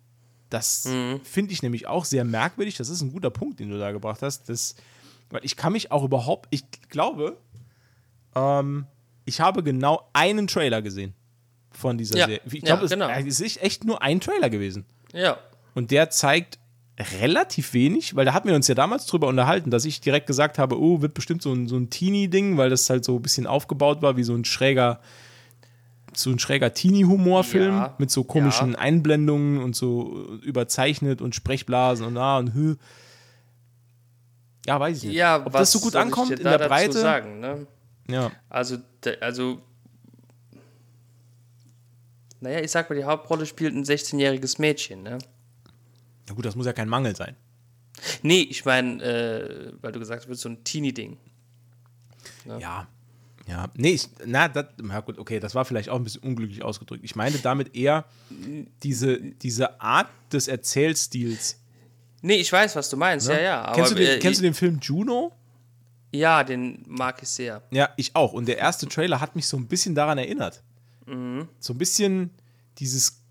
Das 0.49 0.87
finde 1.23 1.51
ich 1.51 1.61
nämlich 1.61 1.87
auch 1.87 2.05
sehr 2.05 2.23
merkwürdig. 2.23 2.77
Das 2.77 2.89
ist 2.89 3.01
ein 3.01 3.11
guter 3.11 3.29
Punkt, 3.29 3.59
den 3.59 3.69
du 3.69 3.77
da 3.77 3.91
gebracht 3.91 4.21
hast. 4.21 4.47
Das, 4.47 4.75
weil 5.29 5.43
ich 5.43 5.57
kann 5.57 5.73
mich 5.73 5.91
auch 5.91 6.03
überhaupt, 6.03 6.47
ich 6.51 6.63
glaube, 6.89 7.37
ähm, 8.33 8.85
ich 9.25 9.41
habe 9.41 9.61
genau 9.61 10.09
einen 10.13 10.47
Trailer 10.47 10.81
gesehen 10.81 11.13
von 11.71 11.97
dieser 11.97 12.17
Ja, 12.17 12.25
Serie. 12.27 12.41
Ich 12.45 12.53
ja, 12.53 12.59
glaube, 12.61 12.85
es, 12.85 12.91
genau. 12.91 13.09
es 13.09 13.41
ist 13.41 13.61
echt 13.61 13.83
nur 13.83 14.01
ein 14.01 14.21
Trailer 14.21 14.49
gewesen. 14.49 14.85
Ja. 15.13 15.37
Und 15.75 15.91
der 15.91 16.09
zeigt 16.09 16.59
relativ 16.97 17.73
wenig, 17.73 18.15
weil 18.15 18.25
da 18.25 18.33
hatten 18.33 18.47
wir 18.47 18.55
uns 18.55 18.67
ja 18.67 18.73
damals 18.73 19.05
drüber 19.05 19.27
unterhalten, 19.27 19.69
dass 19.69 19.85
ich 19.85 20.01
direkt 20.01 20.25
gesagt 20.25 20.57
habe, 20.57 20.79
oh, 20.79 21.01
wird 21.01 21.13
bestimmt 21.13 21.41
so 21.41 21.53
ein, 21.53 21.67
so 21.67 21.77
ein 21.77 21.89
Teenie-Ding, 21.89 22.57
weil 22.57 22.69
das 22.69 22.89
halt 22.89 23.05
so 23.05 23.17
ein 23.17 23.21
bisschen 23.21 23.45
aufgebaut 23.45 24.01
war, 24.01 24.17
wie 24.17 24.23
so 24.23 24.33
ein 24.33 24.45
schräger, 24.45 24.99
so 26.17 26.29
ein 26.31 26.39
schräger 26.39 26.73
Teenie-Humor-Film 26.73 27.73
Ja, 27.73 27.95
mit 27.97 28.11
so 28.11 28.23
komischen 28.23 28.75
Einblendungen 28.75 29.61
und 29.61 29.75
so 29.75 30.37
überzeichnet 30.41 31.21
und 31.21 31.35
Sprechblasen 31.35 32.05
und 32.05 32.13
na 32.13 32.37
und 32.37 32.53
hü. 32.53 32.75
Ja, 34.65 34.79
weiß 34.79 34.97
ich 34.97 35.03
nicht. 35.05 35.15
Ja, 35.15 35.37
Ob 35.37 35.53
was 35.53 35.61
das 35.61 35.71
so 35.71 35.79
gut 35.79 35.95
ankommt 35.95 36.31
in 36.31 36.43
der 36.43 36.57
Breite. 36.57 36.99
Sagen, 36.99 37.39
ne? 37.39 37.67
Ja. 38.09 38.31
Also, 38.49 38.77
also, 39.21 39.61
naja, 42.41 42.59
ich 42.59 42.71
sag 42.71 42.89
mal, 42.89 42.95
die 42.95 43.05
Hauptrolle 43.05 43.45
spielt 43.45 43.73
ein 43.75 43.83
16-jähriges 43.83 44.59
Mädchen, 44.59 45.03
ne? 45.03 45.17
ja, 46.27 46.35
gut, 46.35 46.45
das 46.45 46.55
muss 46.55 46.65
ja 46.65 46.73
kein 46.73 46.89
Mangel 46.89 47.15
sein. 47.15 47.35
Nee, 48.21 48.41
ich 48.41 48.65
meine, 48.65 49.01
äh, 49.01 49.73
weil 49.81 49.91
du 49.91 49.99
gesagt 49.99 50.27
hast, 50.27 50.39
so 50.39 50.49
ein 50.49 50.63
Teenie-Ding. 50.63 51.17
Ja. 52.59 52.87
Ja, 53.47 53.69
nee, 53.75 53.91
ich, 53.91 54.09
na, 54.25 54.49
das, 54.49 54.65
na 54.81 54.99
gut, 54.99 55.17
okay, 55.17 55.39
das 55.39 55.55
war 55.55 55.63
vielleicht 55.63 55.89
auch 55.89 55.95
ein 55.95 56.03
bisschen 56.03 56.23
unglücklich 56.23 56.63
ausgedrückt. 56.63 57.03
Ich 57.05 57.15
meine 57.15 57.37
damit 57.37 57.75
eher 57.75 58.05
diese, 58.83 59.19
diese 59.19 59.79
Art 59.79 60.09
des 60.33 60.47
Erzählstils. 60.49 61.57
Nee, 62.21 62.35
ich 62.35 62.51
weiß, 62.51 62.75
was 62.75 62.89
du 62.89 62.97
meinst, 62.97 63.29
ja, 63.29 63.39
ja. 63.39 63.61
Aber, 63.61 63.75
kennst, 63.75 63.91
du 63.91 63.95
den, 63.95 64.07
äh, 64.07 64.19
kennst 64.19 64.39
du 64.39 64.43
den 64.43 64.53
Film 64.53 64.79
Juno? 64.81 65.31
Ja, 66.11 66.43
den 66.43 66.83
mag 66.87 67.21
ich 67.21 67.29
sehr. 67.29 67.61
Ja, 67.71 67.89
ich 67.95 68.15
auch. 68.15 68.33
Und 68.33 68.47
der 68.47 68.57
erste 68.57 68.87
Trailer 68.87 69.21
hat 69.21 69.35
mich 69.35 69.47
so 69.47 69.55
ein 69.55 69.67
bisschen 69.67 69.95
daran 69.95 70.17
erinnert. 70.17 70.61
So 71.05 71.73
ein 71.73 71.77
bisschen 71.77 72.31
dieses. 72.79 73.21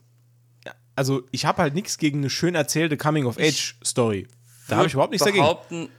ja, 0.65 0.73
Also, 0.95 1.25
ich 1.31 1.45
habe 1.45 1.61
halt 1.61 1.75
nichts 1.75 1.99
gegen 1.99 2.19
eine 2.19 2.31
schön 2.31 2.55
erzählte 2.55 2.97
Coming-of-Age-Story. 2.97 4.29
Da 4.69 4.77
habe 4.77 4.87
ich 4.87 4.95
überhaupt 4.95 5.13
nichts 5.13 5.27
dagegen. 5.27 5.91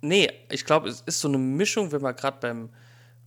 Nee, 0.00 0.30
ich 0.50 0.64
glaube, 0.64 0.88
es 0.88 1.02
ist 1.02 1.20
so 1.20 1.28
eine 1.28 1.36
Mischung, 1.38 1.92
wenn 1.92 2.02
wir 2.02 2.14
gerade 2.14 2.38
beim, 2.40 2.70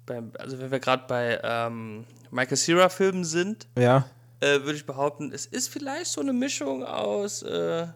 beim, 0.09 0.31
also 0.39 0.59
wenn 0.59 0.71
wir 0.71 0.79
gerade 0.79 1.05
bei 1.07 1.39
ähm, 1.43 2.05
Michael 2.31 2.57
Cera-Filmen 2.57 3.23
sind, 3.23 3.67
Ja. 3.77 4.05
äh, 4.41 4.59
würde 4.61 4.73
ich 4.75 4.85
behaupten, 4.85 5.31
es 5.31 5.45
ist 5.45 5.69
vielleicht 5.69 6.07
so 6.07 6.19
eine 6.21 6.33
Mischung 6.33 6.83
aus 6.83 7.41
äh, 7.43 7.87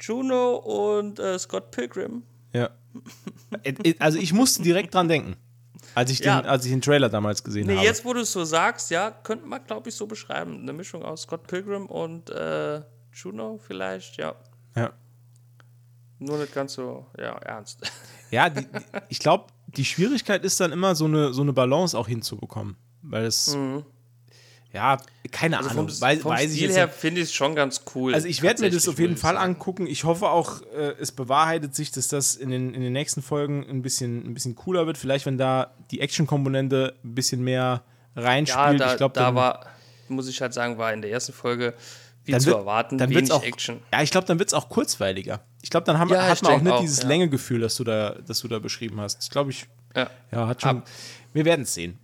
Juno 0.00 0.56
und 0.56 1.18
äh, 1.18 1.38
Scott 1.38 1.70
Pilgrim. 1.72 2.22
Ja. 2.52 2.70
Äh, 3.64 3.94
also, 3.98 4.18
ich 4.18 4.32
musste 4.32 4.62
direkt 4.62 4.94
dran 4.94 5.08
denken, 5.08 5.36
als 5.94 6.10
ich 6.10 6.18
den, 6.18 6.26
Ja. 6.28 6.40
als 6.40 6.64
ich 6.64 6.70
den 6.70 6.80
Trailer 6.80 7.08
damals 7.08 7.42
gesehen 7.44 7.66
Nee, 7.66 7.76
habe. 7.76 7.84
jetzt, 7.86 8.04
wo 8.04 8.12
du 8.14 8.20
es 8.20 8.32
so 8.32 8.44
sagst, 8.44 8.90
ja, 8.90 9.10
könnte 9.10 9.46
man, 9.46 9.64
glaube 9.66 9.88
ich, 9.88 9.94
so 9.96 10.06
beschreiben. 10.06 10.60
Eine 10.62 10.72
Mischung 10.72 11.02
aus 11.04 11.22
Scott 11.22 11.46
Pilgrim 11.46 11.86
und 11.86 12.30
äh, 12.30 12.80
Juno 13.12 13.58
vielleicht, 13.58 14.16
ja. 14.16 14.34
Ja. 14.76 14.92
Nur 16.20 16.38
nicht 16.38 16.52
ganz 16.54 16.72
so, 16.74 17.06
ja, 17.18 17.36
ernst. 17.38 17.80
Ja, 18.30 18.48
die, 18.50 18.62
die, 18.62 18.68
ich 19.08 19.18
glaube, 19.20 19.46
die 19.76 19.84
Schwierigkeit 19.84 20.44
ist 20.44 20.60
dann 20.60 20.72
immer 20.72 20.94
so 20.94 21.04
eine, 21.04 21.32
so 21.32 21.42
eine 21.42 21.52
Balance 21.52 21.96
auch 21.96 22.08
hinzubekommen. 22.08 22.76
Weil 23.02 23.24
es. 23.26 23.56
Ja, 24.72 24.98
keine 25.30 25.56
Mhm. 25.56 25.58
Also 25.62 25.70
Ahnung. 25.70 25.88
vom, 25.88 26.00
weiß, 26.00 26.20
vom 26.20 26.30
weiß 26.32 26.50
ich 26.50 26.56
Stil 26.56 26.66
jetzt 26.68 26.76
her 26.76 26.88
finde 26.88 27.20
ich 27.22 27.28
es 27.28 27.32
schon 27.32 27.54
ganz 27.54 27.82
cool. 27.94 28.12
Also 28.14 28.28
ich 28.28 28.42
werde 28.42 28.60
mir 28.62 28.70
das 28.70 28.86
auf 28.86 28.98
jeden 28.98 29.14
ich 29.14 29.18
Fall 29.18 29.34
sagen. 29.34 29.54
angucken. 29.54 29.86
Ich 29.86 30.04
hoffe 30.04 30.28
auch, 30.28 30.60
äh, 30.74 30.94
es 31.00 31.10
bewahrheitet 31.12 31.74
sich, 31.74 31.90
dass 31.90 32.08
das 32.08 32.34
in 32.36 32.50
den, 32.50 32.74
in 32.74 32.82
den 32.82 32.92
nächsten 32.92 33.22
Folgen 33.22 33.64
ein 33.68 33.80
bisschen, 33.80 34.26
ein 34.26 34.34
bisschen 34.34 34.56
cooler 34.56 34.86
wird. 34.86 34.98
Vielleicht, 34.98 35.24
wenn 35.24 35.38
da 35.38 35.74
die 35.90 36.00
Action-Komponente 36.00 36.94
ein 37.02 37.14
bisschen 37.14 37.42
mehr 37.42 37.82
Ja, 38.14 38.22
reinspielt. 38.22 38.80
da, 38.80 38.90
ich 38.92 38.96
glaube, 38.98 39.14
da 39.14 39.34
war, 39.34 39.64
muss 40.08 40.28
ich 40.28 40.40
halt 40.42 40.52
sagen, 40.52 40.76
war 40.76 40.92
in 40.92 41.00
der 41.00 41.10
ersten 41.12 41.32
Folge, 41.32 41.72
wie 42.28 42.32
dann 42.32 42.40
zu 42.40 42.46
wird, 42.48 42.58
erwarten, 42.58 42.98
dann 42.98 43.10
wenig 43.10 43.32
auch, 43.32 43.42
Action. 43.42 43.80
Ja, 43.92 44.02
ich 44.02 44.10
glaube, 44.10 44.26
dann 44.26 44.38
wird 44.38 44.48
es 44.50 44.54
auch 44.54 44.68
kurzweiliger. 44.68 45.40
Ich 45.62 45.70
glaube, 45.70 45.84
dann 45.84 45.98
haben, 45.98 46.10
Ja, 46.10 46.22
hat 46.28 46.36
ich 46.36 46.42
man 46.42 46.52
auch 46.52 46.60
nicht 46.62 46.72
auch, 46.72 46.80
dieses 46.80 47.02
ja. 47.02 47.08
Längegefühl, 47.08 47.60
das 47.60 47.74
du 47.76 47.84
da, 47.84 48.10
das 48.26 48.40
du 48.40 48.48
da 48.48 48.58
beschrieben 48.60 49.00
hast. 49.00 49.16
Das 49.18 49.30
glaube 49.30 49.50
ich, 49.50 49.66
Ja. 49.96 50.08
ja, 50.30 50.46
hat 50.46 50.62
schon. 50.62 50.78
Ab- 50.78 50.88
wir 51.32 51.44
werden 51.44 51.62
es 51.62 51.74
sehen. 51.74 51.98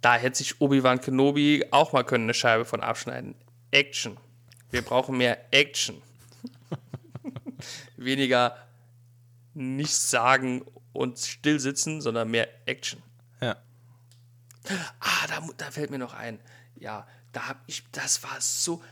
Da 0.00 0.14
hätte 0.16 0.38
sich 0.38 0.60
Obi-Wan 0.60 1.00
Kenobi 1.00 1.64
auch 1.70 1.92
mal 1.92 2.04
können 2.04 2.24
eine 2.24 2.34
Scheibe 2.34 2.64
von 2.64 2.80
abschneiden. 2.82 3.34
Action. 3.70 4.16
Wir 4.70 4.82
brauchen 4.82 5.16
mehr 5.16 5.38
Action. 5.52 6.00
Weniger 7.96 8.56
nichts 9.54 10.10
sagen 10.10 10.62
und 10.92 11.18
still 11.18 11.58
sitzen, 11.58 12.00
sondern 12.00 12.30
mehr 12.30 12.48
Action. 12.66 13.02
Ja. 13.40 13.56
Ah, 15.00 15.26
da, 15.28 15.42
da 15.56 15.70
fällt 15.70 15.90
mir 15.90 15.98
noch 15.98 16.14
ein. 16.14 16.38
Ja, 16.76 17.06
da 17.32 17.48
hab 17.48 17.56
ich, 17.66 17.82
das 17.92 18.22
war 18.22 18.36
so. 18.40 18.82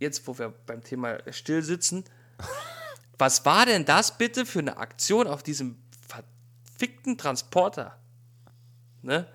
Jetzt, 0.00 0.26
wo 0.26 0.36
wir 0.38 0.48
beim 0.66 0.82
Thema 0.82 1.18
still 1.32 1.62
sitzen, 1.62 2.04
was 3.18 3.44
war 3.44 3.66
denn 3.66 3.84
das 3.84 4.18
bitte 4.18 4.44
für 4.46 4.58
eine 4.58 4.78
Aktion 4.78 5.26
auf 5.28 5.42
diesem 5.44 5.76
verfickten 6.08 7.16
Transporter? 7.16 7.96
Ne? 9.02 9.26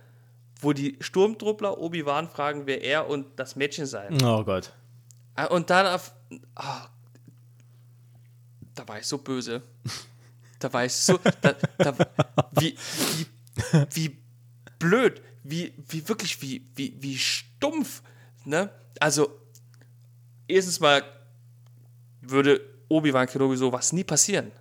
Wo 0.60 0.74
die 0.74 0.98
Sturmtruppler 1.00 1.78
Obi-Wan 1.78 2.30
fragen, 2.30 2.66
wer 2.66 2.82
er 2.84 3.08
und 3.08 3.40
das 3.40 3.56
Mädchen 3.56 3.86
sei. 3.86 4.10
Oh 4.24 4.44
Gott. 4.44 4.74
Ah, 5.36 5.46
Und 5.46 5.70
dann 5.70 5.86
auf. 5.86 6.14
ah, 6.56 6.88
da 8.74 8.88
war 8.88 9.00
ich 9.00 9.06
so 9.06 9.18
böse. 9.20 9.62
Da 10.60 10.72
war 10.74 10.86
ich 10.86 10.94
so. 10.94 11.20
Da, 11.42 11.54
da, 11.78 11.94
wie, 12.54 12.76
wie, 13.18 13.28
wie 13.94 14.18
blöd. 14.80 15.22
Wie, 15.44 15.74
wie 15.90 16.08
wirklich, 16.08 16.42
wie, 16.42 16.68
wie, 16.76 16.96
wie 17.02 17.18
stumpf. 17.18 18.02
Ne? 18.46 18.70
Also, 19.00 19.30
erstens 20.48 20.80
mal 20.80 21.04
würde 22.22 22.62
Obi-Wan 22.90 23.28
Kenobi 23.28 23.56
sowas 23.58 23.94
nie 23.94 24.04
passieren. 24.04 24.52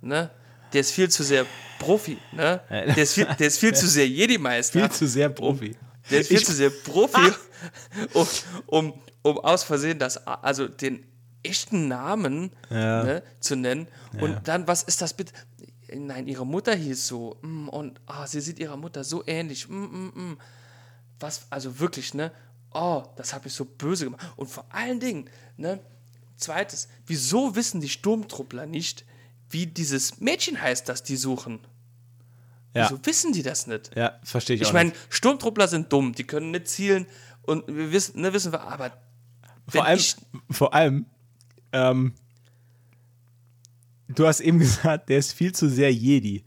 Ne? 0.00 0.30
Der 0.72 0.80
ist 0.80 0.92
viel 0.92 1.08
zu 1.10 1.22
sehr 1.22 1.46
Profi. 1.78 2.18
Ne? 2.32 2.60
Der, 2.70 2.96
ist 2.98 3.14
viel, 3.14 3.26
der 3.38 3.46
ist 3.46 3.58
viel 3.58 3.74
zu 3.74 3.86
sehr 3.88 4.08
Jedi-Meister. 4.08 4.80
Viel 4.80 4.90
zu 4.90 5.06
sehr 5.06 5.28
Profi. 5.28 5.76
Der 6.10 6.20
ist 6.20 6.28
viel 6.28 6.38
Ich- 6.38 6.46
zu 6.46 6.52
sehr 6.52 6.70
Profi, 6.70 7.32
um, 8.14 8.26
um, 8.66 9.02
um 9.22 9.38
aus 9.38 9.62
Versehen 9.64 9.98
das, 9.98 10.16
also 10.26 10.68
den, 10.68 11.04
echten 11.42 11.88
Namen 11.88 12.50
Ja. 12.68 13.02
ne, 13.02 13.22
zu 13.40 13.56
nennen. 13.56 13.88
Und 14.20 14.46
dann, 14.46 14.68
was 14.68 14.82
ist 14.82 15.00
das 15.00 15.14
bitte? 15.14 15.32
Nein, 15.94 16.26
ihre 16.28 16.44
Mutter 16.46 16.74
hieß 16.74 17.06
so. 17.06 17.38
mm, 17.40 17.68
Und 17.70 17.98
ah, 18.06 18.26
sie 18.26 18.42
sieht 18.42 18.58
ihrer 18.58 18.76
Mutter 18.76 19.04
so 19.04 19.24
ähnlich. 19.26 19.66
mm, 19.66 19.74
mm. 19.74 20.38
Was, 21.18 21.46
also 21.48 21.78
wirklich, 21.80 22.12
ne? 22.12 22.30
Oh, 22.72 23.02
das 23.16 23.32
habe 23.34 23.48
ich 23.48 23.54
so 23.54 23.64
böse 23.64 24.04
gemacht. 24.04 24.24
Und 24.36 24.48
vor 24.48 24.64
allen 24.70 25.00
Dingen, 25.00 25.28
ne? 25.56 25.80
Zweites, 26.36 26.88
wieso 27.06 27.54
wissen 27.56 27.80
die 27.80 27.88
Sturmtruppler 27.88 28.64
nicht, 28.66 29.04
wie 29.50 29.66
dieses 29.66 30.20
Mädchen 30.20 30.60
heißt, 30.60 30.88
das 30.88 31.02
die 31.02 31.16
suchen? 31.16 31.60
Ja, 32.74 32.88
Wieso 32.88 33.04
wissen 33.04 33.32
die 33.32 33.42
das 33.42 33.66
nicht? 33.66 33.90
ja 33.96 34.18
verstehe 34.22 34.54
ich, 34.56 34.62
Ich 34.62 34.68
auch 34.68 34.72
meine, 34.72 34.90
nicht. 34.90 35.00
Sturmtruppler 35.10 35.66
sind 35.68 35.92
dumm, 35.92 36.14
die 36.14 36.24
können 36.24 36.52
nicht 36.52 36.68
zielen 36.68 37.06
und 37.42 37.66
wir 37.66 37.90
wissen, 37.92 38.20
ne, 38.20 38.32
wissen 38.32 38.52
wir, 38.52 38.60
aber 38.62 38.92
Vor 39.68 39.84
allem, 39.84 39.98
ich, 39.98 40.16
vor 40.50 40.72
allem 40.72 41.04
ähm, 41.72 42.14
du 44.08 44.26
hast 44.26 44.40
eben 44.40 44.58
gesagt, 44.60 45.08
der 45.08 45.18
ist 45.18 45.32
viel 45.32 45.52
zu 45.52 45.68
sehr 45.68 45.92
Jedi. 45.92 46.44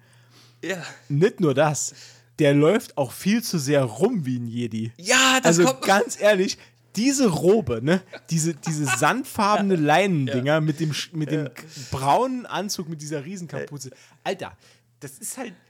ja, 0.63 0.81
Nicht 1.09 1.39
nur 1.39 1.53
das, 1.53 1.93
der 2.39 2.53
läuft 2.53 2.97
auch 2.97 3.11
viel 3.11 3.43
zu 3.43 3.59
sehr 3.59 3.83
rum 3.83 4.25
wie 4.25 4.37
ein 4.39 4.47
Jedi. 4.47 4.91
ja, 4.97 5.39
das 5.41 5.59
Also 5.59 5.65
kommt 5.65 5.81
ganz 5.83 6.19
ehrlich, 6.19 6.57
diese 6.95 7.27
Robe, 7.27 7.81
ne, 7.83 8.01
diese, 8.29 8.53
diese 8.53 8.85
sandfarbene 8.85 9.75
Leinendinger 9.77 10.61
mit 10.61 10.79
dem, 10.79 10.93
mit 11.13 11.31
dem 11.31 11.49
braunen 11.91 12.45
Anzug 12.45 12.87
mit 12.89 13.01
dieser 13.01 13.25
Riesenkapuze. 13.25 13.91
Alter, 14.23 14.55
das 14.99 15.17
ist 15.19 15.37
halt. 15.37 15.53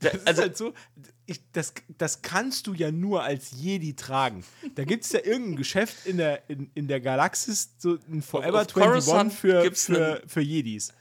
Das 0.00 0.12
ist 0.14 0.26
Also- 0.26 0.42
halt 0.42 0.56
so, 0.56 0.74
ich, 1.24 1.40
das, 1.52 1.72
das 1.98 2.20
kannst 2.22 2.66
du 2.66 2.74
ja 2.74 2.92
nur 2.92 3.22
als 3.22 3.50
Jedi 3.52 3.94
tragen. 3.94 4.44
Da 4.74 4.84
gibt 4.84 5.04
es 5.04 5.12
ja 5.12 5.20
irgendein 5.24 5.56
Geschäft 5.56 6.04
in 6.06 6.18
der, 6.18 6.48
in, 6.50 6.70
in 6.74 6.86
der 6.88 7.00
Galaxis, 7.00 7.70
so 7.78 7.96
ein 8.10 8.22
Forever 8.22 8.60
auf 8.62 8.72
Coruscant 8.72 9.32
21 9.32 9.38
für, 9.38 9.72
für, 9.74 10.22
für 10.28 10.40
Jedis. 10.40 10.92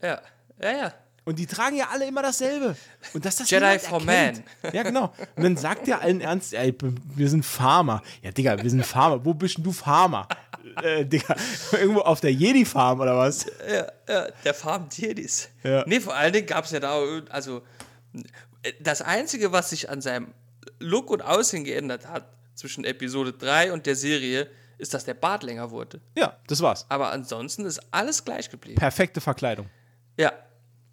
ja, 0.00 0.22
ja, 0.62 0.70
ja. 0.76 0.94
Und 1.24 1.38
die 1.38 1.46
tragen 1.46 1.76
ja 1.76 1.88
alle 1.90 2.06
immer 2.06 2.22
dasselbe. 2.22 2.76
Und 3.14 3.24
dass 3.24 3.36
das 3.36 3.48
Jedi 3.48 3.78
for 3.78 4.00
erkennt. 4.00 4.42
Ja, 4.72 4.82
genau. 4.82 5.12
Und 5.36 5.42
dann 5.42 5.56
sagt 5.56 5.86
der 5.86 6.02
allen 6.02 6.20
Ernst, 6.20 6.52
ey, 6.52 6.74
wir 7.16 7.28
sind 7.28 7.44
Farmer. 7.44 8.02
Ja, 8.22 8.30
Digga, 8.30 8.62
wir 8.62 8.68
sind 8.68 8.84
Farmer. 8.84 9.24
Wo 9.24 9.32
bist 9.32 9.56
denn 9.56 9.64
du 9.64 9.72
Farmer? 9.72 10.28
Äh, 10.82 11.06
Digga, 11.06 11.34
irgendwo 11.72 12.00
auf 12.00 12.20
der 12.20 12.32
Jedi-Farm 12.32 13.00
oder 13.00 13.16
was? 13.16 13.46
Ja, 13.66 13.86
ja, 14.08 14.28
der 14.44 14.54
Farm 14.54 14.88
Jedis. 14.92 15.48
Ja. 15.62 15.84
Nee, 15.86 16.00
vor 16.00 16.14
allen 16.14 16.32
Dingen 16.32 16.46
gab 16.46 16.66
es 16.66 16.72
ja 16.72 16.80
da, 16.80 16.98
also 17.30 17.62
das 18.80 19.02
Einzige, 19.02 19.52
was 19.52 19.70
sich 19.70 19.88
an 19.88 20.00
seinem 20.00 20.34
Look 20.78 21.10
und 21.10 21.22
Aussehen 21.22 21.64
geändert 21.64 22.06
hat 22.08 22.26
zwischen 22.54 22.84
Episode 22.84 23.32
3 23.32 23.72
und 23.72 23.86
der 23.86 23.96
Serie, 23.96 24.48
ist, 24.78 24.92
dass 24.92 25.04
der 25.04 25.14
Bart 25.14 25.42
länger 25.42 25.70
wurde. 25.70 26.00
Ja, 26.16 26.36
das 26.46 26.60
war's. 26.60 26.86
Aber 26.88 27.12
ansonsten 27.12 27.64
ist 27.64 27.80
alles 27.90 28.24
gleich 28.24 28.50
geblieben. 28.50 28.78
Perfekte 28.78 29.20
Verkleidung. 29.20 29.70
Ja. 30.18 30.32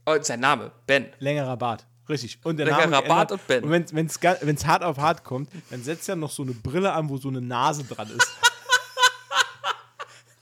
Und 0.06 0.26
sein 0.26 0.40
Name, 0.40 0.72
Ben. 0.88 1.07
Längerer 1.19 1.57
Bart. 1.57 1.86
Richtig. 2.10 2.40
Und 2.44 2.57
der 2.57 2.65
Längerer 2.65 2.88
Name 2.88 3.07
Bart 3.07 3.32
und 3.32 3.45
Ben. 3.48 3.64
Und 3.64 3.94
wenn 3.94 4.07
es 4.56 4.65
hart 4.65 4.84
auf 4.84 4.98
hart 4.98 5.23
kommt, 5.23 5.49
dann 5.69 5.84
setzt 5.84 6.10
er 6.10 6.15
noch 6.15 6.32
so 6.32 6.44
eine 6.44 6.53
Brille 6.53 6.91
an, 6.91 7.10
wo 7.10 7.18
so 7.18 7.30
eine 7.30 7.41
Nase 7.41 7.84
dran 7.84 8.10
ist. 8.10 8.32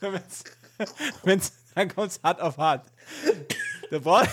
wenn's, 0.00 0.44
wenn's, 1.24 1.52
dann 1.74 1.94
kommt 1.94 2.12
es 2.12 2.20
hart 2.22 2.40
auf 2.40 2.56
hart. 2.58 2.86
Da 3.90 3.98
braucht, 3.98 4.28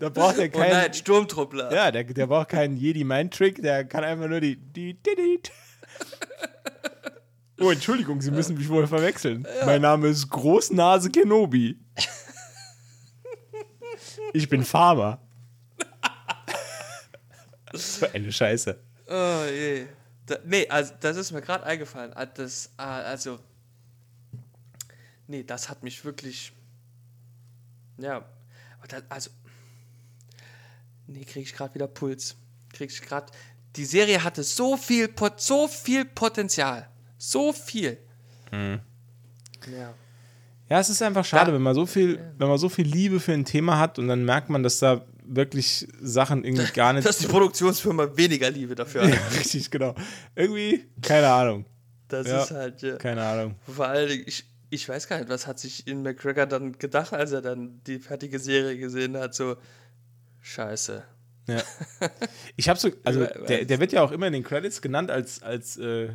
da 0.00 0.08
braucht 0.08 0.38
er 0.38 0.46
Oh 0.46 0.58
keinen. 0.58 0.70
nein, 0.70 0.94
Sturmtruppler. 0.94 1.72
Ja, 1.72 1.90
der, 1.90 2.04
der 2.04 2.26
braucht 2.26 2.48
keinen 2.50 2.76
Jedi-Mind-Trick, 2.76 3.62
der 3.62 3.84
kann 3.84 4.04
einfach 4.04 4.28
nur 4.28 4.40
die. 4.40 4.56
die, 4.56 4.94
die, 4.94 5.14
die. 5.16 5.40
Oh, 7.60 7.70
Entschuldigung, 7.70 8.20
Sie 8.20 8.30
müssen 8.30 8.56
mich 8.56 8.68
wohl 8.68 8.86
verwechseln. 8.86 9.46
Mein 9.64 9.82
Name 9.82 10.08
ist 10.08 10.28
Großnase 10.30 11.10
Kenobi. 11.10 11.78
Ich 14.32 14.48
bin 14.48 14.64
Farmer. 14.64 15.20
So 17.74 18.06
eine 18.12 18.30
Scheiße. 18.32 18.78
Oh 19.08 19.44
je. 19.50 19.86
Da, 20.26 20.36
nee, 20.44 20.68
also 20.68 20.92
das 21.00 21.16
ist 21.16 21.32
mir 21.32 21.40
gerade 21.40 21.64
eingefallen. 21.64 22.12
Ah, 22.14 22.26
Das, 22.26 22.70
ah, 22.76 23.00
also. 23.00 23.38
Nee, 25.26 25.42
das 25.42 25.68
hat 25.68 25.82
mich 25.82 26.04
wirklich. 26.04 26.52
Ja. 27.98 28.24
das- 28.88 29.04
Also. 29.08 29.30
Nee, 31.06 31.24
krieg 31.24 31.44
ich 31.44 31.54
gerade 31.54 31.74
wieder 31.74 31.86
Puls. 31.88 32.36
Krieg 32.72 32.90
ich 32.90 33.00
gerade. 33.02 33.32
Die 33.76 33.84
Serie 33.86 34.22
hatte 34.22 34.42
so 34.42 34.76
viel, 34.76 35.08
Pot 35.08 35.40
so 35.40 35.66
viel 35.66 36.04
Potenzial. 36.04 36.88
So 37.18 37.52
viel. 37.52 37.96
Ja. 38.52 39.94
Ja, 40.72 40.80
es 40.80 40.88
ist 40.88 41.02
einfach 41.02 41.22
schade, 41.22 41.50
Ja. 41.50 41.54
wenn 41.54 41.60
man 41.60 41.74
so 41.74 41.84
viel, 41.84 42.18
wenn 42.38 42.48
man 42.48 42.56
so 42.56 42.70
viel 42.70 42.86
Liebe 42.86 43.20
für 43.20 43.32
ein 43.34 43.44
Thema 43.44 43.78
hat 43.78 43.98
und 43.98 44.08
dann 44.08 44.24
merkt 44.24 44.48
man, 44.48 44.62
dass 44.62 44.78
da 44.78 45.04
wirklich 45.22 45.86
Sachen 46.00 46.44
irgendwie 46.44 46.64
gar 46.72 46.94
nicht. 46.94 47.06
Dass 47.06 47.18
die 47.18 47.26
Produktionsfirma 47.26 48.16
weniger 48.16 48.48
Liebe 48.50 48.74
dafür 48.74 49.04
ja, 49.06 49.14
hat. 49.14 49.32
richtig, 49.38 49.70
genau. 49.70 49.94
Irgendwie, 50.34 50.86
keine 51.02 51.28
Ahnung. 51.30 51.66
Das 52.08 52.26
Ja. 52.26 52.42
ist 52.42 52.52
halt, 52.52 52.80
ja. 52.80 52.96
Keine 52.96 53.22
Ahnung. 53.22 53.56
Vor 53.68 53.86
allen 53.86 54.08
Dingen, 54.08 54.24
ich, 54.26 54.46
ich 54.70 54.88
weiß 54.88 55.08
gar 55.08 55.18
nicht, 55.18 55.28
was 55.28 55.46
hat 55.46 55.58
sich 55.58 55.86
in 55.86 56.02
McGregor 56.02 56.46
dann 56.46 56.72
gedacht, 56.78 57.12
als 57.12 57.32
er 57.32 57.42
dann 57.42 57.82
die 57.86 57.98
fertige 57.98 58.38
Serie 58.38 58.78
gesehen 58.78 59.18
hat, 59.18 59.34
so 59.34 59.56
Scheiße. 60.40 61.02
Ja. 61.48 61.62
Ich 62.56 62.70
habe 62.70 62.80
so, 62.80 62.88
also 63.04 63.26
der, 63.46 63.66
der 63.66 63.78
wird 63.78 63.92
ja 63.92 64.00
auch 64.02 64.10
immer 64.12 64.26
in 64.26 64.32
den 64.32 64.42
Credits 64.42 64.80
genannt 64.80 65.10
als, 65.10 65.42
als 65.42 65.76
äh, 65.76 66.14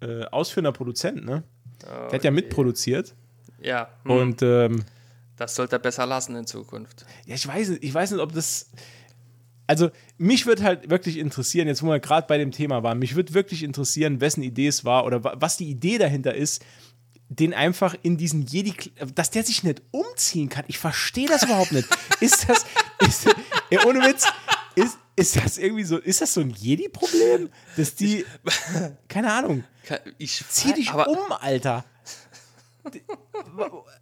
äh, 0.00 0.24
ausführender 0.30 0.70
Produzent, 0.70 1.24
ne? 1.24 1.42
der 1.82 2.12
hat 2.12 2.22
ja 2.22 2.30
mitproduziert. 2.30 3.16
Ja, 3.62 3.88
hm, 4.04 4.10
Und 4.10 4.42
ähm, 4.42 4.84
das 5.36 5.54
sollte 5.54 5.76
er 5.76 5.78
besser 5.78 6.06
lassen 6.06 6.36
in 6.36 6.46
Zukunft. 6.46 7.04
ja, 7.26 7.34
ich 7.34 7.46
weiß 7.46 7.68
nicht, 7.70 7.84
ich 7.84 7.94
weiß 7.94 8.10
nicht, 8.12 8.20
ob 8.20 8.32
das. 8.32 8.70
Also, 9.66 9.90
mich 10.18 10.44
würde 10.46 10.64
halt 10.64 10.90
wirklich 10.90 11.16
interessieren, 11.18 11.68
jetzt 11.68 11.82
wo 11.82 11.86
wir 11.86 12.00
gerade 12.00 12.26
bei 12.26 12.36
dem 12.36 12.50
Thema 12.50 12.82
waren, 12.82 12.98
mich 12.98 13.14
würde 13.14 13.32
wirklich 13.32 13.62
interessieren, 13.62 14.20
wessen 14.20 14.42
Idee 14.42 14.66
es 14.66 14.84
war 14.84 15.04
oder 15.06 15.24
wa- 15.24 15.34
was 15.36 15.56
die 15.56 15.70
Idee 15.70 15.98
dahinter 15.98 16.34
ist, 16.34 16.62
den 17.28 17.54
einfach 17.54 17.94
in 18.02 18.16
diesen 18.18 18.42
Jedi, 18.42 18.74
dass 19.14 19.30
der 19.30 19.44
sich 19.44 19.62
nicht 19.62 19.80
umziehen 19.92 20.48
kann. 20.50 20.64
Ich 20.68 20.78
verstehe 20.78 21.28
das 21.28 21.44
überhaupt 21.44 21.72
nicht. 21.72 21.88
Ist 22.20 22.48
das, 22.48 22.66
ist, 23.00 23.26
ey, 23.70 23.78
ohne 23.86 24.00
Witz, 24.00 24.26
ist, 24.74 24.98
ist 25.16 25.36
das 25.36 25.56
irgendwie 25.58 25.84
so, 25.84 25.96
ist 25.96 26.20
das 26.20 26.34
so 26.34 26.40
ein 26.42 26.50
Jedi-Problem? 26.50 27.48
Dass 27.76 27.94
die, 27.94 28.24
keine 29.08 29.32
Ahnung, 29.32 29.64
Ich 30.18 30.44
zieh 30.50 30.72
dich 30.74 30.90
aber, 30.90 31.08
um, 31.08 31.32
Alter. 31.40 31.84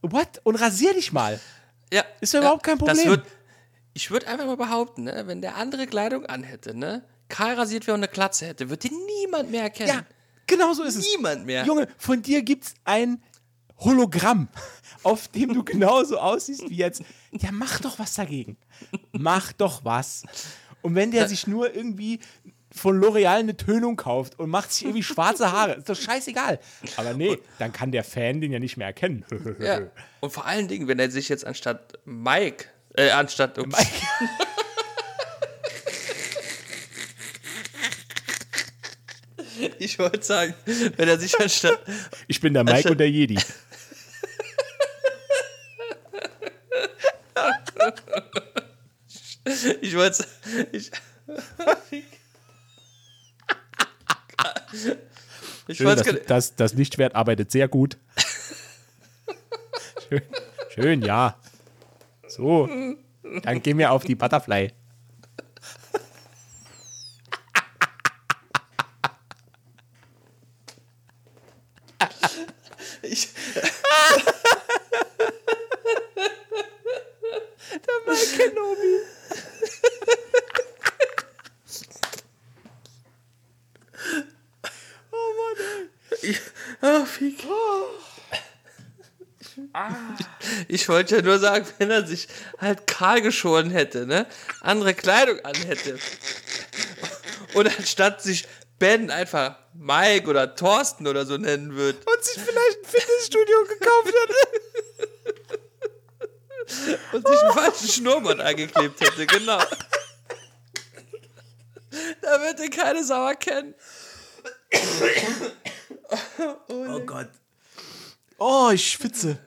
What? 0.03 0.41
Und 0.45 0.57
rasier 0.57 0.95
dich 0.95 1.13
mal. 1.13 1.41
Ja, 1.93 2.05
Ist 2.21 2.35
ja 2.35 2.41
überhaupt 2.41 2.63
kein 2.63 2.79
Problem. 2.79 3.05
wird, 3.09 3.27
ich 3.95 4.11
würde 4.11 4.29
einfach 4.29 4.47
mal 4.47 4.57
behaupten, 4.57 5.05
ne, 5.05 5.25
wenn 5.27 5.41
der 5.41 5.57
andere 5.57 5.87
Kleidung 5.87 6.25
anhätte, 6.27 6.75
ne, 6.75 7.05
kahl 7.29 7.55
rasiert 7.55 7.87
wäre 7.87 7.95
und 7.95 8.01
eine 8.01 8.09
Klatze 8.09 8.47
hätte, 8.47 8.69
würde 8.71 8.89
den 8.89 8.99
niemand 9.07 9.51
mehr 9.51 9.63
erkennen. 9.65 9.89
Ja, 9.89 10.07
genau 10.47 10.73
so 10.73 10.83
ist 10.85 10.97
es. 10.97 11.07
Niemand 11.17 11.47
mehr. 11.47 11.65
Junge, 11.65 11.89
von 11.99 12.23
dir 12.23 12.43
gibt's 12.43 12.75
ein 12.85 13.23
Hologramm, 13.79 14.49
auf 15.03 15.29
dem 15.29 15.53
du 15.55 15.65
genauso 15.65 16.19
aussiehst 16.19 16.69
wie 16.69 16.77
jetzt. 16.77 17.03
Ja, 17.33 17.51
mach 17.53 17.81
doch 17.81 17.99
was 17.99 18.15
dagegen. 18.15 18.57
Mach 19.13 19.53
doch 19.53 19.85
was. 19.85 20.23
Und 20.83 20.95
wenn 20.95 21.11
der 21.11 21.29
sich 21.29 21.47
nur 21.47 21.75
irgendwie 21.75 22.21
von 22.73 23.03
L'Oreal 23.03 23.41
eine 23.41 23.57
Tönung 23.57 23.97
kauft 23.97 24.39
und 24.39 24.51
macht 24.51 24.73
sich 24.73 24.85
irgendwie 24.85 25.03
schwarze 25.03 25.53
Haare, 25.53 25.75
ist 25.75 25.89
doch 25.89 25.97
scheißegal. 25.97 26.61
Aber 26.97 27.15
nee, 27.15 27.39
dann 27.59 27.73
kann 27.73 27.91
der 27.91 28.05
Fan 28.05 28.41
den 28.41 28.53
ja 28.53 28.59
nicht 28.59 28.77
mehr 28.77 28.87
erkennen. 28.87 29.25
Ja. 29.61 29.81
Und 30.21 30.33
vor 30.33 30.47
allen 30.47 30.69
Dingen, 30.69 30.89
wenn 30.89 30.99
er 30.99 31.11
sich 31.11 31.29
jetzt 31.29 31.47
anstatt 31.47 31.99
Mike, 32.05 32.67
äh, 32.95 33.11
anstatt 33.11 33.59
ups, 33.59 33.79
ich 39.79 39.99
wollte 39.99 40.23
sagen, 40.23 40.55
wenn 40.97 41.09
er 41.09 41.19
sich 41.19 41.39
anstatt 41.39 41.81
Ich 42.27 42.41
bin 42.41 42.55
der 42.55 42.65
Mike 42.65 42.77
Anstatt- 42.77 42.93
und 42.93 42.99
der 42.99 43.11
Jedi. 43.11 43.39
Ich 49.81 49.97
wollte 49.97 50.25
ich, 50.73 50.91
ich 55.69 55.77
Schön, 55.77 55.97
das, 55.97 56.25
das, 56.27 56.55
das 56.57 56.75
Lichtschwert 56.75 57.15
arbeitet 57.15 57.51
sehr 57.51 57.69
gut. 57.69 57.97
Schön, 60.09 60.23
schön, 60.71 61.03
ja. 61.03 61.37
So, 62.27 62.69
dann 63.43 63.63
gehen 63.63 63.79
wir 63.79 63.93
auf 63.93 64.05
die 64.05 64.17
Butterfly. 64.17 64.73
ich, 73.03 73.29
Kenobi. 78.37 78.95
oh 85.13 85.31
Mann, 85.37 85.59
ey. 85.59 86.31
Ich, 86.31 86.41
oh, 86.83 87.05
Fick. 87.05 87.45
Ich 90.81 90.89
wollte 90.89 91.17
ja 91.17 91.23
nur 91.23 91.39
sagen, 91.39 91.67
wenn 91.77 91.91
er 91.91 92.07
sich 92.07 92.27
halt 92.59 92.87
kahl 92.87 93.21
geschoren 93.21 93.71
hätte, 93.71 94.07
ne? 94.07 94.27
Andere 94.63 94.95
Kleidung 94.95 95.39
anhätte. 95.41 95.99
Und 97.53 97.67
anstatt 97.79 98.23
sich 98.23 98.49
Ben 98.79 99.11
einfach 99.11 99.57
Mike 99.75 100.27
oder 100.27 100.55
Thorsten 100.55 101.07
oder 101.07 101.27
so 101.27 101.37
nennen 101.37 101.75
würde. 101.77 101.99
Und 101.99 102.25
sich 102.25 102.43
vielleicht 102.43 102.79
ein 102.79 102.85
Fitnessstudio 102.87 103.65
gekauft 103.69 104.15
hätte. 104.23 104.35
Und 107.13 107.29
sich 107.29 107.41
einen 107.43 107.53
falschen 107.53 107.89
Schnurrbart 107.89 108.41
angeklebt 108.41 109.01
hätte, 109.03 109.27
genau. 109.27 109.61
Da 112.23 112.41
wird 112.41 112.59
ihn 112.59 112.71
keine 112.71 113.05
Sauer 113.05 113.35
kennen. 113.35 113.75
Oh 116.69 117.01
Gott. 117.01 117.29
Oh, 118.39 118.71
ich 118.73 118.93
schwitze. 118.93 119.39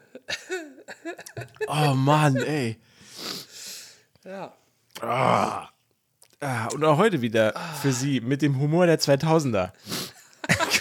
Oh 1.67 1.93
Mann, 1.95 2.35
ey. 2.38 2.80
Ja. 4.25 4.53
Ah, 5.01 5.69
und 6.73 6.84
auch 6.84 6.97
heute 6.97 7.21
wieder 7.21 7.53
für 7.81 7.91
Sie 7.93 8.21
mit 8.21 8.41
dem 8.41 8.59
Humor 8.59 8.85
der 8.85 8.99
2000er. 8.99 9.71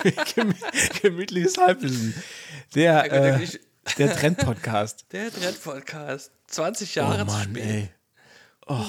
Gemü 0.34 0.54
gemütliches 1.00 1.56
Halbwissen. 1.58 2.14
Der, 2.74 3.06
Ja, 3.06 3.36
äh, 3.36 3.42
ich- 3.42 3.60
der 3.98 4.14
Trend-Podcast. 4.14 5.06
Der 5.12 5.32
Trend-Podcast. 5.32 6.30
20 6.48 6.90
Oh 6.96 7.00
Jahre 7.00 7.18
zu 7.20 7.24
Mann, 7.26 7.42
spät. 7.50 7.64
ey. 7.64 7.90
Oh. 8.66 8.84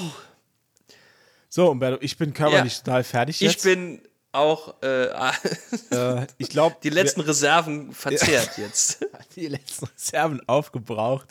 So, 1.50 1.70
Umberto, 1.70 1.98
ich 2.02 2.18
bin 2.18 2.34
körperlich 2.34 2.74
Ja. 2.78 2.84
total 2.84 3.04
fertig 3.04 3.42
Ich 3.42 3.52
jetzt. 3.54 3.64
bin 3.64 4.02
auch 4.34 4.76
äh, 4.82 5.06
äh, 5.92 6.28
ich 6.38 6.50
glaube, 6.50 6.76
die 6.84 6.90
letzten 6.90 7.22
Reserven 7.22 7.94
verzehrt 7.94 8.52
jetzt. 8.58 9.06
die 9.36 9.48
letzten 9.48 9.86
Reserven 9.86 10.42
aufgebraucht. 10.48 11.30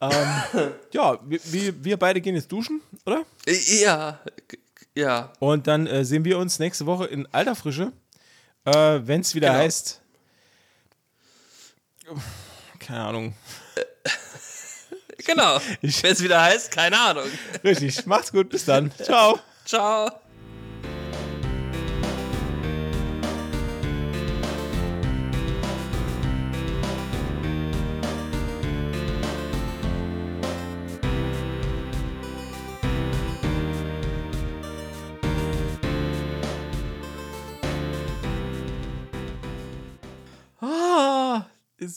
ähm, 0.00 0.72
ja, 0.92 1.18
wir, 1.24 1.40
wir, 1.44 1.84
wir 1.84 1.96
beide 1.98 2.20
gehen 2.20 2.34
jetzt 2.36 2.50
duschen, 2.50 2.80
oder? 3.04 3.24
Ja, 3.46 4.20
ja. 4.94 5.32
Und 5.40 5.66
dann 5.66 5.86
äh, 5.86 6.04
sehen 6.04 6.24
wir 6.24 6.38
uns 6.38 6.58
nächste 6.58 6.86
Woche 6.86 7.06
in 7.06 7.26
alter 7.32 7.54
Frische, 7.54 7.92
äh, 8.64 9.00
wenn 9.02 9.20
es 9.20 9.34
wieder 9.34 9.48
Genau. 9.50 9.60
heißt. 9.60 10.00
Keine 12.78 13.00
Ahnung. 13.00 13.34
Genau. 15.26 15.60
Ich- 15.82 16.02
Wenn 16.02 16.12
es 16.14 16.22
wieder 16.22 16.40
heißt, 16.42 16.70
keine 16.70 16.98
Ahnung. 16.98 17.26
Richtig. 17.62 18.06
Macht's 18.06 18.32
gut. 18.32 18.48
Bis 18.48 18.64
dann. 18.64 18.90
Ciao. 19.02 19.38
Ciao. 19.66 20.10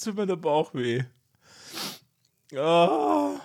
Jetzt 0.04 0.06
tut 0.06 0.18
mir 0.18 0.28
der 0.28 0.36
Bauch 0.36 0.74
weh. 0.74 1.04
Ah. 2.58 3.40